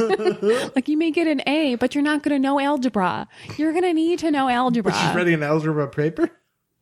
like, 0.75 0.87
you 0.87 0.95
may 0.95 1.09
get 1.09 1.25
an 1.25 1.41
A, 1.47 1.73
but 1.73 1.95
you're 1.95 2.03
not 2.03 2.21
going 2.21 2.35
to 2.35 2.39
know 2.39 2.59
algebra. 2.59 3.27
You're 3.57 3.71
going 3.71 3.83
to 3.83 3.93
need 3.95 4.19
to 4.19 4.29
know 4.29 4.47
algebra. 4.47 4.91
But 4.91 4.99
She's 4.99 5.15
writing 5.15 5.33
an 5.33 5.43
algebra 5.43 5.87
paper. 5.87 6.29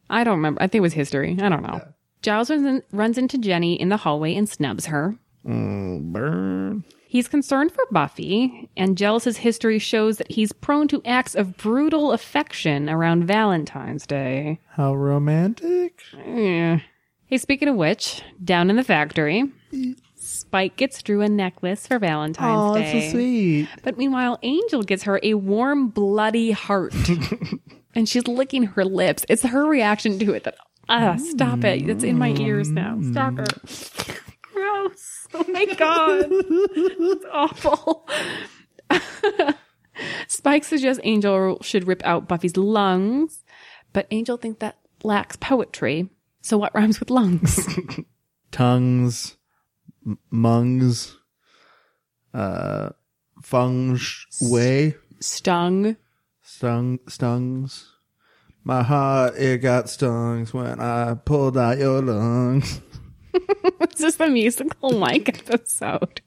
I 0.10 0.24
don't 0.24 0.38
remember. 0.38 0.62
I 0.62 0.68
think 0.68 0.80
it 0.80 0.82
was 0.82 0.94
history. 0.94 1.38
I 1.42 1.50
don't 1.50 1.64
know. 1.64 1.82
Giles 2.22 2.50
runs, 2.50 2.66
in, 2.66 2.84
runs 2.92 3.18
into 3.18 3.38
Jenny 3.38 3.80
in 3.80 3.90
the 3.90 3.98
hallway 3.98 4.36
and 4.36 4.48
snubs 4.50 4.88
her. 4.88 5.16
Mm, 5.46 6.12
burn. 6.12 6.84
He's 7.08 7.28
concerned 7.28 7.72
for 7.72 7.84
Buffy, 7.92 8.70
and 8.76 8.98
Giles's 8.98 9.38
history 9.38 9.80
shows 9.80 10.18
that 10.18 10.32
he's 10.32 10.52
prone 10.52 10.88
to 10.90 11.02
acts 11.06 11.34
of 11.36 11.56
brutal 11.56 12.12
affection 12.12 12.90
around 12.90 13.26
Valentine's 13.26 14.06
Day. 14.06 14.60
How 14.72 14.94
romantic. 14.96 16.02
Yeah. 16.28 16.80
Hey, 17.28 17.38
speaking 17.38 17.68
of 17.70 17.76
which, 17.76 18.22
down 18.44 18.70
in 18.70 18.76
the 18.76 18.84
factory, 18.84 19.50
Spike 20.16 20.76
gets 20.76 21.02
Dru 21.02 21.22
a 21.22 21.30
necklace 21.30 21.88
for 21.88 22.00
Valentine's 22.00 22.60
Oh, 22.60 22.76
Day. 22.76 22.92
that's 22.92 23.06
so 23.06 23.12
sweet. 23.12 23.70
But 23.84 23.98
meanwhile, 23.98 24.38
Angel 24.44 24.84
gets 24.84 25.04
her 25.04 25.20
a 25.24 25.36
warm, 25.36 25.88
bloody 25.90 26.52
heart. 26.52 26.94
and 27.96 28.08
she's 28.08 28.28
licking 28.28 28.64
her 28.64 28.86
lips. 28.86 29.26
It's 29.30 29.44
her 29.44 29.66
reaction 29.66 30.20
to 30.20 30.34
it 30.34 30.44
that, 30.44 30.58
ah, 30.90 31.16
stop 31.16 31.64
it. 31.64 31.90
It's 31.90 32.04
in 32.04 32.18
my 32.18 32.36
ears 32.40 32.70
now. 32.70 33.00
Stop 33.12 33.40
it. 33.40 34.22
Gross. 34.42 35.28
Oh 35.34 35.46
my 35.48 35.66
God. 35.66 36.26
it's 36.30 37.26
awful. 37.32 38.08
Spike 40.28 40.64
suggests 40.66 41.02
Angel 41.04 41.58
should 41.62 41.88
rip 41.88 42.04
out 42.06 42.28
Buffy's 42.28 42.58
lungs, 42.58 43.44
but 43.94 44.08
Angel 44.12 44.38
thinks 44.38 44.60
that 44.60 44.78
lacks 45.04 45.36
poetry. 45.38 46.10
So 46.42 46.58
what 46.58 46.76
rhymes 46.76 47.00
with 47.00 47.10
lungs? 47.10 47.66
Tongues, 48.52 49.38
m- 50.06 50.20
mungs, 50.32 51.16
uh, 52.34 52.90
feng 53.42 53.98
way, 54.42 54.96
Stung. 55.20 55.96
Stung, 56.56 57.00
stungs. 57.08 57.86
My 58.64 58.82
heart, 58.82 59.36
it 59.38 59.60
got 59.62 59.90
stung 59.90 60.46
when 60.48 60.80
I 60.80 61.14
pulled 61.16 61.58
out 61.58 61.78
your 61.78 62.02
lungs. 62.02 62.82
Is 63.94 64.00
this 64.00 64.16
the 64.16 64.28
musical 64.28 64.92
Mike 65.00 65.28
episode? 65.50 66.22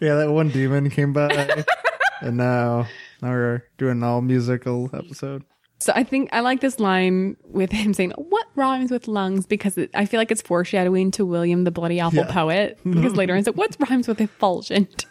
Yeah, 0.00 0.16
that 0.16 0.30
one 0.30 0.50
demon 0.50 0.90
came 0.90 1.12
by, 1.12 1.64
and 2.20 2.36
now 2.36 2.86
now 3.22 3.30
we're 3.30 3.64
doing 3.78 3.92
an 3.92 4.02
all 4.04 4.20
musical 4.20 4.90
episode. 4.92 5.44
So 5.80 5.92
I 5.96 6.04
think 6.04 6.28
I 6.32 6.40
like 6.40 6.60
this 6.60 6.78
line 6.78 7.36
with 7.44 7.72
him 7.72 7.92
saying, 7.94 8.12
"What 8.16 8.46
rhymes 8.54 8.90
with 8.90 9.08
lungs?" 9.08 9.46
Because 9.46 9.76
it, 9.78 9.90
I 9.94 10.04
feel 10.06 10.20
like 10.20 10.30
it's 10.30 10.42
foreshadowing 10.42 11.10
to 11.12 11.24
William, 11.26 11.64
the 11.64 11.70
bloody 11.72 12.00
awful 12.00 12.20
Yeah. 12.20 12.32
poet. 12.32 12.78
Because 12.84 13.14
later 13.14 13.34
on, 13.34 13.42
said, 13.42 13.56
"What 13.56 13.76
rhymes 13.88 14.06
with 14.06 14.20
effulgent?" 14.20 15.06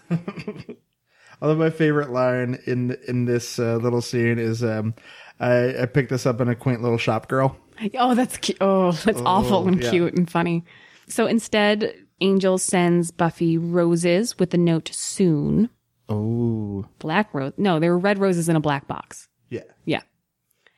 Although 1.42 1.56
my 1.56 1.70
favorite 1.70 2.12
line 2.12 2.60
in 2.66 2.96
in 3.08 3.26
this 3.26 3.58
uh, 3.58 3.78
little 3.78 4.02
scene 4.02 4.38
is, 4.38 4.64
um, 4.64 4.94
I, 5.40 5.82
I 5.82 5.86
picked 5.88 6.10
this 6.10 6.26
up 6.26 6.40
in 6.40 6.48
a 6.48 6.56
quaint 6.56 6.82
little 6.82 6.98
shop 7.00 7.28
girl. 7.28 7.58
Oh, 7.98 8.14
that's 8.14 8.38
cute. 8.38 8.60
Oh, 8.62 8.92
that's 8.92 9.22
awful 9.22 9.68
and 9.68 9.82
yeah. 9.82 9.90
cute 9.90 10.14
and 10.14 10.30
funny. 10.30 10.64
So 11.08 11.26
instead, 11.26 11.96
Angel 12.20 12.58
sends 12.60 13.10
Buffy 13.10 13.58
roses 13.58 14.38
with 14.38 14.52
the 14.52 14.58
note 14.58 14.92
"soon." 14.94 15.70
Oh, 16.08 16.86
Black 17.00 17.34
rose? 17.34 17.54
No, 17.58 17.80
there 17.80 17.92
were 17.92 17.98
red 17.98 18.20
roses 18.20 18.50
in 18.50 18.56
a 18.56 18.60
black 18.60 18.88
box. 18.88 19.28
yeah. 19.50 19.62
Yeah. 19.86 20.02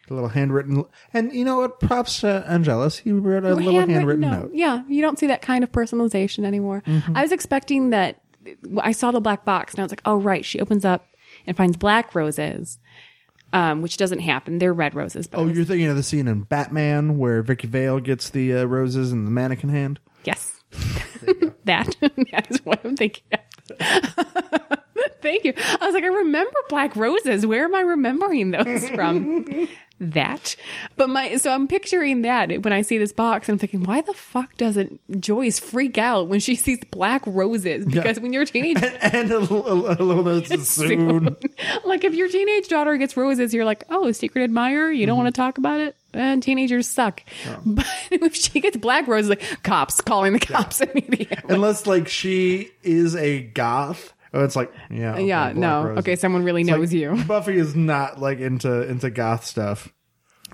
A 0.10 0.14
little 0.14 0.30
handwritten, 0.30 0.84
and 1.14 1.34
you 1.34 1.46
know 1.46 1.58
what? 1.60 1.80
Props 1.80 2.20
to 2.22 2.46
Angelus. 2.48 2.98
He 2.98 3.12
wrote 3.14 3.46
a 3.46 3.56
little 3.56 3.88
handwritten, 3.88 4.20
note. 4.20 4.52
Yeah, 4.54 4.84
you 4.90 5.02
don't 5.02 5.18
see 5.18 5.28
that 5.28 5.42
kind 5.42 5.64
of 5.64 5.72
personalization 5.72 6.44
anymore. 6.44 6.84
Mm-hmm. 6.86 7.16
I 7.16 7.22
was 7.22 7.32
expecting 7.32 7.92
that. 7.92 8.22
I 8.82 8.92
saw 8.92 9.12
the 9.12 9.22
black 9.22 9.46
box 9.46 9.74
and 9.74 9.80
I 9.82 9.84
was 9.84 9.92
like, 9.92 10.02
oh, 10.06 10.18
right. 10.18 10.44
She 10.46 10.60
opens 10.60 10.86
up 10.86 11.08
and 11.48 11.56
finds 11.58 11.78
black 11.78 12.14
roses, 12.16 12.80
um, 13.52 13.82
which 13.82 13.98
doesn't 13.98 14.20
happen. 14.20 14.60
They're 14.60 14.74
red 14.74 14.96
roses. 14.96 15.28
But 15.28 15.40
Oh, 15.40 15.48
you're 15.48 15.66
thinking 15.66 15.88
of 15.88 15.96
the 15.96 16.04
scene 16.04 16.28
in 16.28 16.42
Batman 16.42 17.18
where 17.18 17.42
Vicky 17.42 17.68
Vale 17.68 18.00
gets 18.00 18.30
the 18.30 18.54
uh, 18.54 18.64
roses 18.66 19.12
in 19.12 19.26
the 19.26 19.32
mannequin 19.32 19.70
hand. 19.70 20.00
yes. 20.24 20.62
that, 21.66 21.96
that 22.32 22.48
is 22.50 22.66
what 22.66 22.84
I'm 22.84 22.96
thinking 22.98 23.24
of. 23.32 23.40
Thank 25.22 25.46
you. 25.46 25.54
I 25.58 25.86
was 25.86 25.94
like, 25.94 26.04
I 26.04 26.08
remember 26.08 26.56
black 26.68 26.96
roses. 26.98 27.46
Where 27.46 27.64
am 27.64 27.74
I 27.76 27.80
remembering 27.82 28.52
those 28.52 28.90
from? 28.90 29.68
That. 30.00 30.56
But 30.98 31.10
my, 31.10 31.36
so 31.38 31.52
I'm 31.52 31.68
picturing 31.68 32.24
that 32.24 32.64
when 32.64 32.74
I 32.74 32.82
see 32.82 32.98
this 32.98 33.14
box 33.14 33.48
I'm 33.50 33.58
thinking, 33.58 33.84
why 33.84 34.02
the 34.02 34.14
fuck 34.14 34.58
doesn't 34.58 35.00
Joyce 35.22 35.60
freak 35.60 35.98
out 35.98 36.28
when 36.28 36.40
she 36.40 36.56
sees 36.56 36.80
black 36.92 37.22
roses? 37.26 37.86
Because 37.86 38.20
when 38.20 38.34
you're 38.34 38.44
a 38.44 38.46
teenager, 38.46 38.86
and 39.02 39.32
a 39.32 39.40
little, 39.40 39.88
a 39.90 39.96
little 40.04 40.24
note 40.24 40.48
says 40.48 40.68
soon. 40.68 41.36
like 41.86 42.04
if 42.04 42.14
your 42.14 42.28
teenage 42.28 42.68
daughter 42.68 42.98
gets 42.98 43.16
roses, 43.16 43.54
you're 43.54 43.66
like, 43.66 43.84
oh, 43.90 44.12
secret 44.12 44.44
admirer. 44.44 44.92
You 44.92 45.06
don't 45.06 45.14
Mm-hmm. 45.14 45.24
want 45.24 45.36
to 45.36 45.40
talk 45.42 45.58
about 45.58 45.80
it. 45.80 45.96
And 46.16 46.44
teenagers 46.44 46.88
suck. 46.88 47.24
Oh. 47.48 47.60
But 47.66 47.86
if 48.12 48.36
she 48.36 48.60
gets 48.60 48.78
black 48.78 49.08
roses, 49.08 49.30
like 49.30 49.64
cops 49.64 50.02
calling 50.02 50.34
the 50.34 50.40
cops 50.40 50.82
immediately. 50.82 51.38
Unless 51.50 51.88
like 51.88 52.08
she 52.08 52.70
is 52.84 53.16
a 53.16 53.42
goth 53.42 54.13
Oh, 54.34 54.44
it's 54.44 54.56
like 54.56 54.72
yeah, 54.90 55.14
okay, 55.14 55.26
yeah, 55.26 55.44
Black 55.54 55.56
no. 55.58 55.84
Rose. 55.86 55.98
Okay, 56.00 56.16
someone 56.16 56.44
really 56.44 56.62
It's 56.62 56.70
like, 56.72 56.80
knows 56.80 56.94
you. 56.94 57.24
Buffy 57.28 57.58
is 57.58 57.76
not 57.76 58.20
like 58.20 58.40
into 58.40 58.82
into 58.90 59.10
goth 59.10 59.46
stuff. 59.46 59.94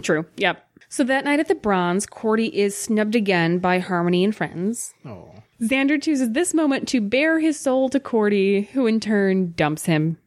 True. 0.01 0.25
Yep. 0.37 0.65
So 0.89 1.03
that 1.03 1.23
night 1.25 1.39
at 1.39 1.47
the 1.47 1.55
Bronze, 1.55 2.05
Cordy 2.05 2.47
is 2.57 2.75
snubbed 2.75 3.15
again 3.15 3.59
by 3.59 3.79
Harmony 3.79 4.23
and 4.23 4.35
friends. 4.35 4.93
Oh, 5.05 5.31
Xander 5.61 6.01
chooses 6.01 6.31
this 6.31 6.53
moment 6.53 6.87
to 6.89 6.99
bare 7.01 7.39
his 7.39 7.59
soul 7.59 7.89
to 7.89 7.99
Cordy, 7.99 8.61
who 8.73 8.87
in 8.87 8.99
turn 8.99 9.51
dumps 9.55 9.85
him. 9.85 10.17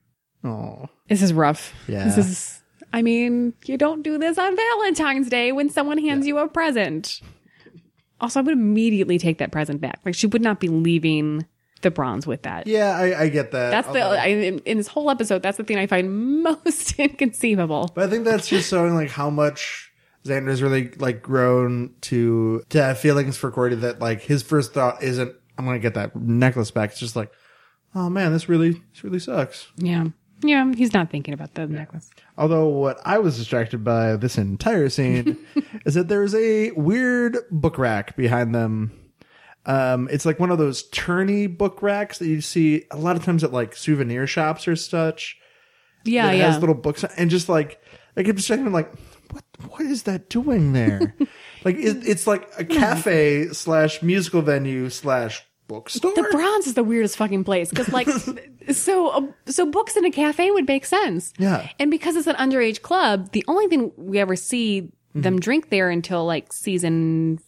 oh, 0.44 0.88
This 1.08 1.20
is 1.22 1.32
rough. 1.32 1.74
Yeah. 1.88 2.04
This 2.04 2.18
is, 2.18 2.62
I 2.92 3.02
mean, 3.02 3.54
you 3.64 3.76
don't 3.76 4.02
do 4.02 4.18
this 4.18 4.38
on 4.38 4.54
Valentine's 4.56 5.28
Day 5.30 5.50
when 5.52 5.68
someone 5.68 5.98
hands 5.98 6.26
you 6.26 6.38
a 6.38 6.46
present. 6.46 7.20
Also, 8.20 8.38
I 8.38 8.42
would 8.44 8.52
immediately 8.52 9.18
take 9.18 9.38
that 9.38 9.50
present 9.50 9.80
back. 9.80 10.00
Like, 10.04 10.14
she 10.14 10.26
would 10.28 10.42
not 10.42 10.60
be 10.60 10.68
leaving 10.68 11.44
the 11.82 11.90
bronze 11.90 12.26
with 12.26 12.42
that. 12.42 12.66
yeah, 12.66 12.96
I, 12.96 13.22
I 13.22 13.28
get 13.28 13.52
that. 13.52 13.70
That's 13.70 13.88
the, 13.88 14.00
I, 14.00 14.26
in 14.26 14.58
in 14.60 14.78
this 14.78 14.88
whole 14.88 15.10
episode, 15.10 15.42
that's 15.42 15.56
the 15.56 15.64
thing 15.64 15.78
I 15.78 15.86
find 15.86 16.42
most 16.42 16.98
inconceivable. 16.98 17.90
But 17.94 18.04
I 18.04 18.10
think 18.10 18.24
that's 18.24 18.48
just 18.48 18.70
showing 18.70 18.94
like 18.94 19.10
how 19.10 19.30
much 19.30 19.92
Xander's 20.24 20.62
really 20.62 20.90
like 20.92 21.22
grown 21.22 21.94
to 22.02 22.62
to 22.70 22.82
have 22.82 22.98
feelings 22.98 23.36
for 23.36 23.50
Cordy. 23.50 23.76
That 23.76 24.00
like 24.00 24.22
his 24.22 24.42
first 24.42 24.72
thought 24.72 25.02
isn't 25.02 25.34
I'm 25.58 25.64
gonna 25.64 25.78
get 25.78 25.94
that 25.94 26.16
necklace 26.16 26.70
back. 26.70 26.90
It's 26.90 27.00
just 27.00 27.16
like, 27.16 27.32
oh 27.94 28.08
man, 28.08 28.32
this 28.32 28.48
really 28.48 28.70
this 28.92 29.04
really 29.04 29.18
sucks. 29.18 29.68
Yeah. 29.76 30.06
Yeah, 30.44 30.72
he's 30.74 30.92
not 30.92 31.08
thinking 31.08 31.34
about 31.34 31.54
the 31.54 31.68
necklace. 31.68 32.10
Although 32.36 32.66
what 32.66 33.00
I 33.04 33.18
was 33.18 33.38
distracted 33.38 33.84
by 33.84 34.16
this 34.16 34.36
entire 34.38 34.88
scene 34.88 35.38
is 35.86 35.94
that 35.94 36.08
there's 36.08 36.34
a 36.34 36.72
weird 36.72 37.36
book 37.52 37.78
rack 37.78 38.16
behind 38.16 38.52
them. 38.52 38.90
Um, 39.64 40.08
it's 40.10 40.26
like 40.26 40.40
one 40.40 40.50
of 40.50 40.58
those 40.58 40.88
turny 40.90 41.46
book 41.56 41.82
racks 41.82 42.18
that 42.18 42.26
you 42.26 42.40
see 42.40 42.84
a 42.90 42.96
lot 42.96 43.16
of 43.16 43.24
times 43.24 43.44
at 43.44 43.52
like 43.52 43.76
souvenir 43.76 44.26
shops 44.26 44.66
or 44.66 44.74
such. 44.76 45.36
Yeah, 46.04 46.26
that 46.26 46.36
yeah. 46.36 46.50
has 46.50 46.58
little 46.60 46.74
books 46.74 47.04
and 47.16 47.30
just 47.30 47.48
like 47.48 47.80
I 48.16 48.24
kept 48.24 48.40
checking 48.40 48.66
I'm 48.66 48.72
like 48.72 48.92
what 49.30 49.44
what 49.68 49.80
is 49.82 50.02
that 50.02 50.28
doing 50.28 50.72
there 50.72 51.14
like 51.64 51.76
it, 51.76 52.06
it's 52.06 52.26
like 52.26 52.48
a 52.58 52.64
cafe 52.64 53.48
slash 53.48 54.02
musical 54.02 54.42
venue 54.42 54.90
slash 54.90 55.46
bookstore 55.68 56.12
the 56.14 56.26
bronze 56.32 56.66
is 56.66 56.74
the 56.74 56.82
weirdest 56.84 57.16
fucking 57.16 57.44
place 57.44 57.70
because 57.70 57.88
like 57.92 58.08
so 58.72 59.08
uh, 59.10 59.22
so 59.46 59.64
books 59.64 59.96
in 59.96 60.04
a 60.04 60.10
cafe 60.10 60.50
would 60.50 60.66
make 60.66 60.84
sense 60.84 61.32
Yeah. 61.38 61.68
and 61.78 61.90
because 61.90 62.16
it's 62.16 62.26
an 62.26 62.34
underage 62.36 62.82
club 62.82 63.30
the 63.32 63.44
only 63.48 63.68
thing 63.68 63.92
we 63.96 64.18
ever 64.18 64.36
see 64.36 64.90
them 65.14 65.38
drink 65.38 65.70
there 65.70 65.88
until 65.88 66.26
like 66.26 66.52
season 66.52 67.38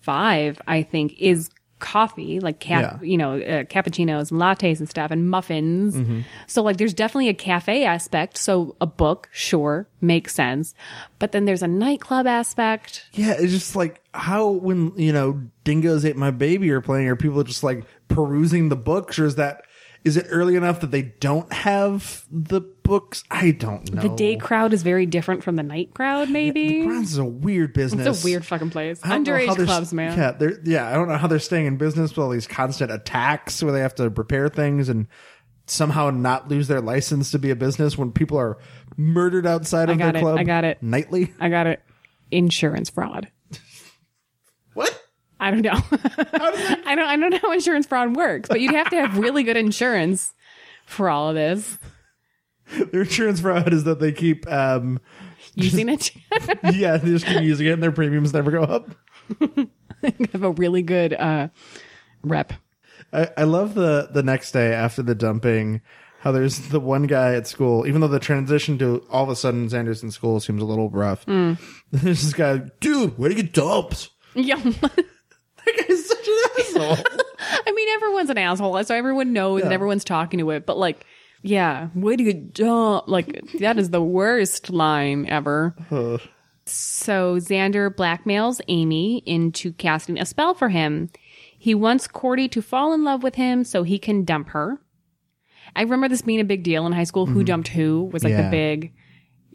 five 0.00 0.60
i 0.66 0.82
think 0.82 1.14
is 1.18 1.50
coffee 1.78 2.40
like 2.40 2.58
cap 2.58 3.00
Yeah. 3.02 3.06
you 3.06 3.18
know 3.18 3.34
uh, 3.38 3.64
cappuccinos 3.64 4.30
and 4.30 4.40
lattes 4.40 4.78
and 4.78 4.88
stuff 4.88 5.10
and 5.10 5.28
muffins. 5.28 6.24
So 6.46 6.62
like 6.62 6.78
there's 6.78 6.94
definitely 6.94 7.28
a 7.28 7.34
cafe 7.34 7.84
aspect. 7.84 8.38
So 8.38 8.76
a 8.80 8.86
book 8.86 9.28
sure 9.32 9.86
makes 10.00 10.34
sense. 10.34 10.74
But 11.18 11.32
then 11.32 11.44
there's 11.44 11.62
a 11.62 11.68
nightclub 11.68 12.26
aspect. 12.26 13.04
Yeah 13.12 13.34
it's 13.38 13.52
just 13.52 13.76
like 13.76 14.00
how 14.14 14.48
when 14.48 14.92
you 14.96 15.12
know 15.12 15.42
dingoes 15.64 16.04
ate 16.06 16.16
my 16.16 16.30
baby 16.30 16.70
are 16.70 16.80
playing 16.80 17.08
are 17.08 17.16
people 17.16 17.42
just 17.44 17.62
like 17.62 17.84
perusing 18.08 18.70
the 18.70 18.76
books 18.76 19.18
or 19.18 19.26
is 19.26 19.34
that 19.34 19.65
is 20.06 20.16
it 20.16 20.26
early 20.30 20.54
enough 20.54 20.80
that 20.80 20.90
they 20.90 21.02
don't 21.02 21.52
have 21.52 22.24
the 22.30 22.60
books 22.60 23.22
i 23.30 23.50
don't 23.50 23.92
know 23.92 24.00
the 24.00 24.08
day 24.16 24.36
crowd 24.36 24.72
is 24.72 24.82
very 24.82 25.04
different 25.04 25.42
from 25.44 25.56
the 25.56 25.62
night 25.62 25.92
crowd 25.92 26.30
maybe 26.30 26.84
Bronze 26.84 27.12
is 27.12 27.18
a 27.18 27.24
weird 27.24 27.74
business 27.74 28.06
It's 28.06 28.22
a 28.22 28.24
weird 28.24 28.46
fucking 28.46 28.70
place. 28.70 29.00
I 29.04 29.08
don't 29.10 29.24
know 29.26 29.32
how 29.34 29.38
Underage 29.40 29.56
they're- 29.56 29.66
clubs, 29.66 29.92
man. 29.92 30.16
Yeah, 30.16 30.30
they're 30.32 30.60
yeah. 30.64 30.88
I 30.88 30.94
don't 30.94 31.08
know 31.08 31.16
how 31.16 31.26
they're 31.26 31.38
staying 31.38 31.66
in 31.66 31.76
business 31.76 32.10
with 32.12 32.18
all 32.24 32.30
these 32.30 32.46
constant 32.46 32.90
attacks 32.90 33.62
where 33.62 33.72
they 33.72 33.80
have 33.80 33.94
to 33.96 34.10
prepare 34.10 34.48
things 34.48 34.88
and 34.88 35.08
somehow 35.66 36.10
not 36.10 36.48
lose 36.48 36.68
their 36.68 36.80
license 36.80 37.32
to 37.32 37.38
be 37.40 37.50
a 37.50 37.56
business 37.56 37.98
when 37.98 38.12
people 38.12 38.38
are 38.38 38.56
murdered 38.96 39.46
outside 39.46 39.90
of 39.90 39.98
got 39.98 40.12
their 40.12 40.20
it, 40.20 40.22
club. 40.22 40.38
I 40.38 40.44
got 40.44 40.64
it. 40.64 40.80
nightly. 40.82 41.32
I 41.40 41.48
got 41.48 41.66
it. 41.66 41.82
Insurance 42.30 42.88
fraud. 42.88 43.28
What? 44.74 45.02
I 45.38 45.50
don't 45.50 45.62
know. 45.62 45.70
I 45.92 46.94
don't. 46.94 47.06
I 47.06 47.16
don't 47.16 47.30
know 47.30 47.38
how 47.38 47.52
insurance 47.52 47.86
fraud 47.86 48.16
works, 48.16 48.48
but 48.48 48.60
you'd 48.60 48.74
have 48.74 48.90
to 48.90 48.96
have 48.96 49.18
really 49.18 49.42
good 49.42 49.56
insurance 49.56 50.32
for 50.86 51.10
all 51.10 51.28
of 51.28 51.34
this. 51.34 51.78
Their 52.90 53.02
insurance 53.02 53.40
fraud 53.40 53.72
is 53.72 53.84
that 53.84 54.00
they 54.00 54.12
keep 54.12 54.50
um 54.50 55.00
Using 55.54 55.88
it, 55.88 56.10
yeah 56.74 56.98
they 56.98 57.08
just 57.08 57.24
keep 57.24 57.40
using 57.40 57.66
it 57.66 57.70
and 57.70 57.82
their 57.82 57.92
premiums 57.92 58.34
never 58.34 58.50
go 58.50 58.62
up. 58.62 58.90
have 60.32 60.42
a 60.42 60.50
really 60.50 60.82
good 60.82 61.14
uh, 61.14 61.48
rep. 62.22 62.52
I, 63.10 63.30
I 63.38 63.44
love 63.44 63.74
the 63.74 64.10
the 64.12 64.22
next 64.22 64.52
day 64.52 64.74
after 64.74 65.02
the 65.02 65.14
dumping. 65.14 65.80
How 66.20 66.32
there's 66.32 66.58
the 66.68 66.80
one 66.80 67.04
guy 67.04 67.34
at 67.34 67.46
school, 67.46 67.86
even 67.86 68.00
though 68.00 68.08
the 68.08 68.18
transition 68.18 68.78
to 68.78 69.02
all 69.10 69.22
of 69.24 69.30
a 69.30 69.36
sudden 69.36 69.70
Sanderson 69.70 70.10
school 70.10 70.40
seems 70.40 70.60
a 70.60 70.66
little 70.66 70.90
rough. 70.90 71.24
Mm. 71.24 71.58
There's 71.92 72.22
this 72.22 72.34
guy, 72.34 72.58
dude, 72.80 73.16
where 73.16 73.30
do 73.30 73.36
you 73.36 73.42
get 73.42 73.52
dumped? 73.52 74.10
Yeah. 74.34 74.60
That 75.76 75.88
guy's 75.88 76.06
such 76.06 76.28
an 76.28 76.44
asshole. 76.60 77.04
I 77.66 77.72
mean, 77.72 77.88
everyone's 77.96 78.30
an 78.30 78.38
asshole, 78.38 78.82
so 78.84 78.94
everyone 78.94 79.32
knows 79.32 79.62
and 79.62 79.72
everyone's 79.72 80.04
talking 80.04 80.38
to 80.38 80.50
it. 80.50 80.64
But 80.64 80.78
like, 80.78 81.04
yeah, 81.42 81.88
way 81.94 82.16
to 82.16 82.32
go, 82.32 82.32
dump. 82.32 83.08
Like 83.08 83.42
that 83.58 83.78
is 83.78 83.90
the 83.90 84.02
worst 84.02 84.70
line 84.70 85.26
ever. 85.26 85.74
So 86.66 87.36
Xander 87.36 87.94
blackmails 87.94 88.60
Amy 88.68 89.22
into 89.26 89.72
casting 89.72 90.18
a 90.18 90.26
spell 90.26 90.54
for 90.54 90.68
him. 90.68 91.10
He 91.58 91.74
wants 91.74 92.06
Cordy 92.06 92.48
to 92.48 92.62
fall 92.62 92.92
in 92.92 93.04
love 93.04 93.22
with 93.22 93.36
him 93.36 93.64
so 93.64 93.82
he 93.82 93.98
can 93.98 94.24
dump 94.24 94.48
her. 94.50 94.80
I 95.74 95.82
remember 95.82 96.08
this 96.08 96.22
being 96.22 96.40
a 96.40 96.44
big 96.44 96.62
deal 96.62 96.86
in 96.86 96.92
high 96.92 97.04
school. 97.04 97.26
Who 97.26 97.40
mm-hmm. 97.40 97.44
dumped 97.44 97.68
who 97.68 98.04
was 98.12 98.22
like 98.24 98.32
Yeah. 98.32 98.42
the 98.42 98.50
big, 98.50 98.92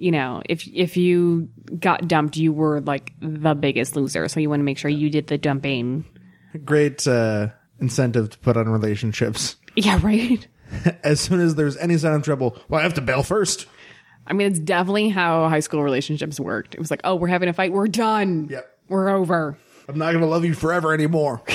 you 0.01 0.11
know, 0.11 0.41
if 0.49 0.67
if 0.67 0.97
you 0.97 1.47
got 1.79 2.07
dumped, 2.07 2.35
you 2.35 2.51
were 2.51 2.81
like 2.81 3.13
the 3.21 3.53
biggest 3.53 3.95
loser. 3.95 4.27
So 4.27 4.39
you 4.39 4.49
want 4.49 4.61
to 4.61 4.63
make 4.63 4.79
sure 4.79 4.89
you 4.89 5.11
did 5.11 5.27
the 5.27 5.37
dumping. 5.37 6.05
Great 6.65 7.07
uh, 7.07 7.49
incentive 7.79 8.31
to 8.31 8.39
put 8.39 8.57
on 8.57 8.67
relationships. 8.69 9.57
Yeah, 9.73 10.01
right. 10.03 10.45
As 11.05 11.21
soon 11.21 11.39
as 11.39 11.55
there's 11.55 11.77
any 11.77 11.97
sign 11.97 12.13
of 12.15 12.23
trouble, 12.23 12.57
well, 12.67 12.81
I 12.81 12.83
have 12.83 12.95
to 12.95 13.01
bail 13.01 13.23
first. 13.23 13.67
I 14.27 14.33
mean, 14.33 14.47
it's 14.47 14.59
definitely 14.59 15.07
how 15.07 15.47
high 15.47 15.61
school 15.61 15.81
relationships 15.81 16.41
worked. 16.41 16.73
It 16.75 16.79
was 16.81 16.91
like, 16.91 16.99
oh, 17.05 17.15
we're 17.15 17.29
having 17.29 17.47
a 17.47 17.53
fight. 17.53 17.71
We're 17.71 17.87
done. 17.87 18.49
Yep. 18.49 18.69
We're 18.89 19.07
over. 19.07 19.57
I'm 19.87 19.97
not 19.97 20.11
going 20.11 20.25
to 20.25 20.27
love 20.27 20.43
you 20.43 20.53
forever 20.53 20.93
anymore. 20.93 21.41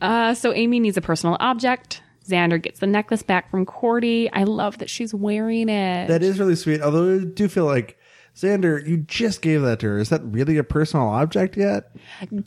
Uh, 0.00 0.32
so 0.32 0.52
Amy 0.54 0.80
needs 0.80 0.96
a 0.96 1.02
personal 1.02 1.36
object. 1.40 2.02
Xander 2.28 2.60
gets 2.60 2.80
the 2.80 2.86
necklace 2.86 3.22
back 3.22 3.50
from 3.50 3.66
Cordy. 3.66 4.30
I 4.32 4.44
love 4.44 4.78
that 4.78 4.90
she's 4.90 5.14
wearing 5.14 5.68
it. 5.68 6.08
that 6.08 6.22
is 6.22 6.38
really 6.38 6.56
sweet. 6.56 6.80
Although 6.82 7.16
I 7.16 7.24
do 7.24 7.48
feel 7.48 7.64
like, 7.64 7.98
Xander, 8.36 8.86
you 8.86 8.98
just 8.98 9.42
gave 9.42 9.62
that 9.62 9.80
to 9.80 9.88
her. 9.88 9.98
Is 9.98 10.08
that 10.10 10.22
really 10.24 10.56
a 10.56 10.64
personal 10.64 11.08
object 11.08 11.56
yet? 11.56 11.90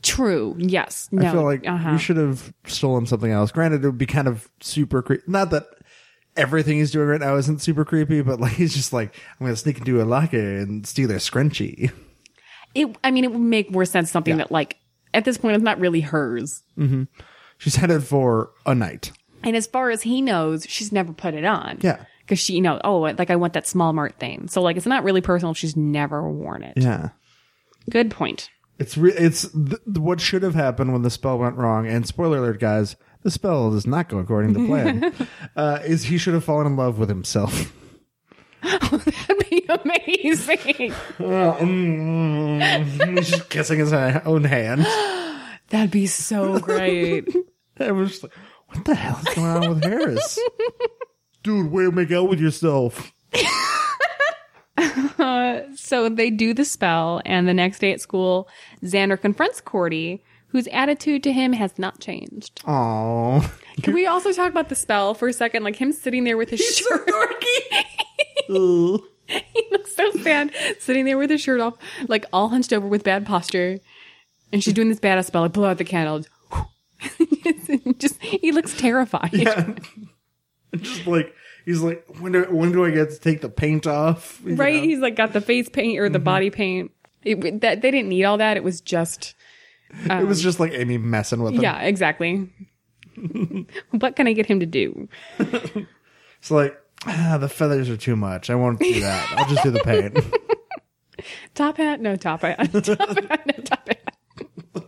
True. 0.02 0.56
Yes. 0.58 1.08
No. 1.12 1.28
I 1.28 1.32
feel 1.32 1.44
like 1.44 1.66
uh-huh. 1.66 1.92
you 1.92 1.98
should 1.98 2.16
have 2.16 2.54
stolen 2.66 3.06
something 3.06 3.30
else. 3.30 3.52
Granted, 3.52 3.84
it 3.84 3.88
would 3.88 3.98
be 3.98 4.06
kind 4.06 4.26
of 4.26 4.48
super 4.60 5.02
creepy. 5.02 5.24
Not 5.26 5.50
that 5.50 5.64
everything 6.36 6.78
he's 6.78 6.90
doing 6.90 7.06
right 7.08 7.20
now 7.20 7.36
isn't 7.36 7.60
super 7.60 7.84
creepy, 7.84 8.22
but 8.22 8.40
like 8.40 8.52
he's 8.56 8.74
just 8.74 8.92
like, 8.92 9.14
I'm 9.38 9.44
going 9.44 9.52
to 9.52 9.56
sneak 9.56 9.78
into 9.78 10.02
a 10.02 10.04
locker 10.04 10.38
and 10.38 10.86
steal 10.86 11.08
their 11.08 11.18
scrunchie. 11.18 11.92
It. 12.74 12.96
I 13.04 13.10
mean, 13.10 13.24
it 13.24 13.30
would 13.30 13.40
make 13.40 13.70
more 13.70 13.84
sense 13.84 14.10
something 14.10 14.32
Yeah. 14.32 14.44
that 14.44 14.52
like 14.52 14.78
at 15.12 15.24
this 15.24 15.38
point 15.38 15.56
is 15.56 15.62
not 15.62 15.78
really 15.78 16.00
hers. 16.00 16.62
She's 17.58 17.76
headed 17.76 18.02
for 18.02 18.50
a 18.66 18.74
night. 18.74 19.12
And 19.44 19.56
as 19.56 19.66
far 19.66 19.90
as 19.90 20.02
he 20.02 20.22
knows, 20.22 20.66
she's 20.68 20.92
never 20.92 21.12
put 21.12 21.34
it 21.34 21.44
on. 21.44 21.78
Yeah. 21.80 22.04
Because 22.20 22.38
she, 22.38 22.54
you 22.54 22.60
know, 22.60 22.80
oh, 22.84 23.00
like 23.00 23.30
I 23.30 23.36
want 23.36 23.52
that 23.52 23.66
small 23.66 23.92
mart 23.92 24.18
thing. 24.18 24.48
So 24.48 24.62
like, 24.62 24.76
it's 24.76 24.86
not 24.86 25.04
really 25.04 25.20
personal 25.20 25.52
if 25.52 25.58
she's 25.58 25.76
never 25.76 26.28
worn 26.30 26.62
it. 26.62 26.74
Yeah. 26.76 27.10
Good 27.90 28.10
point. 28.10 28.50
It's 28.78 28.96
re- 28.96 29.12
it's 29.12 29.48
th- 29.52 29.80
what 29.86 30.20
should 30.20 30.42
have 30.42 30.54
happened 30.54 30.92
when 30.92 31.02
the 31.02 31.10
spell 31.10 31.38
went 31.38 31.56
wrong. 31.56 31.86
And 31.86 32.06
spoiler 32.06 32.38
alert, 32.38 32.58
guys, 32.60 32.96
the 33.22 33.30
spell 33.30 33.70
does 33.70 33.86
not 33.86 34.08
go 34.08 34.18
according 34.18 34.54
to 34.54 34.66
plan. 34.66 35.12
uh, 35.56 35.80
is 35.84 36.04
he 36.04 36.18
should 36.18 36.34
have 36.34 36.44
fallen 36.44 36.66
in 36.66 36.76
love 36.76 36.98
with 36.98 37.08
himself? 37.08 37.72
That'd 38.62 39.50
be 39.50 39.66
amazing. 39.68 40.94
He's 43.16 43.30
just 43.30 43.50
kissing 43.50 43.78
his 43.78 43.92
own 43.92 44.44
hand. 44.44 44.86
That'd 45.68 45.90
be 45.90 46.06
so 46.06 46.58
great. 46.58 47.28
I 47.78 47.92
was 47.92 48.10
just 48.10 48.22
like, 48.22 48.32
what 48.74 48.84
the 48.84 48.94
hell 48.94 49.18
is 49.26 49.34
going 49.34 49.46
on 49.46 49.68
with 49.70 49.84
Harris? 49.84 50.38
Dude, 51.42 51.70
way 51.70 51.84
to 51.84 51.92
make 51.92 52.10
out 52.12 52.28
with 52.28 52.40
yourself. 52.40 53.12
Uh, 55.16 55.62
so 55.76 56.08
they 56.08 56.30
do 56.30 56.52
the 56.52 56.64
spell, 56.64 57.22
and 57.24 57.46
the 57.46 57.54
next 57.54 57.78
day 57.78 57.92
at 57.92 58.00
school, 58.00 58.48
Xander 58.82 59.18
confronts 59.18 59.60
Cordy, 59.60 60.22
whose 60.48 60.66
attitude 60.68 61.22
to 61.22 61.32
him 61.32 61.52
has 61.52 61.78
not 61.78 62.00
changed. 62.00 62.60
Aww. 62.64 63.48
Can 63.82 63.94
we 63.94 64.06
also 64.06 64.32
talk 64.32 64.50
about 64.50 64.68
the 64.68 64.74
spell 64.74 65.14
for 65.14 65.28
a 65.28 65.32
second? 65.32 65.62
Like 65.64 65.76
him 65.76 65.92
sitting 65.92 66.24
there 66.24 66.36
with 66.36 66.50
his 66.50 66.60
shirt. 66.60 67.08
Ugh. 68.50 69.00
he 69.26 69.66
looks 69.70 69.94
so 69.96 70.10
sad, 70.22 70.52
sitting 70.78 71.04
there 71.04 71.18
with 71.18 71.30
his 71.30 71.40
shirt 71.40 71.60
off, 71.60 71.74
like 72.08 72.26
all 72.32 72.48
hunched 72.48 72.72
over 72.72 72.86
with 72.86 73.04
bad 73.04 73.24
posture. 73.26 73.78
And 74.52 74.62
she's 74.62 74.74
doing 74.74 74.88
this 74.88 75.00
badass 75.00 75.26
spell, 75.26 75.42
like 75.42 75.52
blow 75.52 75.70
out 75.70 75.78
the 75.78 75.84
candle. 75.84 76.24
just 77.98 78.22
he 78.22 78.52
looks 78.52 78.76
terrified. 78.76 79.32
Yeah. 79.32 79.74
just 80.76 81.06
like 81.06 81.34
he's 81.64 81.80
like, 81.80 82.04
when 82.20 82.32
do 82.32 82.44
when 82.50 82.72
do 82.72 82.84
I 82.84 82.90
get 82.90 83.10
to 83.10 83.18
take 83.18 83.40
the 83.40 83.48
paint 83.48 83.86
off? 83.86 84.40
You 84.44 84.56
right? 84.56 84.76
know? 84.76 84.82
He's 84.82 84.98
like 84.98 85.16
got 85.16 85.32
the 85.32 85.40
face 85.40 85.68
paint 85.68 85.98
or 85.98 86.08
the 86.08 86.18
body 86.18 86.50
paint. 86.50 86.90
It, 87.22 87.62
that 87.62 87.80
they 87.80 87.90
didn't 87.90 88.08
need 88.08 88.24
all 88.24 88.38
that. 88.38 88.56
It 88.56 88.64
was 88.64 88.80
just 88.80 89.34
it 89.90 90.26
was 90.26 90.42
just 90.42 90.60
like 90.60 90.72
Amy 90.72 90.98
messing 90.98 91.42
with 91.42 91.54
him. 91.54 91.62
yeah, 91.62 91.80
exactly. 91.80 92.50
what 93.90 94.16
can 94.16 94.26
I 94.26 94.32
get 94.32 94.46
him 94.46 94.60
to 94.60 94.66
do? 94.66 95.08
It's 95.38 96.50
like 96.50 96.78
ah, 97.06 97.38
the 97.40 97.48
feathers 97.48 97.88
are 97.88 97.96
too 97.96 98.16
much. 98.16 98.50
I 98.50 98.54
won't 98.54 98.78
do 98.80 99.00
that. 99.00 99.32
I'll 99.36 99.48
just 99.48 99.62
do 99.62 99.70
the 99.70 99.80
paint. 99.80 100.18
Top 101.54 101.76
hat? 101.76 102.00
No 102.00 102.16
top 102.16 102.42
hat. 102.42 102.58
top 102.58 102.86
hat? 102.98 103.46
No 103.46 103.62
top 103.64 103.88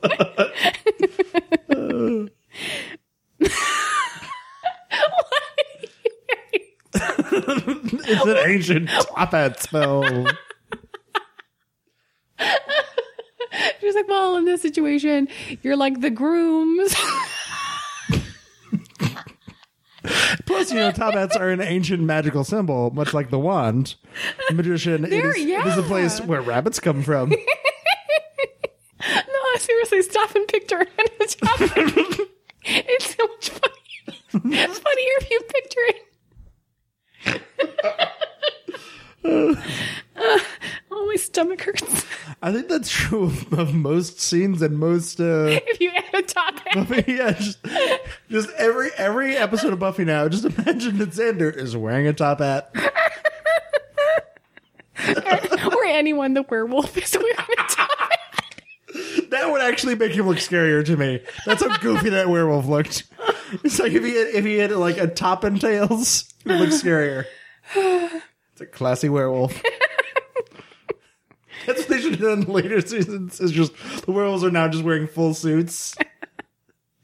hat. 0.03 0.53
it's 6.95 8.25
an 8.27 8.37
ancient 8.51 8.89
top 8.91 9.33
hat 9.33 9.61
spell. 9.61 10.03
She's 13.81 13.95
like, 13.95 14.09
well, 14.09 14.37
in 14.37 14.45
this 14.45 14.63
situation, 14.63 15.29
you're 15.63 15.77
like 15.77 16.01
the 16.01 16.11
grooms. 16.11 16.95
Plus, 20.47 20.71
you 20.71 20.79
know, 20.79 20.93
top 20.93 21.15
hats 21.15 21.37
are 21.37 21.51
an 21.51 21.61
ancient 21.61 22.03
magical 22.03 22.45
symbol, 22.45 22.91
much 22.93 23.13
like 23.13 23.31
the 23.31 23.39
wand. 23.39 23.97
The 24.49 24.55
magician, 24.55 25.05
it 25.05 25.11
There- 25.11 25.31
is, 25.31 25.37
it 25.37 25.67
is 25.67 25.79
a 25.79 25.83
place 25.83 26.21
where 26.21 26.41
rabbits 26.41 26.79
come 26.81 27.03
from. 27.03 27.33
seriously, 29.61 30.03
stop 30.03 30.35
and 30.35 30.47
picture 30.49 30.81
it. 30.99 31.17
It's, 31.21 31.37
it's 32.65 33.17
so 33.17 33.27
much 33.27 33.51
funnier. 33.51 34.65
It's 34.65 34.79
funnier 34.79 35.15
if 35.21 35.31
you 35.31 35.41
picture 35.49 35.81
it. 35.89 36.03
Uh, 40.19 40.39
oh, 40.93 41.07
my 41.09 41.17
stomach 41.17 41.61
hurts. 41.61 42.07
I 42.43 42.53
think 42.53 42.69
that's 42.69 42.89
true 42.89 43.25
of, 43.25 43.53
of 43.59 43.75
most 43.75 44.21
scenes 44.21 44.63
and 44.63 44.79
most. 44.79 45.19
Uh, 45.21 45.47
If 45.67 45.81
you 45.81 45.91
add 45.91 46.15
a 46.15 46.23
top 46.23 46.57
hat. 46.61 46.75
Buffy, 46.75 47.13
yeah, 47.13 47.33
just, 47.33 47.59
just 48.31 48.49
every 48.57 48.91
every 48.97 49.37
episode 49.37 49.73
of 49.73 49.81
Buffy 49.81 50.05
now. 50.05 50.29
Just 50.29 50.45
imagine 50.45 50.99
that 50.99 51.11
Xander 51.11 51.53
is 51.55 51.77
wearing 51.77 52.07
a 52.07 52.13
top 52.13 52.39
hat. 52.39 52.71
or 55.75 55.85
anyone 55.87 56.35
the 56.35 56.43
werewolf 56.43 56.97
is 56.97 57.13
wearing 57.17 57.35
a 57.59 57.63
top 57.69 57.91
hat. 57.99 58.21
That 59.31 59.47
would 59.47 59.55
actually 59.69 59.95
make 59.95 60.13
him 60.13 60.27
look 60.27 60.39
scarier 60.39 60.85
to 60.85 60.97
me. 60.97 61.23
That's 61.45 61.63
how 61.63 61.77
goofy 61.79 62.11
that 62.11 62.29
werewolf 62.29 62.67
looked. 62.67 63.05
It's 63.65 63.79
like 63.79 63.93
if 63.93 64.03
he 64.05 64.17
had, 64.17 64.27
if 64.29 64.45
he 64.45 64.59
had 64.59 64.73
like 64.73 64.99
a 64.99 65.07
top 65.07 65.45
and 65.45 65.61
tails, 65.61 66.33
he 66.45 66.51
would 66.51 66.61
look 66.61 66.71
scarier. 66.71 67.25
It's 67.75 68.61
a 68.61 68.67
classy 68.67 69.09
werewolf. 69.09 69.63
That's 71.67 71.81
what 71.81 71.89
they 71.89 72.01
should 72.01 72.13
have 72.13 72.21
done 72.21 72.43
in 72.45 72.53
later 72.53 72.81
seasons. 72.81 73.41
Is 73.41 73.51
just 73.53 73.73
the 74.07 74.13
werewolves 74.13 74.45
are 74.45 74.51
now 74.51 74.69
just 74.69 74.85
wearing 74.85 75.07
full 75.07 75.35
suits. 75.35 75.97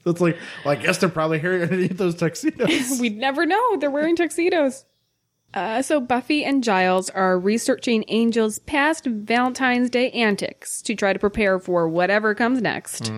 So 0.05 0.11
it's 0.11 0.21
like, 0.21 0.37
well, 0.65 0.73
I 0.73 0.77
guess 0.77 0.99
they're 0.99 1.09
probably 1.09 1.39
here 1.39 1.63
underneath 1.63 1.97
those 1.97 2.15
tuxedos. 2.15 2.99
We'd 3.01 3.19
never 3.19 3.47
know. 3.47 3.77
They're 3.77 3.91
wearing 3.91 4.17
tuxedos. 4.17 4.85
Uh, 5.55 5.83
so 5.83 6.01
Buffy 6.01 6.45
and 6.45 6.65
Giles 6.65 7.11
are 7.11 7.39
researching 7.39 8.05
Angel's 8.05 8.59
past 8.61 9.05
Valentine's 9.05 9.91
Day 9.91 10.11
antics 10.13 10.81
to 10.83 10.95
try 10.95 11.13
to 11.13 11.19
prepare 11.19 11.59
for 11.59 11.89
whatever 11.89 12.35
comes 12.35 12.63
next. 12.63 13.13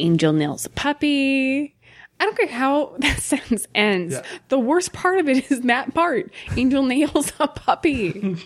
Angel 0.00 0.32
nails 0.32 0.66
a 0.66 0.70
puppy. 0.70 1.76
I 2.20 2.24
don't 2.24 2.36
care 2.36 2.48
how 2.48 2.94
that 2.98 3.20
sentence 3.20 3.66
ends. 3.74 4.14
Yeah. 4.14 4.22
The 4.48 4.58
worst 4.58 4.92
part 4.92 5.18
of 5.20 5.28
it 5.28 5.50
is 5.50 5.60
that 5.62 5.94
part. 5.94 6.32
Angel 6.56 6.82
nails 6.84 7.32
a 7.38 7.46
puppy. 7.48 8.36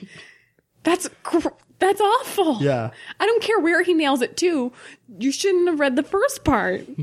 That's 0.83 1.09
gr- 1.23 1.49
that's 1.79 2.01
awful. 2.01 2.59
Yeah. 2.63 2.91
I 3.19 3.27
don't 3.27 3.43
care 3.43 3.59
where 3.59 3.83
he 3.83 3.95
nails 3.95 4.21
it 4.23 4.37
to. 4.39 4.73
You 5.19 5.33
shouldn't 5.33 5.69
have 5.69 5.81
read 5.81 5.97
the 5.97 6.03
first 6.03 6.45
part. 6.45 6.87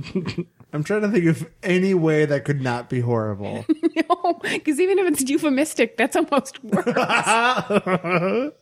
I'm 0.72 0.84
trying 0.84 1.02
to 1.02 1.10
think 1.10 1.26
of 1.26 1.50
any 1.64 1.94
way 1.94 2.26
that 2.26 2.46
could 2.46 2.62
not 2.62 2.90
be 2.90 3.00
horrible. 3.02 3.66
No, 4.10 4.40
because 4.42 4.80
even 4.80 4.98
if 4.98 5.08
it's 5.08 5.30
euphemistic, 5.30 5.96
that's 5.98 6.16
almost 6.16 6.64
worse. 6.64 6.86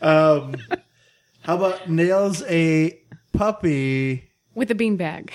Um, 0.00 0.54
how 1.42 1.56
about 1.56 1.90
nails 1.90 2.42
a 2.44 2.98
puppy? 3.32 4.30
With 4.54 4.70
a 4.70 4.74
beanbag. 4.74 5.30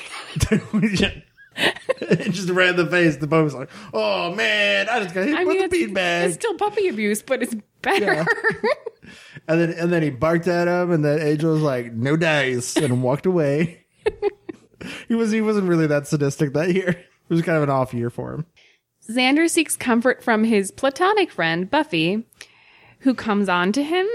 just 2.31 2.49
right 2.49 2.69
in 2.69 2.76
the 2.76 2.88
face. 2.89 3.18
The 3.18 3.27
was 3.27 3.53
like, 3.53 3.69
"Oh 3.93 4.34
man, 4.34 4.89
I 4.89 5.02
just 5.03 5.14
got 5.14 5.26
hit 5.26 5.35
I 5.35 5.43
with 5.43 5.57
mean, 5.57 5.65
a 5.65 5.69
beanbag." 5.93 6.26
it's 6.26 6.35
still 6.35 6.56
puppy 6.56 6.88
abuse, 6.88 7.22
but 7.22 7.43
it's 7.43 7.56
better. 7.81 8.26
And 9.48 9.60
then 9.60 9.72
and 9.72 9.91
then 9.91 10.02
he 10.03 10.10
barked 10.10 10.48
at 10.48 10.68
him, 10.68 10.91
and 10.91 11.03
then 11.03 11.19
Angel 11.22 11.53
was 11.53 11.61
like, 11.61 11.93
"No 11.93 12.15
dice," 12.15 12.77
and 12.77 13.03
walked 13.03 13.26
away. 13.26 13.85
He 15.08 15.16
was 15.16 15.32
he 15.32 15.41
wasn't 15.41 15.68
really 15.68 15.88
that 15.88 16.08
sadistic 16.08 16.53
that 16.53 16.74
year. 16.74 17.06
It 17.30 17.36
was 17.36 17.44
kind 17.44 17.56
of 17.56 17.64
an 17.64 17.70
off 17.70 17.94
year 17.94 18.10
for 18.10 18.34
him. 18.34 18.45
Xander 19.10 19.49
seeks 19.49 19.78
comfort 19.78 20.22
from 20.22 20.44
his 20.44 20.70
platonic 20.70 21.32
friend, 21.32 21.70
Buffy, 21.70 22.26
who 22.99 23.14
comes 23.14 23.48
on 23.48 23.72
to 23.72 23.84
him. 23.84 24.06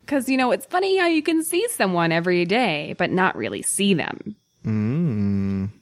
Because, 0.00 0.28
you 0.28 0.36
know, 0.36 0.52
it's 0.52 0.66
funny 0.66 0.98
how 0.98 1.06
you 1.06 1.22
can 1.22 1.42
see 1.42 1.66
someone 1.68 2.12
every 2.12 2.44
day, 2.44 2.94
but 2.98 3.10
not 3.10 3.34
really 3.34 3.62
see 3.62 3.94
them. 3.94 4.36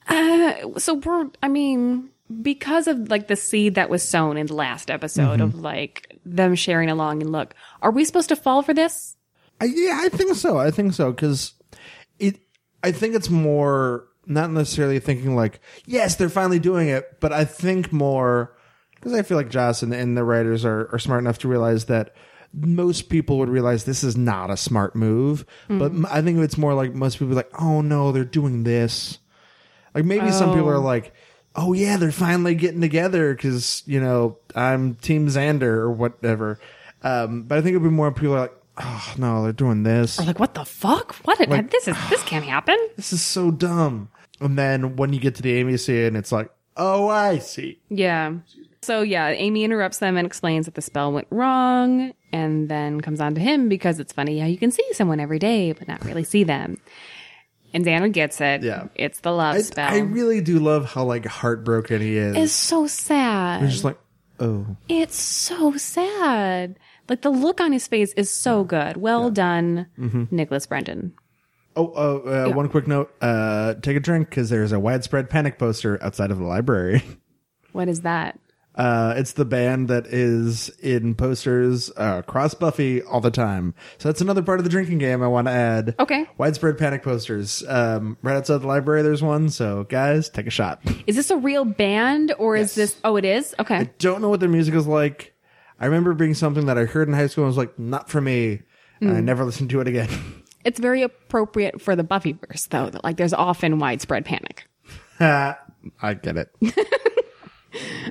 Uh, 0.09 0.79
so 0.79 0.95
we're, 0.95 1.31
I 1.43 1.49
mean, 1.49 2.11
because 2.43 2.87
of 2.87 3.11
like 3.11 3.29
the 3.29 3.37
seed 3.37 3.75
that 3.75 3.91
was 3.91 4.07
sown 4.07 4.37
in 4.37 4.47
the 4.47 4.55
last 4.55 4.91
episode 4.91 5.41
of 5.41 5.57
like 5.57 6.19
them 6.25 6.55
sharing 6.55 6.91
along 6.91 7.23
and 7.23 7.33
look, 7.33 7.55
are 7.83 7.91
we 7.91 8.05
supposed 8.05 8.29
to 8.31 8.37
fall 8.37 8.63
for 8.63 8.73
this? 8.73 9.17
I, 9.61 9.67
yeah, 9.67 10.01
I 10.03 10.09
think 10.09 10.35
so. 10.37 10.59
I 10.59 10.71
think 10.71 10.95
so 10.95 11.13
because 11.13 11.55
it. 12.19 12.39
I 12.83 12.93
think 12.93 13.15
it's 13.15 13.31
more 13.31 14.07
not 14.27 14.51
necessarily 14.51 14.99
thinking 14.99 15.37
like, 15.37 15.61
yes, 15.87 16.17
they're 16.17 16.29
finally 16.29 16.59
doing 16.59 16.89
it, 16.89 17.21
but 17.21 17.33
I 17.33 17.45
think 17.45 17.93
more 17.93 18.55
because 18.95 19.13
I 19.13 19.23
feel 19.23 19.37
like 19.37 19.51
Joss 19.51 19.83
and, 19.83 19.93
and 19.93 20.17
the 20.17 20.25
writers 20.25 20.65
are, 20.65 20.89
are 20.93 20.99
smart 20.99 21.21
enough 21.21 21.39
to 21.41 21.49
realize 21.49 21.87
that 21.87 22.15
most 22.55 23.09
people 23.11 23.39
would 23.39 23.49
realize 23.49 23.85
this 23.85 24.03
is 24.03 24.17
not 24.17 24.51
a 24.51 24.57
smart 24.57 24.97
move. 24.97 25.45
But 25.69 25.93
I 26.11 26.23
think 26.23 26.39
it's 26.39 26.57
more 26.57 26.73
like 26.73 26.95
most 26.95 27.19
people 27.19 27.33
are 27.33 27.37
like, 27.37 27.61
oh 27.61 27.81
no, 27.81 28.13
they're 28.13 28.25
doing 28.25 28.65
this. 28.65 29.19
Like 29.95 30.05
maybe 30.05 30.31
some 30.31 30.55
people 30.55 30.71
are 30.71 30.79
like, 30.79 31.13
oh 31.55 31.73
yeah, 31.73 31.97
they're 31.97 32.13
finally 32.13 32.55
getting 32.55 32.81
together 32.81 33.35
because 33.35 33.83
you 33.87 34.01
know 34.01 34.39
I'm 34.55 34.95
Team 34.95 35.27
Xander 35.27 35.63
or 35.63 35.91
whatever. 35.91 36.59
Um, 37.03 37.43
but 37.43 37.59
I 37.59 37.61
think 37.61 37.73
it'd 37.73 37.83
be 37.83 37.91
more 37.91 38.11
people 38.13 38.35
are 38.35 38.41
like, 38.41 38.55
oh 38.79 39.15
no, 39.19 39.43
they're 39.43 39.53
doing 39.53 39.83
this. 39.83 40.19
Like, 40.19 40.39
what 40.39 40.55
the 40.55 40.65
fuck? 40.65 41.15
What? 41.25 41.39
this 41.71 41.89
is, 41.89 41.97
this 42.09 42.23
can't 42.23 42.45
happen. 42.45 42.77
This 42.97 43.13
is 43.13 43.23
so 43.23 43.51
dumb. 43.51 44.09
And 44.45 44.57
then 44.59 44.95
when 44.97 45.13
you 45.13 45.19
get 45.19 45.35
to 45.37 45.43
the 45.43 45.55
Amy 45.55 45.77
scene, 45.79 46.15
it's 46.15 46.31
like, 46.31 46.51
oh, 46.77 47.09
I 47.09 47.39
see. 47.39 47.81
Yeah. 47.89 48.35
So 48.83 49.01
yeah, 49.03 49.29
Amy 49.31 49.65
interrupts 49.65 49.99
them 49.99 50.17
and 50.17 50.27
explains 50.27 50.67
that 50.67 50.75
the 50.75 50.83
spell 50.83 51.11
went 51.11 51.27
wrong 51.31 52.13
and 52.33 52.69
then 52.69 53.01
comes 53.01 53.21
on 53.21 53.35
to 53.35 53.41
him 53.41 53.69
because 53.71 53.99
it's 53.99 54.13
funny 54.13 54.39
how 54.39 54.47
you 54.47 54.59
can 54.59 54.71
see 54.71 54.85
someone 54.93 55.19
every 55.21 55.39
day 55.39 55.73
but 55.73 55.89
not 55.89 56.05
really 56.05 56.23
see 56.25 56.45
them. 56.45 56.77
And 57.73 57.85
Xander 57.85 58.13
gets 58.13 58.41
it. 58.43 58.63
Yeah. 58.63 58.89
It's 58.95 59.21
the 59.21 59.33
love 59.33 59.57
I, 59.57 59.63
spell. 59.63 59.91
I 59.91 59.99
really 60.01 60.41
do 60.43 60.59
love 60.61 60.85
how 60.85 61.05
like 61.05 61.25
heartbroken 61.25 62.01
he 62.03 62.17
is. 62.19 62.37
it's 62.37 62.53
so 62.53 62.87
sad. 62.87 63.63
He's 63.63 63.73
just 63.73 63.85
like, 63.85 63.99
oh, 64.39 64.67
it's 64.89 65.17
so 65.17 65.77
sad. 65.79 66.79
Like 67.09 67.23
the 67.23 67.31
look 67.31 67.61
on 67.61 67.73
his 67.73 67.89
face 67.89 68.13
is 68.15 68.31
so 68.31 68.65
good. 68.65 68.97
Well 68.99 69.31
done, 69.31 69.87
Mm-hmm. 69.99 70.25
Nicholas 70.31 70.67
Brendon. 70.67 71.15
Oh, 71.77 71.93
oh. 71.95 72.51
Uh, 72.51 72.55
One 72.55 72.69
quick 72.69 72.87
note: 72.87 73.13
uh, 73.21 73.75
take 73.75 73.97
a 73.97 74.01
drink 74.01 74.31
because 74.31 74.51
there's 74.51 74.73
a 74.73 74.81
widespread 74.81 75.31
panic 75.31 75.59
poster 75.59 76.03
outside 76.03 76.31
of 76.31 76.39
the 76.39 76.45
library. 76.45 77.03
What 77.73 77.89
is 77.89 78.03
that? 78.03 78.39
Uh, 78.77 79.15
it's 79.17 79.33
the 79.33 79.45
band 79.45 79.89
that 79.89 80.07
is 80.07 80.69
in 80.81 81.15
posters 81.15 81.91
uh, 81.97 82.23
across 82.25 82.55
Buffy 82.55 83.03
all 83.03 83.21
the 83.21 83.31
time. 83.31 83.75
So 83.99 84.09
that's 84.09 84.21
another 84.21 84.43
part 84.43 84.59
of 84.59 84.65
the 84.65 84.71
drinking 84.71 84.99
game 84.99 85.23
I 85.23 85.29
want 85.29 85.47
to 85.47 85.53
add. 85.53 85.95
Okay. 85.99 86.27
Widespread 86.39 86.77
panic 86.77 87.03
posters. 87.03 87.63
Um, 87.69 88.17
right 88.23 88.37
outside 88.37 88.59
the 88.59 88.67
library, 88.67 89.03
there's 89.03 89.23
one. 89.23 89.49
So 89.49 89.85
guys, 89.85 90.29
take 90.29 90.47
a 90.47 90.51
shot. 90.51 90.81
Is 91.07 91.17
this 91.17 91.31
a 91.31 91.37
real 91.37 91.65
band 91.65 92.33
or 92.39 92.57
is 92.57 92.75
this? 92.75 92.97
Oh, 93.05 93.17
it 93.17 93.25
is. 93.25 93.55
Okay. 93.59 93.77
I 93.77 93.91
don't 93.99 94.21
know 94.21 94.29
what 94.29 94.41
their 94.41 94.49
music 94.49 94.75
is 94.75 94.87
like. 94.87 95.35
I 95.79 95.87
remember 95.87 96.15
being 96.15 96.35
something 96.35 96.67
that 96.67 96.79
I 96.79 96.85
heard 96.85 97.09
in 97.09 97.15
high 97.15 97.27
school 97.27 97.45
and 97.45 97.49
was 97.49 97.57
like, 97.57 97.79
not 97.79 98.09
for 98.09 98.21
me. 98.21 98.63
And 99.01 99.11
I 99.17 99.21
never 99.21 99.45
listened 99.45 99.71
to 99.71 99.81
it 99.81 99.89
again. 99.89 100.09
It's 100.65 100.81
very 100.81 101.03
appropriate 101.03 101.81
for 101.81 101.95
the 101.95 102.05
Buffyverse, 102.05 102.69
though. 102.69 102.91
That 102.91 103.05
like 103.05 103.17
there's 103.17 103.35
often 103.35 103.79
widespread 103.79 104.25
panic. 104.25 104.67
I 105.21 106.15
get 106.23 106.37
it. 106.37 106.51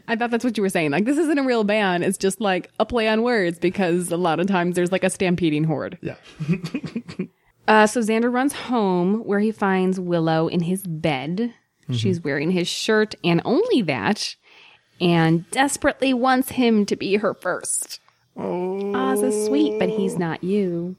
I 0.07 0.15
thought 0.17 0.29
that's 0.31 0.43
what 0.43 0.57
you 0.57 0.63
were 0.63 0.69
saying. 0.69 0.91
Like 0.91 1.05
this 1.05 1.17
isn't 1.17 1.37
a 1.39 1.43
real 1.43 1.63
ban. 1.63 2.03
It's 2.03 2.17
just 2.17 2.41
like 2.41 2.69
a 2.79 2.85
play 2.85 3.07
on 3.07 3.23
words 3.23 3.59
because 3.59 4.11
a 4.11 4.17
lot 4.17 4.39
of 4.39 4.47
times 4.47 4.75
there's 4.75 4.91
like 4.91 5.03
a 5.05 5.09
stampeding 5.09 5.63
horde. 5.63 5.97
Yeah. 6.01 6.15
Uh, 7.65 7.87
so 7.87 8.01
Xander 8.01 8.29
runs 8.29 8.51
home 8.51 9.19
where 9.23 9.39
he 9.39 9.49
finds 9.49 9.97
Willow 9.97 10.49
in 10.49 10.59
his 10.59 10.85
bed. 10.85 11.53
She's 11.91 12.21
wearing 12.21 12.51
his 12.51 12.67
shirt 12.67 13.15
and 13.23 13.41
only 13.45 13.81
that. 13.83 14.35
and 14.99 15.49
desperately 15.49 16.13
wants 16.13 16.49
him 16.49 16.85
to 16.87 16.97
be 16.97 17.15
her 17.15 17.33
first. 17.33 18.01
Oh, 18.35 18.93
Oz 18.93 19.21
is 19.23 19.45
sweet, 19.45 19.79
but 19.79 19.87
he's 19.87 20.17
not 20.19 20.43
you. 20.43 20.97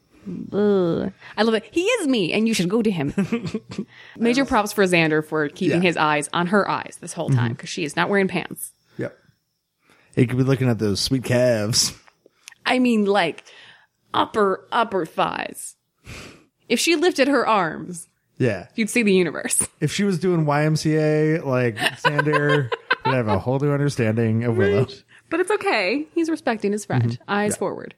Ugh. 0.53 1.13
I 1.37 1.43
love 1.43 1.55
it. 1.55 1.65
He 1.71 1.83
is 1.83 2.07
me, 2.09 2.33
and 2.33 2.47
you 2.49 2.55
should 2.55 2.69
go 2.69 2.83
to 2.83 2.91
him. 2.91 3.13
Major 4.17 4.45
props 4.45 4.73
for 4.73 4.85
Xander 4.85 5.25
for 5.25 5.49
keeping 5.49 5.83
Yeah. 5.83 5.89
his 5.89 5.97
eyes 5.97 6.29
on 6.33 6.49
her 6.49 6.69
eyes 6.69 6.99
this 7.01 7.13
whole 7.13 7.31
time 7.31 7.53
because 7.53 7.69
she 7.69 7.85
is 7.85 7.97
not 7.97 8.09
wearing 8.09 8.29
pants. 8.29 8.73
Yep. 8.99 9.17
He 10.17 10.27
could 10.27 10.39
be 10.39 10.45
looking 10.45 10.69
at 10.69 10.79
those 10.79 11.01
sweet 11.01 11.25
calves. 11.25 11.93
I 12.67 12.79
mean, 12.79 13.05
like 13.05 13.45
upper 14.13 14.67
upper 14.73 15.05
thighs. 15.07 15.77
If 16.69 16.81
she 16.81 16.97
lifted 16.97 17.29
her 17.29 17.47
arms, 17.47 18.07
Yeah. 18.39 18.69
you'd 18.75 18.89
see 18.91 19.03
the 19.03 19.13
universe. 19.13 19.67
If 19.81 19.93
she 19.93 20.05
was 20.05 20.19
doing 20.19 20.47
YMCA 20.47 21.45
like 21.45 21.77
Xander, 21.77 22.71
would 23.05 23.15
have 23.15 23.29
a 23.29 23.39
whole 23.39 23.59
new 23.59 23.71
understanding 23.73 24.45
of 24.45 24.57
Willow. 24.57 24.87
But 25.31 25.41
it's 25.41 25.51
okay. 25.51 26.07
He's 26.15 26.31
respecting 26.31 26.73
his 26.73 26.85
friend. 26.85 27.11
Mm-hmm. 27.13 27.23
Eyes 27.31 27.57
forward. 27.57 27.95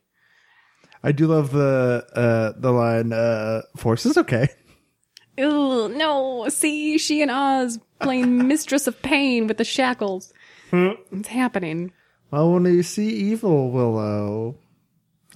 I 1.03 1.13
do 1.13 1.27
love 1.27 1.53
the 1.53 2.05
uh 2.15 2.59
the 2.61 2.71
line 2.73 3.13
uh 3.13 3.63
force 3.77 4.07
is 4.07 4.17
okay. 4.19 4.49
Ew, 5.39 5.89
no. 5.91 6.49
See, 6.49 6.97
she 6.99 7.21
and 7.21 7.31
Oz 7.31 7.79
playing 8.01 8.49
Mistress 8.49 8.87
of 8.87 9.01
Pain 9.03 9.47
with 9.47 9.59
the 9.59 9.65
shackles. 9.65 10.33
it's 10.73 11.29
happening. 11.29 11.93
Well, 12.31 12.53
when 12.53 12.65
you 12.65 12.83
see 12.83 13.09
evil, 13.09 13.71
Willow. 13.71 14.57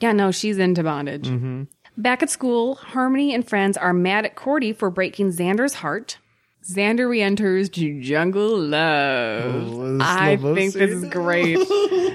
Yeah, 0.00 0.12
no, 0.12 0.30
she's 0.30 0.58
into 0.58 0.82
bondage. 0.82 1.28
Mm-hmm. 1.28 1.64
Back 1.98 2.22
at 2.22 2.30
school, 2.30 2.76
Harmony 2.76 3.34
and 3.34 3.46
friends 3.46 3.76
are 3.76 3.92
mad 3.92 4.24
at 4.24 4.34
Cordy 4.36 4.72
for 4.72 4.90
breaking 4.90 5.32
Xander's 5.32 5.74
heart. 5.74 6.18
Xander 6.64 7.08
re-enters 7.08 7.68
to 7.70 8.00
Jungle 8.00 8.58
Love. 8.58 9.72
Oh, 9.74 9.98
I 10.00 10.36
think 10.36 10.72
this 10.72 10.90
is 10.90 11.04
great. 11.06 11.56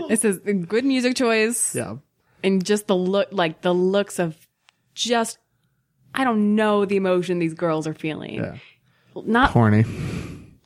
this 0.10 0.26
is 0.26 0.38
a 0.46 0.54
good 0.54 0.86
music 0.86 1.16
choice. 1.16 1.76
Yeah. 1.76 1.98
And 2.46 2.64
just 2.64 2.88
the 2.88 2.96
look 2.96 3.28
like 3.32 3.62
the 3.62 3.74
looks 3.74 4.20
of 4.20 4.38
just 4.94 5.38
I 6.14 6.24
don't 6.24 6.56
know 6.56 6.86
the 6.86 6.96
emotion 6.96 7.40
these 7.40 7.54
girls 7.54 7.88
are 7.88 7.94
feeling. 7.94 8.36
Yeah. 8.36 8.56
Not 9.16 9.52
Horny. 9.52 9.84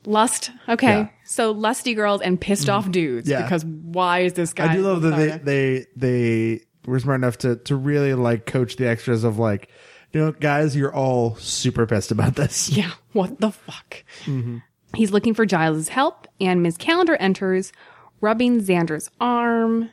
lust. 0.06 0.52
Okay. 0.68 0.88
Yeah. 0.88 1.04
Mm-hmm. 1.06 1.14
So 1.26 1.52
lusty 1.52 1.94
girls 1.94 2.22
and 2.22 2.40
pissed 2.40 2.70
off 2.70 2.90
dudes. 2.92 3.28
Yeah. 3.30 3.42
Because 3.44 3.66
why 3.66 4.20
is 4.20 4.34
this 4.34 4.54
guy? 4.54 4.72
I 4.72 4.76
do 4.76 4.82
love 4.82 5.02
that 5.04 5.16
they, 5.16 5.38
they 5.38 5.86
they 5.96 6.62
were 6.86 7.00
smart 7.00 7.20
enough 7.20 7.38
to 7.40 7.56
to 7.56 7.76
really 7.76 8.14
like 8.14 8.46
coach 8.46 8.76
the 8.76 8.88
extras 8.88 9.24
of 9.24 9.40
like, 9.40 9.70
you 10.14 10.20
know, 10.20 10.32
guys, 10.32 10.76
you're 10.76 10.94
all 10.94 11.36
super 11.36 11.86
pissed 11.86 12.12
about 12.12 12.36
this. 12.36 12.70
Yeah. 12.76 12.92
What 13.14 13.40
the 13.40 13.52
fuck? 13.52 14.04
Mm-hmm. 14.26 14.58
He's 14.96 15.12
looking 15.12 15.34
for 15.36 15.46
Giles's 15.46 15.90
help, 15.90 16.28
and 16.42 16.64
Ms. 16.64 16.78
Calendar 16.78 17.16
enters, 17.18 17.72
rubbing 18.22 18.60
Xander's 18.62 19.10
arm. 19.22 19.90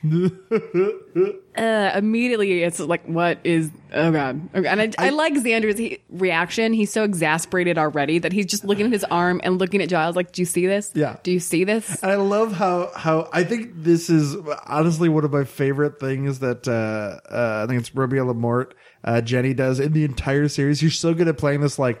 uh, 1.56 1.90
immediately, 1.94 2.62
it's 2.62 2.78
like, 2.78 3.04
what 3.06 3.38
is? 3.42 3.70
Oh 3.92 4.12
god! 4.12 4.48
Okay. 4.54 4.68
And 4.68 4.80
I, 4.80 5.06
I, 5.06 5.10
like 5.10 5.34
Xander's 5.34 5.78
he, 5.78 5.98
reaction. 6.08 6.72
He's 6.72 6.92
so 6.92 7.02
exasperated 7.02 7.78
already 7.78 8.18
that 8.20 8.32
he's 8.32 8.46
just 8.46 8.64
looking 8.64 8.86
at 8.86 8.92
his 8.92 9.04
arm 9.04 9.40
and 9.42 9.58
looking 9.58 9.82
at 9.82 9.88
Giles. 9.88 10.14
Like, 10.14 10.30
do 10.30 10.42
you 10.42 10.46
see 10.46 10.66
this? 10.66 10.92
Yeah. 10.94 11.16
Do 11.22 11.32
you 11.32 11.40
see 11.40 11.64
this? 11.64 12.00
And 12.02 12.12
I 12.12 12.16
love 12.16 12.52
how 12.52 12.92
how 12.94 13.28
I 13.32 13.42
think 13.42 13.70
this 13.74 14.08
is 14.08 14.36
honestly 14.66 15.08
one 15.08 15.24
of 15.24 15.32
my 15.32 15.44
favorite 15.44 15.98
things 15.98 16.38
that 16.38 16.68
uh, 16.68 17.18
uh, 17.32 17.64
I 17.64 17.66
think 17.66 17.80
it's 17.80 17.90
Robia 17.90 18.24
LaMorte 18.32 18.72
uh, 19.02 19.20
Jenny 19.20 19.54
does 19.54 19.80
in 19.80 19.92
the 19.92 20.04
entire 20.04 20.48
series. 20.48 20.80
You're 20.80 20.90
so 20.92 21.12
good 21.12 21.26
at 21.28 21.38
playing 21.38 21.60
this 21.60 21.78
like 21.78 22.00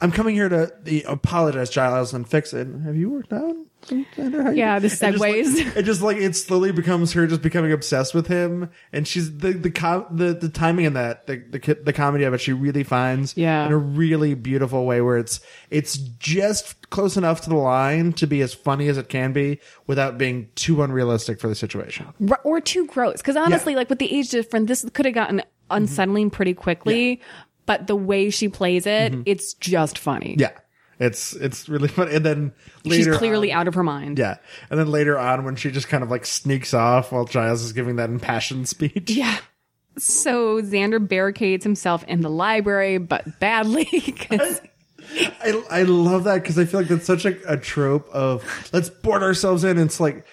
I'm 0.00 0.12
coming 0.12 0.34
here 0.34 0.48
to 0.48 0.72
the, 0.82 1.02
apologize, 1.08 1.70
Giles, 1.70 2.14
and 2.14 2.28
fix 2.28 2.52
it. 2.52 2.68
Have 2.84 2.94
you 2.96 3.10
worked 3.10 3.32
out? 3.32 3.56
Xander? 3.86 4.42
How 4.44 4.50
you 4.50 4.56
Yeah, 4.56 4.78
the 4.78 4.86
And 4.86 4.90
just, 4.90 5.20
like, 5.20 5.34
segues. 5.34 5.76
it 5.76 5.82
just 5.84 6.02
like 6.02 6.16
it 6.18 6.34
slowly 6.36 6.72
becomes 6.72 7.12
her 7.14 7.26
just 7.26 7.42
becoming 7.42 7.72
obsessed 7.72 8.14
with 8.14 8.26
him, 8.26 8.70
and 8.92 9.06
she's 9.08 9.38
the 9.38 9.52
the 9.52 9.70
com- 9.70 10.06
the, 10.10 10.34
the 10.34 10.48
timing 10.48 10.84
in 10.84 10.92
that 10.94 11.26
the, 11.26 11.36
the 11.38 11.78
the 11.82 11.92
comedy 11.92 12.24
of 12.24 12.34
it 12.34 12.40
she 12.40 12.52
really 12.52 12.82
finds 12.84 13.36
Yeah. 13.36 13.66
in 13.66 13.72
a 13.72 13.76
really 13.76 14.34
beautiful 14.34 14.84
way 14.84 15.00
where 15.00 15.16
it's 15.16 15.40
it's 15.70 15.96
just 15.96 16.90
close 16.90 17.16
enough 17.16 17.40
to 17.42 17.48
the 17.50 17.56
line 17.56 18.12
to 18.14 18.26
be 18.26 18.40
as 18.42 18.52
funny 18.54 18.88
as 18.88 18.98
it 18.98 19.08
can 19.08 19.32
be 19.32 19.60
without 19.86 20.18
being 20.18 20.48
too 20.56 20.82
unrealistic 20.82 21.40
for 21.40 21.48
the 21.48 21.54
situation. 21.54 22.06
R- 22.28 22.40
or 22.44 22.60
too 22.60 22.86
gross. 22.86 23.18
Because 23.18 23.36
honestly, 23.36 23.74
like 23.76 23.88
with 23.90 23.98
the 24.00 24.12
age 24.12 24.30
difference, 24.30 24.66
this 24.68 24.84
could 24.92 25.06
have 25.06 25.14
gotten 25.14 25.42
unsettling 25.70 26.30
pretty 26.30 26.54
quickly. 26.54 27.20
But 27.68 27.86
the 27.86 27.94
way 27.94 28.30
she 28.30 28.48
plays 28.48 28.84
it, 28.86 29.12
mm-hmm. 29.12 29.22
it's 29.26 29.54
just 29.54 29.98
funny. 29.98 30.34
Yeah, 30.38 30.50
it's 30.98 31.34
it's 31.34 31.68
really 31.68 31.86
funny. 31.88 32.14
And 32.16 32.24
then 32.26 32.52
She's 32.84 33.06
clearly 33.06 33.52
on- 33.52 33.60
out 33.60 33.68
of 33.68 33.74
her 33.74 33.82
mind. 33.84 34.18
yeah, 34.18 34.38
and 34.70 34.80
then 34.80 34.90
later 34.90 35.16
on 35.18 35.44
when 35.44 35.54
she 35.54 35.70
just 35.70 35.86
kind 35.88 36.02
of 36.02 36.10
like 36.10 36.24
sneaks 36.26 36.72
off 36.74 37.12
while 37.12 37.26
Giles 37.26 37.62
is 37.62 37.72
giving 37.72 37.96
that 37.96 38.08
impassioned 38.10 38.68
speech. 38.68 39.10
Yeah. 39.10 39.38
So 39.98 40.62
Xander 40.62 41.06
barricades 41.06 41.62
himself 41.64 42.04
in 42.04 42.20
the 42.22 42.30
library, 42.30 42.98
but 42.98 43.38
badly. 43.38 43.84
'cause- 44.28 44.60
I, 45.40 45.62
I 45.70 45.82
love 45.84 46.24
that 46.24 46.42
because 46.42 46.58
I 46.58 46.64
feel 46.66 46.80
like 46.80 46.88
that's 46.88 47.06
such 47.06 47.24
a, 47.24 47.36
a 47.52 47.56
trope 47.56 48.08
of 48.10 48.44
let's 48.72 48.90
board 48.90 49.22
ourselves 49.22 49.64
in. 49.64 49.78
It's 49.78 50.00
like 50.00 50.26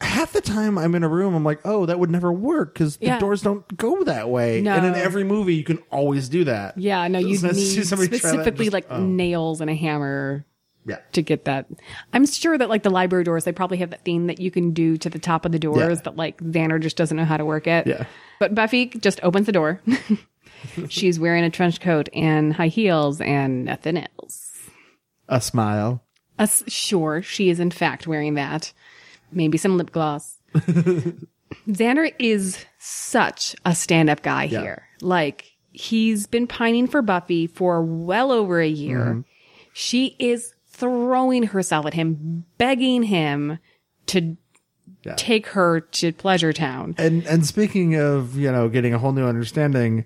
half 0.00 0.32
the 0.32 0.40
time 0.40 0.76
I'm 0.78 0.94
in 0.94 1.02
a 1.04 1.08
room, 1.08 1.34
I'm 1.34 1.44
like, 1.44 1.60
oh, 1.64 1.86
that 1.86 1.98
would 1.98 2.10
never 2.10 2.32
work 2.32 2.74
because 2.74 2.96
the 2.96 3.06
Yeah. 3.06 3.18
doors 3.18 3.42
don't 3.42 3.76
go 3.76 4.02
that 4.04 4.28
way. 4.28 4.60
No. 4.60 4.72
And 4.74 4.84
in 4.86 4.94
every 4.94 5.24
movie, 5.24 5.54
you 5.54 5.64
can 5.64 5.78
always 5.90 6.28
do 6.28 6.44
that. 6.44 6.76
yeah, 6.76 7.06
no, 7.08 7.18
you 7.18 7.38
Just 7.38 7.44
to 7.44 7.54
see 7.54 7.76
need 7.78 7.86
somebody 7.86 8.08
try 8.08 8.18
that 8.18 8.24
and 8.24 8.34
specifically 8.42 8.64
just- 8.66 8.74
like 8.74 8.86
oh. 8.90 9.00
nails 9.00 9.60
and 9.60 9.70
a 9.70 9.74
hammer 9.74 10.44
Yeah. 10.86 10.96
to 11.12 11.22
get 11.22 11.44
that. 11.44 11.66
I'm 12.12 12.26
sure 12.26 12.58
that 12.58 12.68
like 12.68 12.82
the 12.82 12.90
library 12.90 13.22
doors, 13.24 13.44
they 13.44 13.52
probably 13.52 13.78
have 13.78 13.90
that 13.90 14.04
thing 14.04 14.26
that 14.26 14.40
you 14.40 14.50
can 14.50 14.72
do 14.72 14.96
to 14.98 15.08
the 15.10 15.18
top 15.20 15.44
of 15.44 15.52
the 15.52 15.58
doors 15.60 15.98
Yeah. 15.98 16.02
that 16.04 16.16
like 16.16 16.38
Xander 16.42 16.80
just 16.80 16.96
doesn't 16.96 17.16
know 17.16 17.24
how 17.24 17.36
to 17.36 17.44
work 17.44 17.66
it. 17.68 17.86
Yeah. 17.86 18.06
But 18.40 18.54
Buffy 18.54 18.86
just 18.86 19.20
opens 19.22 19.46
the 19.46 19.52
door. 19.52 19.80
She's 20.88 21.18
wearing 21.20 21.44
a 21.44 21.50
trench 21.50 21.80
coat 21.80 22.08
and 22.12 22.52
high 22.52 22.68
heels 22.68 23.20
and 23.20 23.64
nothing 23.66 23.98
else. 24.18 24.50
A 25.28 25.40
smile. 25.40 26.02
Us 26.38 26.64
sure, 26.66 27.22
she 27.22 27.50
is 27.50 27.60
in 27.60 27.70
fact 27.70 28.06
wearing 28.06 28.34
that. 28.34 28.72
Maybe 29.32 29.58
some 29.58 29.76
lip 29.76 29.92
gloss. 29.92 30.36
Xander 31.68 32.12
is 32.18 32.64
such 32.78 33.54
a 33.64 33.74
stand 33.74 34.08
up 34.10 34.22
guy 34.22 34.44
Yeah. 34.44 34.60
here. 34.60 34.82
Like, 35.00 35.52
he's 35.72 36.26
been 36.26 36.46
pining 36.46 36.86
for 36.86 37.02
Buffy 37.02 37.46
for 37.46 37.82
well 37.82 38.32
over 38.32 38.60
a 38.60 38.68
year. 38.68 38.98
Mm-hmm. 39.00 39.20
She 39.72 40.16
is 40.18 40.54
throwing 40.68 41.44
herself 41.44 41.86
at 41.86 41.94
him, 41.94 42.44
begging 42.58 43.02
him 43.04 43.58
to 44.06 44.36
Yeah. 45.04 45.14
take 45.16 45.46
her 45.48 45.80
to 45.80 46.12
Pleasure 46.12 46.52
Town. 46.52 46.94
And 46.98 47.24
and 47.26 47.46
speaking 47.46 47.94
of 47.96 48.36
you 48.36 48.50
know 48.52 48.68
getting 48.68 48.92
a 48.94 48.98
whole 48.98 49.12
new 49.12 49.24
understanding 49.24 50.04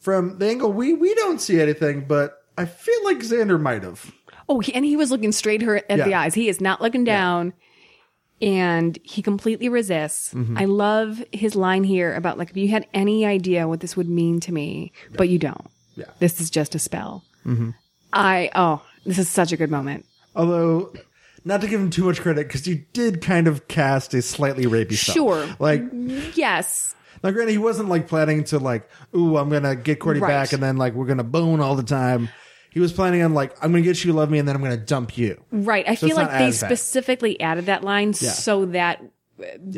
from 0.00 0.38
the 0.38 0.48
angle 0.48 0.72
we 0.72 0.92
we 0.94 1.14
don't 1.14 1.40
see 1.40 1.60
anything, 1.60 2.04
but 2.06 2.42
I 2.58 2.64
feel 2.66 3.04
like 3.04 3.18
Xander 3.18 3.60
might 3.60 3.82
have. 3.84 4.12
Oh, 4.48 4.60
he, 4.60 4.74
and 4.74 4.84
he 4.84 4.96
was 4.96 5.10
looking 5.10 5.32
straight 5.32 5.62
her 5.62 5.76
at 5.88 6.04
the 6.04 6.12
eyes. 6.14 6.34
He 6.34 6.48
is 6.50 6.60
not 6.60 6.82
looking 6.82 7.04
down. 7.04 7.54
And 8.44 8.98
he 9.02 9.22
completely 9.22 9.68
resists. 9.68 10.34
Mm-hmm. 10.34 10.58
I 10.58 10.66
love 10.66 11.24
his 11.32 11.56
line 11.56 11.82
here 11.84 12.14
about 12.14 12.36
like, 12.38 12.50
if 12.50 12.56
you 12.56 12.68
had 12.68 12.86
any 12.92 13.24
idea 13.24 13.66
what 13.66 13.80
this 13.80 13.96
would 13.96 14.08
mean 14.08 14.40
to 14.40 14.52
me, 14.52 14.92
but 15.16 15.28
you 15.28 15.38
don't. 15.38 15.66
Yeah. 15.96 16.04
Mm-hmm. 16.04 16.12
This 16.20 16.40
is 16.40 16.50
just 16.50 16.74
a 16.74 16.78
spell. 16.78 17.24
I, 18.12 18.50
oh, 18.54 18.82
this 19.04 19.18
is 19.18 19.28
such 19.28 19.52
a 19.52 19.56
good 19.56 19.70
moment. 19.70 20.06
Although, 20.36 20.92
not 21.44 21.60
to 21.60 21.68
give 21.68 21.80
him 21.80 21.90
too 21.90 22.04
much 22.04 22.20
credit, 22.20 22.46
because 22.48 22.66
you 22.66 22.84
did 22.92 23.20
kind 23.22 23.48
of 23.48 23.68
cast 23.68 24.14
a 24.14 24.22
slightly 24.22 24.64
rapey 24.66 24.94
spell. 24.94 25.14
Sure. 25.14 25.46
Like, 25.58 25.82
Yes. 26.34 26.94
now 27.22 27.30
granted, 27.30 27.52
he 27.52 27.58
wasn't 27.58 27.88
like 27.88 28.08
planning 28.08 28.44
to 28.44 28.58
like, 28.58 28.88
ooh, 29.14 29.36
I'm 29.36 29.48
gonna 29.50 29.76
get 29.76 30.00
Cordy 30.00 30.20
Right. 30.20 30.28
back, 30.28 30.52
and 30.52 30.62
then 30.62 30.76
like 30.76 30.94
we're 30.94 31.06
gonna 31.06 31.24
bone 31.24 31.60
all 31.60 31.76
the 31.76 31.82
time. 31.82 32.28
He 32.74 32.80
was 32.80 32.92
planning 32.92 33.22
on 33.22 33.32
like, 33.34 33.54
I'm 33.62 33.70
gonna 33.70 33.82
get 33.82 34.04
you 34.04 34.10
to 34.12 34.16
love 34.18 34.30
me, 34.30 34.38
and 34.40 34.46
then 34.48 34.54
I'm 34.56 34.62
gonna 34.62 34.76
dump 34.76 35.16
you. 35.16 35.40
Right. 35.52 35.88
I 35.88 35.94
So 35.94 36.08
feel 36.08 36.16
like 36.16 36.30
they 36.32 36.50
bad. 36.50 36.54
specifically 36.54 37.40
added 37.40 37.66
that 37.66 37.84
line 37.84 38.08
Yeah. 38.20 38.30
so 38.32 38.66
that 38.66 39.00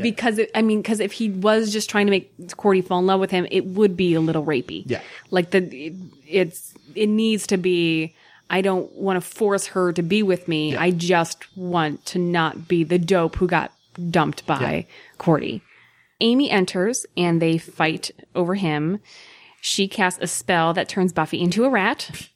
because 0.02 0.38
it, 0.38 0.50
I 0.54 0.62
mean, 0.62 0.80
because 0.82 1.00
if 1.00 1.12
he 1.12 1.30
was 1.30 1.72
just 1.72 1.88
trying 1.90 2.06
to 2.06 2.10
make 2.10 2.56
Cordy 2.56 2.80
fall 2.82 2.98
in 2.98 3.06
love 3.06 3.20
with 3.20 3.30
him, 3.30 3.46
it 3.50 3.64
would 3.66 3.96
be 3.96 4.14
a 4.14 4.20
little 4.20 4.44
rapey. 4.44 4.82
Yeah. 4.86 5.00
Like 5.30 5.50
the 5.50 5.58
it, 5.58 5.94
it's 6.26 6.74
it 6.94 7.08
needs 7.08 7.46
to 7.48 7.56
be. 7.56 8.14
I 8.48 8.60
don't 8.60 8.90
want 8.92 9.16
to 9.16 9.20
force 9.20 9.66
her 9.68 9.92
to 9.92 10.02
be 10.02 10.22
with 10.22 10.46
me. 10.46 10.76
I 10.76 10.90
just 10.92 11.44
want 11.56 12.04
to 12.06 12.18
not 12.18 12.68
be 12.68 12.84
the 12.84 12.98
dope 12.98 13.36
who 13.36 13.46
got 13.46 13.72
dumped 14.10 14.46
by 14.46 14.60
Yeah. 14.60 14.82
Cordy. 15.18 15.62
Amy 16.20 16.48
enters 16.50 17.04
and 17.16 17.42
they 17.42 17.58
fight 17.58 18.10
over 18.34 18.54
him. 18.54 19.00
She 19.60 19.88
casts 19.88 20.20
a 20.22 20.26
spell 20.28 20.72
that 20.74 20.88
turns 20.88 21.12
Buffy 21.12 21.40
into 21.40 21.64
a 21.64 21.68
rat. 21.70 22.28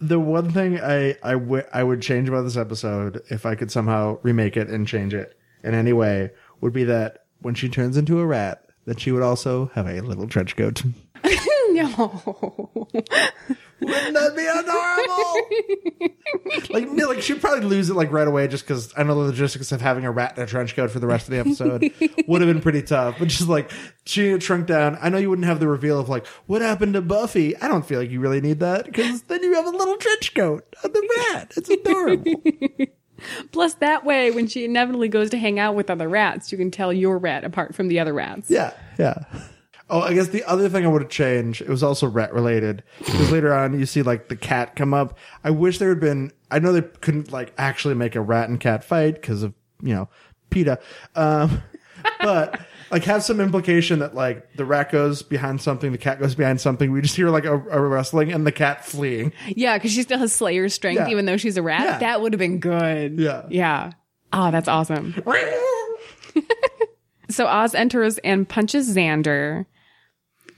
The 0.00 0.20
one 0.20 0.52
thing 0.52 0.80
I 0.80 1.16
I 1.22 1.82
would 1.82 2.02
change 2.02 2.28
about 2.28 2.42
this 2.42 2.56
episode, 2.56 3.22
if 3.30 3.46
I 3.46 3.54
could 3.54 3.70
somehow 3.70 4.18
remake 4.22 4.56
it 4.56 4.68
and 4.68 4.86
change 4.86 5.14
it 5.14 5.38
in 5.62 5.74
any 5.74 5.92
way, 5.92 6.30
would 6.60 6.72
be 6.72 6.84
that 6.84 7.24
when 7.40 7.54
she 7.54 7.68
turns 7.68 7.96
into 7.96 8.20
a 8.20 8.26
rat, 8.26 8.64
that 8.84 9.00
she 9.00 9.12
would 9.12 9.22
also 9.22 9.70
have 9.74 9.86
a 9.86 10.00
little 10.00 10.28
trench 10.28 10.56
coat. 10.56 10.82
no. 11.70 12.88
Wouldn't 13.80 14.14
that 14.14 14.34
be 14.34 14.46
adorable? 14.46 16.16
like, 16.70 16.90
no, 16.90 17.08
like 17.08 17.20
she'd 17.20 17.40
probably 17.40 17.66
lose 17.66 17.90
it 17.90 17.94
like 17.94 18.10
right 18.10 18.26
away 18.26 18.48
just 18.48 18.64
because 18.64 18.92
I 18.96 19.02
know 19.02 19.14
the 19.14 19.26
logistics 19.26 19.70
of 19.70 19.80
having 19.82 20.04
a 20.04 20.10
rat 20.10 20.36
in 20.36 20.42
a 20.42 20.46
trench 20.46 20.74
coat 20.74 20.90
for 20.90 20.98
the 20.98 21.06
rest 21.06 21.28
of 21.28 21.32
the 21.32 21.40
episode 21.40 21.92
would 22.26 22.40
have 22.40 22.52
been 22.52 22.62
pretty 22.62 22.82
tough. 22.82 23.16
But 23.18 23.28
just 23.28 23.48
like 23.48 23.70
she 24.04 24.38
shrunk 24.40 24.66
down. 24.66 24.98
I 25.00 25.10
know 25.10 25.18
you 25.18 25.28
wouldn't 25.28 25.46
have 25.46 25.60
the 25.60 25.68
reveal 25.68 26.00
of 26.00 26.08
like 26.08 26.26
what 26.46 26.62
happened 26.62 26.94
to 26.94 27.02
Buffy. 27.02 27.56
I 27.56 27.68
don't 27.68 27.84
feel 27.84 28.00
like 28.00 28.10
you 28.10 28.20
really 28.20 28.40
need 28.40 28.60
that 28.60 28.86
because 28.86 29.22
then 29.22 29.42
you 29.42 29.54
have 29.54 29.66
a 29.66 29.70
little 29.70 29.96
trench 29.96 30.34
coat 30.34 30.74
of 30.82 30.92
the 30.92 31.18
rat. 31.32 31.52
It's 31.56 31.68
adorable. 31.68 32.42
Plus, 33.52 33.74
that 33.74 34.04
way, 34.04 34.30
when 34.30 34.46
she 34.46 34.64
inevitably 34.64 35.08
goes 35.08 35.30
to 35.30 35.38
hang 35.38 35.58
out 35.58 35.74
with 35.74 35.88
other 35.90 36.08
rats, 36.08 36.52
you 36.52 36.58
can 36.58 36.70
tell 36.70 36.92
your 36.92 37.18
rat 37.18 37.44
apart 37.44 37.74
from 37.74 37.88
the 37.88 37.98
other 37.98 38.12
rats. 38.12 38.50
Yeah, 38.50 38.72
yeah. 38.98 39.24
Oh, 39.88 40.00
I 40.00 40.14
guess 40.14 40.28
the 40.28 40.42
other 40.44 40.68
thing 40.68 40.84
I 40.84 40.88
would 40.88 41.02
have 41.02 41.10
changed, 41.10 41.60
it 41.62 41.68
was 41.68 41.82
also 41.82 42.08
rat 42.08 42.34
related. 42.34 42.82
Because 42.98 43.30
later 43.30 43.54
on 43.54 43.78
you 43.78 43.86
see 43.86 44.02
like 44.02 44.28
the 44.28 44.36
cat 44.36 44.74
come 44.74 44.92
up. 44.92 45.16
I 45.44 45.50
wish 45.50 45.78
there 45.78 45.90
had 45.90 46.00
been, 46.00 46.32
I 46.50 46.58
know 46.58 46.72
they 46.72 46.82
couldn't 46.82 47.30
like 47.30 47.52
actually 47.56 47.94
make 47.94 48.16
a 48.16 48.20
rat 48.20 48.48
and 48.48 48.58
cat 48.58 48.82
fight 48.82 49.14
because 49.14 49.42
of, 49.44 49.54
you 49.80 49.94
know, 49.94 50.08
PETA. 50.50 50.80
Um, 51.14 51.62
but 52.20 52.60
like 52.90 53.04
have 53.04 53.22
some 53.22 53.40
implication 53.40 54.00
that 54.00 54.14
like 54.14 54.52
the 54.56 54.64
rat 54.64 54.90
goes 54.90 55.22
behind 55.22 55.60
something, 55.60 55.92
the 55.92 55.98
cat 55.98 56.18
goes 56.18 56.34
behind 56.34 56.60
something. 56.60 56.90
We 56.90 57.00
just 57.00 57.14
hear 57.14 57.30
like 57.30 57.44
a, 57.44 57.54
a 57.54 57.80
wrestling 57.80 58.32
and 58.32 58.44
the 58.44 58.52
cat 58.52 58.84
fleeing. 58.84 59.32
Yeah, 59.48 59.78
because 59.78 59.92
she 59.92 60.02
still 60.02 60.18
has 60.18 60.32
Slayer 60.32 60.68
strength, 60.68 60.98
Yeah. 60.98 61.08
even 61.10 61.26
though 61.26 61.36
she's 61.36 61.56
a 61.56 61.62
rat. 61.62 61.82
Yeah. 61.82 61.98
That 61.98 62.20
would 62.22 62.32
have 62.32 62.40
been 62.40 62.58
good. 62.58 63.20
Yeah. 63.20 63.46
Yeah. 63.50 63.92
Oh, 64.32 64.50
that's 64.50 64.68
awesome. 64.68 65.14
So 67.28 67.46
Oz 67.48 67.74
enters 67.74 68.18
and 68.18 68.48
punches 68.48 68.94
Xander 68.94 69.66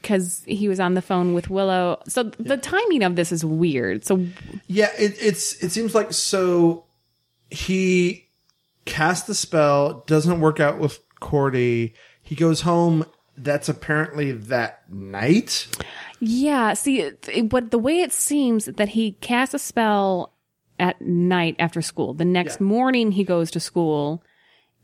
because 0.08 0.42
he 0.46 0.68
was 0.68 0.80
on 0.80 0.94
the 0.94 1.02
phone 1.02 1.34
with 1.34 1.50
Willow. 1.50 2.00
So 2.08 2.22
the 2.24 2.56
timing 2.56 3.02
of 3.02 3.14
this 3.14 3.30
is 3.30 3.44
weird. 3.44 4.06
So 4.06 4.24
Yeah, 4.66 4.90
it, 4.98 5.16
it's 5.20 5.62
it 5.62 5.70
seems 5.70 5.94
like 5.94 6.14
so 6.14 6.86
he 7.50 8.28
casts 8.86 9.26
the 9.26 9.34
spell, 9.34 10.02
doesn't 10.06 10.40
work 10.40 10.60
out 10.60 10.78
with 10.78 10.98
Cordy. 11.20 11.92
He 12.22 12.34
goes 12.34 12.62
home. 12.62 13.04
That's 13.36 13.68
apparently 13.68 14.32
that 14.32 14.90
night. 14.90 15.68
yeah, 16.20 16.72
see, 16.72 17.00
it, 17.02 17.28
it- 17.30 17.52
what 17.52 17.70
the 17.70 17.78
way 17.78 18.00
it 18.00 18.12
seems 18.12 18.64
that 18.64 18.88
he 18.88 19.12
casts 19.12 19.54
a 19.54 19.58
spell 19.58 20.32
at 20.80 21.00
night 21.02 21.54
after 21.58 21.82
school. 21.82 22.14
The 22.14 22.24
next 22.24 22.60
Yeah. 22.60 22.66
morning 22.66 23.12
he 23.12 23.24
goes 23.24 23.50
to 23.52 23.60
school, 23.60 24.22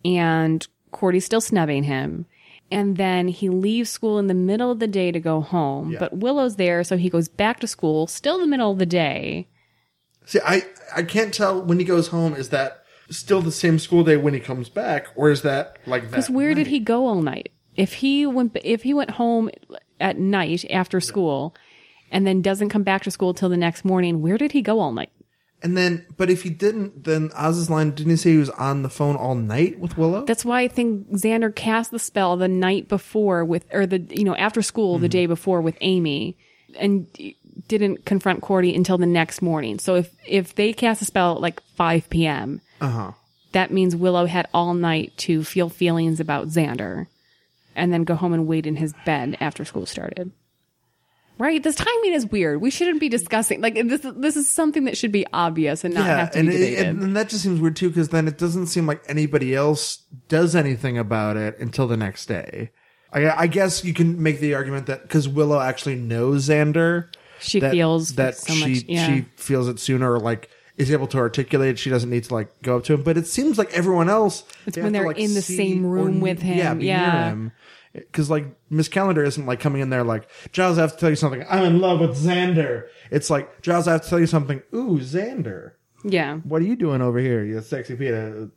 and 0.05 0.67
Cordy's 0.93 1.25
still 1.25 1.41
snubbing 1.41 1.83
him. 1.85 2.27
And 2.71 2.97
then 2.97 3.29
he 3.29 3.49
leaves 3.49 3.91
school 3.91 4.19
in 4.19 4.27
the 4.27 4.35
middle 4.35 4.71
of 4.71 4.79
the 4.79 4.87
day 4.87 5.13
to 5.13 5.21
go 5.21 5.41
home. 5.41 5.93
Yeah. 5.93 5.99
But 5.99 6.17
Willow's 6.17 6.57
there, 6.57 6.83
so 6.83 6.97
he 6.97 7.11
goes 7.11 7.29
back 7.29 7.61
to 7.61 7.67
school, 7.67 8.07
still 8.07 8.37
in 8.37 8.41
the 8.41 8.47
middle 8.47 8.71
of 8.71 8.79
the 8.79 8.87
day. 8.87 9.49
See, 10.25 10.41
I 10.45 10.65
I 10.95 11.03
can't 11.03 11.33
tell 11.33 11.63
when 11.63 11.79
he 11.79 11.85
goes 11.85 12.09
home. 12.09 12.35
Is 12.35 12.49
that 12.49 12.85
still 13.11 13.43
the 13.43 13.53
same 13.53 13.79
school 13.79 14.05
day 14.05 14.17
when 14.17 14.35
he 14.35 14.41
comes 14.41 14.69
back, 14.69 15.09
or 15.15 15.31
is 15.31 15.43
that 15.43 15.79
like 15.87 16.03
that? 16.03 16.11
Because 16.11 16.31
where 16.31 16.55
did 16.55 16.69
he 16.69 16.81
go 16.81 17.07
all 17.07 17.23
night? 17.23 17.53
If 17.77 17.95
he 17.95 18.25
went, 18.27 18.57
if 18.65 18.83
he 18.83 18.95
went 18.95 19.11
home 19.11 19.51
at 20.01 20.19
night 20.19 20.65
after 20.71 21.01
school, 21.01 21.55
and 22.11 22.27
then 22.27 22.41
doesn't 22.41 22.71
come 22.71 22.83
back 22.83 23.03
to 23.03 23.11
school 23.11 23.35
till 23.35 23.49
the 23.49 23.57
next 23.57 23.85
morning, 23.85 24.23
where 24.23 24.39
did 24.39 24.53
he 24.53 24.63
go 24.63 24.81
all 24.81 24.93
night? 24.93 25.11
And 25.65 25.77
then, 25.77 26.05
but 26.19 26.29
if 26.29 26.43
he 26.43 26.51
didn't, 26.51 27.05
then 27.05 27.31
Oz's 27.35 27.71
line 27.71 27.93
didn't 27.93 28.11
he 28.11 28.17
say 28.17 28.33
he 28.33 28.37
was 28.37 28.51
on 28.51 28.83
the 28.83 28.91
phone 28.91 29.17
all 29.17 29.35
night 29.35 29.79
with 29.81 29.97
Willow? 29.97 30.25
That's 30.27 30.45
why 30.45 30.61
I 30.61 30.69
think 30.69 31.09
Xander 31.13 31.53
cast 31.55 31.91
the 31.91 31.99
spell 31.99 32.37
the 32.37 32.49
night 32.49 32.87
before 32.87 33.45
with, 33.47 33.65
or 33.73 33.87
the 33.87 33.99
you 34.11 34.25
know 34.25 34.37
after 34.37 34.61
school 34.61 34.99
the 34.99 35.09
day 35.09 35.25
before 35.27 35.63
with 35.63 35.77
Amy, 35.81 36.37
and 36.79 37.07
didn't 37.67 38.05
confront 38.05 38.43
Cordy 38.43 38.75
until 38.75 38.99
the 38.99 39.07
next 39.07 39.41
morning. 39.41 39.79
So 39.79 39.95
if 39.95 40.15
if 40.27 40.55
they 40.55 40.75
cast 40.75 41.01
a 41.01 41.07
spell 41.07 41.37
at 41.37 41.41
like 41.41 41.63
five 41.77 42.11
p.m., 42.11 42.61
Uh 42.83 42.89
huh. 42.91 43.13
that 43.53 43.71
means 43.71 43.97
Willow 43.97 44.27
had 44.27 44.47
all 44.53 44.75
night 44.75 45.15
to 45.19 45.43
feel 45.45 45.71
feelings 45.71 46.21
about 46.21 46.49
Xander 46.49 47.07
and 47.75 47.91
then 47.91 48.05
go 48.05 48.17
home 48.17 48.35
and 48.35 48.47
wait 48.47 48.67
in 48.67 48.77
his 48.77 48.93
bed 49.07 49.37
after 49.41 49.65
school 49.65 49.87
started. 49.87 50.31
Right? 51.37 51.61
This 51.63 51.75
timing 51.75 52.13
is 52.13 52.27
weird. 52.27 52.61
We 52.61 52.71
shouldn't 52.71 53.01
be 53.01 53.09
discussing 53.09 53.61
like 53.61 53.75
this. 53.75 54.03
This 54.17 54.37
is 54.37 54.49
something 54.49 54.85
that 54.85 54.97
should 54.97 55.11
be 55.11 55.27
obvious 55.33 55.83
and 55.83 55.93
not 55.95 56.07
Yeah, 56.07 56.17
have 56.19 56.31
to 56.33 56.39
and, 56.39 56.49
be 56.49 56.55
it, 56.55 56.59
debated. 56.59 56.87
and 56.87 57.03
and 57.03 57.17
that 57.17 57.29
just 57.29 57.43
seems 57.43 57.61
weird 57.61 57.75
too, 57.75 57.89
because 57.89 58.11
then 58.11 58.29
it 58.29 58.39
doesn't 58.39 58.67
seem 58.69 58.87
like 58.87 59.03
anybody 59.09 59.53
else 59.55 59.99
does 60.29 60.55
anything 60.55 60.97
about 60.97 61.37
it 61.37 61.59
until 61.59 61.89
the 61.89 61.97
next 61.97 62.27
day. 62.27 62.71
I, 63.13 63.31
I 63.31 63.47
guess 63.49 63.85
you 63.85 63.95
can 63.95 64.23
make 64.23 64.39
the 64.41 64.55
argument 64.55 64.87
that 64.87 65.03
because 65.03 65.29
Willow 65.29 65.61
actually 65.61 65.97
knows 65.97 66.49
Xander, 66.49 67.09
She 67.41 67.59
that, 67.61 67.73
feels 67.73 68.15
that 68.15 68.37
so 68.37 68.53
she 68.53 68.61
much- 68.75 68.85
yeah. 68.87 69.07
she 69.07 69.27
feels 69.37 69.67
it 69.69 69.81
sooner, 69.81 70.19
like 70.21 70.51
is 70.77 70.91
able 70.93 71.07
to 71.09 71.19
articulate. 71.19 71.79
She 71.79 71.91
doesn't 71.91 72.11
need 72.11 72.25
to 72.25 72.35
like 72.35 72.49
go 72.63 72.77
up 72.79 72.85
to 72.85 72.95
him, 72.95 73.03
but 73.03 73.17
it 73.17 73.27
seems 73.29 73.59
like 73.59 73.73
everyone 73.73 74.09
else. 74.09 74.43
It's 74.67 74.77
when 74.77 74.93
they're 74.93 75.07
like, 75.07 75.19
in 75.19 75.35
the 75.35 75.43
same 75.43 75.85
room 75.87 76.15
n- 76.17 76.21
with 76.21 76.43
him, 76.43 76.59
Yeah, 76.59 76.75
yeah. 76.75 77.13
near 77.13 77.29
him. 77.31 77.53
Because 77.95 78.29
like 78.29 78.45
Miss 78.71 78.89
Calendar 78.89 79.25
isn't 79.25 79.47
like 79.47 79.61
coming 79.61 79.81
in 79.81 79.89
there 79.91 80.05
like 80.05 80.29
Giles. 80.53 80.79
I 80.79 80.83
have 80.83 80.93
to 80.93 80.99
tell 80.99 81.11
you 81.11 81.17
something. 81.17 81.45
I'm 81.49 81.65
in 81.65 81.81
love 81.81 82.01
with 82.01 82.17
Xander. 82.17 82.89
It's 83.11 83.31
like 83.31 83.63
Giles. 83.63 83.87
I 83.89 83.93
have 83.93 84.03
to 84.03 84.09
tell 84.11 84.21
you 84.21 84.27
something. 84.27 84.63
Ooh, 84.75 84.99
Xander. 84.99 85.73
yeah. 86.03 86.37
What 86.39 86.61
are 86.61 86.65
you 86.67 86.77
doing 86.77 87.01
over 87.01 87.19
here? 87.19 87.45
You 87.45 87.61
sexy 87.61 87.95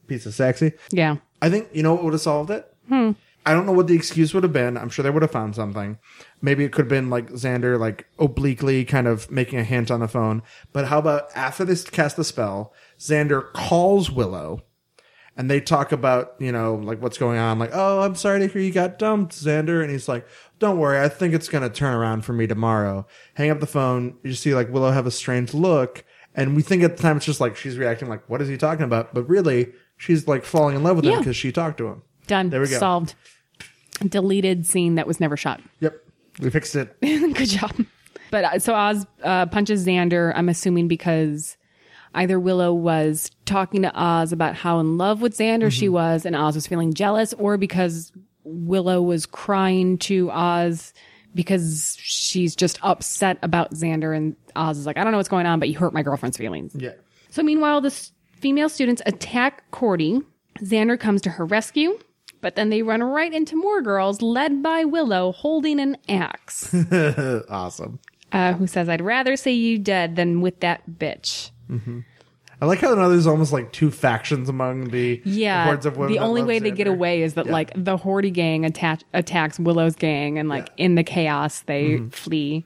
piece 0.08 0.26
of 0.26 0.34
sexy. 0.34 0.74
Yeah. 0.92 1.18
I 1.42 1.50
think 1.50 1.70
you 1.72 1.84
know 1.84 1.94
what 1.94 2.04
would 2.04 2.14
have 2.14 2.22
solved 2.22 2.50
it. 2.50 2.68
Hmm. 2.90 3.12
I 3.46 3.54
don't 3.54 3.66
know 3.66 3.72
what 3.72 3.88
the 3.88 3.96
excuse 3.96 4.34
would 4.34 4.44
have 4.44 4.52
been. 4.52 4.76
I'm 4.76 4.90
sure 4.90 5.04
they 5.04 5.10
would 5.10 5.22
have 5.22 5.32
found 5.32 5.56
something. 5.56 6.00
Maybe 6.42 6.66
it 6.66 6.74
could 6.74 6.86
have 6.86 6.90
been 6.90 7.10
like 7.10 7.30
Xander, 7.30 7.80
like 7.80 8.06
obliquely 8.20 8.84
kind 8.84 9.08
of 9.08 9.32
making 9.32 9.60
a 9.60 9.64
hint 9.64 9.90
on 9.90 10.02
the 10.02 10.08
phone. 10.10 10.44
But 10.74 10.88
how 10.88 11.00
about 11.00 11.30
after 11.34 11.64
they 11.64 11.76
cast 11.90 12.18
the 12.18 12.26
spell, 12.26 12.74
Xander 13.00 13.54
calls 13.54 14.12
Willow 14.12 14.64
and 15.38 15.50
they 15.50 15.62
talk 15.62 15.92
about, 15.92 16.34
you 16.40 16.52
know, 16.52 16.76
like 16.76 17.02
what's 17.02 17.18
going 17.18 17.38
on. 17.38 17.60
Like, 17.60 17.70
oh, 17.74 18.02
I'm 18.02 18.16
sorry 18.16 18.40
to 18.40 18.48
hear 18.48 18.62
you 18.62 18.72
got 18.74 18.98
dumped, 19.00 19.34
Xander. 19.34 19.82
And 19.84 19.92
he's 19.92 20.08
like, 20.08 20.28
don't 20.60 20.80
worry. 20.80 21.00
I 21.00 21.08
think 21.10 21.34
it's 21.36 21.48
going 21.48 21.62
to 21.64 21.70
turn 21.70 21.94
around 21.94 22.26
for 22.26 22.34
me 22.34 22.48
tomorrow. 22.48 23.06
Hang 23.36 23.52
up 23.52 23.60
the 23.60 23.68
phone. 23.68 24.18
You 24.24 24.34
see 24.34 24.56
like 24.56 24.70
Willow 24.74 24.92
have 24.92 25.06
a 25.06 25.12
strange 25.12 25.54
look. 25.54 26.04
And 26.34 26.56
we 26.56 26.62
think 26.64 26.84
at 26.84 26.98
the 26.98 27.02
time 27.04 27.18
it's 27.18 27.26
just 27.26 27.40
like 27.40 27.56
she's 27.56 27.78
reacting 27.78 28.10
like, 28.10 28.28
what 28.30 28.42
is 28.42 28.48
he 28.48 28.58
talking 28.58 28.84
about? 28.84 29.14
But 29.14 29.30
really, 29.30 29.74
she's 29.98 30.28
like 30.28 30.44
falling 30.44 30.76
in 30.76 30.84
love 30.84 30.96
with 30.98 31.06
him 31.06 31.12
Yeah. 31.12 31.18
because 31.20 31.36
she 31.36 31.52
talked 31.52 31.78
to 31.78 31.88
him. 31.88 32.02
Done. 32.28 32.50
There 32.50 32.60
we 32.62 32.68
go. 32.68 32.78
Solved. 32.80 33.16
Deleted 34.08 34.66
scene 34.66 34.96
that 34.96 35.08
was 35.08 35.20
never 35.20 35.36
shot. 35.38 35.62
Yep. 35.80 35.96
We 36.40 36.50
fixed 36.52 36.76
it. 36.76 36.96
Good 37.02 37.50
job. 37.50 37.74
But 38.30 38.44
uh, 38.44 38.60
so 38.60 38.76
Oz 38.76 39.06
uh, 39.24 39.46
punches 39.48 39.86
Xander, 39.86 40.34
I'm 40.36 40.50
assuming 40.50 40.88
because 40.88 41.58
either 42.14 42.40
Willow 42.40 42.74
was 42.74 43.30
talking 43.46 43.82
to 43.84 43.92
Oz 43.96 44.32
about 44.32 44.56
how 44.56 44.80
in 44.80 44.98
love 44.98 45.22
with 45.22 45.38
Xander 45.38 45.72
she 45.72 45.90
was 45.90 46.26
and 46.26 46.36
Oz 46.36 46.56
was 46.56 46.68
feeling 46.68 46.94
jealous, 46.94 47.34
or 47.34 47.58
because 47.58 48.12
Willow 48.44 49.02
was 49.02 49.26
crying 49.26 49.98
to 50.00 50.32
Oz 50.32 50.94
because 51.36 51.98
she's 52.00 52.56
just 52.56 52.80
upset 52.82 53.38
about 53.44 53.72
Xander 53.74 54.16
and 54.16 54.36
Oz 54.56 54.78
is 54.80 54.86
like, 54.86 54.98
I 54.98 55.04
don't 55.04 55.12
know 55.12 55.18
what's 55.20 55.30
going 55.30 55.46
on, 55.46 55.60
but 55.60 55.70
you 55.70 55.78
hurt 55.78 55.94
my 55.94 56.02
girlfriend's 56.02 56.38
feelings. 56.38 56.74
Yeah. 56.76 56.94
So 57.30 57.44
meanwhile, 57.44 57.82
the 57.82 57.88
s- 57.88 58.12
female 58.38 58.70
students 58.70 59.02
attack 59.06 59.70
Cordy. 59.72 60.22
Xander 60.60 61.00
comes 61.00 61.22
to 61.24 61.30
her 61.30 61.46
rescue, 61.46 62.00
but 62.42 62.56
then 62.56 62.70
they 62.72 62.82
run 62.82 63.04
right 63.04 63.32
into 63.32 63.56
more 63.56 63.82
girls 63.84 64.24
led 64.24 64.64
by 64.64 64.86
Willow 64.86 65.32
holding 65.34 65.80
an 65.80 65.98
axe. 66.10 66.74
awesome. 67.50 68.00
uh, 68.32 68.54
who 68.54 68.66
says, 68.66 68.90
I'd 68.90 69.02
rather 69.02 69.36
see 69.36 69.54
you 69.54 69.78
dead 69.78 70.16
than 70.16 70.42
with 70.42 70.62
that 70.62 70.82
bitch. 70.90 71.52
I 72.60 72.66
like 72.66 72.80
how 72.80 72.96
now 72.96 73.08
there's 73.08 73.28
almost 73.28 73.54
like 73.54 73.72
two 73.72 73.92
factions 73.92 74.50
among 74.50 74.86
the 74.90 75.22
Yeah. 75.26 75.66
hordes 75.66 75.86
of 75.86 75.98
women. 75.98 76.14
the 76.14 76.20
only 76.20 76.42
way 76.42 76.58
they 76.60 76.72
get 76.72 76.88
away 76.88 77.22
is 77.22 77.36
that, 77.36 77.46
Yeah. 77.46 77.52
like, 77.52 77.72
the 77.76 77.98
Horty 77.98 78.34
gang 78.34 78.66
attach- 78.66 79.04
attacks 79.14 79.60
Willow's 79.60 79.96
gang, 79.96 80.40
and, 80.40 80.50
like, 80.50 80.70
in 80.78 80.96
the 80.96 81.04
chaos, 81.04 81.62
they 81.62 81.84
Mm-hmm. 82.00 82.10
flee. 82.10 82.66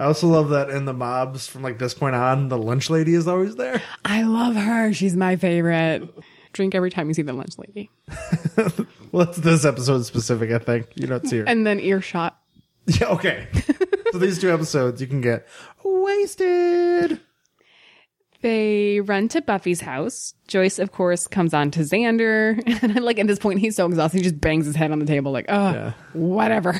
I 0.00 0.04
also 0.04 0.28
love 0.28 0.50
that 0.50 0.70
in 0.70 0.84
the 0.84 0.92
mobs 0.92 1.48
from 1.48 1.62
like 1.62 1.78
this 1.80 1.92
point 1.92 2.14
on, 2.14 2.48
the 2.48 2.56
lunch 2.58 2.88
lady 2.88 3.14
is 3.14 3.26
always 3.26 3.56
there. 3.56 3.82
I 4.04 4.22
love 4.22 4.54
her. 4.54 4.92
She's 4.92 5.16
my 5.16 5.34
favorite. 5.34 6.08
Drink 6.52 6.74
every 6.76 6.90
time 6.90 7.08
you 7.08 7.14
see 7.14 7.22
the 7.22 7.32
lunch 7.32 7.54
lady. 7.58 7.90
Well, 9.10 9.26
it's 9.26 9.38
this 9.38 9.64
episode 9.64 10.04
specific, 10.04 10.50
I 10.50 10.58
think. 10.58 10.86
You 10.94 11.06
don't 11.06 11.26
see 11.26 11.38
her. 11.38 11.44
And 11.48 11.66
then 11.66 11.80
earshot. 11.80 12.38
yeah, 12.86 13.06
okay. 13.08 13.46
so 14.12 14.18
these 14.18 14.38
two 14.38 14.52
episodes 14.52 15.00
you 15.00 15.06
can 15.06 15.20
get 15.22 15.46
wasted. 15.82 17.18
They 18.40 19.00
run 19.00 19.28
to 19.28 19.42
Buffy's 19.42 19.80
house. 19.80 20.34
Joyce, 20.46 20.78
of 20.78 20.92
course, 20.92 21.26
comes 21.26 21.52
on 21.52 21.70
to 21.72 21.80
Xander. 21.80 22.62
And 22.82 22.96
I 22.96 23.00
like 23.00 23.18
at 23.18 23.26
this 23.26 23.38
point, 23.38 23.58
he's 23.60 23.74
so 23.76 23.86
exhausted, 23.86 24.18
he 24.18 24.22
just 24.22 24.40
bangs 24.40 24.66
his 24.66 24.76
head 24.76 24.92
on 24.92 25.00
the 25.00 25.06
table, 25.06 25.32
like, 25.32 25.46
oh, 25.48 25.72
Yeah. 25.72 25.92
whatever. 26.12 26.78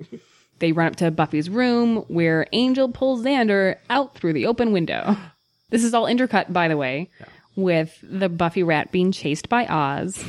they 0.60 0.72
run 0.72 0.86
up 0.88 0.96
to 0.96 1.10
Buffy's 1.10 1.50
room 1.50 1.98
where 2.08 2.46
Angel 2.52 2.88
pulls 2.88 3.22
Xander 3.24 3.76
out 3.90 4.14
through 4.14 4.32
the 4.32 4.46
open 4.46 4.72
window. 4.72 5.16
This 5.70 5.82
is 5.82 5.92
all 5.94 6.04
intercut, 6.04 6.52
by 6.52 6.68
the 6.68 6.76
way, 6.76 7.10
with 7.56 7.98
the 8.02 8.28
Buffy 8.28 8.62
rat 8.62 8.92
being 8.92 9.10
chased 9.10 9.48
by 9.48 9.66
Oz, 9.66 10.22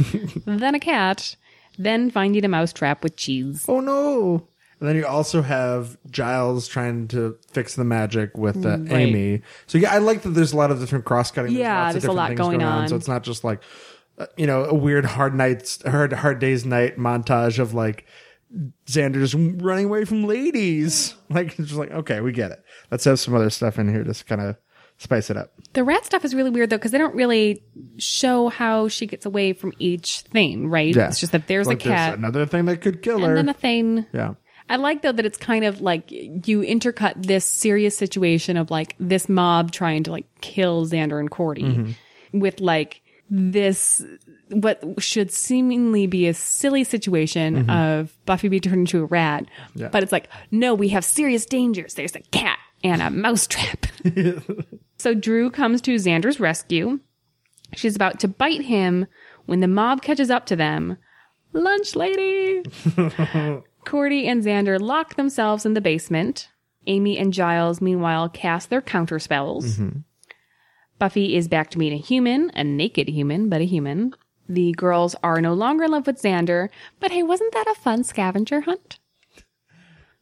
then 0.45 0.73
a 0.73 0.79
cat, 0.79 1.35
then 1.77 2.09
finding 2.09 2.43
a 2.43 2.47
mouse 2.47 2.73
trap 2.73 3.03
with 3.03 3.15
cheese. 3.15 3.63
Oh 3.67 3.79
no. 3.79 4.47
And 4.79 4.89
then 4.89 4.95
you 4.97 5.05
also 5.05 5.41
have 5.41 5.97
Giles 6.11 6.67
trying 6.67 7.07
to 7.09 7.37
fix 7.51 7.75
the 7.75 7.85
magic 7.85 8.37
with 8.37 8.65
uh, 8.65 8.77
Right. 8.79 8.91
Amy. 8.91 9.41
So 9.67 9.77
yeah, 9.77 9.93
I 9.93 9.99
like 9.99 10.23
that 10.23 10.29
there's 10.31 10.51
a 10.53 10.57
lot 10.57 10.69
of 10.71 10.79
different 10.79 11.05
cross 11.05 11.31
cutting. 11.31 11.53
Yeah, 11.53 11.91
there's 11.91 12.05
a 12.05 12.11
lot 12.11 12.35
going 12.35 12.61
on. 12.61 12.87
So 12.89 12.95
it's 12.95 13.07
not 13.07 13.23
just 13.23 13.43
like, 13.43 13.61
uh, 14.17 14.25
you 14.37 14.45
know, 14.47 14.65
a 14.65 14.73
weird 14.73 15.05
hard 15.05 15.33
nights, 15.33 15.81
hard 15.83 16.11
hard 16.13 16.39
days 16.39 16.65
night 16.65 16.97
montage 16.97 17.57
of 17.59 17.73
like 17.73 18.05
Xander 18.85 19.15
just 19.25 19.35
running 19.63 19.85
away 19.85 20.05
from 20.05 20.23
ladies. 20.25 21.15
Like 21.29 21.47
it's 21.57 21.69
just 21.69 21.73
like 21.79 21.91
okay, 21.91 22.21
we 22.21 22.31
get 22.31 22.51
it. 22.51 22.63
Let's 22.91 23.03
have 23.05 23.19
some 23.19 23.33
other 23.33 23.49
stuff 23.49 23.79
in 23.79 23.89
here 23.89 24.03
just 24.03 24.27
kind 24.27 24.41
of 24.41 24.57
spice 24.97 25.29
it 25.29 25.37
up. 25.37 25.51
The 25.73 25.83
rat 25.83 26.05
stuff 26.05 26.23
is 26.23 26.35
really 26.35 26.51
weird 26.51 26.69
though 26.69 26.77
because 26.77 26.91
they 26.91 26.97
don't 26.99 27.15
really 27.15 27.63
show 27.97 28.49
how 28.49 28.87
she 28.87 29.07
gets 29.07 29.25
away 29.25 29.53
from 29.53 29.73
each 29.79 30.21
thing, 30.21 30.69
right? 30.69 30.95
Yeah, 30.95 31.07
It's 31.07 31.19
just 31.19 31.31
that 31.31 31.47
there's 31.47 31.67
a 31.67 31.75
cat 31.75 32.17
another 32.17 32.45
thing 32.45 32.65
that 32.65 32.81
could 32.81 33.01
kill 33.01 33.15
and 33.17 33.25
her. 33.25 33.35
then 33.35 33.49
a 33.49 33.53
thing. 33.53 34.05
yeah. 34.13 34.35
I 34.69 34.77
like 34.77 35.01
though 35.03 35.11
that 35.11 35.25
it's 35.25 35.37
kind 35.37 35.63
of 35.65 35.81
like 35.81 36.09
you 36.11 36.61
intercut 36.61 37.25
this 37.27 37.45
serious 37.45 37.95
situation 37.97 38.57
of 38.57 38.71
like 38.71 38.95
this 38.99 39.29
mob 39.29 39.71
trying 39.71 40.03
to 40.03 40.11
like 40.11 40.25
kill 40.41 40.85
Xander 40.85 41.19
and 41.19 41.29
Cordy 41.29 41.63
Mm-hmm. 41.63 42.39
with 42.39 42.59
like 42.59 43.01
this 43.29 44.03
what 44.49 44.83
should 44.99 45.31
seemingly 45.31 46.05
be 46.07 46.27
a 46.27 46.33
silly 46.33 46.83
situation 46.83 47.69
of 47.69 48.15
Buffy 48.25 48.47
being 48.47 48.61
turned 48.61 48.81
into 48.81 49.01
a 49.01 49.05
rat. 49.05 49.43
Mm-hmm. 49.45 49.79
Yeah. 49.81 49.87
But 49.89 50.03
it's 50.03 50.11
like, 50.11 50.29
no, 50.51 50.73
we 50.75 50.89
have 50.89 51.03
serious 51.03 51.45
dangers. 51.45 51.95
There's 51.95 52.15
a 52.15 52.21
cat 52.21 52.59
and 52.83 53.01
a 53.01 53.09
mousetrap. 53.09 53.87
so 54.97 55.13
Dru 55.15 55.49
comes 55.49 55.81
to 55.81 55.95
Xander's 55.95 56.39
rescue. 56.39 56.99
She's 57.73 57.95
about 57.95 58.19
to 58.19 58.27
bite 58.27 58.61
him 58.61 59.07
when 59.47 59.59
the 59.59 59.67
mob 59.67 60.03
catches 60.03 60.29
up 60.29 60.45
to 60.47 60.55
them. 60.55 60.97
Lunch 61.53 61.95
lady! 61.95 62.63
Cordy 63.85 64.27
and 64.27 64.43
Xander 64.43 64.79
lock 64.79 65.15
themselves 65.15 65.65
in 65.65 65.73
the 65.73 65.81
basement. 65.81 66.49
Amy 66.87 67.17
and 67.17 67.33
Giles, 67.33 67.81
meanwhile, 67.81 68.29
cast 68.29 68.69
their 68.69 68.81
counter 68.81 69.19
spells. 69.19 69.77
Mm-hmm. 69.77 69.99
Buffy 70.99 71.35
is 71.35 71.47
back 71.47 71.69
to 71.71 71.77
being 71.77 71.93
a 71.93 71.97
human, 71.97 72.51
a 72.53 72.63
naked 72.63 73.09
human, 73.09 73.49
but 73.49 73.61
a 73.61 73.65
human. 73.65 74.13
The 74.47 74.71
girls 74.73 75.15
are 75.23 75.41
no 75.41 75.53
longer 75.53 75.85
in 75.85 75.91
love 75.91 76.07
with 76.07 76.21
Xander, 76.21 76.69
but 76.99 77.11
hey, 77.11 77.23
wasn't 77.23 77.53
that 77.53 77.67
a 77.67 77.75
fun 77.75 78.03
scavenger 78.03 78.61
hunt? 78.61 78.99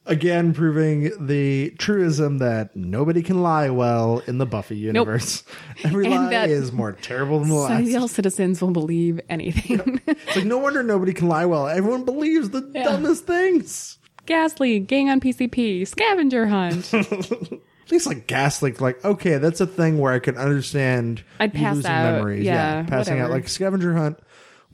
Again, 0.06 0.54
proving 0.54 1.12
the 1.26 1.70
truism 1.78 2.40
that 2.40 2.76
nobody 2.76 3.24
can 3.24 3.42
lie 3.42 3.70
well 3.70 4.22
in 4.28 4.38
the 4.38 4.46
Buffy 4.46 4.76
universe. 4.76 5.44
Every 5.86 6.06
And 6.08 6.30
lie 6.30 6.48
is 6.48 6.74
more 6.74 6.92
terrible 6.92 7.40
than 7.40 7.50
the 7.50 7.56
last. 7.56 7.84
Sunnydale 7.84 8.10
citizens 8.10 8.62
will 8.62 8.72
believe 8.72 9.22
anything. 9.30 10.02
It's 10.08 10.36
like 10.36 10.46
no 10.46 10.58
wonder 10.58 10.84
nobody 10.84 11.14
can 11.14 11.28
lie 11.28 11.46
well. 11.46 11.68
Everyone 11.68 12.04
believes 12.04 12.50
the 12.50 12.62
dumbest 12.62 13.26
things. 13.26 13.98
Ghastly, 14.26 14.80
gang 14.80 15.10
on 15.10 15.20
PCP, 15.20 15.88
scavenger 15.88 16.48
hunt. 16.48 16.94
At 16.94 17.92
least 17.92 18.08
like 18.08 18.28
gas 18.28 18.62
leak, 18.62 18.82
like 18.82 19.04
okay, 19.06 19.38
that's 19.38 19.62
a 19.62 19.68
thing 19.68 20.00
where 20.00 20.12
I 20.14 20.20
can 20.20 20.38
understand. 20.38 21.24
I'd 21.40 21.54
pass 21.54 21.76
losing 21.76 21.92
out. 21.92 22.14
Memories. 22.14 22.46
Yeah, 22.46 22.84
passing 22.84 23.20
out 23.20 23.30
like 23.30 23.48
scavenger 23.48 23.94
hunt. 23.94 24.20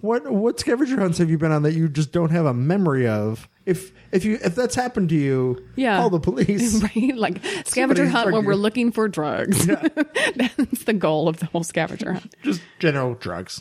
What 0.01 0.31
what 0.31 0.59
scavenger 0.59 0.99
hunts 0.99 1.17
have 1.17 1.29
you 1.29 1.37
been 1.37 1.51
on 1.51 1.63
that 1.63 1.73
you 1.73 1.89
just 1.89 2.11
don't 2.11 2.31
have 2.31 2.45
a 2.45 2.53
memory 2.53 3.07
of? 3.07 3.49
If 3.69 3.91
if 4.11 4.25
you 4.25 4.39
if 4.43 4.55
that's 4.55 4.73
happened 4.75 5.09
to 5.09 5.15
you, 5.15 5.63
Yeah. 5.75 5.97
call 5.97 6.09
the 6.09 6.19
police. 6.19 6.81
right? 6.95 7.15
Like 7.15 7.37
scavenger 7.65 8.03
Somebody's 8.05 8.11
hunt 8.11 8.31
when 8.31 8.45
we're 8.45 8.55
looking 8.55 8.91
for 8.91 9.07
drugs. 9.07 9.65
That's 10.35 10.83
the 10.85 10.93
goal 10.93 11.27
of 11.27 11.37
the 11.39 11.45
whole 11.45 11.63
scavenger 11.63 12.13
hunt. 12.13 12.35
just 12.43 12.61
general 12.79 13.13
drugs. 13.15 13.59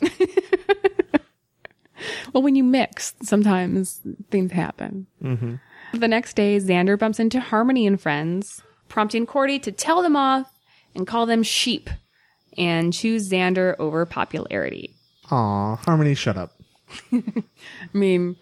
Well, 2.33 2.43
when 2.43 2.55
you 2.55 2.63
mix, 2.63 3.13
sometimes 3.21 3.99
things 4.31 4.51
happen. 4.53 5.07
Mm-hmm. 5.21 5.55
The 5.97 6.07
next 6.07 6.35
day, 6.35 6.57
Xander 6.57 6.97
bumps 6.97 7.19
into 7.19 7.39
Harmony 7.41 7.85
and 7.85 7.99
friends, 7.99 8.61
prompting 8.87 9.25
Cordy 9.25 9.59
to 9.59 9.71
tell 9.71 10.01
them 10.01 10.15
off 10.15 10.49
and 10.95 11.05
call 11.05 11.25
them 11.25 11.43
sheep 11.43 11.89
and 12.57 12.93
choose 12.93 13.29
Xander 13.29 13.75
over 13.79 14.05
popularity. 14.05 14.95
Aw, 15.29 15.75
Harmony, 15.75 16.13
shut 16.15 16.37
up. 16.37 16.53
I 17.11 17.23
mean, 17.93 18.37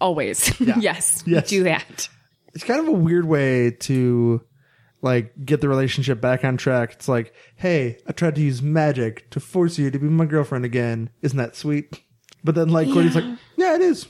always. 0.00 0.58
yes, 0.60 1.22
Yes. 1.26 1.48
do 1.48 1.64
that. 1.64 2.08
it's 2.54 2.64
kind 2.64 2.80
of 2.80 2.88
a 2.88 2.92
weird 2.92 3.26
way 3.26 3.70
to 3.70 4.42
like 5.02 5.32
get 5.44 5.60
the 5.60 5.68
relationship 5.68 6.20
back 6.20 6.44
on 6.44 6.56
track. 6.56 6.92
It's 6.92 7.08
like, 7.08 7.34
hey, 7.56 7.98
I 8.06 8.12
tried 8.12 8.34
to 8.36 8.40
use 8.40 8.62
magic 8.62 9.30
to 9.30 9.40
force 9.40 9.78
you 9.78 9.90
to 9.90 9.98
be 9.98 10.06
my 10.06 10.26
girlfriend 10.26 10.64
again. 10.64 11.10
Isn't 11.22 11.38
that 11.38 11.56
sweet? 11.56 12.02
But 12.44 12.54
then 12.54 12.68
like 12.68 12.88
Cordy's 12.88 13.14
like, 13.14 13.24
yeah, 13.56 13.74
it 13.74 13.80
is. 13.80 14.06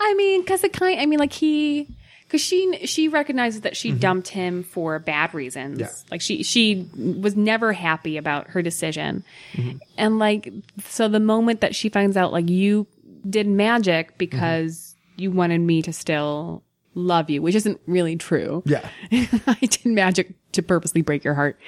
I 0.00 0.14
mean, 0.14 0.42
because 0.42 0.62
it 0.64 0.72
kind. 0.72 1.00
I 1.00 1.06
mean, 1.06 1.18
like 1.18 1.32
he, 1.32 1.88
because 2.24 2.40
she 2.40 2.86
she 2.86 3.08
recognizes 3.08 3.62
that 3.62 3.76
she 3.76 3.90
mm-hmm. 3.90 3.98
dumped 3.98 4.28
him 4.28 4.62
for 4.62 4.98
bad 4.98 5.34
reasons. 5.34 5.80
Yeah. 5.80 5.90
Like 6.10 6.20
she 6.20 6.42
she 6.42 6.88
was 6.94 7.34
never 7.34 7.72
happy 7.72 8.16
about 8.16 8.48
her 8.48 8.62
decision, 8.62 9.24
mm-hmm. 9.54 9.78
and 9.96 10.18
like 10.18 10.52
so 10.84 11.08
the 11.08 11.20
moment 11.20 11.62
that 11.62 11.74
she 11.74 11.88
finds 11.88 12.16
out 12.16 12.32
like 12.32 12.48
you 12.48 12.86
did 13.28 13.48
magic 13.48 14.16
because 14.18 14.87
you 15.18 15.30
wanted 15.30 15.60
me 15.60 15.82
to 15.82 15.92
still 15.92 16.62
love 16.94 17.28
you, 17.30 17.42
which 17.42 17.54
isn't 17.54 17.80
really 17.86 18.16
true. 18.16 18.62
Yeah. 18.66 18.88
I 19.12 19.58
did 19.60 19.84
magic 19.86 20.34
to 20.52 20.62
purposely 20.62 21.02
break 21.02 21.24
your 21.24 21.34
heart. 21.34 21.58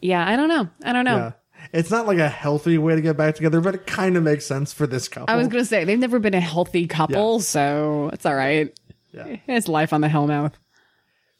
Yeah, 0.00 0.26
I 0.26 0.36
don't 0.36 0.48
know. 0.48 0.68
I 0.84 0.92
don't 0.92 1.04
know. 1.04 1.16
Yeah. 1.16 1.32
It's 1.72 1.90
not 1.90 2.06
like 2.06 2.18
a 2.18 2.28
healthy 2.28 2.78
way 2.78 2.94
to 2.94 3.00
get 3.00 3.16
back 3.16 3.34
together, 3.34 3.60
but 3.60 3.74
it 3.74 3.86
kind 3.86 4.16
of 4.16 4.22
makes 4.22 4.46
sense 4.46 4.72
for 4.72 4.86
this 4.86 5.08
couple. 5.08 5.32
I 5.32 5.36
was 5.36 5.48
gonna 5.48 5.64
say 5.64 5.84
they've 5.84 5.98
never 5.98 6.18
been 6.18 6.34
a 6.34 6.40
healthy 6.40 6.86
couple, 6.86 7.34
Yeah. 7.34 7.40
so 7.42 8.10
it's 8.12 8.24
all 8.24 8.34
right. 8.34 8.72
Yeah. 9.12 9.36
It's 9.46 9.68
life 9.68 9.92
on 9.92 10.00
the 10.00 10.08
Hellmouth. 10.08 10.52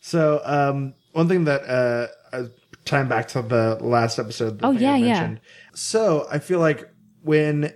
So, 0.01 0.41
um, 0.45 0.95
one 1.13 1.29
thing 1.29 1.45
that, 1.45 1.63
uh, 1.63 2.09
uh, 2.37 2.45
time 2.85 3.09
back 3.09 3.29
to 3.29 3.43
the 3.43 3.79
last 3.81 4.19
episode. 4.19 4.59
that 4.59 4.67
Oh, 4.67 4.71
yeah, 4.71 4.97
yeah. 4.97 5.37
So 5.75 6.27
I 6.31 6.39
feel 6.39 6.59
like 6.61 6.89
when 7.23 7.73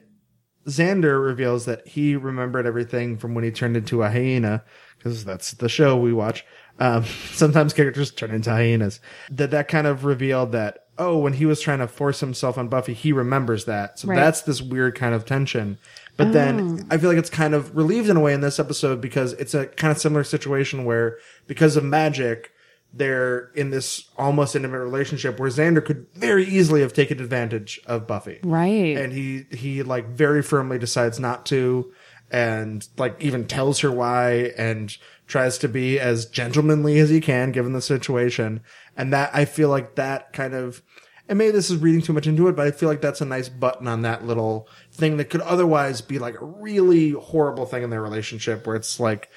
Xander 0.67 1.23
reveals 1.25 1.65
that 1.67 1.87
he 1.87 2.17
remembered 2.17 2.67
everything 2.67 3.17
from 3.19 3.35
when 3.35 3.45
he 3.45 3.51
turned 3.51 3.77
into 3.77 4.03
a 4.03 4.11
hyena, 4.11 4.63
because 4.99 5.25
that's 5.25 5.53
the 5.53 5.69
show 5.69 5.97
we 5.97 6.13
watch. 6.13 6.45
Um, 6.79 7.05
sometimes 7.33 7.73
characters 7.73 8.11
turn 8.11 8.31
into 8.31 8.51
hyenas. 8.51 9.01
That 9.31 9.51
that 9.51 9.69
kind 9.69 9.87
of 9.87 10.05
revealed 10.05 10.53
that 10.53 10.79
oh, 10.99 11.17
when 11.17 11.33
he 11.33 11.47
was 11.47 11.59
trying 11.61 11.79
to 11.79 11.89
force 11.89 12.21
himself 12.21 12.59
on 12.59 12.69
Buffy, 12.69 12.93
he 12.93 13.13
remembers 13.15 13.65
that. 13.65 13.99
So 13.99 14.07
Right. 14.09 14.15
that's 14.17 14.43
this 14.43 14.61
weird 14.61 14.95
kind 14.95 15.15
of 15.15 15.25
tension. 15.25 15.79
But 16.19 16.29
Oh. 16.29 16.33
then 16.33 16.87
I 16.91 16.99
feel 16.99 17.09
like 17.09 17.19
it's 17.19 17.31
kind 17.31 17.55
of 17.55 17.75
relieved 17.75 18.11
in 18.11 18.17
a 18.19 18.21
way 18.21 18.35
in 18.35 18.43
this 18.43 18.61
episode 18.61 19.01
because 19.01 19.33
it's 19.33 19.55
a 19.55 19.67
kind 19.67 19.91
of 19.91 19.99
similar 19.99 20.23
situation 20.23 20.85
where 20.85 21.17
because 21.47 21.77
of 21.79 21.83
magic, 21.83 22.52
they're 22.93 23.51
in 23.55 23.71
this 23.71 24.11
almost 24.17 24.55
intimate 24.55 24.81
relationship 24.81 25.41
where 25.41 25.49
Xander 25.49 25.85
could 25.85 26.07
very 26.15 26.45
easily 26.45 26.83
have 26.83 26.93
taken 26.93 27.21
advantage 27.21 27.81
of 27.87 28.07
Buffy. 28.07 28.41
Right. 28.43 28.97
And 28.97 29.13
he, 29.13 29.47
he 29.51 29.83
like 29.83 30.09
very 30.09 30.43
firmly 30.43 30.79
decides 30.79 31.19
not 31.19 31.47
to 31.47 31.93
and 32.31 32.87
like 32.97 33.17
even 33.21 33.47
tells 33.47 33.81
her 33.81 33.91
why 33.91 34.53
and 34.57 34.97
tries 35.27 35.59
to 35.59 35.69
be 35.69 35.99
as 35.99 36.27
gentlemanly 36.27 36.99
as 36.99 37.11
he 37.11 37.21
can 37.21 37.53
given 37.53 37.73
the 37.73 37.83
situation. 37.83 38.61
And 38.97 39.13
that 39.13 39.31
I 39.35 39.45
feel 39.45 39.69
like 39.69 39.95
that 39.95 40.33
kind 40.33 40.55
of, 40.55 40.83
and 41.29 41.39
maybe 41.39 41.53
this 41.53 41.71
is 41.71 41.79
reading 41.79 42.03
too 42.03 42.13
much 42.13 42.27
into 42.27 42.49
it, 42.49 42.57
but 42.57 42.67
I 42.67 42.73
feel 42.73 42.89
like 42.89 43.01
that's 43.01 43.21
a 43.21 43.27
nice 43.27 43.49
button 43.49 43.89
on 43.89 44.03
that 44.03 44.27
little 44.27 44.69
thing 44.91 45.17
that 45.17 45.31
could 45.31 45.41
otherwise 45.43 46.03
be 46.03 46.19
like 46.19 46.41
a 46.41 46.45
really 46.45 47.11
horrible 47.11 47.65
thing 47.65 47.83
in 47.83 47.91
their 47.91 48.03
relationship 48.03 48.67
where 48.67 48.77
it's 48.77 49.01
like, 49.01 49.31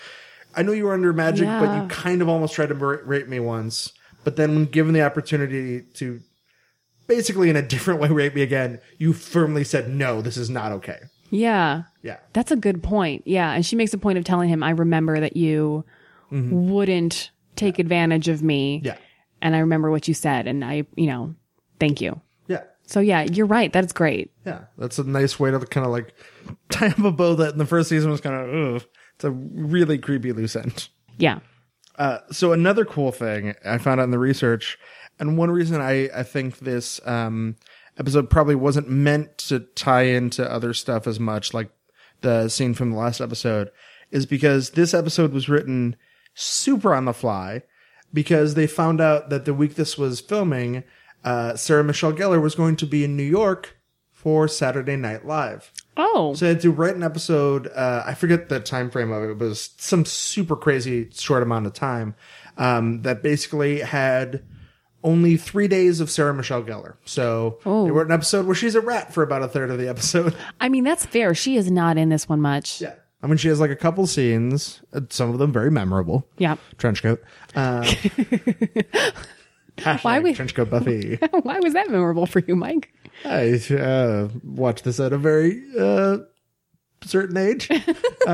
I 0.56 0.64
know 0.64 0.72
you 0.72 0.86
were 0.86 0.94
under 0.94 1.12
magic, 1.14 1.48
but 1.48 1.82
you 1.82 1.88
kind 1.88 2.22
of 2.22 2.30
almost 2.30 2.54
tried 2.54 2.70
to 2.70 2.76
ra- 2.76 2.98
rape 3.04 3.28
me 3.28 3.40
once. 3.40 3.92
But 4.24 4.36
then 4.36 4.56
when 4.56 4.66
given 4.66 4.94
the 4.94 5.04
opportunity 5.04 5.82
to 5.96 6.20
basically 7.08 7.50
in 7.50 7.56
a 7.56 7.62
different 7.62 8.00
way 8.00 8.10
rape 8.10 8.36
me 8.36 8.42
again, 8.42 8.80
you 8.98 9.14
firmly 9.14 9.64
said, 9.64 9.90
no, 9.90 10.22
this 10.22 10.38
is 10.38 10.50
not 10.50 10.72
okay. 10.72 11.00
yeah. 11.30 11.84
Yeah. 12.02 12.18
That's 12.34 12.52
a 12.52 12.56
good 12.56 12.84
point. 12.84 13.24
Yeah. 13.26 13.52
And 13.52 13.66
she 13.66 13.76
makes 13.76 13.94
a 13.94 13.98
point 13.98 14.18
of 14.18 14.24
telling 14.24 14.50
him, 14.50 14.64
I 14.64 14.72
remember 14.72 15.20
that 15.20 15.36
you 15.36 15.84
mm-hmm. 16.32 16.70
wouldn't 16.72 17.32
take 17.56 17.80
advantage 17.80 18.28
of 18.28 18.44
me. 18.44 18.82
Yeah. 18.84 18.98
And 19.42 19.56
I 19.56 19.60
remember 19.60 19.92
what 19.92 20.08
you 20.08 20.14
said. 20.14 20.48
And 20.48 20.64
I, 20.64 20.86
you 20.96 21.08
know, 21.08 21.36
thank 21.80 22.02
you. 22.02 22.22
Yeah. 22.48 22.64
So 22.86 23.00
yeah, 23.00 23.24
you're 23.24 23.46
right. 23.46 23.72
That's 23.74 23.94
great. 23.94 24.32
Yeah. 24.46 24.66
That's 24.78 25.00
a 25.00 25.04
nice 25.04 25.40
way 25.40 25.52
to 25.52 25.60
kind 25.60 25.86
of 25.86 25.92
like 25.92 26.14
tie 26.70 26.88
up 26.88 27.00
a 27.00 27.12
bow 27.12 27.36
that 27.36 27.54
in 27.54 27.58
the 27.58 27.66
first 27.66 27.90
season 27.90 28.12
was 28.12 28.22
kind 28.22 28.36
of, 28.36 28.76
ugh. 28.76 28.88
It's 29.16 29.24
a 29.24 29.32
really 29.32 29.98
creepy 29.98 30.32
loose 30.32 30.56
end. 30.56 30.90
Yeah. 31.18 31.40
Uh, 31.98 32.20
so 32.32 32.52
another 32.52 32.84
cool 32.84 33.12
thing 33.12 33.56
I 33.64 33.78
found 33.78 34.02
out 34.02 34.04
in 34.04 34.12
the 34.12 34.20
research, 34.20 34.78
and 35.18 35.38
one 35.38 35.50
reason 35.50 35.80
I, 35.80 36.10
I 36.14 36.24
think 36.24 36.60
this 36.60 37.00
um, 37.08 37.56
episode 37.98 38.30
probably 38.30 38.56
wasn't 38.56 38.90
meant 38.90 39.38
to 39.38 39.62
tie 39.76 40.04
into 40.04 40.50
other 40.52 40.74
stuff 40.74 41.08
as 41.08 41.20
much, 41.20 41.54
like 41.54 41.70
the 42.22 42.50
scene 42.50 42.74
from 42.74 42.92
the 42.92 42.98
last 42.98 43.22
episode, 43.22 43.72
is 44.12 44.26
because 44.26 44.72
this 44.72 44.94
episode 44.94 45.32
was 45.32 45.48
written 45.48 45.96
super 46.34 46.94
on 46.94 47.06
the 47.06 47.14
fly 47.14 47.62
because 48.14 48.56
they 48.56 48.68
found 48.68 49.00
out 49.00 49.30
that 49.30 49.46
the 49.46 49.54
week 49.54 49.76
this 49.76 49.98
was 49.98 50.20
filming, 50.20 50.84
uh, 51.24 51.56
Sarah 51.56 51.84
Michelle 51.84 52.14
Gellar 52.14 52.42
was 52.42 52.56
going 52.56 52.76
to 52.78 52.86
be 52.86 53.04
in 53.04 53.16
New 53.16 53.24
York 53.24 53.75
for 54.26 54.48
Saturday 54.48 54.96
Night 54.96 55.24
Live. 55.28 55.72
Oh, 55.98 56.34
So 56.34 56.48
I 56.48 56.50
had 56.50 56.62
to 56.62 56.72
write 56.72 56.96
an 56.96 57.04
episode. 57.04 57.68
Uh, 57.68 58.02
I 58.08 58.16
forget 58.16 58.50
the 58.50 58.60
time 58.60 58.90
frame 58.90 59.12
of 59.12 59.22
it. 59.24 59.30
It 59.30 59.38
was 59.38 59.70
some 59.78 60.04
super 60.04 60.56
crazy 60.56 61.12
short 61.14 61.44
amount 61.44 61.68
of 61.68 61.74
time 61.74 62.16
um, 62.58 63.04
that 63.04 63.22
basically 63.22 63.82
had 63.82 64.44
only 65.04 65.38
three 65.38 65.68
days 65.68 66.00
of 66.00 66.10
Sarah 66.10 66.34
Michelle 66.34 66.64
Gellar. 66.64 66.96
So 67.06 67.60
Oh. 67.68 67.86
they 67.86 67.92
wrote 67.92 68.08
an 68.08 68.12
episode 68.14 68.48
where 68.48 68.56
she's 68.56 68.74
a 68.74 68.82
rat 68.82 69.14
for 69.14 69.22
about 69.22 69.44
a 69.44 69.48
third 69.48 69.70
of 69.70 69.78
the 69.78 69.88
episode. 69.88 70.36
I 70.60 70.70
mean 70.70 70.84
that's 70.84 71.06
fair. 71.06 71.36
She 71.36 71.56
is 71.56 71.70
not 71.70 71.96
in 72.00 72.10
this 72.10 72.28
one 72.28 72.42
much. 72.42 72.82
yeah. 72.82 72.96
I 73.22 73.28
mean, 73.28 73.38
she 73.38 73.48
has 73.50 73.60
like 73.60 73.70
a 73.72 73.76
couple 73.76 74.08
scenes, 74.08 74.82
uh, 74.92 75.02
some 75.10 75.30
of 75.30 75.38
them 75.38 75.52
very 75.52 75.70
memorable. 75.70 76.28
Yeah. 76.40 76.56
Trench 76.80 77.04
coat. 77.04 77.24
Uh, 77.56 77.86
Why 80.02 80.20
we- 80.20 80.34
trench 80.34 80.56
coat 80.56 80.70
Buffy? 80.70 81.16
Why 81.44 81.60
was 81.60 81.74
that 81.74 81.90
memorable 81.92 82.26
for 82.26 82.40
you, 82.40 82.56
Mike? 82.56 82.92
I 83.26 83.60
uh, 83.74 84.30
watched 84.44 84.84
this 84.84 85.00
at 85.00 85.14
a 85.14 85.18
very 85.18 85.64
uh, 85.78 86.18
certain 87.04 87.38
age. 87.38 87.70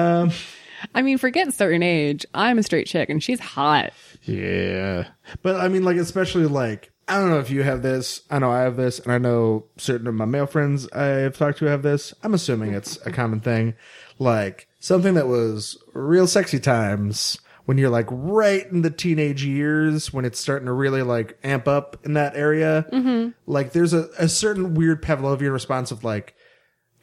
I 0.96 1.02
mean, 1.02 1.18
forget 1.18 1.54
certain 1.54 1.84
age. 1.84 2.26
I'm 2.34 2.58
a 2.58 2.64
straight 2.64 2.88
chick, 2.88 3.10
and 3.10 3.24
she's 3.24 3.40
hot. 3.40 3.94
Yeah. 4.24 5.08
But 5.42 5.58
I 5.58 5.68
mean, 5.68 5.84
like, 5.84 5.98
especially 5.98 6.46
like, 6.46 6.92
I 7.08 7.20
don't 7.20 7.30
know 7.30 7.40
if 7.40 7.50
you 7.50 7.64
have 7.64 7.82
this. 7.82 8.22
I 8.30 8.40
know 8.40 8.52
I 8.52 8.62
have 8.62 8.78
this, 8.78 9.00
and 9.00 9.12
I 9.12 9.18
know 9.18 9.66
certain 9.78 10.08
of 10.08 10.16
my 10.16 10.26
male 10.26 10.48
friends 10.48 10.92
I've 10.92 11.38
talked 11.38 11.60
to 11.60 11.66
have 11.66 11.84
this. 11.84 12.14
I'm 12.24 12.34
assuming 12.34 12.74
it's 12.74 12.98
a 13.06 13.12
common 13.12 13.42
thing. 13.42 13.76
Like, 14.18 14.68
something 14.80 15.14
that 15.14 15.28
was 15.28 15.78
real 15.94 16.28
sexy 16.28 16.60
times 16.60 17.38
when 17.66 17.78
you're 17.78 17.90
like 17.90 18.08
right 18.10 18.66
in 18.72 18.82
the 18.82 18.90
teenage 18.90 19.44
years, 19.44 20.12
when 20.12 20.26
it's 20.26 20.40
starting 20.40 20.66
to 20.66 20.74
really 20.74 21.04
like 21.04 21.38
amp 21.44 21.68
up 21.68 21.98
in 22.04 22.14
that 22.14 22.36
area. 22.36 22.86
Mm-hmm. 22.92 23.30
Like, 23.46 23.74
there's 23.74 23.94
a, 23.94 24.10
a 24.18 24.28
certain 24.28 24.74
weird 24.74 25.02
Pavlovian 25.02 25.52
response 25.54 25.92
of 25.92 26.04
like, 26.04 26.36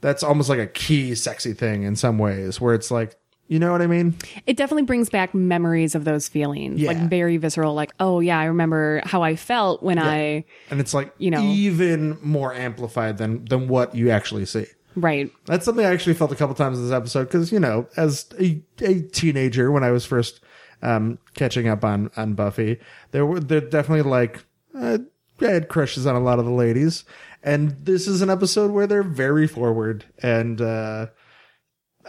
that's 0.01 0.23
almost 0.23 0.49
like 0.49 0.59
a 0.61 0.67
key 0.67 1.15
sexy 1.15 1.53
thing 1.53 1.83
in 1.83 1.97
some 1.97 2.19
ways, 2.19 2.61
where 2.61 2.75
it's 2.75 2.91
like, 2.91 3.17
you 3.49 3.59
know 3.59 3.73
what 3.73 3.81
I 3.81 3.87
mean? 3.87 4.15
It 4.47 4.57
definitely 4.59 4.83
brings 4.83 5.09
back 5.09 5.35
memories 5.35 5.95
of 5.95 6.05
those 6.05 6.29
feelings, 6.29 6.81
Yeah. 6.81 6.89
like 6.89 7.09
very 7.09 7.39
visceral. 7.39 7.73
Like, 7.75 7.93
oh 7.99 8.21
yeah, 8.21 8.39
I 8.39 8.45
remember 8.45 9.01
how 9.07 9.23
I 9.23 9.37
felt 9.37 9.83
when 9.83 9.99
I. 9.99 10.45
and 10.71 10.81
it's 10.81 10.93
like 10.93 11.15
You 11.17 11.31
know. 11.31 11.41
even 11.43 12.19
more 12.23 12.53
amplified 12.53 13.17
than 13.17 13.47
than 13.47 13.67
what 13.69 13.95
you 13.95 14.11
actually 14.11 14.45
see. 14.45 14.67
Right. 14.97 15.33
That's 15.47 15.65
something 15.65 15.85
I 15.87 15.93
actually 15.93 16.15
felt 16.15 16.31
a 16.33 16.35
couple 16.37 16.55
times 16.57 16.79
in 16.79 16.85
this 16.85 16.93
episode 16.93 17.25
because 17.25 17.51
you 17.51 17.59
know, 17.59 17.87
as 17.97 18.27
a, 18.39 18.61
a 18.83 19.01
teenager 19.01 19.73
when 19.73 19.83
I 19.83 19.93
was 19.93 20.05
first 20.05 20.41
um, 20.83 21.19
catching 21.35 21.69
up 21.69 21.85
on 21.85 22.11
on 22.17 22.35
Buffy, 22.35 22.79
there 23.11 23.27
were 23.27 23.41
they're 23.41 23.61
definitely 23.61 24.09
like 24.11 24.45
uh, 24.75 24.99
I 25.41 25.45
had 25.47 25.69
crushes 25.69 26.07
on 26.07 26.15
a 26.17 26.21
lot 26.21 26.39
of 26.39 26.45
the 26.45 26.51
ladies, 26.53 27.05
and 27.43 27.77
this 27.85 28.07
is 28.09 28.23
an 28.23 28.31
episode 28.31 28.71
where 28.71 28.87
they're 28.87 29.03
very 29.03 29.47
forward 29.47 30.05
and. 30.23 30.61
uh 30.61 31.07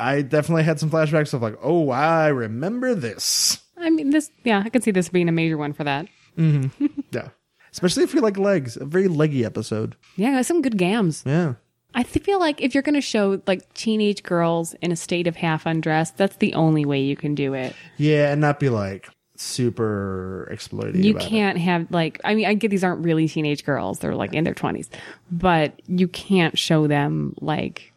I 0.02 0.22
definitely 0.22 0.64
had 0.64 0.80
some 0.80 0.90
flashbacks 0.90 1.34
of 1.34 1.42
like, 1.42 1.58
oh, 1.62 1.90
I 1.90 2.28
remember 2.28 2.96
this. 2.96 3.60
I 3.78 3.90
mean, 3.90 4.12
this. 4.12 4.32
Yeah, 4.46 4.64
I 4.66 4.70
can 4.70 4.82
see 4.82 4.92
this 4.92 5.10
being 5.10 5.28
a 5.28 5.34
major 5.34 5.58
one 5.58 5.74
for 5.74 5.84
that. 5.84 6.08
Mm-hmm. 6.38 6.86
Yeah. 7.12 7.30
Especially 7.72 8.04
if 8.04 8.14
you 8.14 8.22
like 8.22 8.38
legs. 8.38 8.78
A 8.78 8.86
very 8.86 9.10
leggy 9.10 9.44
episode. 9.44 9.98
Yeah, 10.16 10.42
some 10.44 10.62
good 10.62 10.78
gams. 10.78 11.24
Yeah. 11.26 11.56
I 11.96 12.04
feel 12.04 12.40
like 12.40 12.62
if 12.62 12.74
you're 12.74 12.84
going 12.84 12.96
to 12.96 13.02
show 13.02 13.42
like 13.48 13.74
teenage 13.74 14.24
girls 14.24 14.76
in 14.76 14.92
a 14.92 14.96
state 14.96 15.28
of 15.28 15.36
half 15.36 15.66
undressed, 15.66 16.18
that's 16.18 16.36
the 16.38 16.54
only 16.54 16.86
way 16.86 17.02
you 17.02 17.16
can 17.16 17.36
do 17.36 17.54
it. 17.54 17.76
Yeah, 17.98 18.32
and 18.32 18.42
not 18.42 18.60
be 18.60 18.70
like 18.70 19.10
super 19.40 20.50
exploitative. 20.52 21.04
You 21.04 21.16
can't 21.16 21.58
have 21.58 21.90
like 21.92 22.20
I 22.26 22.36
mean 22.36 22.46
I 22.46 22.54
get 22.56 22.72
these 22.72 22.84
aren't 22.84 23.04
really 23.06 23.28
teenage 23.28 23.64
girls 23.66 24.00
they're 24.00 24.14
like 24.14 24.34
in 24.34 24.44
their 24.44 24.54
20s 24.54 24.90
but 25.32 25.82
you 25.88 26.10
can't 26.10 26.60
show 26.60 26.88
them 26.88 27.34
like 27.40 27.94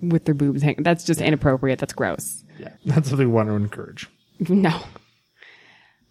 with 0.00 0.24
their 0.24 0.34
boobs 0.34 0.62
hanging 0.62 0.82
that's 0.82 1.04
just 1.04 1.20
inappropriate 1.20 1.78
that's 1.78 1.92
gross 1.92 2.42
Yeah, 2.58 2.70
that's 2.86 3.10
what 3.10 3.18
we 3.18 3.26
want 3.26 3.50
to 3.50 3.54
encourage. 3.54 4.08
no 4.48 4.80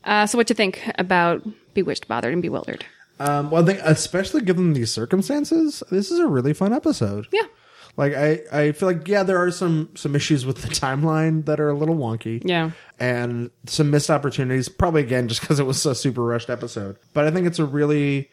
uh, 0.04 0.28
so 0.28 0.38
what 0.38 0.48
you 0.48 0.56
think 0.56 0.80
about 1.00 1.42
bewitched 1.74 2.08
bothered 2.08 2.34
and 2.34 2.42
bewildered 2.44 2.86
Um, 3.20 3.50
well, 3.52 3.64
I 3.64 3.66
think 3.66 3.80
especially 3.84 4.42
given 4.42 4.74
these 4.74 4.92
circumstances, 4.92 5.82
this 5.90 6.12
is 6.12 6.20
a 6.20 6.28
really 6.28 6.54
fun 6.54 6.74
episode. 6.74 7.28
yeah 7.32 7.48
Like 7.96 8.14
I, 8.14 8.42
I 8.52 8.72
feel 8.74 8.88
like 8.90 9.08
yeah, 9.08 9.24
there 9.24 9.38
are 9.42 9.52
some 9.52 9.90
some 9.96 10.16
issues 10.16 10.46
with 10.46 10.62
the 10.62 10.68
timeline 10.86 11.46
that 11.46 11.60
are 11.60 11.70
a 11.70 11.74
little 11.78 11.96
wonky. 11.96 12.42
yeah 12.46 12.72
and 13.00 13.50
some 13.66 13.90
missed 13.92 14.10
opportunities. 14.10 14.70
Probably 14.70 15.02
again 15.02 15.28
just 15.28 15.42
because 15.42 15.60
it 15.60 15.66
was 15.66 15.86
a 15.86 15.96
super 15.96 16.24
rushed 16.24 16.50
episode. 16.50 16.98
But 17.14 17.26
I 17.26 17.32
think 17.32 17.48
it's 17.48 17.60
a 17.60 17.66
really 17.66 18.30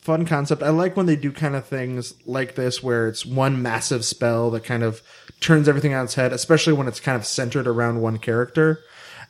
fun 0.00 0.24
concept. 0.24 0.62
I 0.62 0.70
like 0.70 0.96
when 0.96 1.06
they 1.06 1.16
do 1.16 1.32
kind 1.32 1.56
of 1.56 1.66
things 1.66 2.14
like 2.24 2.54
this 2.54 2.82
where 2.82 3.08
it's 3.08 3.26
one 3.26 3.60
massive 3.60 4.04
spell 4.04 4.50
that 4.52 4.62
kind 4.64 4.82
of 4.84 5.02
turns 5.40 5.68
everything 5.68 5.94
on 5.94 6.04
its 6.04 6.14
head, 6.14 6.32
especially 6.32 6.72
when 6.72 6.86
it's 6.88 7.00
kind 7.00 7.16
of 7.16 7.26
centered 7.26 7.66
around 7.66 8.00
one 8.00 8.18
character. 8.18 8.80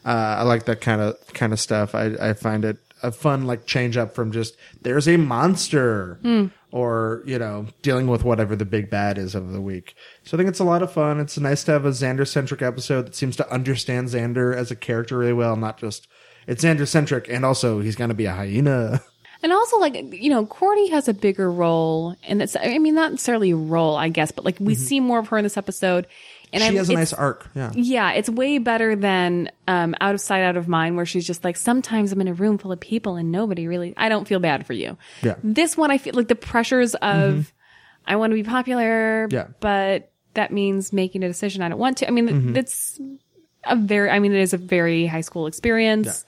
Uh, 0.04 0.36
I 0.38 0.42
like 0.42 0.64
that 0.66 0.80
kind 0.80 1.00
of 1.00 1.16
kind 1.34 1.52
of 1.52 1.58
stuff. 1.60 1.94
I, 1.94 2.12
I 2.20 2.32
find 2.34 2.64
it 2.64 2.76
a 3.02 3.12
fun 3.12 3.46
like 3.46 3.66
change 3.66 3.96
up 3.96 4.14
from 4.14 4.32
just 4.32 4.56
there's 4.82 5.08
a 5.08 5.16
monster 5.16 6.18
hmm. 6.22 6.46
or 6.72 7.22
you 7.26 7.38
know 7.38 7.66
dealing 7.82 8.06
with 8.06 8.24
whatever 8.24 8.56
the 8.56 8.64
big 8.64 8.90
bad 8.90 9.18
is 9.18 9.34
of 9.34 9.52
the 9.52 9.60
week. 9.60 9.94
So 10.24 10.36
I 10.36 10.38
think 10.38 10.48
it's 10.48 10.60
a 10.60 10.64
lot 10.64 10.82
of 10.82 10.92
fun. 10.92 11.20
It's 11.20 11.38
nice 11.38 11.64
to 11.64 11.72
have 11.72 11.84
a 11.84 11.90
Xander 11.90 12.26
centric 12.26 12.62
episode 12.62 13.06
that 13.06 13.14
seems 13.14 13.36
to 13.36 13.52
understand 13.52 14.08
Xander 14.08 14.54
as 14.54 14.70
a 14.70 14.76
character 14.76 15.18
really 15.18 15.32
well, 15.32 15.56
not 15.56 15.78
just 15.78 16.08
it's 16.46 16.64
Xander 16.64 16.88
centric 16.88 17.28
and 17.28 17.44
also 17.44 17.80
he's 17.80 17.96
going 17.96 18.08
to 18.08 18.14
be 18.14 18.26
a 18.26 18.32
hyena. 18.32 19.02
and 19.42 19.52
also 19.52 19.78
like 19.78 19.94
you 20.12 20.30
know 20.30 20.46
Cordy 20.46 20.88
has 20.88 21.08
a 21.08 21.14
bigger 21.14 21.50
role 21.50 22.16
and 22.26 22.42
it's 22.42 22.56
I 22.56 22.78
mean 22.78 22.94
not 22.94 23.12
necessarily 23.12 23.50
a 23.50 23.56
role 23.56 23.96
I 23.96 24.08
guess 24.08 24.32
but 24.32 24.44
like 24.44 24.58
we 24.58 24.74
mm-hmm. 24.74 24.82
see 24.82 25.00
more 25.00 25.18
of 25.18 25.28
her 25.28 25.38
in 25.38 25.44
this 25.44 25.56
episode 25.56 26.06
and 26.52 26.62
she 26.62 26.68
I, 26.68 26.72
has 26.72 26.88
a 26.88 26.94
nice 26.94 27.12
arc. 27.12 27.48
Yeah. 27.54 27.70
Yeah, 27.74 28.12
it's 28.12 28.28
way 28.28 28.58
better 28.58 28.96
than 28.96 29.50
um, 29.66 29.94
out 30.00 30.14
of 30.14 30.20
sight, 30.20 30.42
out 30.42 30.56
of 30.56 30.68
mind, 30.68 30.96
where 30.96 31.06
she's 31.06 31.26
just 31.26 31.44
like, 31.44 31.56
sometimes 31.56 32.12
I'm 32.12 32.20
in 32.20 32.28
a 32.28 32.34
room 32.34 32.58
full 32.58 32.72
of 32.72 32.80
people 32.80 33.16
and 33.16 33.30
nobody 33.32 33.66
really, 33.66 33.94
I 33.96 34.08
don't 34.08 34.26
feel 34.26 34.40
bad 34.40 34.66
for 34.66 34.72
you. 34.72 34.96
Yeah. 35.22 35.34
This 35.42 35.76
one, 35.76 35.90
I 35.90 35.98
feel 35.98 36.14
like 36.14 36.28
the 36.28 36.34
pressures 36.34 36.94
of, 36.96 37.52
I 38.06 38.16
want 38.16 38.30
to 38.30 38.34
be 38.34 38.42
popular, 38.44 39.28
Yeah. 39.30 39.48
but 39.60 40.10
that 40.34 40.52
means 40.52 40.92
making 40.92 41.22
a 41.24 41.28
decision 41.28 41.62
I 41.62 41.68
don't 41.68 41.78
want 41.78 41.98
to. 41.98 42.08
I 42.08 42.10
mean, 42.10 42.56
it's 42.56 43.00
a 43.64 43.76
very, 43.76 44.08
I 44.10 44.18
mean, 44.18 44.32
it 44.32 44.40
is 44.40 44.52
a 44.54 44.58
very 44.58 45.06
high 45.06 45.20
school 45.22 45.46
experience. 45.46 46.24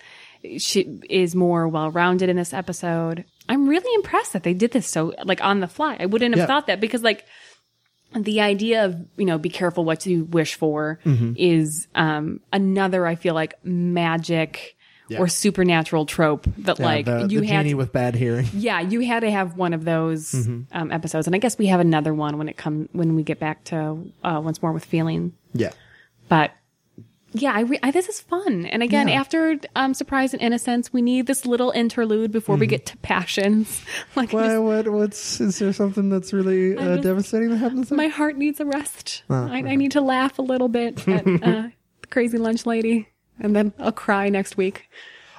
She 0.58 1.00
is 1.08 1.34
more 1.34 1.68
well 1.68 1.90
rounded 1.90 2.28
in 2.28 2.36
this 2.36 2.52
episode. 2.54 3.24
I'm 3.48 3.68
really 3.68 3.92
impressed 3.94 4.32
that 4.32 4.42
they 4.42 4.54
did 4.54 4.70
this 4.72 4.86
so, 4.86 5.12
like, 5.24 5.42
on 5.44 5.60
the 5.60 5.68
fly. 5.68 5.96
I 6.00 6.06
wouldn't 6.06 6.34
have 6.34 6.42
Yeah. 6.42 6.46
thought 6.46 6.66
that 6.68 6.80
because, 6.80 7.02
like, 7.02 7.24
the 8.14 8.40
idea 8.40 8.84
of 8.84 8.96
you 9.16 9.24
know 9.24 9.38
be 9.38 9.48
careful 9.50 9.84
what 9.84 10.04
you 10.06 10.24
wish 10.24 10.54
for 10.54 10.98
Mm-hmm. 11.04 11.32
is 11.36 11.86
um 11.94 12.40
another 12.52 13.06
i 13.06 13.14
feel 13.14 13.34
like 13.34 13.54
magic 13.64 14.76
or 15.18 15.26
supernatural 15.26 16.06
trope 16.06 16.46
that 16.58 16.78
Yeah, 16.78 16.84
like 16.84 17.06
the, 17.06 17.26
you 17.28 17.40
the 17.40 17.46
had 17.46 17.62
genie 17.64 17.74
with 17.74 17.92
bad 17.92 18.14
hearing. 18.14 18.46
yeah 18.54 18.80
you 18.80 19.00
had 19.00 19.20
to 19.20 19.30
have 19.30 19.56
one 19.56 19.72
of 19.74 19.84
those 19.84 20.32
Mm-hmm. 20.32 20.60
um 20.76 20.92
episodes 20.92 21.26
and 21.26 21.34
i 21.34 21.38
guess 21.38 21.58
we 21.58 21.66
have 21.66 21.80
another 21.80 22.14
one 22.14 22.38
when 22.38 22.48
it 22.48 22.56
come 22.56 22.88
when 22.92 23.16
we 23.16 23.22
get 23.22 23.38
back 23.40 23.64
to 23.64 24.10
uh 24.24 24.40
once 24.42 24.62
more 24.62 24.72
with 24.72 24.84
feeling 24.84 25.32
Yeah. 25.52 25.70
but 26.28 26.52
yeah, 27.32 27.52
I, 27.52 27.60
re- 27.60 27.78
I 27.82 27.90
this 27.90 28.08
is 28.08 28.20
fun. 28.20 28.66
And 28.66 28.82
again, 28.82 29.08
Yeah. 29.08 29.20
after 29.20 29.58
um, 29.76 29.94
surprise 29.94 30.32
and 30.32 30.42
innocence, 30.42 30.92
we 30.92 31.00
need 31.02 31.26
this 31.26 31.46
little 31.46 31.70
interlude 31.70 32.32
before 32.32 32.56
we 32.56 32.66
get 32.66 32.86
to 32.86 32.96
passions. 32.98 33.82
Like 34.16 34.32
Why? 34.32 34.46
just- 34.48 34.62
What? 34.62 34.88
What's? 34.88 35.40
Is 35.40 35.58
there 35.60 35.72
something 35.72 36.08
that's 36.08 36.32
really 36.32 36.76
uh, 36.76 36.96
just- 36.96 37.02
devastating 37.02 37.50
that 37.50 37.58
happens? 37.58 37.90
My 37.90 38.08
heart 38.08 38.36
needs 38.36 38.58
a 38.60 38.64
rest. 38.64 39.22
Oh, 39.30 39.46
I, 39.46 39.58
I 39.58 39.74
need 39.76 39.92
to 39.92 40.00
laugh 40.00 40.38
a 40.38 40.42
little 40.42 40.68
bit 40.68 41.06
at 41.08 41.26
uh, 41.26 41.68
the 42.00 42.06
crazy 42.10 42.38
lunch 42.38 42.66
lady, 42.66 43.08
and 43.38 43.54
then 43.54 43.72
I'll 43.78 43.92
cry 43.92 44.28
next 44.28 44.56
week. 44.56 44.88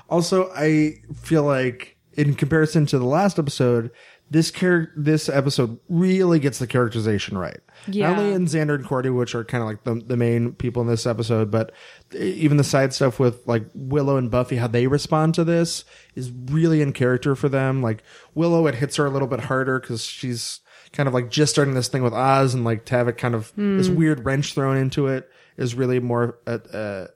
Also, 0.09 0.49
I 0.55 0.95
feel 1.15 1.43
like 1.43 1.97
in 2.13 2.33
comparison 2.35 2.85
to 2.87 2.99
the 2.99 3.05
last 3.05 3.39
episode, 3.39 3.91
this 4.31 4.49
char- 4.49 4.89
this 4.95 5.27
episode 5.27 5.77
really 5.89 6.39
gets 6.39 6.57
the 6.57 6.65
characterization 6.65 7.37
right. 7.37 7.59
Yeah. 7.85 8.09
Not 8.09 8.19
only 8.19 8.33
in 8.33 8.45
Xander 8.45 8.75
and 8.75 8.85
Cordy, 8.85 9.09
which 9.09 9.35
are 9.35 9.43
kind 9.43 9.61
of 9.61 9.67
like 9.67 9.83
the, 9.83 9.95
the 9.95 10.15
main 10.15 10.53
people 10.53 10.81
in 10.81 10.87
this 10.87 11.05
episode, 11.05 11.51
but 11.51 11.73
even 12.17 12.55
the 12.55 12.63
side 12.63 12.93
stuff 12.93 13.19
with 13.19 13.45
like 13.45 13.65
Willow 13.75 14.15
and 14.15 14.31
Buffy, 14.31 14.55
how 14.55 14.67
they 14.67 14.87
respond 14.87 15.35
to 15.35 15.43
this 15.43 15.83
is 16.15 16.31
really 16.45 16.81
in 16.81 16.93
character 16.93 17.35
for 17.35 17.49
them. 17.49 17.81
Like 17.81 18.03
Willow, 18.33 18.67
it 18.67 18.75
hits 18.75 18.95
her 18.95 19.05
a 19.05 19.09
little 19.09 19.27
bit 19.27 19.41
harder 19.41 19.81
because 19.81 20.05
she's 20.05 20.61
kind 20.93 21.07
of 21.07 21.13
like 21.13 21.29
just 21.29 21.51
starting 21.51 21.73
this 21.73 21.89
thing 21.89 22.01
with 22.01 22.13
Oz 22.13 22.53
and 22.53 22.63
like 22.63 22.85
to 22.85 22.95
have 22.95 23.09
it 23.09 23.17
kind 23.17 23.35
of 23.35 23.51
this 23.57 23.89
weird 23.89 24.23
wrench 24.23 24.53
thrown 24.53 24.77
into 24.77 25.07
it 25.07 25.29
is 25.57 25.75
really 25.75 25.99
more, 25.99 26.39
uh, 26.47 26.59
uh, 26.73 27.07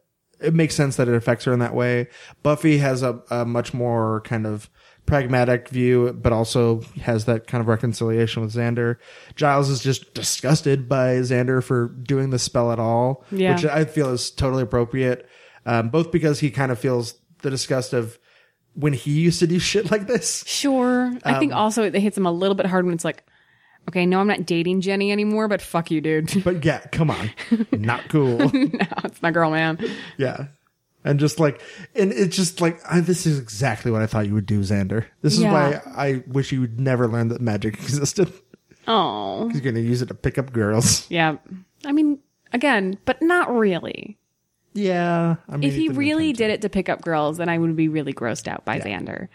it 0.41 0.53
makes 0.53 0.75
sense 0.75 0.97
that 0.97 1.07
it 1.07 1.15
affects 1.15 1.45
her 1.45 1.53
in 1.53 1.59
that 1.59 1.73
way. 1.73 2.09
Buffy 2.43 2.79
has 2.79 3.03
a, 3.03 3.21
a 3.31 3.45
much 3.45 3.73
more 3.73 4.19
kind 4.25 4.45
of 4.45 4.69
pragmatic 5.05 5.69
view, 5.69 6.13
but 6.19 6.33
also 6.33 6.81
has 7.01 7.25
that 7.25 7.47
kind 7.47 7.61
of 7.61 7.67
reconciliation 7.67 8.41
with 8.41 8.53
Xander. 8.53 8.97
Giles 9.35 9.69
is 9.69 9.81
just 9.81 10.13
disgusted 10.13 10.89
by 10.89 11.15
Xander 11.17 11.63
for 11.63 11.89
doing 11.89 12.31
the 12.31 12.39
spell 12.39 12.71
at 12.71 12.79
all, 12.79 13.23
Yeah. 13.31 13.53
which 13.55 13.65
I 13.65 13.85
feel 13.85 14.09
is 14.09 14.31
totally 14.31 14.63
appropriate. 14.63 15.27
Um, 15.65 15.89
both 15.89 16.11
because 16.11 16.39
he 16.39 16.51
kind 16.51 16.71
of 16.71 16.79
feels 16.79 17.15
the 17.41 17.49
disgust 17.49 17.93
of 17.93 18.17
when 18.73 18.93
he 18.93 19.11
used 19.11 19.39
to 19.39 19.47
do 19.47 19.59
shit 19.71 19.91
like 19.91 20.07
this. 20.07 20.43
Sure, 20.47 21.13
I 21.23 21.39
think 21.39 21.51
Um, 21.53 21.57
also 21.59 21.83
it 21.83 21.93
hits 21.95 22.17
him 22.17 22.25
a 22.25 22.31
little 22.31 22.55
bit 22.55 22.65
hard 22.65 22.85
when 22.85 22.93
it's 22.93 23.05
like, 23.05 23.23
Okay, 23.87 24.07
no, 24.07 24.19
I'm 24.19 24.25
not 24.27 24.47
dating 24.47 24.81
Jenny 24.81 25.11
anymore, 25.11 25.47
but 25.47 25.61
fuck 25.61 25.91
you, 25.91 26.01
dude. 26.01 26.43
But 26.43 26.65
yeah, 26.65 26.79
come 26.91 27.11
on. 27.11 27.29
Not 27.71 28.09
cool. 28.09 28.37
no, 28.53 28.69
it's 29.03 29.21
my 29.21 29.29
girl, 29.29 29.51
man. 29.51 29.77
Yeah. 30.17 30.47
And 31.05 31.19
just 31.19 31.39
like, 31.39 31.61
and 31.95 32.11
it's 32.11 32.35
just 32.35 32.59
like, 32.59 32.79
I, 32.91 32.99
this 32.99 33.25
is 33.25 33.39
exactly 33.39 33.91
what 33.91 34.01
I 34.01 34.07
thought 34.07 34.25
you 34.27 34.33
would 34.33 34.45
do, 34.47 34.59
Xander. 34.61 35.05
This 35.21 35.33
is 35.33 35.41
Yeah. 35.43 35.53
why 35.53 35.81
I 35.95 36.23
wish 36.27 36.51
you 36.51 36.59
would 36.61 36.79
never 36.81 37.07
learn 37.07 37.27
that 37.29 37.39
magic 37.39 37.75
existed. 37.81 38.33
Oh, 38.87 39.47
He's 39.49 39.61
going 39.61 39.75
to 39.75 39.81
use 39.81 40.01
it 40.01 40.07
to 40.07 40.13
pick 40.15 40.37
up 40.37 40.51
girls. 40.51 41.05
yeah. 41.11 41.37
I 41.85 41.91
mean, 41.91 42.19
again, 42.53 42.97
but 43.05 43.21
not 43.21 43.55
really. 43.55 44.17
Yeah. 44.73 45.35
I 45.47 45.57
mean, 45.57 45.69
If 45.69 45.75
he 45.75 45.89
really 45.89 46.33
did 46.33 46.49
it 46.51 46.61
to 46.63 46.69
pick 46.69 46.89
up 46.89 47.01
girls, 47.01 47.37
then 47.37 47.49
I 47.49 47.57
would 47.57 47.75
be 47.75 47.87
really 47.87 48.13
grossed 48.13 48.47
out 48.47 48.65
by 48.65 48.79
Xander. 48.79 49.27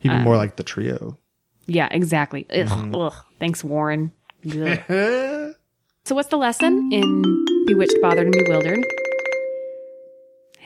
He'd 0.00 0.08
be 0.08 0.14
uh, 0.14 0.20
more 0.22 0.36
like 0.36 0.56
the 0.56 0.62
trio. 0.64 1.18
Yeah, 1.66 1.88
exactly. 1.90 2.46
Ugh, 2.50 2.66
Mm-hmm. 2.66 2.94
ugh. 2.94 3.14
Thanks, 3.38 3.62
Warren. 3.62 4.12
Ugh. 4.46 4.78
so, 6.04 6.14
what's 6.14 6.28
the 6.30 6.38
lesson 6.38 6.88
in 6.90 7.44
Bewitched, 7.66 8.00
Bothered, 8.00 8.26
and 8.26 8.32
Bewildered? 8.46 8.84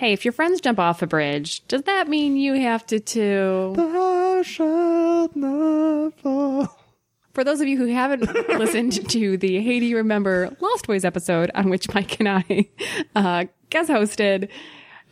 Hey, 0.03 0.13
if 0.13 0.25
your 0.25 0.33
friends 0.33 0.61
jump 0.61 0.81
off 0.81 1.01
a 1.01 1.07
bridge, 1.07 1.65
does 1.69 1.83
that 1.83 2.09
mean 2.09 2.35
you 2.35 2.55
have 2.55 2.85
to 2.87 2.99
too? 2.99 3.73
Thou 3.77 4.43
shalt 4.43 5.37
not 5.37 6.19
fall. 6.19 6.77
For 7.35 7.45
those 7.45 7.61
of 7.61 7.69
you 7.69 7.77
who 7.79 7.87
haven't 7.87 8.23
listened 8.49 9.09
to 9.11 9.37
the 9.37 9.61
Hey 9.61 9.79
Do 9.79 9.87
You 9.87 9.99
Remember 9.99 10.57
Lost 10.59 10.89
Boys 10.89 11.05
episode 11.05 11.53
on 11.55 11.71
which 11.71 11.95
Mike 11.95 12.19
and 12.19 12.29
I 12.29 12.69
uh, 13.15 13.45
guest 13.71 13.91
hosted, 13.91 14.49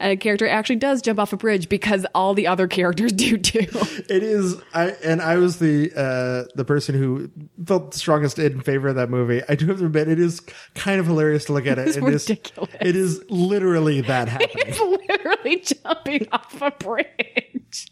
a 0.00 0.16
character 0.16 0.48
actually 0.48 0.76
does 0.76 1.02
jump 1.02 1.18
off 1.18 1.32
a 1.32 1.36
bridge 1.36 1.68
because 1.68 2.06
all 2.14 2.34
the 2.34 2.46
other 2.46 2.66
characters 2.66 3.12
do 3.14 3.36
too. 3.36 3.66
It 4.08 4.22
is, 4.22 4.56
I 4.74 4.88
and 5.04 5.20
I 5.22 5.36
was 5.36 5.58
the 5.58 5.92
uh 5.94 6.48
the 6.54 6.64
person 6.64 6.94
who 6.94 7.30
felt 7.64 7.92
the 7.92 7.98
strongest 7.98 8.38
in 8.38 8.60
favor 8.60 8.88
of 8.88 8.96
that 8.96 9.10
movie. 9.10 9.42
I 9.48 9.54
do 9.54 9.66
have 9.66 9.78
to 9.78 9.86
admit, 9.86 10.08
it 10.08 10.18
is 10.20 10.40
kind 10.74 11.00
of 11.00 11.06
hilarious 11.06 11.44
to 11.46 11.52
look 11.52 11.66
at 11.66 11.78
it. 11.78 11.88
It's 11.88 11.96
It 11.96 12.04
is- 12.04 12.28
ridiculous. 12.28 12.70
it 12.80 12.96
is 12.96 13.24
literally 13.30 14.00
that 14.02 14.28
happening. 14.30 14.50
It's 14.56 14.80
literally 14.80 15.60
jumping 15.84 16.26
off 16.32 16.60
a 16.62 16.70
bridge. 16.72 17.90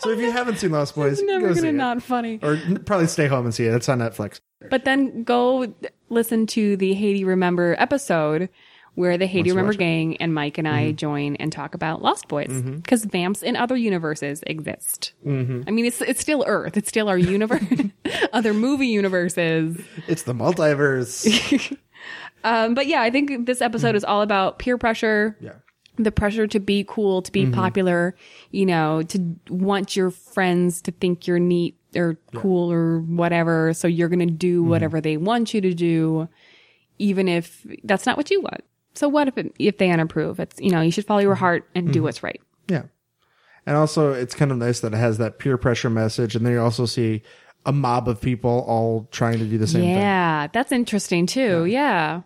so 0.00 0.10
if 0.10 0.18
you 0.20 0.30
haven't 0.30 0.58
seen 0.58 0.70
Lost 0.70 0.94
Boys, 0.94 1.14
It's 1.18 1.22
never 1.22 1.48
go 1.48 1.54
gonna 1.54 1.68
it. 1.68 1.72
not 1.72 2.02
funny. 2.02 2.38
or 2.42 2.56
probably 2.84 3.06
stay 3.08 3.26
home 3.26 3.46
and 3.46 3.54
see 3.54 3.64
it. 3.66 3.74
It's 3.74 3.88
on 3.88 3.98
Netflix. 3.98 4.40
But 4.70 4.84
then 4.84 5.24
go 5.24 5.74
listen 6.08 6.46
to 6.48 6.76
the 6.76 6.94
Hey 6.94 7.14
Do 7.14 7.18
You 7.20 7.26
Remember 7.26 7.74
episode 7.78 8.48
where 8.94 9.16
the 9.18 9.26
Hey 9.26 9.42
Do 9.42 9.48
You 9.48 9.54
Remember 9.54 9.72
gang 9.76 10.16
and 10.18 10.34
Mike 10.34 10.58
and 10.58 10.66
Mm-hmm. 10.66 10.76
I 10.76 10.92
join 10.92 11.36
and 11.36 11.50
talk 11.52 11.74
about 11.74 12.02
Lost 12.02 12.28
Boys 12.28 12.50
because 12.62 13.04
vamps 13.04 13.42
in 13.42 13.56
other 13.56 13.76
universes 13.76 14.42
exist. 14.46 15.12
Mm-hmm. 15.26 15.62
I 15.66 15.70
mean, 15.70 15.84
it's 15.86 16.00
it's 16.02 16.20
still 16.20 16.44
Earth. 16.46 16.76
It's 16.76 16.88
still 16.88 17.08
our 17.08 17.18
universe. 17.18 17.62
other 18.32 18.52
movie 18.54 18.88
universes. 18.88 19.80
It's 20.08 20.22
the 20.24 20.34
multiverse. 20.34 21.76
Um, 22.42 22.72
but 22.72 22.86
yeah, 22.86 23.02
I 23.02 23.10
think 23.10 23.44
this 23.44 23.60
episode 23.60 23.94
is 23.94 24.02
all 24.02 24.22
about 24.22 24.58
peer 24.58 24.78
pressure. 24.78 25.36
yeah. 25.40 25.52
the 25.96 26.10
pressure 26.10 26.46
to 26.46 26.58
be 26.58 26.84
cool, 26.88 27.20
to 27.20 27.30
be 27.30 27.42
Mm-hmm. 27.42 27.52
popular, 27.52 28.14
you 28.50 28.64
know, 28.64 29.02
to 29.02 29.36
want 29.50 29.94
your 29.94 30.10
friends 30.10 30.80
to 30.82 30.90
think 30.92 31.26
you're 31.26 31.38
neat 31.38 31.76
or 31.94 32.16
cool 32.34 32.72
or 32.72 33.00
whatever. 33.00 33.74
So 33.74 33.86
you're 33.88 34.08
going 34.08 34.20
to 34.26 34.34
do 34.34 34.62
Mm-hmm. 34.62 34.70
whatever 34.70 35.00
they 35.02 35.18
want 35.18 35.52
you 35.52 35.60
to 35.60 35.74
do, 35.74 36.28
even 36.98 37.28
if 37.28 37.66
that's 37.84 38.06
not 38.06 38.16
what 38.16 38.30
you 38.30 38.40
want. 38.40 38.62
So 39.00 39.08
what 39.08 39.28
if 39.28 39.38
it, 39.38 39.54
if 39.58 39.78
they 39.78 39.90
unapprove? 39.90 40.38
It's 40.38 40.60
you 40.60 40.70
know 40.70 40.82
you 40.82 40.90
should 40.90 41.06
follow 41.06 41.20
your 41.20 41.32
Mm-hmm. 41.32 41.40
heart 41.40 41.68
and 41.74 41.90
do 41.90 42.02
what's 42.02 42.22
right. 42.22 42.38
Yeah. 42.68 42.82
And 43.66 43.74
also, 43.76 44.12
it's 44.12 44.34
kind 44.34 44.50
of 44.52 44.58
nice 44.58 44.80
that 44.80 44.92
it 44.92 44.98
has 44.98 45.16
that 45.18 45.38
peer 45.38 45.56
pressure 45.56 45.88
message, 45.88 46.36
and 46.36 46.44
then 46.44 46.52
you 46.52 46.60
also 46.60 46.84
see 46.84 47.22
a 47.64 47.72
mob 47.72 48.08
of 48.08 48.20
people 48.20 48.64
all 48.68 49.08
trying 49.10 49.38
to 49.38 49.44
do 49.46 49.56
the 49.56 49.66
same 49.66 49.80
thing. 49.82 49.96
Yeah, 49.96 50.48
that's 50.52 50.70
interesting 50.70 51.26
too. 51.26 51.64
Yeah. 51.64 52.22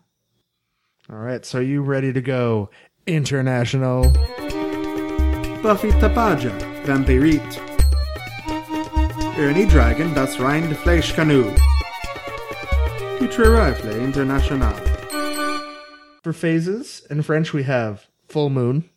All 1.11 1.17
right, 1.19 1.45
so 1.45 1.59
are 1.61 1.63
you 1.63 1.81
ready 1.83 2.13
to 2.13 2.21
go 2.21 2.71
international? 3.07 4.05
Buffy 5.63 5.91
Tapaja, 5.93 6.51
Vampirit. 6.85 7.61
Ernie 9.39 9.67
Dragon, 9.67 10.13
das 10.15 10.39
rein 10.41 10.69
de 10.69 10.75
Fleisch 10.75 11.13
Canoe. 11.15 11.55
Future 13.19 13.51
Rifle 13.53 14.01
International. 14.03 14.73
For 16.25 16.33
phases, 16.33 17.07
in 17.11 17.23
French 17.23 17.53
we 17.53 17.63
have 17.65 18.07
full 18.29 18.51
moon. 18.51 18.89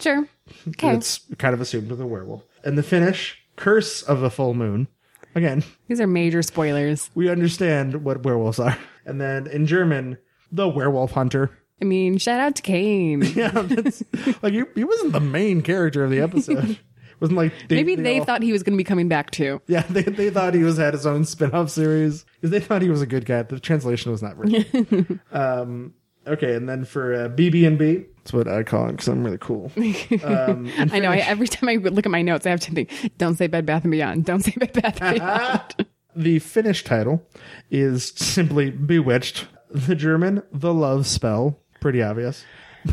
Sure. 0.00 0.26
Okay. 0.68 0.94
It's 0.94 1.20
kind 1.36 1.52
of 1.52 1.60
assumed 1.60 1.90
with 1.90 2.00
a 2.00 2.06
werewolf. 2.06 2.44
And 2.64 2.78
the 2.78 2.82
Finnish, 2.82 3.36
curse 3.56 4.02
of 4.02 4.22
a 4.22 4.30
full 4.30 4.54
moon. 4.54 4.88
Again, 5.34 5.62
These 5.88 6.00
are 6.00 6.06
major 6.06 6.42
spoilers. 6.42 7.10
we 7.14 7.28
understand 7.28 8.02
what 8.04 8.22
werewolves 8.22 8.58
are. 8.58 8.78
And 9.04 9.20
then 9.20 9.46
in 9.46 9.66
German, 9.66 10.18
the 10.50 10.68
werewolf 10.68 11.12
hunter. 11.12 11.50
I 11.82 11.84
mean, 11.84 12.16
shout 12.18 12.40
out 12.40 12.54
to 12.56 12.62
Cain. 12.62 13.22
Yeah, 13.36 13.50
that's 13.50 14.02
like 14.42 14.52
he, 14.52 14.62
he 14.74 14.84
wasn't 14.84 15.12
the 15.12 15.20
main 15.20 15.62
character 15.62 16.02
of 16.04 16.10
the 16.10 16.20
episode. 16.20 16.70
It 16.70 16.78
wasn't 17.20 17.36
like 17.38 17.52
they, 17.68 17.76
Maybe 17.76 17.94
they 17.96 18.20
all- 18.20 18.24
thought 18.24 18.42
he 18.42 18.52
was 18.52 18.62
going 18.62 18.72
to 18.74 18.78
be 18.78 18.84
coming 18.84 19.08
back 19.08 19.30
too. 19.32 19.60
Yeah, 19.66 19.82
they, 19.90 20.02
they 20.02 20.30
thought 20.30 20.54
he 20.54 20.62
was 20.62 20.78
had 20.78 20.94
his 20.94 21.06
own 21.06 21.24
spin-off 21.24 21.70
series 21.70 22.24
because 22.34 22.50
they 22.50 22.60
thought 22.60 22.82
he 22.82 22.88
was 22.90 23.02
a 23.02 23.06
good 23.06 23.26
guy. 23.26 23.42
The 23.42 23.60
translation 23.60 24.10
was 24.12 24.22
not 24.22 24.36
written. 24.38 25.20
um, 25.32 25.94
okay, 26.28 26.54
and 26.54 26.68
then 26.68 26.84
for 26.84 27.14
uh, 27.14 27.28
BB 27.28 27.66
and 27.66 27.78
B, 27.78 28.04
that's 28.18 28.32
what 28.32 28.48
I 28.48 28.62
call 28.62 28.88
it 28.88 28.92
because 28.92 29.08
I'm 29.08 29.24
really 29.24 29.38
cool. 29.38 29.70
Um, 30.24 30.70
I 30.76 30.98
know. 30.98 31.10
I, 31.10 31.18
every 31.18 31.48
time 31.48 31.68
I 31.68 31.76
look 31.76 32.04
at 32.06 32.12
my 32.12 32.22
notes, 32.22 32.46
I 32.46 32.50
have 32.50 32.60
to 32.60 32.72
think, 32.72 32.90
don't 33.18 33.36
say 33.36 33.46
Bed 33.46 33.64
Bath 33.66 33.84
and 33.84 33.90
Beyond. 33.90 34.24
Don't 34.24 34.40
say 34.40 34.52
Bed 34.56 34.72
Bath 34.72 35.00
Beyond. 35.00 35.86
the 36.16 36.38
Finnish 36.38 36.84
title 36.84 37.22
is 37.70 38.08
simply 38.16 38.70
Bewitched. 38.70 39.46
The 39.70 39.94
German, 39.94 40.42
The 40.52 40.72
Love 40.72 41.06
Spell, 41.06 41.58
pretty 41.80 42.02
obvious. 42.02 42.44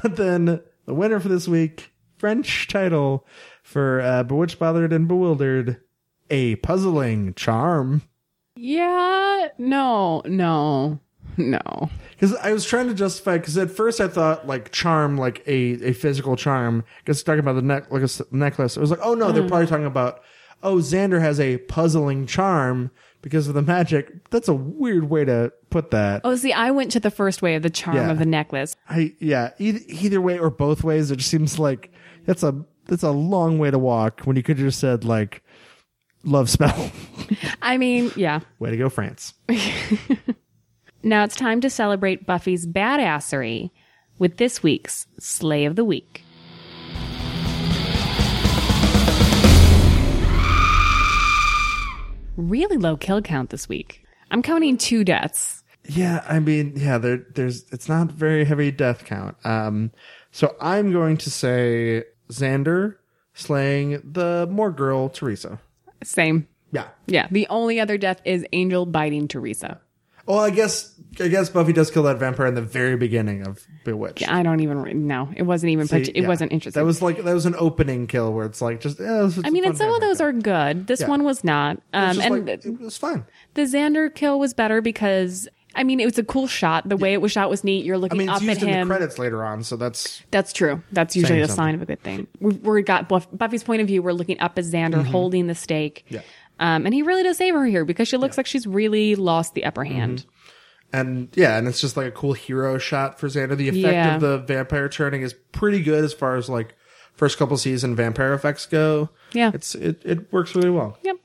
But 0.01 0.17
then 0.17 0.61
the 0.85 0.93
winner 0.93 1.19
for 1.19 1.29
this 1.29 1.47
week, 1.47 1.91
French 2.17 2.67
title 2.67 3.25
for 3.63 4.01
uh, 4.01 4.23
Bewitched, 4.23 4.59
Bothered, 4.59 4.91
and 4.93 5.07
Bewildered, 5.07 5.81
A 6.29 6.55
Puzzling 6.57 7.33
Charm. 7.33 8.01
yeah. 8.55 9.47
No, 9.57 10.21
no, 10.25 10.99
no. 11.51 11.89
Because 12.11 12.35
I 12.35 12.53
was 12.53 12.65
trying 12.65 12.87
to 12.87 12.93
justify, 12.93 13.37
because 13.37 13.57
at 13.57 13.71
first 13.71 13.99
I 13.99 14.07
thought 14.07 14.47
like 14.47 14.71
charm, 14.71 15.17
like 15.17 15.43
a, 15.47 15.89
a 15.89 15.93
physical 15.93 16.35
charm, 16.35 16.83
because 16.99 17.21
talking 17.23 17.39
about 17.39 17.53
the 17.53 17.61
neck, 17.61 17.91
like 17.91 18.01
a 18.01 18.05
s- 18.05 18.21
necklace. 18.31 18.77
I 18.77 18.81
was 18.81 18.91
like, 18.91 18.99
oh 19.01 19.13
no, 19.13 19.31
they're 19.31 19.43
hmm. 19.43 19.49
probably 19.49 19.67
talking 19.67 19.85
about, 19.85 20.21
oh, 20.63 20.77
Xander 20.77 21.21
has 21.21 21.39
a 21.39 21.57
puzzling 21.57 22.25
charm 22.25 22.91
because 23.21 23.47
of 23.47 23.53
the 23.53 23.61
magic. 23.61 24.29
That's 24.29 24.47
a 24.47 24.53
weird 24.53 25.09
way 25.09 25.25
to 25.25 25.51
put 25.69 25.91
that. 25.91 26.21
Oh, 26.23 26.35
see, 26.35 26.53
I 26.53 26.71
went 26.71 26.91
to 26.91 26.99
the 26.99 27.11
first 27.11 27.41
way 27.41 27.55
of 27.55 27.63
the 27.63 27.69
charm 27.69 27.97
Yeah. 27.97 28.11
of 28.11 28.19
the 28.19 28.25
necklace. 28.25 28.75
I 28.87 29.15
yeah, 29.19 29.51
either, 29.57 29.79
either 29.87 30.21
way 30.21 30.37
or 30.37 30.49
both 30.49 30.83
ways, 30.83 31.11
it 31.11 31.17
just 31.17 31.31
seems 31.31 31.59
like 31.59 31.91
that's 32.25 32.43
a 32.43 32.63
that's 32.85 33.03
a 33.03 33.11
long 33.11 33.57
way 33.57 33.71
to 33.71 33.79
walk 33.79 34.21
when 34.21 34.35
you 34.37 34.43
could 34.43 34.57
have 34.57 34.67
just 34.67 34.79
said 34.79 35.03
like 35.03 35.43
love 36.23 36.49
spell. 36.49 36.91
I 37.61 37.77
mean, 37.77 38.11
yeah. 38.15 38.41
way 38.59 38.71
to 38.71 38.77
go, 38.77 38.89
France. 38.89 39.33
Now 41.05 41.23
it's 41.23 41.35
time 41.35 41.61
to 41.61 41.69
celebrate 41.69 42.25
Buffy's 42.25 42.65
badassery 42.65 43.69
with 44.17 44.37
this 44.37 44.63
week's 44.63 45.05
Slay 45.19 45.65
of 45.65 45.75
the 45.75 45.85
Week. 45.85 46.23
Really 52.37 52.77
low 52.77 52.97
kill 52.97 53.21
count 53.21 53.51
this 53.51 53.69
week. 53.69 54.03
I'm 54.31 54.41
counting 54.41 54.77
two 54.77 55.03
deaths. 55.03 55.63
Yeah, 55.87 56.25
I 56.27 56.39
mean, 56.39 56.73
yeah, 56.75 56.97
there 56.97 57.23
there's 57.35 57.71
it's 57.71 57.87
not 57.87 58.07
very 58.07 58.43
heavy 58.43 58.71
death 58.71 59.05
count. 59.05 59.37
Um, 59.45 59.91
so 60.31 60.55
I'm 60.59 60.91
going 60.91 61.17
to 61.17 61.29
say 61.29 62.05
Xander 62.31 62.95
slaying 63.35 64.01
the 64.03 64.47
more 64.49 64.71
girl 64.71 65.09
Teresa. 65.09 65.59
Same. 66.03 66.47
Yeah. 66.71 66.87
Yeah. 67.05 67.27
The 67.29 67.45
only 67.51 67.79
other 67.79 67.99
death 67.99 68.21
is 68.25 68.43
Angel 68.53 68.87
biting 68.87 69.27
Teresa. 69.27 69.79
Well, 70.25 70.39
I 70.39 70.49
guess 70.49 70.94
I 71.19 71.27
guess 71.27 71.49
Buffy 71.49 71.73
does 71.73 71.91
kill 71.91 72.03
that 72.03 72.17
vampire 72.17 72.47
in 72.47 72.55
the 72.55 72.61
very 72.61 72.97
beginning 72.97 73.45
of 73.47 73.65
Bewitched. 73.83 74.27
I 74.29 74.43
don't 74.43 74.59
even 74.59 74.79
re- 74.79 74.93
no. 74.93 75.29
It 75.35 75.43
wasn't 75.43 75.71
even. 75.71 75.87
See, 75.87 75.97
it 76.01 76.15
yeah. 76.23 76.27
wasn't 76.27 76.51
interesting. 76.51 76.79
That 76.81 76.85
was 76.85 77.01
like 77.01 77.23
that 77.23 77.33
was 77.33 77.45
an 77.45 77.55
opening 77.57 78.07
kill 78.07 78.33
where 78.33 78.45
it's 78.45 78.61
like 78.61 78.81
just. 78.81 78.99
Yeah, 78.99 79.29
I 79.43 79.49
mean, 79.49 79.65
and 79.65 79.77
some 79.77 79.93
of 79.93 80.01
those 80.01 80.19
are 80.21 80.31
good. 80.33 80.87
This 80.87 81.01
Yeah. 81.01 81.07
one 81.07 81.23
was 81.23 81.43
not. 81.43 81.77
Um, 81.93 82.19
and 82.19 82.49
it 82.49 82.79
was 82.79 82.97
fine. 82.97 83.25
the 83.53 83.61
Xander 83.63 84.13
kill 84.13 84.39
was 84.39 84.53
better 84.53 84.81
because 84.81 85.47
I 85.75 85.83
mean 85.83 85.99
it 85.99 86.05
was 86.05 86.17
a 86.17 86.23
cool 86.23 86.47
shot. 86.47 86.87
The 86.87 86.97
way 86.97 87.13
it 87.13 87.21
was 87.21 87.31
shot 87.31 87.49
was 87.49 87.63
neat. 87.63 87.85
You're 87.85 87.95
I 87.95 87.99
looking 87.99 88.17
mean, 88.19 88.29
it's 88.29 88.37
up 88.37 88.43
used 88.43 88.57
at 88.63 88.67
in 88.67 88.73
him. 88.73 88.87
the 88.87 88.95
credits 88.95 89.19
later 89.19 89.43
on, 89.43 89.63
so 89.63 89.75
that's 89.75 90.21
That's 90.31 90.53
true. 90.53 90.81
That's 90.91 91.15
usually 91.15 91.41
a 91.41 91.47
something. 91.47 91.55
sign 91.63 91.75
of 91.75 91.81
a 91.81 91.85
good 91.85 92.01
thing. 92.01 92.27
We've, 92.39 92.59
we 92.61 92.81
got 92.81 93.09
Buff- 93.09 93.27
Buffy's 93.31 93.63
point 93.63 93.81
of 93.81 93.87
view. 93.87 94.01
We're 94.01 94.13
looking 94.13 94.39
up 94.39 94.57
at 94.57 94.63
Xander 94.65 95.03
holding 95.05 95.47
the 95.47 95.55
stake. 95.55 96.03
Mm-hmm. 96.07 96.15
Yeah. 96.15 96.21
Um, 96.57 96.85
and 96.85 96.93
he 96.93 97.01
really 97.01 97.23
does 97.23 97.35
save 97.37 97.53
her 97.53 97.65
here 97.65 97.83
because 97.83 98.07
she 98.07 98.15
looks 98.15 98.37
like 98.37 98.45
she's 98.45 98.65
really 98.65 99.15
lost 99.15 99.55
the 99.55 99.65
upper 99.65 99.83
hand. 99.83 100.25
And 100.99 101.29
yeah, 101.35 101.57
and 101.57 101.67
it's 101.67 101.81
just 101.81 101.97
like 101.97 102.07
a 102.07 102.11
cool 102.11 102.33
hero 102.33 102.77
shot 102.77 103.19
for 103.19 103.27
Xander. 103.27 103.57
The 103.57 103.69
effect 103.69 103.93
Yeah. 103.93 104.15
of 104.15 104.21
the 104.21 104.37
vampire 104.37 104.87
turning 104.89 105.21
is 105.23 105.33
pretty 105.51 105.81
good 105.81 106.03
as 106.03 106.13
far 106.13 106.35
as 106.37 106.47
like 106.49 106.75
first 107.13 107.37
couple 107.37 107.57
season 107.57 107.95
vampire 107.95 108.33
effects 108.33 108.65
go. 108.65 109.09
Yeah. 109.33 109.51
It's 109.53 109.75
it, 109.75 110.01
it 110.05 110.31
works 110.31 110.55
really 110.55 110.69
well. 110.69 110.97
Yep. 111.03 111.17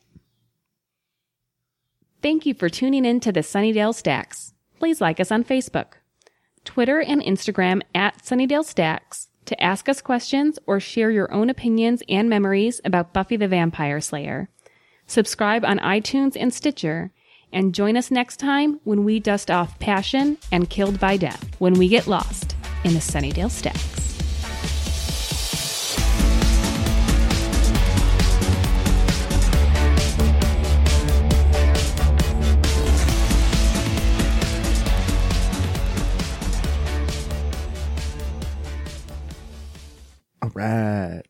Thank 2.22 2.47
you 2.47 2.55
for 2.55 2.68
tuning 2.68 3.05
in 3.05 3.20
to 3.20 3.32
the 3.32 3.40
Sunnydale 3.40 3.94
Stacks. 3.94 4.52
Please 4.78 5.01
like 5.01 5.20
us 5.20 5.30
on 5.30 5.44
Facebook, 5.44 5.92
Twitter, 6.64 7.01
and 7.01 7.22
Instagram 7.22 7.82
at 7.94 8.22
Sunnydale 8.22 8.64
Stacks 8.64 9.28
to 9.47 9.62
ask 9.62 9.88
us 9.88 10.01
questions 10.02 10.59
or 10.66 10.80
share 10.80 11.10
your 11.10 11.32
own 11.32 11.48
opinions 11.51 12.02
and 12.09 12.28
memories 12.28 12.80
about 12.84 13.12
Buffy 13.14 13.36
the 13.36 13.48
Vampire 13.48 14.01
Slayer. 14.01 14.48
Subscribe 15.06 15.64
on 15.64 15.78
iTunes 15.78 16.36
and 16.38 16.52
Stitcher, 16.52 17.12
and 17.52 17.74
join 17.74 17.97
us 17.97 18.10
next 18.10 18.39
time 18.39 18.81
when 18.85 19.05
we 19.05 19.20
dust 19.20 19.51
off 19.51 19.78
passion 19.78 20.39
and 20.52 20.70
killed 20.70 21.01
by 21.01 21.16
death 21.16 21.48
when 21.59 21.74
we 21.74 21.89
get 21.89 22.06
lost 22.06 22.56
in 22.85 22.94
the 22.94 23.01
Sunnydale 23.01 23.51
Stacks. 23.51 24.01
All 40.43 40.51
right. 40.55 41.10